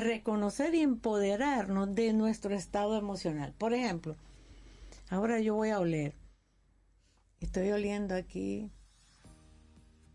reconocer 0.01 0.75
y 0.75 0.81
empoderarnos 0.81 1.95
de 1.95 2.13
nuestro 2.13 2.55
estado 2.55 2.97
emocional. 2.97 3.55
Por 3.57 3.75
ejemplo, 3.75 4.17
ahora 5.11 5.41
yo 5.41 5.55
voy 5.55 5.71
a 5.71 5.79
oler. 5.79 6.15
Estoy 7.41 7.71
oliendo 7.71 8.15
aquí. 8.15 8.71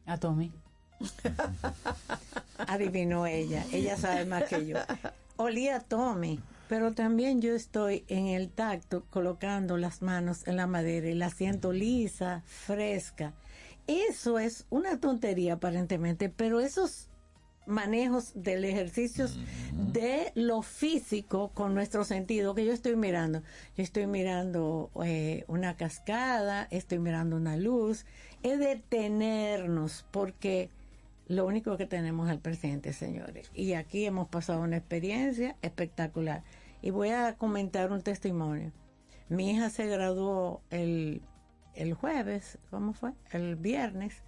A 0.05 0.17
Tommy. 0.17 0.51
Adivinó 2.67 3.25
ella. 3.25 3.65
Ella 3.71 3.97
sabe 3.97 4.25
más 4.25 4.45
que 4.45 4.65
yo. 4.65 4.77
Olía 5.37 5.77
a 5.77 5.79
Tommy, 5.79 6.39
pero 6.67 6.93
también 6.93 7.41
yo 7.41 7.53
estoy 7.53 8.03
en 8.07 8.27
el 8.27 8.49
tacto 8.49 9.05
colocando 9.09 9.77
las 9.77 10.01
manos 10.01 10.47
en 10.47 10.57
la 10.57 10.67
madera 10.67 11.07
y 11.07 11.13
la 11.13 11.29
siento 11.29 11.71
lisa, 11.71 12.43
fresca. 12.45 13.33
Eso 13.87 14.39
es 14.39 14.65
una 14.69 14.99
tontería 14.99 15.53
aparentemente, 15.53 16.29
pero 16.29 16.59
esos 16.59 17.08
manejos 17.69 18.31
del 18.35 18.65
ejercicio 18.65 19.27
de 19.93 20.31
lo 20.35 20.61
físico 20.61 21.51
con 21.53 21.73
nuestro 21.73 22.03
sentido 22.03 22.55
que 22.55 22.65
yo 22.65 22.73
estoy 22.73 22.95
mirando. 22.95 23.41
Yo 23.77 23.83
estoy 23.83 24.07
mirando 24.07 24.89
eh, 25.03 25.45
una 25.47 25.77
cascada, 25.77 26.67
estoy 26.71 26.99
mirando 26.99 27.35
una 27.35 27.57
luz. 27.57 28.05
Es 28.43 28.59
detenernos 28.59 30.05
porque 30.11 30.69
lo 31.27 31.45
único 31.45 31.77
que 31.77 31.85
tenemos 31.85 32.27
es 32.27 32.33
el 32.33 32.39
presente, 32.39 32.91
señores. 32.91 33.51
Y 33.53 33.73
aquí 33.73 34.05
hemos 34.05 34.27
pasado 34.27 34.61
una 34.61 34.77
experiencia 34.77 35.55
espectacular. 35.61 36.43
Y 36.81 36.89
voy 36.89 37.09
a 37.09 37.35
comentar 37.35 37.91
un 37.91 38.01
testimonio. 38.01 38.71
Mi 39.29 39.51
hija 39.51 39.69
se 39.69 39.85
graduó 39.85 40.61
el, 40.71 41.21
el 41.75 41.93
jueves, 41.93 42.57
¿cómo 42.71 42.93
fue? 42.93 43.11
El 43.31 43.55
viernes. 43.55 44.23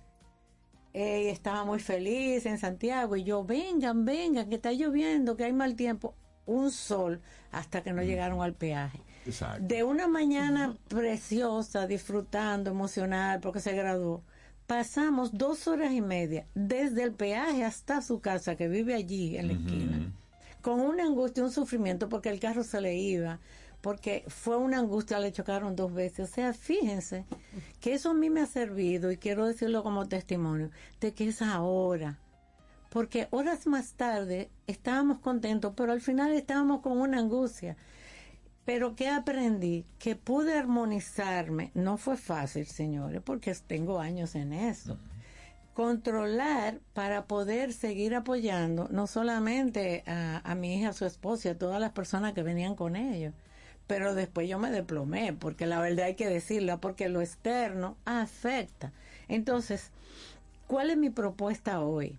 Ella 0.94 1.32
estaba 1.32 1.64
muy 1.64 1.80
feliz 1.80 2.46
en 2.46 2.58
Santiago 2.58 3.16
y 3.16 3.24
yo, 3.24 3.44
vengan, 3.46 4.04
vengan, 4.06 4.50
que 4.50 4.56
está 4.56 4.72
lloviendo, 4.74 5.38
que 5.38 5.46
hay 5.46 5.54
mal 5.54 5.76
tiempo. 5.76 6.16
Un 6.46 6.72
sol 6.72 7.22
hasta 7.52 7.82
que 7.82 7.94
no 7.94 8.04
llegaron 8.04 8.42
al 8.42 8.54
peaje. 8.54 9.00
Exacto. 9.26 9.64
De 9.64 9.84
una 9.84 10.08
mañana 10.08 10.76
preciosa, 10.88 11.88
disfrutando, 11.88 12.72
emocional, 12.72 13.40
porque 13.40 13.60
se 13.60 13.74
graduó. 13.74 14.24
Pasamos 14.68 15.38
dos 15.38 15.68
horas 15.68 15.92
y 15.92 16.02
media 16.02 16.48
desde 16.56 17.04
el 17.04 17.14
peaje 17.14 17.64
hasta 17.64 18.02
su 18.02 18.20
casa, 18.20 18.56
que 18.56 18.68
vive 18.68 18.94
allí 18.94 19.38
en 19.38 19.48
la 19.48 19.54
esquina, 19.54 20.14
con 20.62 20.80
una 20.80 21.04
angustia, 21.04 21.44
un 21.44 21.52
sufrimiento, 21.52 22.10
porque 22.10 22.30
el 22.30 22.40
carro 22.40 22.64
se 22.64 22.80
le 22.80 22.96
iba, 22.96 23.40
porque 23.82 24.24
fue 24.28 24.58
una 24.58 24.80
angustia, 24.80 25.20
le 25.20 25.32
chocaron 25.32 25.76
dos 25.76 25.94
veces. 25.94 26.30
O 26.30 26.34
sea, 26.34 26.54
fíjense 26.54 27.26
que 27.80 27.94
eso 27.94 28.12
a 28.12 28.14
mí 28.14 28.30
me 28.30 28.42
ha 28.42 28.46
servido, 28.46 29.12
y 29.12 29.18
quiero 29.18 29.48
decirlo 29.48 29.84
como 29.84 30.08
testimonio, 30.08 30.70
de 31.00 31.14
que 31.14 31.28
es 31.28 31.42
ahora. 31.42 32.20
Porque 32.90 33.28
horas 33.32 33.68
más 33.68 33.94
tarde 33.94 34.50
estábamos 34.68 35.20
contentos, 35.20 35.74
pero 35.76 35.92
al 35.92 36.02
final 36.02 36.34
estábamos 36.34 36.82
con 36.82 37.00
una 37.00 37.20
angustia. 37.20 37.76
Pero 38.66 38.96
¿qué 38.96 39.10
aprendí? 39.10 39.86
Que 39.98 40.16
pude 40.16 40.58
armonizarme. 40.58 41.72
No 41.74 41.98
fue 41.98 42.18
fácil, 42.18 42.68
señores, 42.68 43.22
porque 43.24 43.56
tengo 43.66 44.00
años 44.00 44.36
en 44.36 44.54
eso. 44.54 45.00
Controlar 45.74 46.80
para 46.94 47.26
poder 47.26 47.74
seguir 47.74 48.14
apoyando 48.14 48.88
no 48.92 49.08
solamente 49.08 50.04
a, 50.06 50.42
a 50.44 50.54
mi 50.54 50.76
hija, 50.76 50.90
a 50.90 50.94
su 50.94 51.06
esposa 51.06 51.52
a 51.52 51.58
todas 51.58 51.80
las 51.80 51.94
personas 51.94 52.34
que 52.34 52.44
venían 52.44 52.76
con 52.76 52.96
ellos, 52.96 53.34
pero 53.92 54.16
después 54.16 54.48
yo 54.48 54.58
me 54.58 54.72
desplomé, 54.72 55.34
porque 55.34 55.66
la 55.66 55.82
verdad 55.82 56.06
hay 56.06 56.16
que 56.16 56.30
decirla, 56.30 56.80
porque 56.80 57.10
lo 57.10 57.20
externo 57.20 57.98
afecta. 58.06 58.94
Entonces, 59.28 59.92
¿cuál 60.66 60.92
es 60.92 60.98
mi 60.98 61.10
propuesta 61.10 61.82
hoy? 61.82 62.18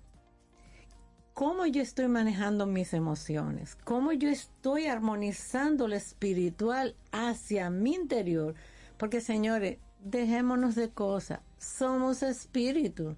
cómo 1.32 1.64
yo 1.64 1.80
estoy 1.80 2.08
manejando 2.08 2.66
mis 2.66 2.92
emociones, 2.92 3.74
cómo 3.84 4.12
yo 4.12 4.28
estoy 4.28 4.84
armonizando 4.84 5.88
lo 5.88 5.96
espiritual 5.96 6.94
hacia 7.10 7.70
mi 7.70 7.94
interior. 7.94 8.54
Porque 8.98 9.22
señores, 9.22 9.78
dejémonos 10.04 10.74
de 10.74 10.90
cosas, 10.90 11.40
somos 11.56 12.22
espíritu, 12.22 13.16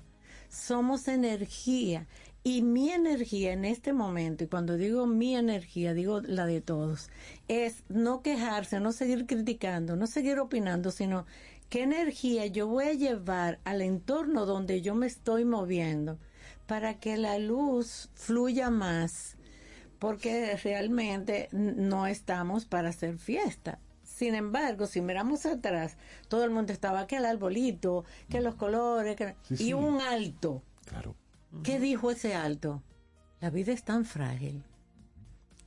somos 0.49 1.09
energía. 1.09 2.07
Y 2.47 2.61
mi 2.61 2.91
energía 2.91 3.53
en 3.55 3.65
este 3.65 3.95
momento, 3.95 4.45
y 4.45 4.49
cuando 4.49 4.77
digo 4.77 5.07
mi 5.07 5.35
energía, 5.35 5.95
digo 5.95 6.21
la 6.21 6.45
de 6.45 6.61
todos, 6.61 7.09
es 7.49 7.85
no 7.89 8.21
quejarse, 8.21 8.81
no 8.81 8.93
seguir 8.93 9.25
criticando, 9.27 9.97
no 9.97 10.07
seguir 10.07 10.39
opinando, 10.39 10.91
sino 10.91 11.25
qué 11.71 11.85
energía 11.85 12.45
yo 12.45 12.69
voy 12.69 12.85
a 12.85 12.93
llevar 12.93 13.61
al 13.65 13.81
entorno 13.81 14.45
donde 14.45 14.83
yo 14.83 14.95
me 14.95 15.07
estoy 15.07 15.47
moviendo 15.47 16.19
para 16.67 17.01
que 17.01 17.17
la 17.17 17.39
luz 17.39 18.11
fluya 18.13 18.69
más, 18.69 19.37
porque 19.99 20.55
realmente 20.63 21.49
no 21.53 22.07
estamos 22.07 22.67
para 22.67 22.91
hacer 22.91 23.17
fiesta. 23.17 23.79
Sin 24.03 24.35
embargo, 24.35 24.87
si 24.87 25.01
miramos 25.01 25.47
atrás, 25.47 25.97
todo 26.29 26.45
el 26.45 26.51
mundo 26.51 26.75
estaba 26.75 27.07
que 27.07 27.17
el 27.17 27.25
arbolito, 27.25 28.05
que 28.29 28.43
los 28.43 28.55
colores, 28.55 29.17
que- 29.17 29.35
Sí, 29.49 29.55
y 29.55 29.57
sí. 29.57 29.73
un 29.73 30.03
alto. 30.03 30.63
Claro. 30.85 31.17
¿Qué 31.63 31.79
dijo 31.79 32.11
ese 32.11 32.35
alto? 32.35 32.83
La 33.41 33.51
vida 33.51 33.73
es 33.73 33.85
tan 33.85 34.05
frágil 34.05 34.65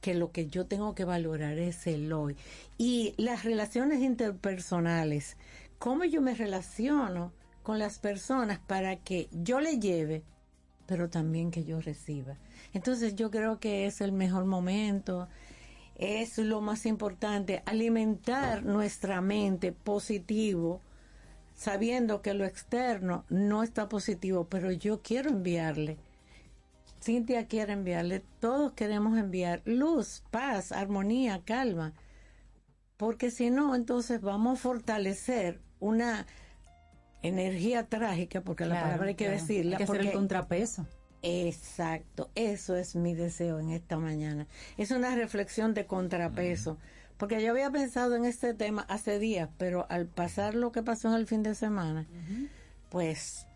que 0.01 0.13
lo 0.13 0.31
que 0.31 0.47
yo 0.47 0.65
tengo 0.65 0.95
que 0.95 1.05
valorar 1.05 1.57
es 1.57 1.87
el 1.87 2.11
hoy. 2.13 2.35
Y 2.77 3.13
las 3.17 3.43
relaciones 3.43 4.01
interpersonales, 4.01 5.37
cómo 5.79 6.03
yo 6.05 6.21
me 6.21 6.35
relaciono 6.35 7.33
con 7.63 7.79
las 7.79 7.99
personas 7.99 8.59
para 8.59 8.97
que 8.97 9.27
yo 9.31 9.59
le 9.59 9.79
lleve, 9.79 10.23
pero 10.85 11.09
también 11.09 11.51
que 11.51 11.65
yo 11.65 11.81
reciba. 11.81 12.37
Entonces 12.73 13.15
yo 13.15 13.31
creo 13.31 13.59
que 13.59 13.85
es 13.85 14.01
el 14.01 14.11
mejor 14.11 14.45
momento, 14.45 15.27
es 15.95 16.37
lo 16.37 16.61
más 16.61 16.85
importante, 16.85 17.63
alimentar 17.65 18.63
nuestra 18.63 19.19
mente 19.19 19.71
positivo, 19.71 20.81
sabiendo 21.57 22.21
que 22.21 22.33
lo 22.33 22.45
externo 22.45 23.25
no 23.29 23.63
está 23.63 23.89
positivo, 23.89 24.47
pero 24.47 24.71
yo 24.71 25.01
quiero 25.01 25.29
enviarle. 25.29 25.97
Cintia 27.01 27.47
quiere 27.47 27.73
enviarle, 27.73 28.23
todos 28.39 28.73
queremos 28.73 29.17
enviar 29.17 29.61
luz, 29.65 30.23
paz, 30.31 30.71
armonía, 30.71 31.41
calma, 31.43 31.93
porque 32.95 33.31
si 33.31 33.49
no, 33.49 33.75
entonces 33.75 34.21
vamos 34.21 34.59
a 34.59 34.61
fortalecer 34.61 35.59
una 35.79 36.25
energía 37.21 37.87
trágica, 37.87 38.41
porque 38.41 38.65
la 38.65 38.81
palabra 38.81 39.07
hay 39.09 39.15
que 39.15 39.25
claro. 39.25 39.39
decirla. 39.39 39.77
Hay 39.77 39.77
que 39.77 39.83
hacer 39.83 39.97
el 39.97 40.07
porque- 40.07 40.17
contrapeso. 40.17 40.85
Exacto, 41.23 42.29
eso 42.35 42.75
es 42.75 42.95
mi 42.95 43.15
deseo 43.15 43.59
en 43.59 43.71
esta 43.71 43.97
mañana. 43.97 44.47
Es 44.77 44.91
una 44.91 45.15
reflexión 45.15 45.73
de 45.73 45.87
contrapeso, 45.87 46.77
porque 47.17 47.41
yo 47.41 47.51
había 47.51 47.71
pensado 47.71 48.15
en 48.15 48.25
este 48.25 48.53
tema 48.53 48.85
hace 48.89 49.19
días, 49.19 49.49
pero 49.57 49.85
al 49.89 50.05
pasar 50.07 50.55
lo 50.55 50.71
que 50.71 50.83
pasó 50.83 51.09
en 51.09 51.15
el 51.15 51.27
fin 51.27 51.43
de 51.43 51.55
semana, 51.55 52.07
pues 52.89 53.47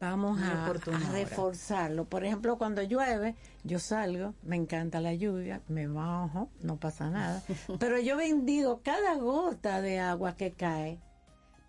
vamos 0.00 0.40
a, 0.42 0.72
reforzarlo. 1.12 2.04
Por 2.06 2.24
ejemplo, 2.24 2.58
cuando 2.58 2.82
llueve, 2.82 3.36
yo 3.62 3.78
salgo, 3.78 4.34
me 4.42 4.56
encanta 4.56 5.00
la 5.00 5.14
lluvia, 5.14 5.62
me 5.68 5.86
bajo, 5.86 6.50
no 6.60 6.76
pasa 6.76 7.08
nada, 7.08 7.42
pero 7.78 8.00
yo 8.00 8.16
bendigo 8.16 8.80
cada 8.82 9.14
gota 9.14 9.80
de 9.80 10.00
agua 10.00 10.36
que 10.36 10.50
cae 10.50 10.98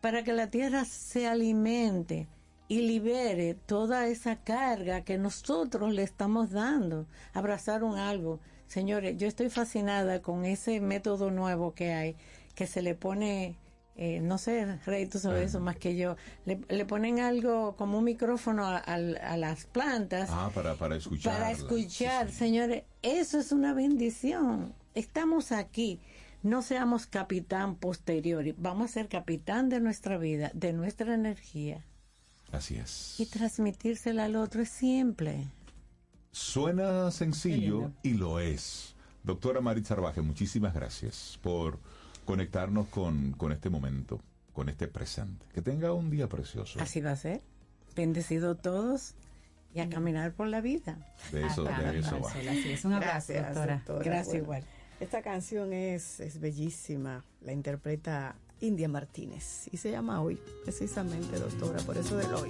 para 0.02 0.24
que 0.24 0.34
la 0.34 0.48
tierra 0.48 0.84
se 0.84 1.28
alimente 1.28 2.28
y 2.68 2.82
libere 2.82 3.54
toda 3.54 4.08
esa 4.08 4.38
carga 4.38 5.02
que 5.02 5.18
nosotros 5.18 5.94
le 5.94 6.04
estamos 6.04 6.52
dando. 6.52 7.06
Abrazar 7.34 7.84
un 7.84 7.98
árbol. 7.98 8.40
Señores, 8.68 9.18
yo 9.18 9.28
estoy 9.28 9.50
fascinada 9.50 10.22
con 10.22 10.46
ese 10.46 10.80
método 10.80 11.30
nuevo 11.32 11.74
que 11.74 11.94
hay, 11.94 12.16
que 12.56 12.66
se 12.68 12.82
le 12.82 12.96
pone, 12.96 13.56
eh, 13.96 14.20
no 14.22 14.38
sé, 14.38 14.80
Rey, 14.86 15.06
tú 15.06 15.20
sabes 15.20 15.50
eso 15.50 15.60
más 15.60 15.78
que 15.78 15.96
yo, 15.96 16.16
le, 16.46 16.60
le 16.70 16.86
ponen 16.86 17.20
algo 17.20 17.76
como 17.76 18.00
un 18.00 18.04
micrófono 18.06 18.66
a, 18.66 18.98
las 18.98 19.66
plantas 19.66 20.30
Ah, 20.32 20.50
para, 20.54 20.76
para 20.76 20.96
escuchar. 20.96 21.34
para 21.34 21.52
escuchar, 21.52 22.32
señores, 22.32 22.84
eso 23.04 23.40
es 23.40 23.52
una 23.52 23.74
bendición. 23.74 24.74
Estamos 24.96 25.52
aquí. 25.52 26.00
No 26.42 26.62
seamos 26.62 27.06
capitán 27.06 27.76
posterior. 27.76 28.44
Vamos 28.58 28.90
a 28.90 28.94
ser 28.96 29.08
capitán 29.08 29.70
de 29.70 29.80
nuestra 29.80 30.18
vida, 30.18 30.52
de 30.54 30.74
nuestra 30.74 31.14
energía. 31.14 31.86
Así 32.52 32.76
es. 32.76 33.16
Y 33.20 33.26
transmitírsela 33.28 34.26
al 34.26 34.36
otro 34.36 34.62
es 34.62 34.70
simple. 34.70 35.48
Suena 36.34 37.12
sencillo 37.12 37.92
y 38.02 38.16
lo 38.16 38.40
es. 38.40 38.96
Doctora 39.24 39.62
Maritza 39.62 39.94
Arbaje, 39.94 40.22
muchísimas 40.24 40.74
gracias 40.74 41.40
por 41.44 41.78
conectarnos 42.26 42.88
con, 42.88 43.34
con 43.34 43.52
este 43.52 43.70
momento, 43.70 44.20
con 44.52 44.68
este 44.68 44.88
presente. 44.88 45.46
Que 45.54 45.62
tenga 45.62 45.94
un 45.94 46.10
día 46.10 46.28
precioso. 46.28 46.80
Así 46.82 47.02
va 47.02 47.12
a 47.12 47.16
ser. 47.16 47.44
Bendecido 47.96 48.56
todos 48.56 49.14
y 49.76 49.80
a 49.82 49.90
caminar 49.90 50.34
por 50.34 50.48
la 50.48 50.60
vida. 50.60 50.98
De 51.32 51.46
eso, 51.46 51.66
de 51.66 52.00
eso 52.00 52.20
va. 52.20 52.32
Así 52.32 52.72
es, 52.72 52.84
un 52.84 52.94
abrazo, 52.94 53.32
Gracias, 53.32 53.46
doctora. 53.54 53.76
doctora. 53.76 54.04
Gracias 54.04 54.28
Bueno, 54.28 54.44
igual. 54.44 54.64
Esta 55.00 55.22
canción 55.22 55.72
es, 55.72 56.20
es 56.20 56.40
bellísima. 56.40 57.24
La 57.42 57.54
interpreta 57.54 58.36
India 58.60 58.88
Martínez 58.90 59.68
y 59.72 59.78
se 59.78 59.92
llama 59.92 60.20
Hoy, 60.20 60.40
precisamente, 60.64 61.38
doctora, 61.38 61.80
por 61.84 61.96
eso 61.96 62.18
del 62.18 62.34
hoy. 62.34 62.50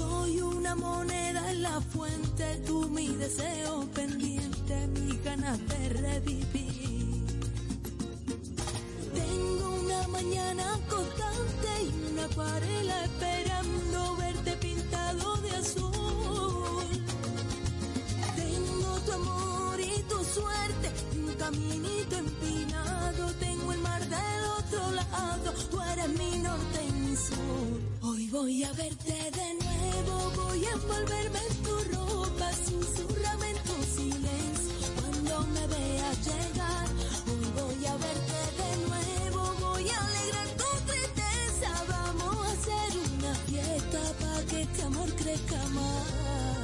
Soy 0.00 0.40
una 0.40 0.74
moneda 0.74 1.50
en 1.50 1.60
la 1.60 1.78
fuente, 1.78 2.62
tú 2.66 2.88
mi 2.88 3.08
deseo 3.08 3.86
pendiente, 3.94 4.86
mis 4.86 5.22
ganas 5.22 5.58
de 5.68 5.88
revivir. 5.90 7.26
Tengo 9.14 9.66
una 9.84 10.08
mañana 10.08 10.64
constante 10.88 11.68
y 11.84 12.12
una 12.12 12.24
acuarela 12.24 13.04
esperando 13.04 14.16
verte 14.16 14.52
pintado 14.56 15.36
de 15.42 15.50
azul. 15.50 17.04
Tengo 18.36 18.90
tu 19.04 19.12
amor 19.12 19.80
y 19.80 20.02
tu 20.08 20.24
suerte, 20.24 20.88
un 21.14 21.34
caminito 21.34 22.16
empinado. 22.16 23.34
Tengo 23.38 23.72
el 23.74 23.80
mar 23.80 24.00
del 24.08 24.49
Hoy 28.02 28.28
voy 28.28 28.64
a 28.64 28.72
verte 28.72 29.12
de 29.12 29.54
nuevo, 29.64 30.30
voy 30.36 30.64
a 30.64 30.70
envolverme 30.70 31.38
en 31.48 31.56
tu 31.62 31.76
ropa, 31.92 32.50
susurrame 32.52 33.50
en 33.50 33.56
tu 33.64 33.82
silencio. 33.96 34.74
Cuando 35.00 35.46
me 35.48 35.66
veas 35.66 36.26
llegar, 36.26 36.86
hoy 37.26 37.46
voy 37.60 37.86
a 37.86 37.96
verte 37.96 38.40
de 38.62 38.70
nuevo, 38.88 39.54
voy 39.60 39.88
a 39.90 40.04
alegrar 40.04 40.48
tu 40.56 40.70
tristeza. 40.86 41.84
Vamos 41.88 42.46
a 42.46 42.52
hacer 42.52 42.90
una 43.18 43.34
fiesta 43.34 44.00
para 44.20 44.46
que 44.46 44.62
este 44.62 44.82
amor 44.82 45.12
crezca 45.16 45.64
más. 45.70 46.59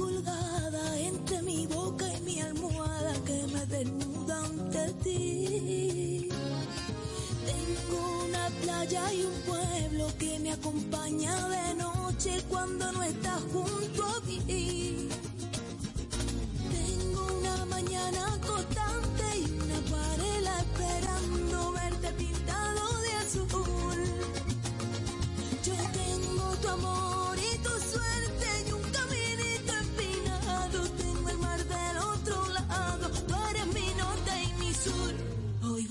Colgada 0.00 0.98
entre 0.98 1.42
mi 1.42 1.66
boca 1.66 2.06
y 2.16 2.20
mi 2.22 2.40
almohada 2.40 3.12
que 3.26 3.38
me 3.52 3.66
desnuda 3.66 4.36
ante 4.46 4.84
ti. 5.04 6.28
Tengo 7.50 7.98
una 8.28 8.44
playa 8.62 9.02
y 9.12 9.20
un 9.24 9.38
pueblo 9.50 10.04
que 10.18 10.38
me 10.38 10.52
acompaña 10.52 11.34
de 11.48 11.74
noche 11.74 12.42
cuando 12.48 12.90
no 12.92 13.02
estás 13.02 13.42
junto 13.52 14.04
a 14.16 14.20
mí. 14.26 15.08
Tengo 16.76 17.20
una 17.38 17.64
mañana 17.66 18.22
constante 18.46 19.24
y 19.42 19.44
una 19.62 19.76
acuarela 19.84 20.52
esperando 20.64 21.72
verte 21.72 22.08
pintado 22.20 22.82
de 23.04 23.12
azul. 23.22 24.00
Yo 25.66 25.76
tengo 26.00 26.44
tu 26.62 26.68
amor 26.68 26.99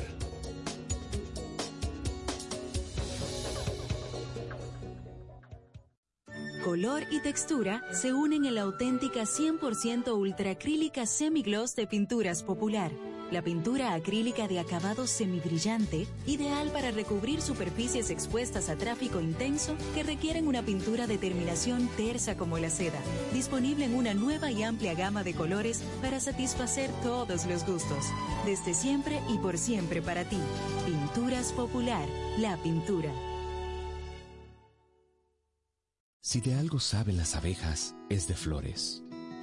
Color 6.65 7.05
y 7.13 7.21
textura 7.21 7.85
se 7.93 8.13
unen 8.13 8.45
en 8.45 8.57
la 8.57 8.63
auténtica 8.63 9.23
100% 9.23 10.19
ultracrílica 10.19 11.07
semigloss 11.07 11.77
de 11.77 11.87
Pinturas 11.87 12.43
Popular. 12.43 12.91
La 13.35 13.43
pintura 13.43 13.95
acrílica 13.95 14.47
de 14.47 14.61
acabado 14.61 15.09
semibrillante, 15.09 16.07
ideal 16.25 16.71
para 16.71 16.93
recubrir 16.93 17.43
superficies 17.43 18.11
expuestas 18.11 18.69
a 18.69 18.77
tráfico 18.77 19.21
intenso 19.21 19.77
que 19.93 20.05
requieren 20.05 20.47
una 20.47 20.63
pintura 20.63 21.09
de 21.09 21.19
terminación 21.19 21.89
tersa 21.97 22.37
como 22.37 22.59
la 22.59 22.71
seda, 22.71 23.01
disponible 23.33 23.87
en 23.87 23.97
una 23.97 24.15
nueva 24.15 24.53
y 24.53 24.63
amplia 24.63 24.95
gama 24.95 25.25
de 25.25 25.35
colores 25.35 25.83
para 26.01 26.21
satisfacer 26.21 26.91
todos 27.03 27.45
los 27.47 27.67
gustos. 27.67 28.07
Desde 28.47 28.73
siempre 28.73 29.21
y 29.29 29.39
por 29.39 29.59
siempre 29.59 30.01
para 30.01 30.25
ti. 30.25 30.39
Pinturas 30.87 31.51
Popular, 31.53 32.09
la 32.39 32.57
pintura. 32.59 33.11
Si 36.21 36.41
de 36.41 36.55
algo 36.55 36.79
saben 36.79 37.17
las 37.17 37.35
abejas, 37.35 37.97
es 38.09 38.29
de 38.29 38.35
flores. 38.35 39.04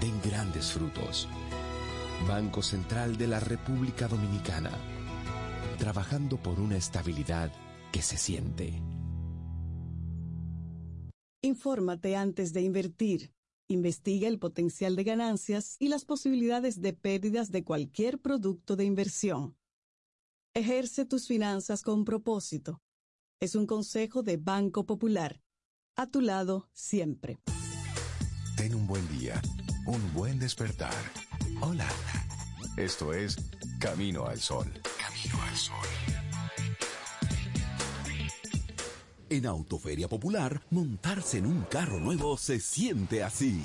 den 0.00 0.20
grandes 0.22 0.72
frutos. 0.72 1.28
Banco 2.26 2.62
Central 2.62 3.16
de 3.16 3.26
la 3.26 3.40
República 3.40 4.08
Dominicana. 4.08 4.70
Trabajando 5.78 6.36
por 6.36 6.60
una 6.60 6.76
estabilidad 6.76 7.52
que 7.92 8.02
se 8.02 8.16
siente. 8.16 8.82
Infórmate 11.42 12.16
antes 12.16 12.52
de 12.52 12.62
invertir. 12.62 13.32
Investiga 13.68 14.28
el 14.28 14.38
potencial 14.38 14.96
de 14.96 15.04
ganancias 15.04 15.76
y 15.78 15.88
las 15.88 16.04
posibilidades 16.04 16.80
de 16.80 16.92
pérdidas 16.92 17.50
de 17.50 17.64
cualquier 17.64 18.18
producto 18.18 18.76
de 18.76 18.84
inversión. 18.84 19.56
Ejerce 20.54 21.06
tus 21.06 21.28
finanzas 21.28 21.82
con 21.82 22.04
propósito. 22.04 22.82
Es 23.40 23.54
un 23.54 23.66
consejo 23.66 24.22
de 24.22 24.36
Banco 24.36 24.84
Popular. 24.84 25.40
A 25.96 26.06
tu 26.06 26.20
lado 26.20 26.68
siempre. 26.72 27.38
Ten 28.56 28.74
un 28.74 28.86
buen 28.86 29.08
día, 29.18 29.40
un 29.86 30.12
buen 30.14 30.38
despertar. 30.38 30.94
Hola. 31.60 31.86
Esto 32.76 33.12
es 33.12 33.36
Camino 33.78 34.26
al 34.26 34.40
Sol. 34.40 34.66
Camino 34.98 35.42
al 35.42 35.56
Sol. 35.56 35.76
En 39.28 39.46
Autoferia 39.46 40.08
Popular, 40.08 40.60
montarse 40.70 41.38
en 41.38 41.46
un 41.46 41.62
carro 41.62 42.00
nuevo 42.00 42.36
se 42.36 42.58
siente 42.58 43.22
así. 43.22 43.64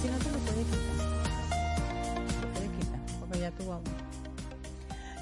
Si 0.00 0.08
no 0.08 0.18
te 0.18 0.30
lo 0.30 0.38
puedes 0.38 0.66
quitar. 0.66 2.40
Lo 2.42 2.52
puedes 2.52 2.70
quitar, 2.70 3.00
porque 3.20 3.38
ya 3.40 3.50
tú 3.52 3.66
vas. 3.66 3.80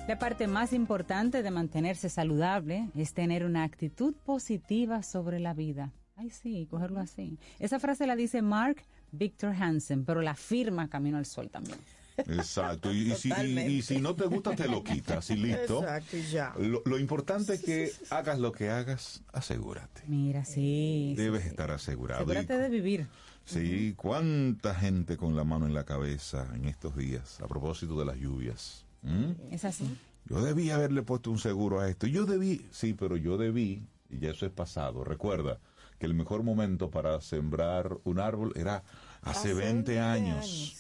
La 0.07 0.19
parte 0.19 0.47
más 0.47 0.73
importante 0.73 1.43
de 1.43 1.51
mantenerse 1.51 2.09
saludable 2.09 2.89
es 2.97 3.13
tener 3.13 3.45
una 3.45 3.65
actitud 3.65 4.15
positiva 4.25 5.03
sobre 5.03 5.39
la 5.39 5.53
vida. 5.55 5.93
Ay, 6.17 6.31
sí, 6.31 6.67
cogerlo 6.71 7.01
así. 7.01 7.39
Esa 7.59 7.79
frase 7.79 8.07
la 8.07 8.17
dice 8.17 8.41
Mark 8.43 8.83
Victor 9.13 9.55
Hansen, 9.55 10.05
pero 10.05 10.23
la 10.23 10.35
firma 10.35 10.89
Camino 10.89 11.19
al 11.19 11.27
Sol 11.27 11.51
también. 11.51 11.79
Exacto, 12.17 12.93
y, 12.93 13.13
y 13.13 13.15
si, 13.15 13.31
y- 13.31 13.59
y 13.61 13.83
si 13.83 14.01
no 14.01 14.17
te 14.17 14.25
gusta, 14.27 14.57
te 14.57 14.67
lo 14.67 14.83
quitas 14.83 15.31
y 15.31 15.37
listo. 15.37 15.83
Exacto, 15.85 16.17
y 16.17 16.23
ya. 16.23 16.53
Lo, 16.59 16.83
lo 16.85 16.99
importante 16.99 17.55
es 17.55 17.63
que 17.63 17.93
hagas 18.11 18.41
lo 18.41 18.51
que 18.51 18.71
hagas, 18.71 19.23
asegúrate. 19.33 20.03
Mira, 20.09 20.45
sí. 20.45 21.15
Debes 21.17 21.47
estar 21.47 21.71
asegurado. 21.71 22.23
Y- 22.23 22.25
Asegúrate 22.25 22.59
de 22.59 22.69
vivir. 22.71 23.07
Sí, 23.49 23.95
cuánta 23.97 24.75
gente 24.75 25.17
con 25.17 25.35
la 25.35 25.45
mano 25.45 25.67
en 25.67 25.75
la 25.75 25.85
cabeza 25.85 26.47
en 26.55 26.67
estos 26.67 26.97
días, 26.97 27.41
a 27.41 27.47
propósito 27.49 27.99
de 27.99 28.05
las 28.05 28.17
lluvias. 28.17 28.85
¿Mm? 29.03 29.53
Es 29.53 29.65
así. 29.65 29.97
Yo 30.27 30.43
debí 30.43 30.71
haberle 30.71 31.03
puesto 31.03 31.31
un 31.31 31.39
seguro 31.39 31.81
a 31.81 31.89
esto. 31.89 32.07
Yo 32.07 32.27
debí, 32.27 32.67
sí, 32.71 32.93
pero 32.93 33.17
yo 33.17 33.39
debí, 33.39 33.87
y 34.11 34.19
ya 34.19 34.31
eso 34.31 34.45
es 34.45 34.53
pasado. 34.53 35.03
Recuerda 35.03 35.59
que 35.99 36.05
el 36.05 36.15
mejor 36.15 36.43
momento 36.43 36.91
para 36.91 37.21
sembrar 37.23 37.97
un 38.05 38.19
árbol 38.21 38.53
era 38.55 38.85
hace, 39.23 39.55
20, 39.55 39.99
años. 39.99 40.77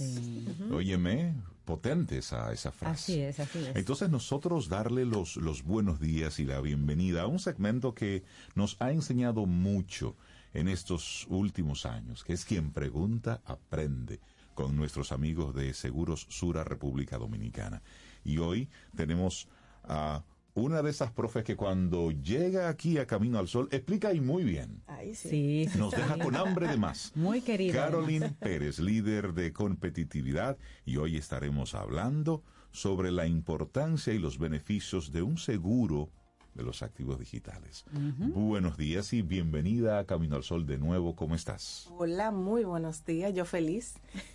Óyeme, 0.70 1.34
potente 1.64 2.18
esa, 2.18 2.52
esa 2.52 2.70
frase. 2.70 2.94
Así 2.94 3.20
es, 3.20 3.40
así 3.40 3.58
es. 3.60 3.76
Entonces 3.76 4.10
nosotros 4.10 4.68
darle 4.68 5.06
los, 5.06 5.36
los 5.36 5.62
buenos 5.64 6.00
días 6.00 6.38
y 6.38 6.44
la 6.44 6.60
bienvenida 6.60 7.22
a 7.22 7.26
un 7.26 7.38
segmento 7.38 7.94
que 7.94 8.24
nos 8.54 8.76
ha 8.80 8.92
enseñado 8.92 9.46
mucho 9.46 10.14
en 10.54 10.68
estos 10.68 11.26
últimos 11.28 11.86
años, 11.86 12.24
que 12.24 12.32
es 12.32 12.44
quien 12.44 12.72
pregunta, 12.72 13.42
aprende 13.44 14.20
con 14.54 14.76
nuestros 14.76 15.12
amigos 15.12 15.54
de 15.54 15.72
Seguros 15.72 16.26
Sura 16.30 16.64
República 16.64 17.18
Dominicana. 17.18 17.82
Y 18.24 18.38
hoy 18.38 18.68
tenemos 18.96 19.48
a 19.84 20.24
una 20.54 20.82
de 20.82 20.90
esas 20.90 21.12
profes 21.12 21.44
que 21.44 21.56
cuando 21.56 22.10
llega 22.10 22.68
aquí 22.68 22.98
a 22.98 23.06
Camino 23.06 23.38
al 23.38 23.46
Sol 23.46 23.68
explica 23.70 24.12
y 24.12 24.20
muy 24.20 24.42
bien. 24.42 24.82
Ahí 24.88 25.14
sí. 25.14 25.68
Nos 25.76 25.94
sí. 25.94 26.00
deja 26.00 26.18
con 26.18 26.34
hambre 26.34 26.66
de 26.66 26.76
más. 26.76 27.12
Muy 27.14 27.40
querida. 27.40 27.84
Caroline 27.84 28.30
Pérez, 28.30 28.80
líder 28.80 29.34
de 29.34 29.52
competitividad, 29.52 30.58
y 30.84 30.96
hoy 30.96 31.16
estaremos 31.16 31.74
hablando 31.74 32.42
sobre 32.72 33.12
la 33.12 33.26
importancia 33.26 34.12
y 34.12 34.18
los 34.18 34.38
beneficios 34.38 35.12
de 35.12 35.22
un 35.22 35.38
seguro 35.38 36.10
de 36.54 36.62
los 36.62 36.82
activos 36.82 37.18
digitales. 37.18 37.84
Buenos 38.18 38.76
días 38.76 39.12
y 39.12 39.22
bienvenida 39.22 39.98
a 39.98 40.04
Camino 40.04 40.36
al 40.36 40.42
Sol 40.42 40.66
de 40.66 40.78
nuevo. 40.78 41.14
¿Cómo 41.14 41.34
estás? 41.34 41.88
Hola, 41.96 42.30
muy 42.30 42.64
buenos 42.64 43.04
días. 43.04 43.32
Yo 43.34 43.44
feliz, 43.44 43.94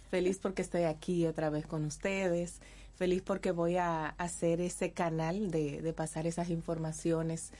feliz 0.09 0.39
porque 0.39 0.61
estoy 0.61 0.83
aquí 0.83 1.25
otra 1.25 1.49
vez 1.49 1.65
con 1.65 1.85
ustedes, 1.85 2.61
feliz 2.95 3.21
porque 3.21 3.51
voy 3.51 3.77
a 3.77 4.07
hacer 4.07 4.61
ese 4.61 4.91
canal 4.91 5.51
de, 5.51 5.81
de 5.81 5.93
pasar 5.93 6.27
esas 6.27 6.49
informaciones 6.49 7.51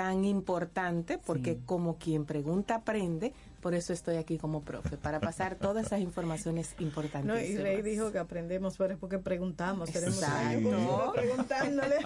tan 0.00 0.24
importante, 0.24 1.18
porque 1.18 1.58
como 1.66 1.98
quien 1.98 2.24
pregunta 2.24 2.76
aprende, 2.76 3.34
por 3.60 3.74
eso 3.74 3.92
estoy 3.92 4.16
aquí 4.16 4.38
como 4.38 4.62
profe, 4.62 4.96
para 4.96 5.20
pasar 5.20 5.56
todas 5.56 5.84
esas 5.84 6.00
informaciones 6.00 6.74
importantes. 6.78 7.26
No, 7.30 7.38
y 7.38 7.54
Rey 7.58 7.82
dijo 7.82 8.10
que 8.10 8.18
aprendemos, 8.18 8.78
pero 8.78 8.94
es 8.94 8.98
porque 8.98 9.18
preguntamos. 9.18 9.90
Tenemos 9.90 10.16
Exacto. 10.16 10.46
años 10.48 11.12
preguntándole. 11.14 11.96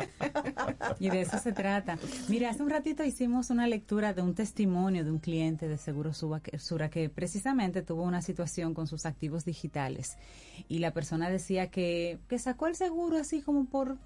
Y 0.99 1.09
de 1.09 1.21
eso 1.21 1.39
se 1.39 1.53
trata. 1.53 1.97
Mira, 2.29 2.51
hace 2.51 2.65
un 2.65 2.71
ratito 2.71 3.05
hicimos 3.05 3.51
una 3.51 3.69
lectura 3.69 4.13
de 4.13 4.23
un 4.23 4.35
testimonio 4.35 5.05
de 5.05 5.13
un 5.13 5.21
cliente 5.21 5.69
de 5.69 5.79
Seguro 5.79 6.13
Suba- 6.13 6.43
Sura 6.59 6.91
que 6.91 7.09
precisamente 7.09 7.83
tuvo 7.83 8.03
una 8.03 8.23
situación 8.23 8.75
con 8.75 8.89
sus 8.89 9.07
activos 9.07 9.45
digitales. 9.45 10.17
Y 10.67 10.81
la 10.81 10.93
persona 10.93 11.31
decía 11.31 11.71
que, 11.71 12.19
que 12.29 12.41
sacó 12.41 12.67
el 12.67 12.75
seguro 12.75 13.19
así 13.19 13.41
como 13.41 13.67
por... 13.67 13.99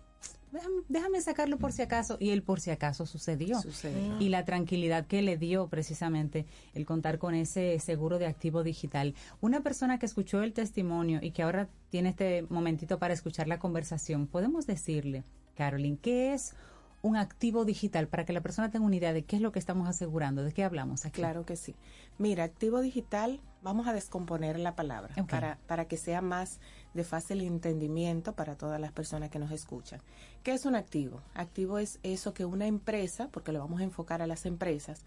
Déjame, 0.53 0.77
déjame 0.89 1.21
sacarlo 1.21 1.59
por 1.59 1.73
si 1.73 1.83
acaso. 1.83 2.17
Y 2.21 2.31
el 2.31 2.43
por 2.43 2.61
si 2.61 2.71
acaso 2.71 3.07
sucedió. 3.07 3.61
Sucedió. 3.61 4.19
Y 4.19 4.29
la 4.31 4.45
tranquilidad 4.45 5.07
que 5.07 5.23
le 5.23 5.37
dio 5.37 5.69
precisamente 5.69 6.47
el 6.75 6.87
contar 6.87 7.19
con 7.19 7.35
ese 7.35 7.79
seguro 7.81 8.19
de 8.19 8.27
activo 8.27 8.63
digital. 8.63 9.15
Una 9.41 9.61
persona 9.61 9.99
que 9.99 10.07
escuchó 10.07 10.43
el 10.43 10.53
testimonio 10.53 11.21
y 11.23 11.33
que 11.33 11.43
ahora 11.43 11.69
tiene 11.91 12.11
este 12.11 12.47
momentito 12.49 12.99
para 12.99 13.15
escuchar 13.15 13.47
la 13.47 13.59
conversación, 13.59 14.27
podemos 14.27 14.67
decirle, 14.67 15.23
Carolyn, 15.55 15.97
¿qué 15.97 16.33
es 16.33 16.55
un 17.03 17.17
activo 17.17 17.65
digital 17.65 18.09
para 18.09 18.25
que 18.25 18.33
la 18.33 18.41
persona 18.41 18.71
tenga 18.71 18.87
una 18.87 18.97
idea 18.97 19.13
de 19.13 19.25
qué 19.25 19.37
es 19.37 19.43
lo 19.43 19.53
que 19.53 19.59
estamos 19.59 19.89
asegurando, 19.89 20.43
de 20.43 20.53
qué 20.53 20.65
hablamos 20.65 21.05
aquí? 21.05 21.21
Claro 21.21 21.45
que 21.45 21.57
sí. 21.57 21.75
Mira, 22.19 22.45
activo 22.45 22.81
digital, 22.81 23.41
vamos 23.63 23.87
a 23.87 23.93
descomponer 23.93 24.59
la 24.59 24.75
palabra 24.75 25.15
para, 25.27 25.59
para 25.67 25.87
que 25.87 25.97
sea 25.97 26.21
más 26.21 26.59
de 26.95 27.05
fácil 27.05 27.41
entendimiento 27.43 28.33
para 28.33 28.57
todas 28.57 28.81
las 28.81 28.93
personas 28.93 29.31
que 29.31 29.39
nos 29.39 29.51
escuchan. 29.51 30.01
¿Qué 30.43 30.53
es 30.53 30.67
un 30.67 30.75
activo? 30.75 31.23
Activo 31.35 31.79
es 31.79 31.99
eso 32.03 32.35
que 32.35 32.45
una 32.45 32.67
empresa, 32.67 33.29
porque 33.31 33.53
lo 33.53 33.61
vamos 33.61 33.81
a 33.81 33.85
enfocar 33.85 34.23
a 34.23 34.27
las 34.27 34.47
empresas, 34.47 35.05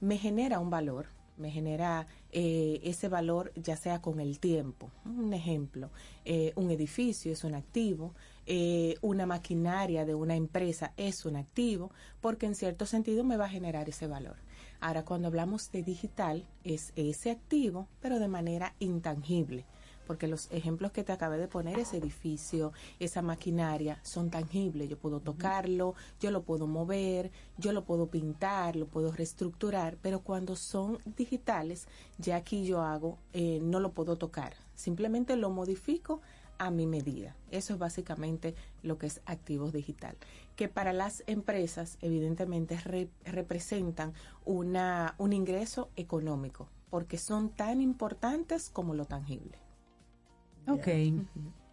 me 0.00 0.18
genera 0.18 0.58
un 0.58 0.70
valor, 0.70 1.06
me 1.36 1.50
genera 1.50 2.06
eh, 2.32 2.80
ese 2.84 3.08
valor 3.08 3.52
ya 3.56 3.76
sea 3.76 4.00
con 4.00 4.20
el 4.20 4.38
tiempo. 4.38 4.90
Un 5.04 5.32
ejemplo, 5.32 5.90
eh, 6.24 6.52
un 6.56 6.70
edificio 6.70 7.32
es 7.32 7.44
un 7.44 7.54
activo, 7.54 8.14
eh, 8.46 8.96
una 9.00 9.26
maquinaria 9.26 10.04
de 10.04 10.14
una 10.14 10.36
empresa 10.36 10.92
es 10.96 11.24
un 11.24 11.36
activo, 11.36 11.90
porque 12.20 12.46
en 12.46 12.54
cierto 12.54 12.86
sentido 12.86 13.24
me 13.24 13.36
va 13.36 13.46
a 13.46 13.50
generar 13.50 13.88
ese 13.88 14.06
valor. 14.06 14.36
Ahora, 14.80 15.04
cuando 15.04 15.28
hablamos 15.28 15.70
de 15.72 15.82
digital, 15.82 16.46
es 16.64 16.92
ese 16.96 17.30
activo, 17.30 17.88
pero 18.00 18.18
de 18.18 18.28
manera 18.28 18.74
intangible 18.78 19.66
porque 20.10 20.26
los 20.26 20.50
ejemplos 20.50 20.90
que 20.90 21.04
te 21.04 21.12
acabé 21.12 21.38
de 21.38 21.46
poner, 21.46 21.78
ese 21.78 21.98
edificio, 21.98 22.72
esa 22.98 23.22
maquinaria, 23.22 24.00
son 24.02 24.28
tangibles. 24.28 24.88
Yo 24.88 24.98
puedo 24.98 25.20
tocarlo, 25.20 25.94
yo 26.20 26.32
lo 26.32 26.42
puedo 26.42 26.66
mover, 26.66 27.30
yo 27.58 27.70
lo 27.70 27.84
puedo 27.84 28.08
pintar, 28.08 28.74
lo 28.74 28.88
puedo 28.88 29.12
reestructurar, 29.12 29.98
pero 30.02 30.18
cuando 30.18 30.56
son 30.56 30.98
digitales, 31.16 31.86
ya 32.18 32.34
aquí 32.34 32.64
yo 32.64 32.80
hago, 32.82 33.18
eh, 33.32 33.60
no 33.62 33.78
lo 33.78 33.92
puedo 33.92 34.16
tocar, 34.16 34.54
simplemente 34.74 35.36
lo 35.36 35.48
modifico 35.50 36.20
a 36.58 36.72
mi 36.72 36.88
medida. 36.88 37.36
Eso 37.52 37.74
es 37.74 37.78
básicamente 37.78 38.56
lo 38.82 38.98
que 38.98 39.06
es 39.06 39.20
activos 39.26 39.72
digital, 39.72 40.16
que 40.56 40.66
para 40.68 40.92
las 40.92 41.22
empresas 41.28 41.98
evidentemente 42.02 42.76
re- 42.80 43.10
representan 43.24 44.12
una, 44.44 45.14
un 45.18 45.32
ingreso 45.32 45.88
económico, 45.94 46.66
porque 46.90 47.16
son 47.16 47.50
tan 47.50 47.80
importantes 47.80 48.70
como 48.70 48.94
lo 48.94 49.04
tangible. 49.04 49.56
Ok. 50.66 50.88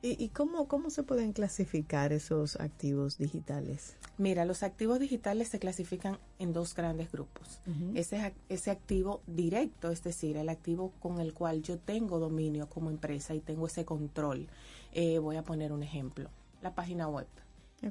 ¿Y, 0.04 0.24
y 0.24 0.30
cómo, 0.30 0.68
cómo 0.68 0.92
se 0.92 1.02
pueden 1.02 1.34
clasificar 1.34 2.14
esos 2.14 2.56
activos 2.58 3.18
digitales? 3.18 3.98
Mira, 4.20 4.46
los 4.46 4.62
activos 4.62 5.00
digitales 5.00 5.48
se 5.50 5.58
clasifican 5.60 6.20
en 6.38 6.54
dos 6.54 6.76
grandes 6.76 7.12
grupos. 7.12 7.60
Ese, 7.96 8.18
ac- 8.20 8.34
ese 8.48 8.70
activo 8.70 9.22
directo, 9.26 9.90
es 9.92 10.04
decir, 10.04 10.38
el 10.38 10.50
activo 10.50 10.94
con 11.00 11.20
el 11.20 11.34
cual 11.34 11.64
yo 11.64 11.80
tengo 11.80 12.20
dominio 12.20 12.70
como 12.70 12.92
empresa 12.92 13.34
y 13.34 13.40
tengo 13.40 13.66
ese 13.66 13.86
control. 13.86 14.48
Eh, 14.94 15.18
voy 15.18 15.36
a 15.36 15.44
poner 15.44 15.72
un 15.72 15.82
ejemplo, 15.82 16.30
la 16.62 16.76
página 16.76 17.08
web. 17.08 17.28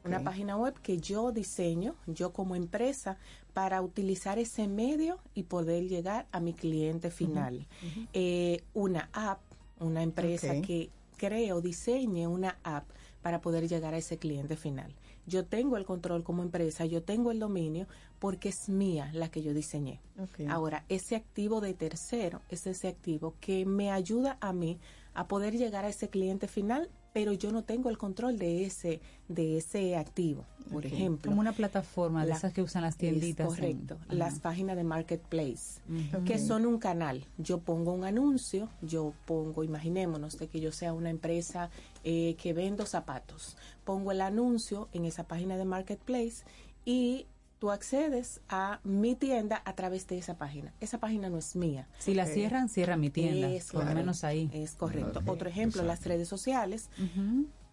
Una 0.05 0.19
página 0.25 0.57
web 0.57 0.75
que 0.83 0.99
yo 0.99 1.31
diseño, 1.31 1.95
yo 2.07 2.33
como 2.33 2.57
empresa, 2.57 3.19
para 3.53 3.81
utilizar 3.83 4.39
ese 4.39 4.67
medio 4.67 5.19
y 5.35 5.45
poder 5.45 5.89
llegar 5.89 6.27
a 6.33 6.41
mi 6.41 6.55
cliente 6.55 7.11
final. 7.11 7.67
Eh, 8.13 8.65
una 8.75 9.09
app, 9.13 9.41
una 9.79 10.03
empresa 10.03 10.61
que 10.61 10.91
cree 11.17 11.53
o 11.53 11.61
diseñe 11.61 12.27
una 12.27 12.59
app 12.63 12.89
para 13.23 13.41
poder 13.41 13.69
llegar 13.69 13.95
a 13.95 13.99
ese 13.99 14.19
cliente 14.19 14.57
final. 14.57 14.95
Yo 15.27 15.45
tengo 15.45 15.77
el 15.77 15.85
control 15.85 16.23
como 16.23 16.43
empresa, 16.43 16.87
yo 16.87 17.03
tengo 17.03 17.33
el 17.33 17.41
dominio 17.41 17.89
porque 18.21 18.51
es 18.51 18.69
mía 18.69 19.11
la 19.13 19.31
que 19.31 19.43
yo 19.43 19.53
diseñé. 19.53 20.01
Ok. 20.19 20.49
Ahora, 20.49 20.85
ese 20.89 21.17
activo 21.17 21.61
de 21.61 21.75
tercero 21.75 22.41
es 22.49 22.67
ese 22.67 22.87
activo 22.87 23.35
que 23.41 23.67
me 23.67 23.91
ayuda 23.91 24.39
a 24.41 24.53
mí 24.53 24.79
a 25.15 25.27
poder 25.27 25.57
llegar 25.57 25.85
a 25.85 25.89
ese 25.89 26.09
cliente 26.09 26.47
final, 26.47 26.89
pero 27.17 27.33
yo 27.33 27.51
no 27.51 27.65
tengo 27.65 27.89
el 27.89 27.97
control 27.97 28.37
de 28.39 28.67
ese 28.67 29.01
de 29.27 29.57
ese 29.57 29.97
activo. 29.97 30.45
Por 30.71 30.85
ejemplo, 30.85 31.31
Como 31.31 31.41
una 31.41 31.53
plataforma 31.53 32.25
de 32.25 32.29
la- 32.33 32.37
esas 32.37 32.53
que 32.53 32.61
usan 32.61 32.83
las 32.83 32.99
tienditas. 32.99 33.47
en- 33.49 33.55
correcto. 33.55 33.97
Ajá. 34.03 34.15
Las 34.15 34.39
páginas 34.39 34.77
de 34.77 34.85
marketplace, 34.85 35.81
que 36.27 36.39
son 36.39 36.67
un 36.67 36.79
canal. 36.79 37.25
Yo 37.39 37.59
pongo 37.61 37.93
un 37.95 38.05
anuncio, 38.05 38.69
yo 38.83 39.15
pongo, 39.25 39.65
imaginémonos 39.65 40.39
de 40.39 40.49
que 40.49 40.61
yo 40.61 40.73
sea 40.73 40.93
una 40.93 41.09
empresa 41.09 41.71
eh, 42.05 42.37
que 42.41 42.53
vendo 42.53 42.85
zapatos. 42.85 43.57
Pongo 43.85 44.13
el 44.13 44.21
anuncio 44.21 44.89
en 44.93 45.07
esa 45.07 45.25
página 45.27 45.57
de 45.57 45.65
marketplace 45.65 46.45
y 46.85 47.25
tú 47.59 47.71
accedes 47.71 48.41
a 48.49 48.81
mi 48.85 49.15
tienda 49.15 49.63
a 49.65 49.75
través 49.75 50.07
de 50.07 50.19
esa 50.19 50.37
página. 50.37 50.75
Esa 50.81 50.99
página 50.99 51.31
no 51.31 51.39
es 51.39 51.57
mía. 51.57 51.89
Si 51.99 52.15
la 52.15 52.27
cierran, 52.27 52.69
cierra 52.69 52.97
mi 52.97 53.11
tienda. 53.11 53.49
Es 53.49 53.73
por 53.73 53.85
lo 53.85 53.95
menos 53.95 54.25
ahí. 54.25 54.51
Es 54.53 54.75
correcto. 54.75 55.21
Otro 55.27 55.49
ejemplo, 55.49 55.83
las 55.83 56.05
redes 56.05 56.29
sociales, 56.29 56.91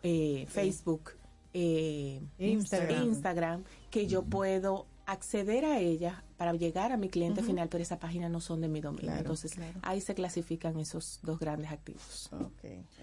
eh, 0.04 0.46
Facebook, 0.50 1.12
eh, 1.54 2.22
Instagram. 2.38 3.04
Instagram, 3.04 3.64
que 3.90 4.08
yo 4.08 4.24
puedo 4.24 4.88
acceder 5.06 5.66
a 5.66 5.80
ella 5.80 6.24
para 6.38 6.54
llegar 6.54 6.92
a 6.92 6.98
mi 6.98 7.10
cliente 7.10 7.44
final, 7.44 7.68
pero 7.70 7.84
esa 7.84 8.00
página 8.00 8.30
no 8.30 8.40
son 8.40 8.62
de 8.62 8.70
mi 8.70 8.80
dominio. 8.80 9.08
Claro, 9.08 9.20
Entonces, 9.20 9.54
claro. 9.54 9.80
ahí 9.82 10.00
se 10.02 10.16
clasifican 10.16 10.80
esos 10.80 11.20
dos 11.24 11.40
grandes 11.40 11.72
activos. 11.72 12.30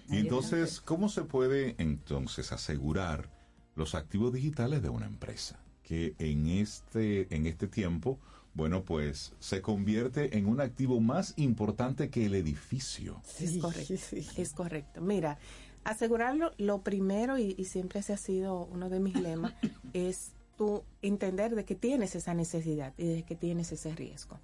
Y 0.08 0.18
entonces, 0.18 0.80
¿cómo 0.80 1.08
se 1.08 1.22
puede 1.24 1.74
entonces 1.78 2.52
asegurar 2.52 3.30
los 3.74 3.94
activos 3.94 4.32
digitales 4.32 4.82
de 4.82 4.88
una 4.88 5.06
empresa? 5.06 5.60
Que 5.90 6.14
en 6.20 6.46
este, 6.46 7.26
en 7.34 7.46
este 7.46 7.66
tiempo, 7.66 8.16
bueno, 8.54 8.84
pues 8.84 9.32
se 9.40 9.60
convierte 9.60 10.38
en 10.38 10.46
un 10.46 10.60
activo 10.60 11.00
más 11.00 11.34
importante 11.36 12.10
que 12.10 12.26
el 12.26 12.36
edificio. 12.36 13.20
es 13.40 13.58
correcto. 13.58 13.94
Es 14.36 14.52
correcto. 14.52 15.00
Mira, 15.00 15.36
asegurarlo, 15.82 16.52
lo 16.58 16.82
primero, 16.82 17.38
y, 17.38 17.56
y 17.58 17.64
siempre 17.64 17.98
ese 17.98 18.12
ha 18.12 18.18
sido 18.18 18.66
uno 18.66 18.88
de 18.88 19.00
mis 19.00 19.16
lemas, 19.16 19.52
es 19.92 20.30
tú 20.56 20.84
entender 21.02 21.56
de 21.56 21.64
que 21.64 21.74
tienes 21.74 22.14
esa 22.14 22.34
necesidad 22.34 22.94
y 22.96 23.08
de 23.08 23.22
que 23.24 23.34
tienes 23.34 23.72
ese 23.72 23.92
riesgo. 23.92 24.38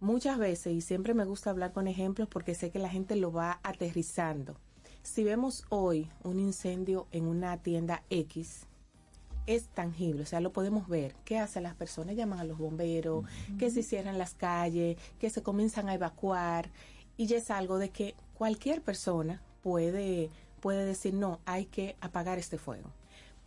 Muchas 0.00 0.38
veces, 0.38 0.72
y 0.72 0.80
siempre 0.80 1.12
me 1.12 1.26
gusta 1.26 1.50
hablar 1.50 1.74
con 1.74 1.88
ejemplos 1.88 2.26
porque 2.26 2.54
sé 2.54 2.70
que 2.70 2.78
la 2.78 2.88
gente 2.88 3.16
lo 3.16 3.32
va 3.32 3.60
aterrizando. 3.62 4.56
Si 5.02 5.24
vemos 5.24 5.66
hoy 5.68 6.08
un 6.22 6.38
incendio 6.38 7.06
en 7.12 7.26
una 7.26 7.58
tienda 7.58 8.02
X, 8.08 8.67
es 9.48 9.68
tangible, 9.68 10.22
o 10.22 10.26
sea, 10.26 10.40
lo 10.40 10.52
podemos 10.52 10.88
ver. 10.88 11.14
¿Qué 11.24 11.38
hacen 11.38 11.62
las 11.62 11.74
personas? 11.74 12.14
Llaman 12.14 12.38
a 12.38 12.44
los 12.44 12.58
bomberos, 12.58 13.24
que 13.58 13.70
se 13.70 13.82
cierran 13.82 14.18
las 14.18 14.34
calles, 14.34 14.98
que 15.18 15.30
se 15.30 15.42
comienzan 15.42 15.88
a 15.88 15.94
evacuar, 15.94 16.70
y 17.16 17.26
ya 17.26 17.38
es 17.38 17.50
algo 17.50 17.78
de 17.78 17.88
que 17.88 18.14
cualquier 18.34 18.82
persona 18.82 19.42
puede, 19.62 20.30
puede 20.60 20.84
decir, 20.84 21.14
no, 21.14 21.40
hay 21.46 21.64
que 21.64 21.96
apagar 22.00 22.38
este 22.38 22.58
fuego. 22.58 22.92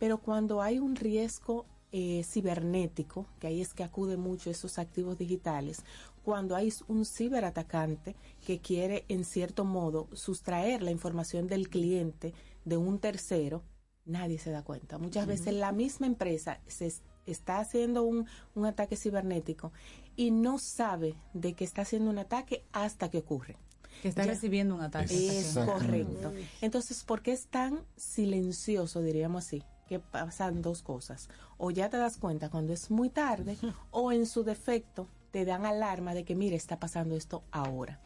Pero 0.00 0.18
cuando 0.18 0.60
hay 0.60 0.80
un 0.80 0.96
riesgo 0.96 1.66
eh, 1.92 2.24
cibernético, 2.24 3.26
que 3.38 3.46
ahí 3.46 3.60
es 3.60 3.72
que 3.72 3.84
acude 3.84 4.16
mucho 4.16 4.50
esos 4.50 4.80
activos 4.80 5.18
digitales, 5.18 5.84
cuando 6.24 6.56
hay 6.56 6.72
un 6.88 7.04
ciberatacante 7.04 8.16
que 8.44 8.58
quiere 8.58 9.04
en 9.08 9.24
cierto 9.24 9.64
modo 9.64 10.08
sustraer 10.14 10.82
la 10.82 10.90
información 10.90 11.46
del 11.46 11.68
cliente 11.68 12.34
de 12.64 12.76
un 12.76 12.98
tercero, 12.98 13.62
nadie 14.04 14.38
se 14.38 14.50
da 14.50 14.62
cuenta. 14.62 14.98
Muchas 14.98 15.26
veces 15.26 15.54
la 15.54 15.72
misma 15.72 16.06
empresa 16.06 16.60
se 16.66 16.86
es- 16.86 17.02
está 17.26 17.58
haciendo 17.58 18.02
un, 18.02 18.26
un 18.54 18.66
ataque 18.66 18.96
cibernético 18.96 19.72
y 20.16 20.30
no 20.32 20.58
sabe 20.58 21.14
de 21.34 21.54
que 21.54 21.64
está 21.64 21.82
haciendo 21.82 22.10
un 22.10 22.18
ataque 22.18 22.64
hasta 22.72 23.08
que 23.10 23.18
ocurre. 23.18 23.56
Que 24.02 24.08
está 24.08 24.24
Ya. 24.24 24.32
recibiendo 24.32 24.74
un 24.74 24.80
ataque. 24.80 25.38
Es 25.38 25.56
correcto. 25.56 26.32
Entonces, 26.60 27.04
¿por 27.04 27.22
qué 27.22 27.32
es 27.32 27.46
tan 27.46 27.84
silencioso, 27.96 29.02
diríamos 29.02 29.46
así? 29.46 29.62
Que 29.88 30.00
pasan 30.00 30.62
dos 30.62 30.82
cosas. 30.82 31.28
O 31.58 31.70
ya 31.70 31.88
te 31.90 31.98
das 31.98 32.16
cuenta 32.16 32.48
cuando 32.48 32.72
es 32.72 32.90
muy 32.90 33.10
tarde, 33.10 33.56
o 33.92 34.10
en 34.10 34.26
su 34.26 34.42
defecto 34.42 35.06
te 35.30 35.44
dan 35.44 35.64
alarma 35.66 36.14
de 36.14 36.24
que, 36.24 36.34
mire, 36.34 36.56
está 36.56 36.78
pasando 36.80 37.14
esto 37.16 37.44
ahora. 37.52 38.00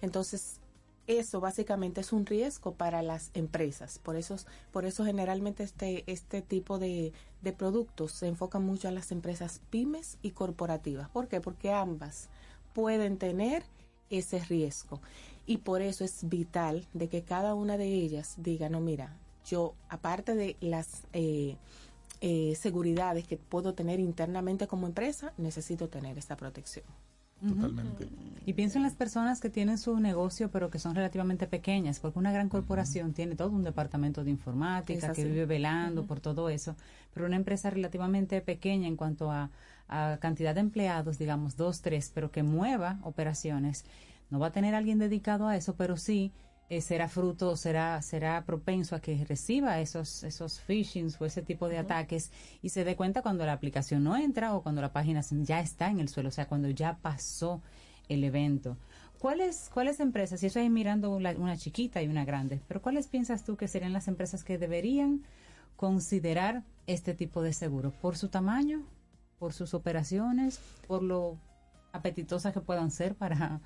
Entonces, 0.00 0.60
eso 1.06 1.40
básicamente 1.40 2.00
es 2.00 2.12
un 2.12 2.26
riesgo 2.26 2.74
para 2.74 3.02
las 3.02 3.30
empresas. 3.34 3.98
Por 3.98 4.16
eso, 4.16 4.36
por 4.70 4.84
eso 4.84 5.04
generalmente 5.04 5.62
este, 5.62 6.04
este 6.06 6.42
tipo 6.42 6.78
de, 6.78 7.12
productos 7.56 8.12
se 8.12 8.28
enfocan 8.28 8.64
mucho 8.64 8.88
a 8.88 8.92
las 8.92 9.12
empresas 9.12 9.60
pymes 9.70 10.18
y 10.22 10.30
corporativas. 10.30 11.08
¿Por 11.10 11.28
qué? 11.28 11.40
Porque 11.40 11.72
ambas 11.72 12.28
pueden 12.72 13.18
tener 13.18 13.64
ese 14.10 14.38
riesgo. 14.40 15.00
Y 15.44 15.58
por 15.58 15.82
eso 15.82 16.04
es 16.04 16.28
vital 16.28 16.86
de 16.92 17.08
que 17.08 17.22
cada 17.22 17.54
una 17.54 17.76
de 17.76 17.86
ellas 17.86 18.34
diga, 18.38 18.68
no, 18.68 18.80
mira, 18.80 19.16
yo, 19.44 19.74
aparte 19.88 20.36
de 20.36 20.56
las 20.60 21.02
eh, 21.12 21.56
eh, 22.20 22.54
seguridades 22.54 23.26
que 23.26 23.36
puedo 23.36 23.74
tener 23.74 23.98
internamente 23.98 24.68
como 24.68 24.86
empresa, 24.86 25.32
necesito 25.36 25.88
tener 25.88 26.16
esta 26.16 26.36
protección. 26.36 26.84
Totalmente. 27.46 28.08
Y 28.44 28.54
pienso 28.54 28.78
en 28.78 28.82
las 28.82 28.94
personas 28.94 29.40
que 29.40 29.50
tienen 29.50 29.78
su 29.78 29.98
negocio, 30.00 30.50
pero 30.50 30.68
que 30.68 30.80
son 30.80 30.96
relativamente 30.96 31.46
pequeñas, 31.46 32.00
porque 32.00 32.18
una 32.18 32.32
gran 32.32 32.48
corporación 32.48 33.12
tiene 33.12 33.36
todo 33.36 33.50
un 33.50 33.62
departamento 33.62 34.24
de 34.24 34.30
informática 34.30 35.12
que 35.12 35.24
vive 35.24 35.46
velando 35.46 36.04
por 36.06 36.18
todo 36.18 36.48
eso, 36.48 36.74
pero 37.14 37.26
una 37.26 37.36
empresa 37.36 37.70
relativamente 37.70 38.40
pequeña 38.40 38.88
en 38.88 38.96
cuanto 38.96 39.30
a, 39.30 39.50
a 39.88 40.18
cantidad 40.20 40.54
de 40.54 40.60
empleados, 40.60 41.18
digamos 41.18 41.56
dos, 41.56 41.82
tres, 41.82 42.10
pero 42.12 42.32
que 42.32 42.42
mueva 42.42 42.98
operaciones, 43.02 43.84
no 44.30 44.40
va 44.40 44.48
a 44.48 44.52
tener 44.52 44.74
alguien 44.74 44.98
dedicado 44.98 45.46
a 45.46 45.56
eso, 45.56 45.76
pero 45.76 45.96
sí 45.96 46.32
eh, 46.68 46.80
será 46.80 47.08
fruto, 47.08 47.56
será, 47.56 48.00
será 48.00 48.44
propenso 48.44 48.96
a 48.96 49.00
que 49.00 49.24
reciba 49.24 49.80
esos, 49.80 50.22
esos 50.24 50.60
phishings 50.60 51.20
o 51.20 51.26
ese 51.26 51.42
tipo 51.42 51.68
de 51.68 51.78
ataques 51.78 52.30
y 52.62 52.70
se 52.70 52.84
dé 52.84 52.96
cuenta 52.96 53.20
cuando 53.20 53.44
la 53.44 53.52
aplicación 53.52 54.04
no 54.04 54.16
entra 54.16 54.54
o 54.54 54.62
cuando 54.62 54.80
la 54.80 54.92
página 54.92 55.20
ya 55.42 55.60
está 55.60 55.90
en 55.90 56.00
el 56.00 56.08
suelo, 56.08 56.30
o 56.30 56.32
sea, 56.32 56.48
cuando 56.48 56.70
ya 56.70 56.96
pasó 57.02 57.60
el 58.08 58.24
evento. 58.24 58.76
¿Cuáles, 59.18 59.70
¿Cuáles 59.72 60.00
empresas, 60.00 60.42
y 60.42 60.46
eso 60.46 60.58
es 60.58 60.70
mirando 60.70 61.14
una, 61.14 61.30
una 61.32 61.56
chiquita 61.56 62.02
y 62.02 62.08
una 62.08 62.24
grande, 62.24 62.60
pero 62.66 62.82
cuáles 62.82 63.06
piensas 63.06 63.44
tú 63.44 63.56
que 63.56 63.68
serían 63.68 63.92
las 63.92 64.08
empresas 64.08 64.42
que 64.42 64.58
deberían 64.58 65.22
considerar 65.76 66.64
este 66.86 67.14
tipo 67.14 67.42
de 67.42 67.52
seguro? 67.52 67.92
¿Por 68.00 68.16
su 68.16 68.28
tamaño? 68.28 68.82
¿Por 69.38 69.52
sus 69.52 69.74
operaciones? 69.74 70.58
¿Por 70.88 71.02
lo 71.02 71.38
apetitosas 71.92 72.52
que 72.54 72.60
puedan 72.60 72.90
ser 72.90 73.14
para... 73.14 73.60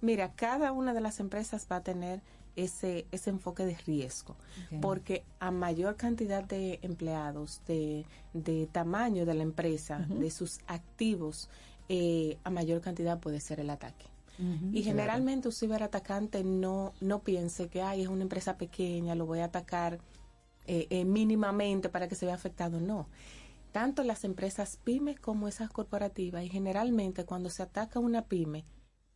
Mira, 0.00 0.32
cada 0.34 0.72
una 0.72 0.94
de 0.94 1.00
las 1.00 1.20
empresas 1.20 1.66
va 1.70 1.76
a 1.76 1.82
tener 1.82 2.22
ese, 2.56 3.06
ese 3.12 3.30
enfoque 3.30 3.64
de 3.64 3.76
riesgo, 3.86 4.36
porque 4.80 5.24
a 5.40 5.50
mayor 5.50 5.96
cantidad 5.96 6.42
de 6.42 6.78
empleados, 6.82 7.60
de, 7.66 8.06
de 8.32 8.66
tamaño 8.66 9.26
de 9.26 9.34
la 9.34 9.42
empresa, 9.42 9.98
de 10.08 10.30
sus 10.30 10.60
activos, 10.66 11.50
eh, 11.88 12.38
a 12.44 12.50
mayor 12.50 12.80
cantidad 12.80 13.20
puede 13.20 13.40
ser 13.40 13.60
el 13.60 13.70
ataque. 13.70 14.06
Y 14.72 14.82
generalmente 14.82 15.48
un 15.48 15.54
ciberatacante 15.54 16.44
no, 16.44 16.92
no 17.00 17.20
piense 17.20 17.68
que 17.68 17.80
Ay, 17.80 18.02
es 18.02 18.08
una 18.08 18.22
empresa 18.22 18.58
pequeña, 18.58 19.14
lo 19.14 19.24
voy 19.24 19.38
a 19.38 19.46
atacar 19.46 19.98
eh, 20.66 20.86
eh, 20.90 21.06
mínimamente 21.06 21.88
para 21.88 22.06
que 22.06 22.16
se 22.16 22.26
vea 22.26 22.34
afectado. 22.34 22.78
No. 22.78 23.08
Tanto 23.72 24.02
las 24.02 24.24
empresas 24.24 24.78
pymes 24.84 25.18
como 25.18 25.48
esas 25.48 25.70
corporativas. 25.70 26.44
Y 26.44 26.50
generalmente 26.50 27.24
cuando 27.24 27.48
se 27.48 27.62
ataca 27.62 27.98
una 27.98 28.26
pyme, 28.26 28.66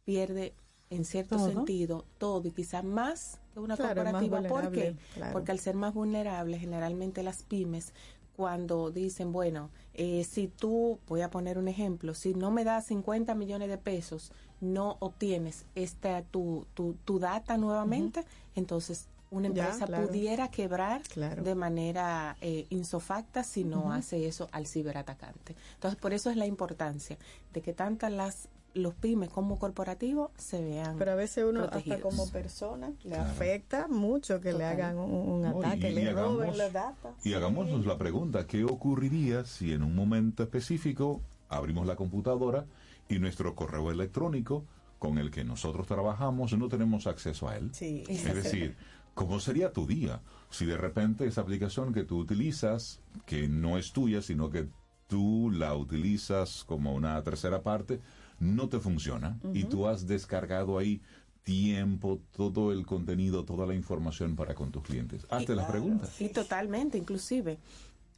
pierde 0.05 0.55
en 0.91 1.05
cierto 1.05 1.37
Todo. 1.37 1.47
sentido 1.47 2.05
todo 2.19 2.47
y 2.47 2.51
quizás 2.51 2.85
más 2.85 3.39
que 3.55 3.61
una 3.61 3.77
Claro, 3.77 4.03
corporativa. 4.03 4.43
¿Por 4.43 4.73
qué? 4.73 4.97
claro. 5.15 5.33
Porque 5.33 5.53
al 5.53 5.59
ser 5.61 5.75
más 5.77 5.95
vulnerable, 5.95 6.59
generalmente 6.59 7.23
las 7.23 7.43
pymes 7.45 7.93
cuando 8.37 8.91
dicen, 8.91 9.33
bueno, 9.33 9.71
eh, 9.95 10.25
si 10.25 10.49
tú, 10.49 10.99
voy 11.07 11.21
a 11.21 11.31
poner 11.31 11.59
un 11.59 11.69
ejemplo, 11.69 12.15
si 12.15 12.33
no 12.35 12.51
me 12.51 12.65
das 12.65 12.87
50 12.87 13.35
millones 13.35 13.69
de 13.69 13.77
pesos, 13.79 14.33
no 14.61 14.97
obtienes 15.01 15.67
esta 15.75 16.23
tu, 16.23 16.67
tu, 16.75 16.95
tu 17.05 17.19
data 17.19 17.57
nuevamente, 17.59 18.25
entonces 18.55 19.09
una 19.31 19.49
Ya, 19.49 19.65
empresa 19.67 19.87
claro. 19.87 20.07
pudiera 20.09 20.49
quebrar 20.51 21.03
de 21.45 21.55
manera 21.55 22.37
eh, 22.41 22.67
insofacta 22.71 23.45
si 23.45 23.63
no 23.63 23.93
hace 23.93 24.27
eso 24.27 24.49
al 24.53 24.67
ciberatacante. 24.67 25.55
Entonces, 25.75 26.01
por 26.01 26.13
eso 26.13 26.31
es 26.31 26.37
la 26.37 26.47
importancia 26.47 27.17
de 27.53 27.61
que 27.61 27.73
tanto 27.73 28.09
las 28.09 28.49
los 28.75 28.95
pymes 28.95 29.29
como 29.31 29.59
corporativos 29.59 30.31
se 30.37 30.63
vean 30.63 30.97
Pero 30.99 31.13
a 31.13 31.15
veces 31.17 31.45
uno 31.49 31.65
hasta 31.71 32.01
como 32.01 32.29
persona 32.31 32.89
le 33.03 33.11
Claro. 33.11 33.31
afecta 33.31 33.89
mucho 33.89 34.41
que 34.41 34.53
le 34.53 34.65
hagan 34.65 34.97
un, 34.99 35.11
un 35.11 35.43
No, 35.43 35.61
y- 35.63 35.65
ataque, 35.65 35.91
y 35.91 35.95
le 35.95 36.09
hagamos- 36.11 36.35
roben 36.37 36.59
los 36.59 36.73
datos. 36.73 37.13
Y 37.25 37.35
hagámonos 37.35 37.85
la 37.87 37.99
pregunta, 37.99 38.47
¿qué 38.47 38.65
ocurriría 38.65 39.45
si 39.45 39.73
en 39.73 39.83
un 39.83 39.95
momento 39.95 40.43
específico 40.43 41.21
abrimos 41.49 41.87
la 41.87 41.97
computadora 41.97 42.65
y 43.09 43.19
nuestro 43.19 43.55
correo 43.57 43.91
electrónico 43.91 44.65
con 45.01 45.19
el 45.19 45.31
que 45.31 45.43
nosotros 45.45 45.87
trabajamos 45.87 46.53
no 46.57 46.69
tenemos 46.69 47.07
acceso 47.07 47.49
a 47.49 47.57
él? 47.57 47.71
Sí. 47.73 48.05
Es 48.09 48.25
decir, 48.35 48.77
¿cómo 49.15 49.41
sería 49.41 49.73
tu 49.73 49.87
día 49.87 50.21
si 50.51 50.65
de 50.65 50.77
repente 50.77 51.27
esa 51.27 51.41
aplicación 51.41 51.93
que 51.93 52.05
tú 52.05 52.19
utilizas, 52.19 53.01
que 53.27 53.49
no 53.49 53.79
es 53.79 53.93
tuya, 53.93 54.23
sino 54.23 54.49
que 54.51 54.69
tú 55.09 55.51
la 55.53 55.75
utilizas 55.75 56.63
como 56.69 56.95
una 56.95 57.21
tercera 57.25 57.63
parte, 57.63 57.99
no 58.41 58.69
te 58.69 58.81
funciona 58.81 59.39
y 59.55 59.65
tú 59.65 59.87
has 59.87 60.07
descargado 60.09 60.79
ahí 60.79 61.01
tiempo, 61.45 62.21
todo 62.33 62.73
el 62.73 62.85
contenido, 62.85 63.45
toda 63.45 63.67
la 63.67 63.75
información 63.75 64.35
para 64.35 64.55
con 64.55 64.73
tus 64.73 64.83
clientes? 64.83 65.27
Hazte 65.31 65.55
las 65.55 65.71
preguntas. 65.71 66.21
Y 66.21 66.29
totalmente, 66.31 66.99
inclusive. 66.99 67.59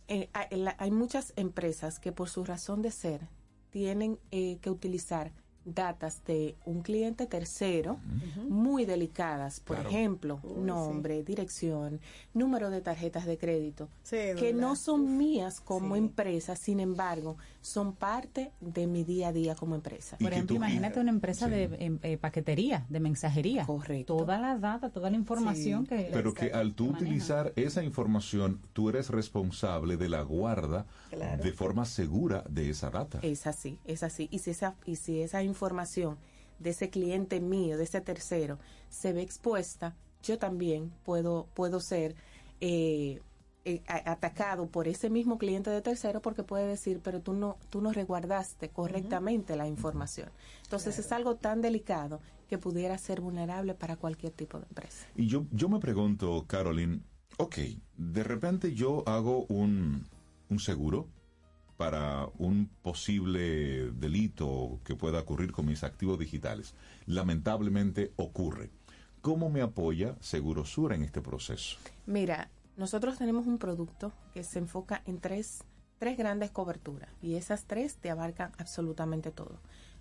eh, 0.08 0.28
hay, 0.32 0.64
hay 0.78 0.90
muchas 0.90 1.32
empresas 1.36 1.98
que 1.98 2.12
por 2.12 2.28
su 2.28 2.44
razón 2.44 2.82
de 2.82 2.90
ser 2.90 3.28
tienen 3.70 4.18
eh, 4.30 4.58
que 4.60 4.70
utilizar 4.70 5.32
datas 5.64 6.24
de 6.24 6.56
un 6.64 6.82
cliente 6.82 7.26
tercero 7.26 7.98
muy 8.48 8.84
delicadas, 8.84 9.60
por 9.60 9.76
Claro. 9.76 9.90
ejemplo, 9.90 10.40
Uy, 10.42 10.64
nombre, 10.64 11.22
dirección, 11.22 12.00
número 12.34 12.70
de 12.70 12.80
tarjetas 12.80 13.26
de 13.26 13.38
crédito, 13.38 13.88
que 14.10 14.52
no 14.54 14.76
son 14.76 15.16
mías 15.16 15.60
como 15.60 15.96
empresa, 15.96 16.56
sin 16.56 16.80
embargo, 16.80 17.36
son 17.60 17.94
parte 17.94 18.50
de 18.60 18.86
mi 18.86 19.04
día 19.04 19.28
a 19.28 19.32
día 19.32 19.54
como 19.54 19.74
empresa. 19.76 20.16
Por 20.18 20.32
ejemplo, 20.32 20.56
imagínate 20.56 20.98
una 21.00 21.10
empresa 21.10 21.48
de 21.48 21.64
em, 21.78 21.98
eh, 22.02 22.16
paquetería, 22.16 22.84
de 22.88 23.00
mensajería. 23.00 23.64
Correcto. 23.66 24.16
Toda 24.16 24.38
la 24.38 24.58
data, 24.58 24.90
toda 24.90 25.10
la 25.10 25.16
información 25.16 25.86
que... 25.86 26.10
Pero 26.12 26.34
que 26.34 26.52
al 26.52 26.74
tú 26.74 26.86
maneja. 26.86 27.04
utilizar 27.04 27.52
esa 27.56 27.82
información, 27.84 28.60
tú 28.72 28.88
eres 28.88 29.10
responsable 29.10 29.96
de 29.96 30.08
la 30.08 30.22
guarda 30.22 30.86
Claro. 31.10 31.42
de 31.42 31.52
forma 31.52 31.84
segura 31.84 32.42
de 32.48 32.70
esa 32.70 32.90
data. 32.90 33.18
Es 33.22 33.46
así, 33.46 33.78
es 33.84 34.02
así. 34.02 34.28
Y 34.30 34.38
si 34.38 34.50
esa, 34.50 34.74
y 34.86 34.96
si 34.96 35.20
esa 35.20 35.42
información 35.42 35.51
de 36.58 36.70
ese 36.70 36.90
cliente 36.90 37.40
mío, 37.40 37.76
de 37.76 37.84
ese 37.84 38.00
tercero, 38.00 38.58
se 38.88 39.12
ve 39.12 39.22
expuesta, 39.22 39.96
yo 40.22 40.38
también 40.38 40.92
puedo, 41.04 41.48
puedo 41.54 41.80
ser 41.80 42.14
eh, 42.60 43.20
eh, 43.64 43.82
atacado 43.86 44.66
por 44.66 44.88
ese 44.88 45.08
mismo 45.08 45.38
cliente 45.38 45.70
de 45.70 45.82
tercero 45.82 46.20
porque 46.20 46.42
puede 46.42 46.66
decir, 46.66 47.00
pero 47.02 47.20
tú 47.20 47.32
no, 47.32 47.58
tú 47.70 47.80
no 47.80 47.92
resguardaste 47.92 48.70
correctamente 48.70 49.56
la 49.56 49.68
información. 49.68 50.30
Entonces 50.64 50.98
es 50.98 51.12
algo 51.12 51.36
tan 51.36 51.60
delicado 51.60 52.20
que 52.48 52.58
pudiera 52.58 52.98
ser 52.98 53.20
vulnerable 53.20 53.74
para 53.74 53.96
cualquier 53.96 54.32
tipo 54.32 54.58
de 54.58 54.66
empresa. 54.66 55.06
Y 55.14 55.26
yo, 55.26 55.46
yo 55.52 55.68
me 55.68 55.78
pregunto, 55.78 56.44
Caroline, 56.46 57.02
ok, 57.38 57.56
de 57.96 58.24
repente 58.24 58.74
yo 58.74 59.04
hago 59.06 59.46
un, 59.46 60.06
un 60.48 60.58
seguro 60.58 61.08
para 61.82 62.28
un 62.38 62.70
posible 62.80 63.90
delito 63.90 64.78
que 64.84 64.94
pueda 64.94 65.18
ocurrir 65.18 65.50
con 65.50 65.66
mis 65.66 65.82
activos 65.82 66.16
digitales. 66.16 66.74
Lamentablemente 67.06 68.12
ocurre. 68.14 68.70
¿Cómo 69.20 69.50
me 69.50 69.62
apoya 69.62 70.14
Segurosura 70.20 70.94
en 70.94 71.02
este 71.02 71.20
proceso? 71.20 71.78
Mira, 72.06 72.52
nosotros 72.76 73.18
tenemos 73.18 73.48
un 73.48 73.58
producto 73.58 74.12
que 74.32 74.44
se 74.44 74.60
enfoca 74.60 75.02
en 75.06 75.18
tres, 75.18 75.64
tres 75.98 76.16
grandes 76.16 76.52
coberturas 76.52 77.10
y 77.20 77.34
esas 77.34 77.64
tres 77.64 77.96
te 77.96 78.10
abarcan 78.10 78.52
absolutamente 78.58 79.32
todo. 79.32 79.58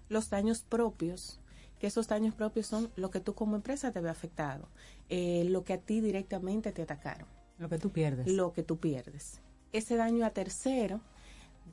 Los 0.07 0.29
daños 0.29 0.61
propios, 0.61 1.39
que 1.79 1.87
esos 1.87 2.07
daños 2.07 2.35
propios 2.35 2.67
son 2.67 2.91
lo 2.95 3.09
que 3.09 3.21
tú 3.21 3.33
como 3.33 3.55
empresa 3.55 3.91
te 3.91 4.01
ve 4.01 4.09
afectado, 4.11 4.69
eh, 5.09 5.45
lo 5.47 5.63
que 5.63 5.73
a 5.73 5.79
ti 5.79 5.99
directamente 5.99 6.71
te 6.73 6.83
atacaron. 6.83 7.27
Lo 7.57 7.69
que 7.69 7.79
tú 7.79 7.89
pierdes. 7.89 8.27
Lo 8.27 8.53
que 8.53 8.61
tú 8.61 8.77
pierdes. 8.77 9.41
Ese 9.71 9.95
daño 9.95 10.27
a 10.27 10.29
tercero 10.29 11.01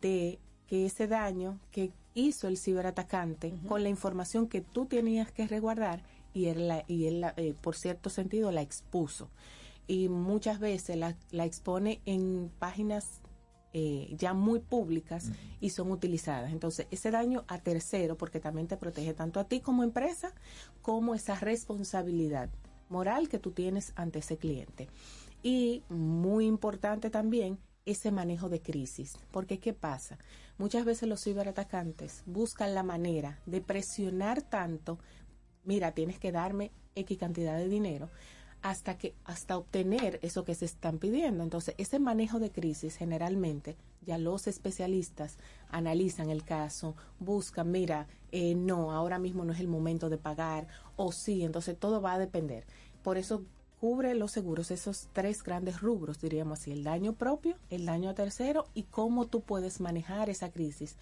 de 0.01 0.39
que 0.67 0.87
ese 0.87 1.07
daño 1.07 1.59
que 1.71 1.93
hizo 2.15 2.49
el 2.49 2.57
ciberatacante 2.59 3.55
con 3.69 3.83
la 3.83 3.89
información 3.89 4.49
que 4.49 4.61
tú 4.61 4.87
tenías 4.87 5.31
que 5.33 5.47
resguardar 5.47 6.03
y 6.35 6.47
él, 6.47 6.69
la- 6.69 6.85
y 6.89 7.07
él 7.07 7.21
la- 7.21 7.35
eh, 7.37 7.55
por 7.61 7.77
cierto 7.77 8.11
sentido 8.11 8.51
la 8.53 8.61
expuso 8.63 9.31
y 9.87 10.09
muchas 10.09 10.59
veces 10.59 10.97
la, 10.97 11.17
la 11.31 11.45
expone 11.45 12.01
en 12.05 12.51
páginas 12.59 13.21
eh, 13.75 14.15
ya 14.19 14.33
muy 14.33 14.61
públicas 14.61 15.31
y 15.61 15.71
son 15.71 15.91
utilizadas. 15.93 16.53
Entonces, 16.53 16.87
ese 16.91 17.11
daño 17.11 17.45
a 17.49 17.59
tercero, 17.59 18.17
porque 18.17 18.41
también 18.41 18.67
te 18.67 18.79
protege 18.79 19.13
tanto 19.13 19.41
a 19.41 19.45
ti 19.45 19.61
como 19.61 19.85
empresa, 19.85 20.33
como 20.81 21.15
esa 21.15 21.35
responsabilidad 21.39 22.49
moral 22.89 23.29
que 23.29 23.39
tú 23.39 23.51
tienes 23.51 23.93
ante 23.95 24.21
ese 24.21 24.39
cliente. 24.39 24.89
Y 25.43 25.83
muy 25.91 26.47
importante 26.47 27.11
también 27.11 27.59
ese 27.91 28.11
manejo 28.11 28.51
de 28.51 28.61
crisis, 28.61 29.17
porque 29.31 29.59
¿qué 29.59 29.73
pasa? 29.73 30.19
Muchas 30.59 30.85
veces 30.85 31.09
los 31.09 31.25
ciberatacantes 31.25 32.23
buscan 32.27 32.75
la 32.75 32.83
manera 32.83 33.41
de 33.47 33.63
presionar 33.63 34.43
tanto, 34.43 34.99
mira, 35.65 35.93
tienes 35.93 36.19
que 36.19 36.31
darme 36.31 36.71
X 36.95 37.17
cantidad 37.17 37.57
de 37.57 37.69
dinero 37.69 38.11
hasta 38.61 38.99
que 38.99 39.15
hasta 39.25 39.57
obtener 39.57 40.19
eso 40.23 40.45
que 40.45 40.55
se 40.55 40.65
están 40.65 40.99
pidiendo. 40.99 41.45
Entonces, 41.45 41.75
ese 41.79 41.99
manejo 41.99 42.41
de 42.41 42.51
crisis 42.51 42.97
generalmente 42.97 43.77
ya 44.05 44.19
los 44.19 44.47
especialistas 44.49 45.39
analizan 45.71 46.29
el 46.29 46.45
caso, 46.45 46.95
buscan, 47.21 47.71
mira, 47.71 48.07
eh, 48.33 48.55
no, 48.55 48.93
ahora 48.93 49.19
mismo 49.19 49.45
no 49.45 49.53
es 49.53 49.61
el 49.61 49.69
momento 49.69 50.11
de 50.11 50.19
pagar 50.19 50.67
o 50.97 51.13
sí, 51.13 51.43
entonces 51.43 51.79
todo 51.79 52.03
va 52.03 52.15
a 52.15 52.19
depender. 52.19 52.67
Por 53.03 53.17
eso 53.17 53.45
cubre 53.81 54.15
los 54.15 54.33
seguros 54.33 54.71
esos 54.71 55.09
tres 55.13 55.43
grandes 55.43 55.81
rubros, 55.81 56.21
diríamos 56.21 56.61
así, 56.61 56.73
el 56.73 56.85
daño 56.85 57.13
propio, 57.15 57.57
el 57.71 57.87
daño 57.87 58.11
a 58.11 58.15
tercero 58.15 58.67
y 58.75 58.85
cómo 58.85 59.27
tú 59.27 59.41
puedes 59.43 59.81
manejar 59.81 60.31
esa 60.31 60.51
crisis 60.51 60.97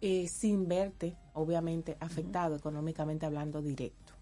eh, 0.00 0.26
sin 0.28 0.66
verte, 0.66 1.16
obviamente, 1.34 1.96
afectado 2.00 2.56
económicamente 2.56 3.26
hablando 3.26 3.62
directo. 3.62 4.12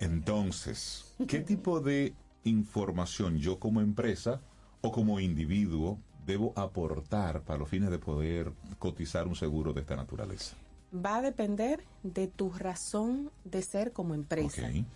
Entonces, 0.00 1.14
¿qué 1.26 1.40
tipo 1.40 1.80
de 1.80 2.14
información 2.44 3.38
yo 3.38 3.58
como 3.58 3.80
empresa 3.80 4.40
o 4.80 4.92
como 4.92 5.20
individuo 5.20 5.98
debo 6.24 6.52
aportar 6.56 7.42
para 7.42 7.58
los 7.58 7.68
fines 7.68 7.90
de 7.90 7.98
poder 7.98 8.52
cotizar 8.78 9.26
un 9.26 9.36
seguro 9.36 9.72
de 9.72 9.80
esta 9.80 9.96
naturaleza? 9.96 10.56
Va 10.94 11.16
a 11.16 11.22
depender 11.22 11.82
de 12.02 12.28
tu 12.28 12.50
razón 12.50 13.30
de 13.44 13.62
ser 13.62 13.92
como 13.92 14.14
empresa. 14.14 14.62
Ok. 14.66 14.86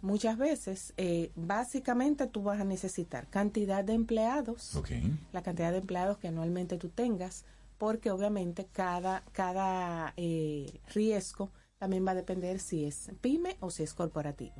Muchas 0.00 0.38
veces, 0.38 0.94
eh, 0.96 1.32
básicamente 1.34 2.28
tú 2.28 2.42
vas 2.44 2.60
a 2.60 2.64
necesitar 2.64 3.26
cantidad 3.28 3.84
de 3.84 3.94
empleados, 3.94 4.80
la 5.32 5.42
cantidad 5.42 5.72
de 5.72 5.78
empleados 5.78 6.18
que 6.18 6.28
anualmente 6.28 6.78
tú 6.78 6.88
tengas, 6.88 7.44
porque 7.78 8.10
obviamente 8.12 8.68
cada, 8.72 9.24
cada 9.32 10.14
eh, 10.16 10.80
riesgo 10.94 11.50
también 11.78 12.06
va 12.06 12.12
a 12.12 12.16
depender 12.16 12.60
si 12.60 12.84
es 12.84 13.10
pyme 13.20 13.56
o 13.60 13.70
si 13.70 13.82
es 13.82 13.92
corporativo. 13.92 14.54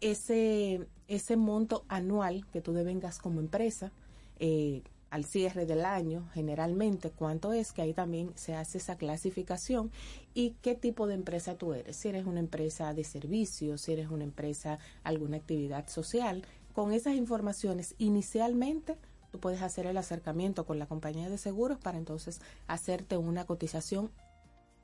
Ese, 0.00 0.86
ese 1.06 1.36
monto 1.36 1.84
anual 1.88 2.44
que 2.52 2.60
tú 2.60 2.72
devengas 2.72 3.18
como 3.20 3.40
empresa, 3.40 3.92
eh, 4.40 4.82
al 5.14 5.24
cierre 5.24 5.64
del 5.64 5.84
año, 5.84 6.28
generalmente, 6.34 7.12
cuánto 7.12 7.52
es, 7.52 7.72
que 7.72 7.82
ahí 7.82 7.94
también 7.94 8.32
se 8.34 8.56
hace 8.56 8.78
esa 8.78 8.96
clasificación 8.96 9.92
y 10.34 10.56
qué 10.60 10.74
tipo 10.74 11.06
de 11.06 11.14
empresa 11.14 11.56
tú 11.56 11.72
eres. 11.72 11.94
Si 11.94 12.08
eres 12.08 12.26
una 12.26 12.40
empresa 12.40 12.92
de 12.94 13.04
servicios, 13.04 13.82
si 13.82 13.92
eres 13.92 14.08
una 14.10 14.24
empresa, 14.24 14.80
alguna 15.04 15.36
actividad 15.36 15.86
social. 15.86 16.42
Con 16.72 16.92
esas 16.92 17.14
informaciones, 17.14 17.94
inicialmente, 17.98 18.98
tú 19.30 19.38
puedes 19.38 19.62
hacer 19.62 19.86
el 19.86 19.98
acercamiento 19.98 20.66
con 20.66 20.80
la 20.80 20.86
compañía 20.86 21.30
de 21.30 21.38
seguros 21.38 21.78
para 21.78 21.96
entonces 21.96 22.40
hacerte 22.66 23.16
una 23.16 23.44
cotización 23.44 24.10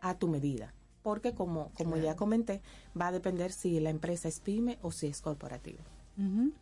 a 0.01 0.17
tu 0.17 0.29
medida. 0.29 0.75
Porque 1.03 1.35
como, 1.35 1.73
como 1.75 1.97
ya 1.97 2.15
comenté, 2.15 2.63
va 2.97 3.09
a 3.09 3.13
depender 3.13 3.51
si 3.51 3.81
la 3.81 3.91
empresa 3.91 4.29
es 4.29 4.39
pyme 4.39 4.79
o 4.81 4.93
si 4.93 5.09
es 5.09 5.23
corporativa. 5.23 5.83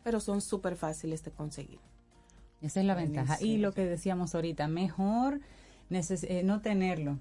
Pero 0.04 0.20
son 0.20 0.40
súper 0.40 0.74
fáciles 0.74 1.22
de 1.22 1.32
conseguir. 1.32 1.80
Esa 2.60 2.80
es 2.80 2.86
la 2.86 2.94
ventaja. 2.94 3.36
Y 3.40 3.58
lo 3.58 3.72
que 3.72 3.84
decíamos 3.84 4.34
ahorita, 4.34 4.66
mejor 4.68 5.40
neces- 5.90 6.26
eh, 6.28 6.42
no 6.42 6.60
tenerlo. 6.60 7.18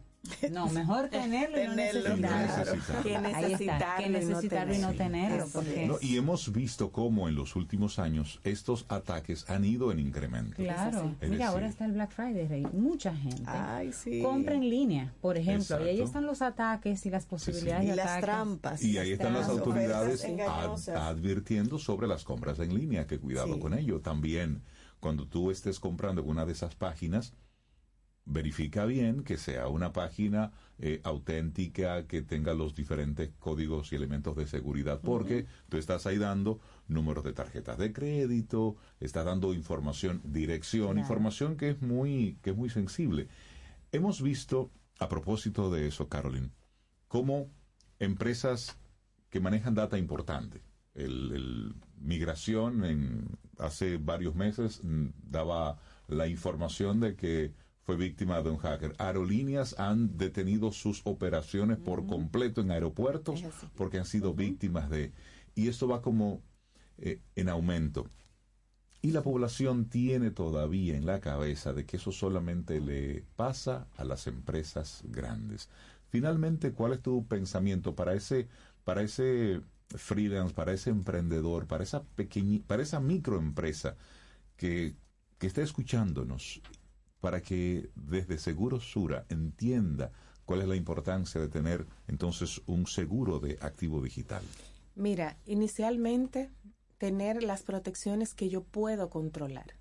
No, 0.51 0.67
mejor 0.69 1.07
tenerlo 1.09 1.61
y 1.61 1.67
no 1.67 1.75
Tenerlo, 1.75 2.15
necesitarlo. 2.17 2.73
claro. 2.83 3.03
Que 3.03 3.17
necesitarlo 3.19 3.97
que 3.97 4.03
y 4.03 4.09
no 4.11 4.19
necesitarlo 4.19 4.73
y 4.73 4.77
no 4.79 4.93
tenerlo. 4.93 5.45
Porque 5.53 5.87
No, 5.87 5.95
y 6.01 6.17
hemos 6.17 6.51
visto 6.51 6.91
cómo 6.91 7.29
en 7.29 7.35
los 7.35 7.55
últimos 7.55 7.97
años 7.99 8.41
estos 8.43 8.85
ataques 8.89 9.49
han 9.49 9.63
ido 9.63 9.91
en 9.91 9.99
incremento. 9.99 10.55
Claro, 10.57 11.15
Es 11.21 11.29
mira, 11.29 11.49
ahora 11.49 11.67
está 11.67 11.85
el 11.85 11.93
Black 11.93 12.11
Friday, 12.11 12.45
Rey. 12.47 12.67
Mucha 12.73 13.15
gente 13.15 13.43
Ay, 13.45 13.93
sí. 13.93 14.21
compra 14.21 14.55
en 14.55 14.69
línea, 14.69 15.13
por 15.21 15.37
ejemplo, 15.37 15.85
y 15.85 15.89
ahí 15.89 16.01
están 16.01 16.25
los 16.25 16.41
ataques 16.41 17.05
y 17.05 17.09
las 17.09 17.25
posibilidades 17.25 17.85
Y 17.85 17.89
de 17.91 17.95
las 17.95 18.05
ataques. 18.07 18.25
trampas. 18.25 18.83
Y 18.83 18.97
ahí 18.97 19.11
están 19.13 19.33
las 19.33 19.47
autoridades 19.47 20.25
ad- 20.25 20.89
advirtiendo 20.97 21.77
sobre 21.79 22.07
las 22.07 22.23
compras 22.25 22.59
en 22.59 22.75
línea, 22.75 23.07
que 23.07 23.19
cuidado 23.19 23.53
Sí. 23.53 23.59
con 23.61 23.73
ello. 23.77 24.01
También, 24.01 24.61
cuando 25.07 25.25
tú 25.25 25.51
estés 25.51 25.79
comprando 25.79 26.21
en 26.21 26.27
una 26.27 26.45
de 26.45 26.51
esas 26.51 26.75
páginas, 26.75 27.33
verifica 28.25 28.83
bien 28.83 29.23
que 29.23 29.37
sea 29.37 29.69
una 29.69 29.93
página 29.93 30.51
eh, 30.79 30.99
auténtica, 31.05 32.05
que 32.07 32.21
tenga 32.23 32.53
los 32.53 32.75
diferentes 32.75 33.29
códigos 33.39 33.93
y 33.93 33.95
elementos 33.95 34.35
de 34.35 34.47
seguridad, 34.47 34.99
porque 35.01 35.45
tú 35.69 35.77
estás 35.77 36.05
ahí 36.07 36.17
dando 36.17 36.59
números 36.89 37.23
de 37.23 37.31
tarjetas 37.31 37.77
de 37.77 37.93
crédito, 37.93 38.75
estás 38.99 39.23
dando 39.23 39.53
información, 39.53 40.19
dirección, 40.25 40.87
Claro. 40.87 40.99
información 40.99 41.55
que 41.55 41.69
es 41.69 41.81
muy, 41.81 42.37
que 42.41 42.49
es 42.49 42.57
muy 42.57 42.69
sensible. 42.69 43.29
Hemos 43.93 44.21
visto, 44.21 44.71
a 44.99 45.07
propósito 45.07 45.71
de 45.71 45.87
eso, 45.87 46.09
Carolyn, 46.09 46.51
cómo 47.07 47.49
empresas 47.97 48.77
que 49.29 49.39
manejan 49.39 49.73
data 49.73 49.97
importante, 49.97 50.63
el, 50.95 51.31
el 51.31 51.75
migración 51.99 52.83
en, 52.83 53.37
hace 53.59 53.97
varios 53.97 54.35
meses 54.35 54.81
mm, 54.83 55.07
daba 55.29 55.79
la 56.07 56.27
información 56.27 56.99
de 56.99 57.15
que 57.15 57.53
fue 57.83 57.95
víctima 57.95 58.41
de 58.41 58.49
un 58.49 58.57
hacker. 58.57 58.95
Aerolíneas 58.97 59.79
han 59.79 60.17
detenido 60.17 60.71
sus 60.71 61.01
operaciones 61.05 61.77
por 61.77 62.05
completo 62.05 62.61
en 62.61 62.71
aeropuertos 62.71 63.43
porque 63.75 63.97
han 63.97 64.05
sido 64.05 64.33
víctimas 64.33 64.89
de... 64.89 65.13
Y 65.55 65.69
esto 65.69 65.87
va 65.87 66.01
como 66.01 66.41
eh, 66.97 67.21
en 67.35 67.47
aumento. 67.47 68.09
Y 69.01 69.11
la 69.11 69.21
población 69.21 69.85
tiene 69.85 70.31
todavía 70.31 70.97
en 70.97 71.05
la 71.05 71.21
cabeza 71.21 71.71
de 71.71 71.85
que 71.85 71.95
eso 71.95 72.11
solamente 72.11 72.81
le 72.81 73.23
pasa 73.37 73.87
a 73.95 74.03
las 74.03 74.27
empresas 74.27 75.03
grandes. 75.05 75.69
Finalmente, 76.09 76.73
¿cuál 76.73 76.93
es 76.93 77.01
tu 77.01 77.25
pensamiento 77.25 77.95
para 77.95 78.15
ese, 78.15 78.49
para 78.83 79.01
ese 79.01 79.61
freelance, 79.95 80.53
para 80.53 80.73
ese 80.73 80.89
emprendedor, 80.89 81.67
para 81.67 81.83
esa 81.83 82.03
pequeña, 82.03 82.61
para 82.67 82.83
esa 82.83 82.99
microempresa 82.99 83.95
que, 84.57 84.95
que 85.39 85.47
esté 85.47 85.61
escuchándonos, 85.61 86.61
para 87.21 87.41
que 87.41 87.89
desde 87.95 88.37
Seguro 88.37 88.79
Sura 88.79 89.25
entienda 89.29 90.11
cuál 90.45 90.61
es 90.61 90.67
la 90.67 90.75
importancia 90.75 91.39
de 91.41 91.47
tener 91.49 91.85
entonces 92.07 92.61
un 92.67 92.87
seguro 92.87 93.39
de 93.39 93.57
activo 93.61 94.01
digital? 94.01 94.43
Mira, 94.95 95.37
inicialmente 95.45 96.49
tener 96.97 97.43
las 97.43 97.63
protecciones 97.63 98.33
que 98.33 98.49
yo 98.49 98.63
puedo 98.63 99.09
controlar. 99.09 99.75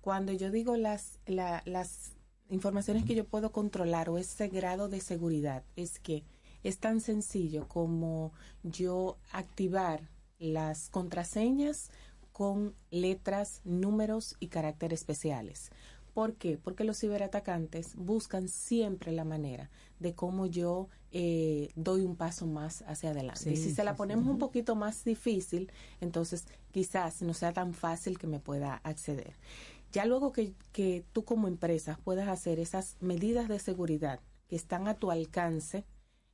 Cuando 0.00 0.32
yo 0.32 0.50
digo 0.50 0.76
las, 0.76 1.18
la- 1.26 1.62
las 1.66 2.12
informaciones 2.48 3.04
que 3.04 3.14
yo 3.14 3.24
puedo 3.26 3.52
controlar 3.52 4.08
o 4.10 4.18
ese 4.18 4.48
grado 4.48 4.88
de 4.88 5.00
seguridad, 5.00 5.64
es 5.76 5.98
que 5.98 6.24
es 6.62 6.78
tan 6.78 7.00
sencillo 7.00 7.68
como 7.68 8.32
yo 8.62 9.18
activar 9.30 10.08
las 10.38 10.88
contraseñas 10.90 11.90
con 12.32 12.74
letras, 12.90 13.60
números 13.64 14.36
y 14.40 14.48
caracteres 14.48 15.00
especiales. 15.00 15.70
¿Por 16.14 16.34
qué? 16.34 16.58
Porque 16.58 16.84
los 16.84 16.98
ciberatacantes 16.98 17.94
buscan 17.96 18.48
siempre 18.48 19.12
la 19.12 19.24
manera 19.24 19.70
de 19.98 20.14
cómo 20.14 20.46
yo 20.46 20.88
eh, 21.10 21.70
doy 21.74 22.02
un 22.02 22.16
paso 22.16 22.46
más 22.46 22.82
hacia 22.86 23.10
adelante. 23.10 23.50
y 23.50 23.56
Sí, 23.56 23.64
si 23.70 23.70
se 23.70 23.84
la 23.84 23.96
ponemos 23.96 24.24
sí. 24.24 24.30
un 24.30 24.38
poquito 24.38 24.74
más 24.74 25.04
difícil, 25.04 25.70
entonces 26.00 26.46
quizás 26.70 27.22
no 27.22 27.32
sea 27.32 27.52
tan 27.52 27.72
fácil 27.72 28.18
que 28.18 28.26
me 28.26 28.40
pueda 28.40 28.74
acceder. 28.84 29.34
Ya 29.90 30.04
luego 30.04 30.32
que, 30.32 30.54
que 30.72 31.04
tú 31.12 31.24
como 31.24 31.48
empresa 31.48 31.98
puedas 32.04 32.28
hacer 32.28 32.58
esas 32.58 32.96
medidas 33.00 33.48
de 33.48 33.58
seguridad 33.58 34.20
que 34.48 34.56
están 34.56 34.88
a 34.88 34.94
tu 34.94 35.10
alcance, 35.10 35.84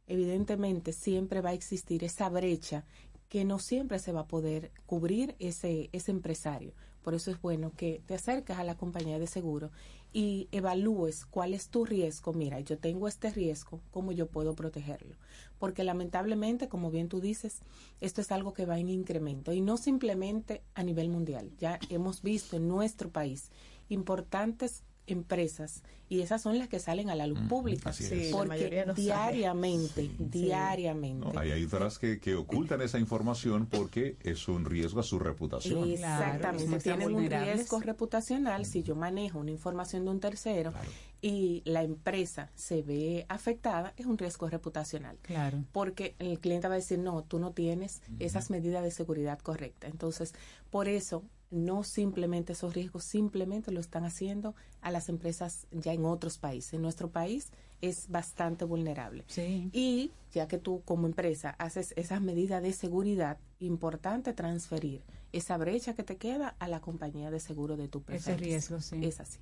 evidentemente 0.09 0.93
siempre 0.93 1.40
va 1.40 1.51
a 1.51 1.55
existir 1.55 2.05
esa 2.05 2.28
brecha 2.28 2.85
que 3.28 3.44
no 3.44 3.59
siempre 3.59 3.98
se 3.98 4.12
va 4.12 4.20
a 4.20 4.26
poder 4.26 4.72
cubrir 4.86 5.36
ese, 5.39 5.90
ese 5.93 6.10
empresario. 6.10 6.72
Por 7.02 7.14
eso 7.14 7.30
es 7.30 7.40
bueno 7.40 7.72
que 7.76 8.02
te 8.06 8.14
acercas 8.14 8.59
a 8.59 8.64
la 8.64 8.76
compañía 8.76 9.18
de 9.18 9.26
seguro 9.26 9.70
y 10.12 10.48
evalúes 10.52 11.24
cuál 11.26 11.55
es 11.55 11.68
tu 11.68 11.85
riesgo. 11.85 12.32
Mira, 12.32 12.60
yo 12.60 12.78
tengo 12.78 13.09
este 13.09 13.30
riesgo, 13.30 13.80
¿cómo 13.90 14.12
yo 14.12 14.26
puedo 14.26 14.55
protegerlo? 14.55 15.16
Porque 15.59 15.85
lamentablemente, 15.85 16.68
como 16.68 16.90
bien 16.90 17.09
tú 17.09 17.20
dices, 17.20 17.60
esto 18.01 18.20
es 18.20 18.32
algo 18.32 18.52
que 18.52 18.66
va 18.66 18.78
en 18.78 18.89
incremento 18.89 19.52
y 19.52 19.60
no 19.60 19.76
simplemente 19.76 20.62
a 20.74 20.82
nivel 20.82 21.09
mundial. 21.09 21.51
Ya 21.59 21.78
hemos 21.89 22.22
visto 22.22 22.56
en 22.56 22.68
nuestro 22.68 23.10
país 23.10 23.51
importantes 23.89 24.85
empresas 25.09 25.82
y 26.09 26.20
esas 26.20 26.40
son 26.40 26.59
las 26.59 26.68
que 26.68 26.78
salen 26.78 27.10
a 27.10 27.14
la 27.14 27.26
luz 27.26 27.40
pública 27.48 27.90
así 27.90 28.05
es. 28.05 28.10
Sí, 28.10 28.30
la 28.30 28.36
porque 28.36 28.85
diariamente, 28.97 30.10
diariamente. 30.18 31.26
No, 31.32 31.39
hay, 31.39 31.51
hay 31.51 31.64
otras 31.64 31.98
que, 31.98 32.18
que 32.18 32.35
ocultan 32.35 32.80
esa 32.80 32.98
información 32.98 33.66
porque 33.66 34.16
es 34.22 34.48
un 34.48 34.64
riesgo 34.64 35.01
a 35.01 35.02
su 35.02 35.18
reputación. 35.18 35.90
Exactamente, 35.90 36.66
Claro, 36.66 36.82
tienen 36.82 37.14
un 37.14 37.30
riesgo 37.30 37.80
reputacional 37.80 38.64
si 38.64 38.82
yo 38.82 38.94
manejo 38.94 39.39
una 39.39 39.51
información 39.51 40.05
de 40.05 40.10
un 40.10 40.20
tercero 40.20 40.72
y 41.20 41.62
la 41.64 41.82
empresa 41.82 42.51
se 42.55 42.82
ve 42.82 43.26
afectada, 43.28 43.93
es 43.97 44.06
un 44.06 44.18
riesgo 44.18 44.48
reputacional. 44.48 45.18
Claro. 45.22 45.64
Porque 45.72 46.14
el 46.18 46.39
cliente 46.39 46.68
va 46.68 46.74
a 46.74 46.78
decir, 46.78 46.98
no, 46.98 47.22
tú 47.24 47.39
no 47.39 47.52
tienes 47.52 48.02
esas 48.18 48.51
medidas 48.51 48.82
de 48.82 48.90
seguridad 48.90 49.39
correctas. 49.40 49.90
Entonces, 49.90 50.35
por 50.70 50.89
eso, 50.89 51.24
no 51.50 51.82
simplemente 51.82 52.52
esos 52.52 52.74
riesgos, 52.74 53.04
simplemente 53.04 53.72
lo 53.72 53.80
están 53.80 54.04
haciendo 54.04 54.54
a 54.80 54.90
las 54.90 55.08
empresas 55.08 55.66
ya 55.70 55.92
en 55.92 56.04
otros 56.04 56.38
países. 56.38 56.74
En 56.74 56.82
nuestro 56.82 57.10
país 57.10 57.50
es 57.80 58.08
bastante 58.08 58.64
vulnerable. 58.64 59.24
Y 59.72 60.12
ya 60.32 60.48
que 60.48 60.58
tú 60.58 60.82
como 60.84 61.06
empresa 61.06 61.50
haces 61.58 61.94
esas 61.96 62.20
medidas 62.20 62.62
de 62.62 62.72
seguridad, 62.72 63.38
importante 63.60 64.32
transferir 64.32 65.02
esa 65.32 65.56
brecha 65.56 65.94
que 65.94 66.02
te 66.02 66.16
queda 66.16 66.56
a 66.58 66.68
la 66.68 66.80
compañía 66.80 67.30
de 67.30 67.40
seguro 67.40 67.76
de 67.76 67.88
tu 67.88 67.98
Ese 67.98 68.06
preferencia. 68.06 68.46
riesgo, 68.46 68.80
sí. 68.80 69.04
Es 69.04 69.20
así. 69.20 69.38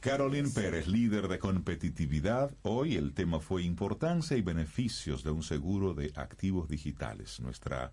Carolyn 0.00 0.52
Pérez, 0.52 0.86
líder 0.86 1.28
de 1.28 1.38
competitividad. 1.38 2.50
Hoy 2.62 2.96
el 2.96 3.12
tema 3.12 3.40
fue 3.40 3.62
importancia 3.62 4.36
y 4.36 4.42
beneficios 4.42 5.24
de 5.24 5.30
un 5.30 5.42
seguro 5.42 5.94
de 5.94 6.12
activos 6.14 6.68
digitales. 6.68 7.40
Nuestra 7.40 7.92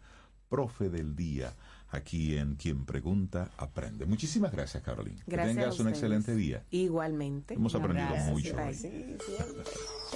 profe 0.50 0.90
del 0.90 1.16
día 1.16 1.56
aquí 1.94 2.38
en 2.38 2.56
Quien 2.56 2.86
Pregunta 2.86 3.52
Aprende. 3.58 4.06
Muchísimas 4.06 4.52
gracias, 4.52 4.84
Carolyn. 4.84 5.16
Gracias 5.26 5.56
que 5.56 5.62
a 5.62 5.64
tengas 5.64 5.80
un 5.80 5.88
excelente 5.90 6.36
día. 6.36 6.64
Igualmente. 6.72 7.54
Hemos 7.54 7.74
aprendido 7.76 8.08
Gracias. 8.10 8.32
mucho 8.32 8.56
hoy. 8.58 8.74
Sí, 8.74 9.16
siempre. 9.26 9.64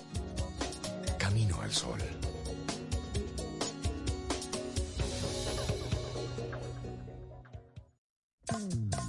Camino 1.18 1.60
al 1.60 1.72
Sol. 1.72 1.98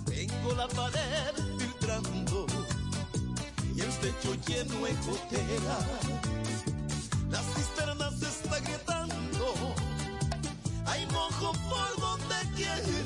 Tengo 0.05 0.53
la 0.55 0.67
pared 0.67 1.50
techo 4.01 4.33
lleno 4.47 4.85
de 4.85 4.93
gotera. 5.05 5.77
Las 7.29 7.45
cisternas 7.53 8.19
se 8.19 8.25
está 8.25 8.59
gritando. 8.59 9.75
Hay 10.87 11.05
mojo 11.07 11.53
por 11.69 12.01
donde 12.01 12.35
quiera. 12.55 13.00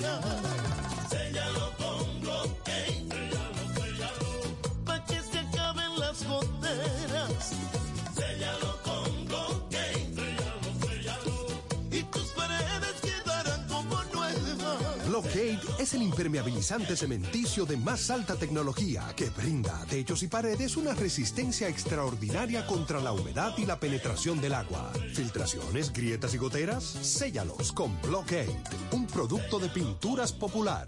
Es 15.86 15.94
el 15.94 16.02
impermeabilizante 16.02 16.96
cementicio 16.96 17.64
de 17.64 17.78
más 17.78 18.10
alta 18.10 18.36
tecnología 18.36 19.04
que 19.16 19.30
brinda 19.30 19.80
a 19.80 19.86
techos 19.86 20.24
y 20.24 20.28
paredes 20.28 20.78
una 20.78 20.96
resistencia 20.96 21.70
extraordinaria 21.70 22.66
contra 22.66 23.00
la 23.00 23.12
humedad 23.12 23.54
y 23.60 23.68
la 23.68 23.80
penetración 23.80 24.42
del 24.42 24.56
agua. 24.56 24.92
Filtraciones, 25.14 25.94
grietas 25.94 26.34
y 26.34 26.40
goteras, 26.40 26.84
séllalos 26.84 27.72
con 27.72 28.02
Blockade, 28.02 28.60
un 28.94 29.06
producto 29.06 29.60
de 29.60 29.70
pinturas 29.70 30.34
popular. 30.34 30.88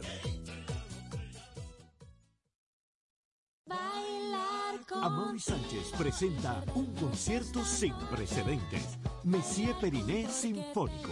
Amaury 4.99 5.39
Sánchez 5.39 5.91
presenta 5.95 6.63
un 6.73 6.87
concierto 6.95 7.63
sin 7.63 7.93
precedentes. 8.09 8.97
Messier 9.23 9.75
Periné 9.79 10.27
Sinfónico. 10.27 11.11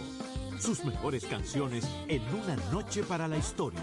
Sus 0.58 0.84
mejores 0.84 1.24
canciones 1.26 1.84
en 2.08 2.22
una 2.34 2.56
noche 2.72 3.02
para 3.02 3.28
la 3.28 3.36
historia. 3.36 3.82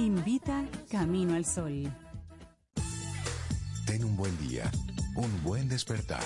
Invita 0.00 0.64
Camino 0.90 1.34
al 1.34 1.44
Sol. 1.44 1.92
Ten 3.84 4.02
un 4.02 4.16
buen 4.16 4.34
día, 4.38 4.70
un 5.14 5.30
buen 5.44 5.68
despertar. 5.68 6.24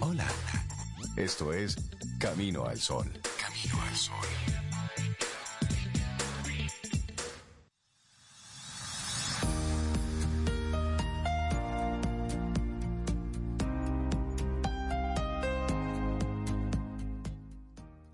Hola. 0.00 0.28
Esto 1.16 1.52
es 1.52 1.74
Camino 2.20 2.66
al 2.66 2.78
Sol. 2.78 3.10
Camino 3.36 3.82
al 3.82 3.96
Sol. 3.96 4.14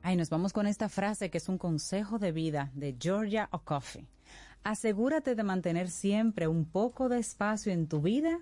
Ay, 0.01 0.17
nos 0.17 0.31
vamos 0.31 0.55
con 0.55 0.67
esta 0.67 0.89
frase 0.89 1.29
que 1.29 1.37
es 1.37 1.51
un 1.51 1.59
consejo 1.59 2.19
de 2.19 2.33
vida 2.33 2.71
de 2.73 2.97
Georgia 2.99 3.51
O'Coffey. 3.53 4.09
Asegúrate 4.71 5.37
de 5.37 5.45
mantener 5.45 5.89
siempre 5.91 6.49
un 6.49 6.65
poco 6.65 7.09
de 7.09 7.21
espacio 7.21 7.73
en 7.73 7.87
tu 7.87 8.01
vida 8.01 8.41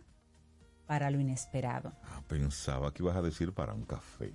para 0.87 1.11
lo 1.11 1.21
inesperado. 1.21 1.93
Ah, 2.03 2.23
Pensaba 2.27 2.95
que 2.95 3.03
ibas 3.03 3.15
a 3.17 3.21
decir 3.21 3.53
para 3.53 3.75
un 3.75 3.85
café. 3.85 4.33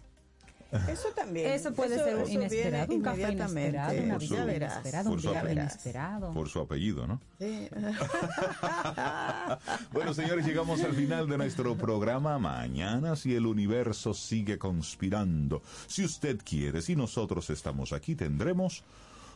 Eso 0.87 1.07
también. 1.15 1.49
Eso 1.49 1.73
puede 1.73 1.97
ser 1.97 2.19
eso 2.19 2.31
inesperado, 2.31 2.93
un 2.93 3.01
café 3.01 3.31
inesperado, 3.31 4.03
una 4.03 4.13
Por 4.13 4.21
vida 4.21 4.43
su- 4.43 4.49
inesperada, 4.55 5.09
un 5.09 5.17
apellido. 5.19 5.51
inesperado. 5.51 6.31
Por 6.31 6.47
su 6.47 6.59
apellido, 6.59 7.07
¿no? 7.07 7.19
Sí. 7.39 7.67
Bueno, 9.91 10.13
señores, 10.13 10.45
llegamos 10.45 10.83
al 10.83 10.93
final 10.93 11.27
de 11.27 11.39
nuestro 11.39 11.75
programa. 11.75 12.37
Mañana, 12.37 13.15
si 13.15 13.33
el 13.33 13.47
universo 13.47 14.13
sigue 14.13 14.59
conspirando, 14.59 15.63
si 15.87 16.05
usted 16.05 16.37
quiere, 16.43 16.83
si 16.83 16.95
nosotros 16.95 17.49
estamos 17.49 17.91
aquí, 17.91 18.13
tendremos 18.15 18.83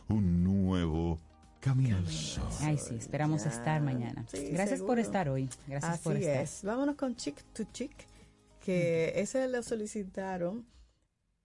un 0.08 0.44
nuevo 0.44 1.18
Camino 1.64 1.96
al 1.96 2.06
Sol. 2.06 2.44
Ay, 2.60 2.76
sí, 2.78 2.94
esperamos 2.94 3.46
estar 3.46 3.80
mañana. 3.80 4.24
Sí, 4.30 4.48
Gracias 4.52 4.80
por 4.80 4.96
seguro. 4.96 5.00
estar 5.00 5.28
hoy. 5.30 5.48
Gracias 5.66 5.92
Así 5.94 6.02
por 6.04 6.16
estar. 6.16 6.36
es. 6.42 6.60
Vámonos 6.62 6.96
con 6.96 7.16
Chick 7.16 7.42
to 7.54 7.64
Chick, 7.72 7.92
que 8.60 9.12
ese 9.16 9.48
lo 9.48 9.62
solicitaron 9.62 10.66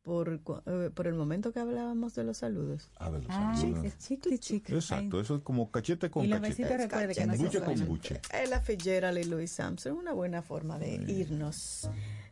por, 0.01 0.41
eh, 0.65 0.89
por 0.93 1.07
el 1.07 1.13
momento 1.13 1.53
que 1.53 1.59
hablábamos 1.59 2.15
de 2.15 2.23
los 2.25 2.37
saludos. 2.39 2.89
Ah, 2.97 3.09
de 3.11 3.19
los 3.19 3.27
Ah, 3.29 3.53
saludos. 3.55 3.85
es 3.85 3.97
chic, 3.99 4.39
chic. 4.39 4.69
Exacto, 4.71 5.21
eso 5.21 5.35
es 5.37 5.41
como 5.41 5.71
cachete 5.71 6.09
con 6.09 6.25
Y 6.25 6.29
cachete. 6.31 6.77
recuerde 6.77 7.15
que 7.15 7.25
buche 7.25 7.61
con 7.61 7.85
buche. 7.87 8.21
Ella 8.33 8.59
Fitzgerald 8.59 9.17
y 9.19 9.23
Louis 9.23 9.49
Sampson, 9.51 9.93
una 9.97 10.11
buena 10.13 10.41
forma 10.41 10.77
de 10.79 10.95
irnos. 11.07 11.89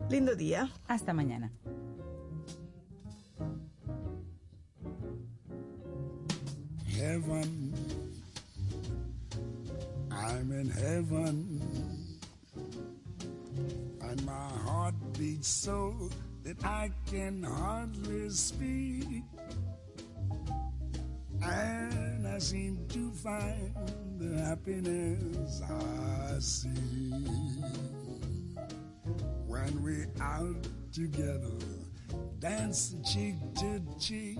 Lindo 0.09 0.35
día. 0.35 0.69
Hasta 0.87 1.13
mañana. 1.13 1.51
Heaven. 6.97 7.73
I'm 10.11 10.51
in 10.51 10.69
heaven. 10.69 11.61
And 14.01 14.25
my 14.25 14.49
heart 14.65 14.95
beats 15.17 15.47
so 15.47 16.09
that 16.43 16.63
I 16.65 16.89
can 17.05 17.43
hardly 17.43 18.29
speak. 18.29 19.23
And 21.43 22.27
I 22.27 22.39
seem 22.39 22.85
to 22.89 23.11
find 23.11 23.75
the 24.17 24.41
happiness 24.41 25.61
I 25.61 26.39
see. 26.39 27.11
When 29.45 29.83
we're 29.83 30.09
out 30.19 30.67
together, 30.91 31.57
dancing 32.39 33.03
cheek 33.03 33.35
to 33.55 33.81
cheek. 33.99 34.39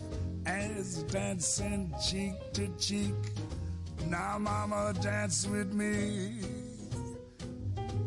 as 0.45 1.03
dancing 1.03 1.93
cheek 2.07 2.33
to 2.53 2.67
cheek. 2.77 3.13
Now, 4.07 4.37
mama, 4.39 4.93
dance 5.01 5.47
with 5.47 5.73
me. 5.73 6.41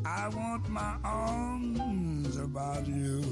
I 0.04 0.28
want 0.28 0.68
my 0.68 0.96
arms 1.02 2.36
about 2.36 2.86
you, 2.86 3.22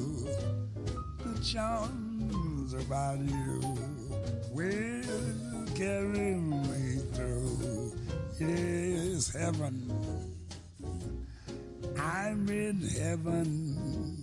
the 1.18 1.44
charms 1.44 2.72
about 2.72 3.18
you 3.18 3.60
will 4.50 5.66
carry 5.74 6.34
me 6.34 6.98
through. 7.12 7.92
Yes, 8.40 9.32
heaven. 9.34 9.92
I'm 11.98 12.48
in 12.48 12.80
heaven. 12.80 14.22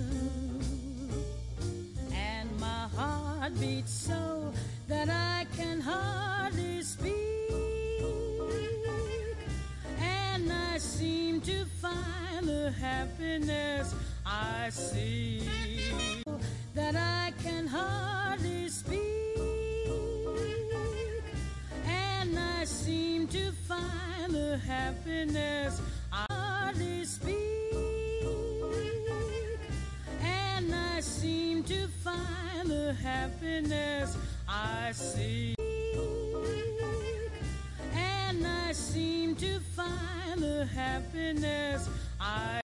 Heart 2.95 3.59
beats 3.59 3.91
so 3.91 4.53
that 4.87 5.09
I 5.09 5.45
can 5.55 5.79
hardly 5.79 6.81
speak. 6.81 7.13
And 9.99 10.51
I 10.51 10.77
seem 10.77 11.41
to 11.41 11.65
find 11.81 12.47
the 12.47 12.71
happiness 12.71 13.95
I 14.25 14.69
see. 14.69 15.41
That 16.73 16.95
I 16.95 17.33
can 17.43 17.67
hardly 17.67 18.69
speak. 18.69 18.99
And 21.87 22.37
I 22.37 22.65
seem 22.65 23.27
to 23.27 23.51
find 23.67 24.33
the 24.33 24.57
happiness 24.57 25.81
I 26.11 26.25
hardly 26.29 27.05
speak. 27.05 27.90
I 31.01 31.03
seem 31.03 31.63
to 31.63 31.87
find 31.87 32.69
the 32.69 32.93
happiness 32.93 34.15
I 34.47 34.91
see. 34.91 35.55
And 37.91 38.45
I 38.45 38.71
seem 38.71 39.35
to 39.37 39.59
find 39.75 40.43
the 40.43 40.69
happiness 40.71 41.89
I 42.19 42.59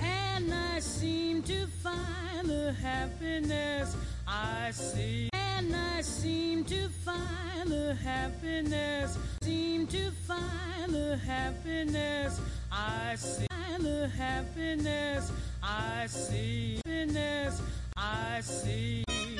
and 0.00 0.52
I 0.52 0.80
seem 0.80 1.44
to 1.44 1.68
find 1.68 2.48
the 2.50 2.72
happiness 2.72 3.96
I 4.26 4.72
see. 4.72 5.37
And 5.58 5.74
I 5.74 6.02
seem 6.02 6.62
to 6.66 6.88
find 6.88 7.68
the 7.68 7.92
happiness, 7.92 9.18
seem 9.42 9.88
to 9.88 10.12
find 10.12 10.92
the 10.94 11.16
happiness 11.16 12.40
I 12.70 13.16
see. 13.16 13.46
The 13.80 14.08
happiness 14.16 15.32
I 15.60 16.06
see. 16.06 16.80
Happiness 16.86 17.60
I 17.96 18.40
see. 18.40 19.07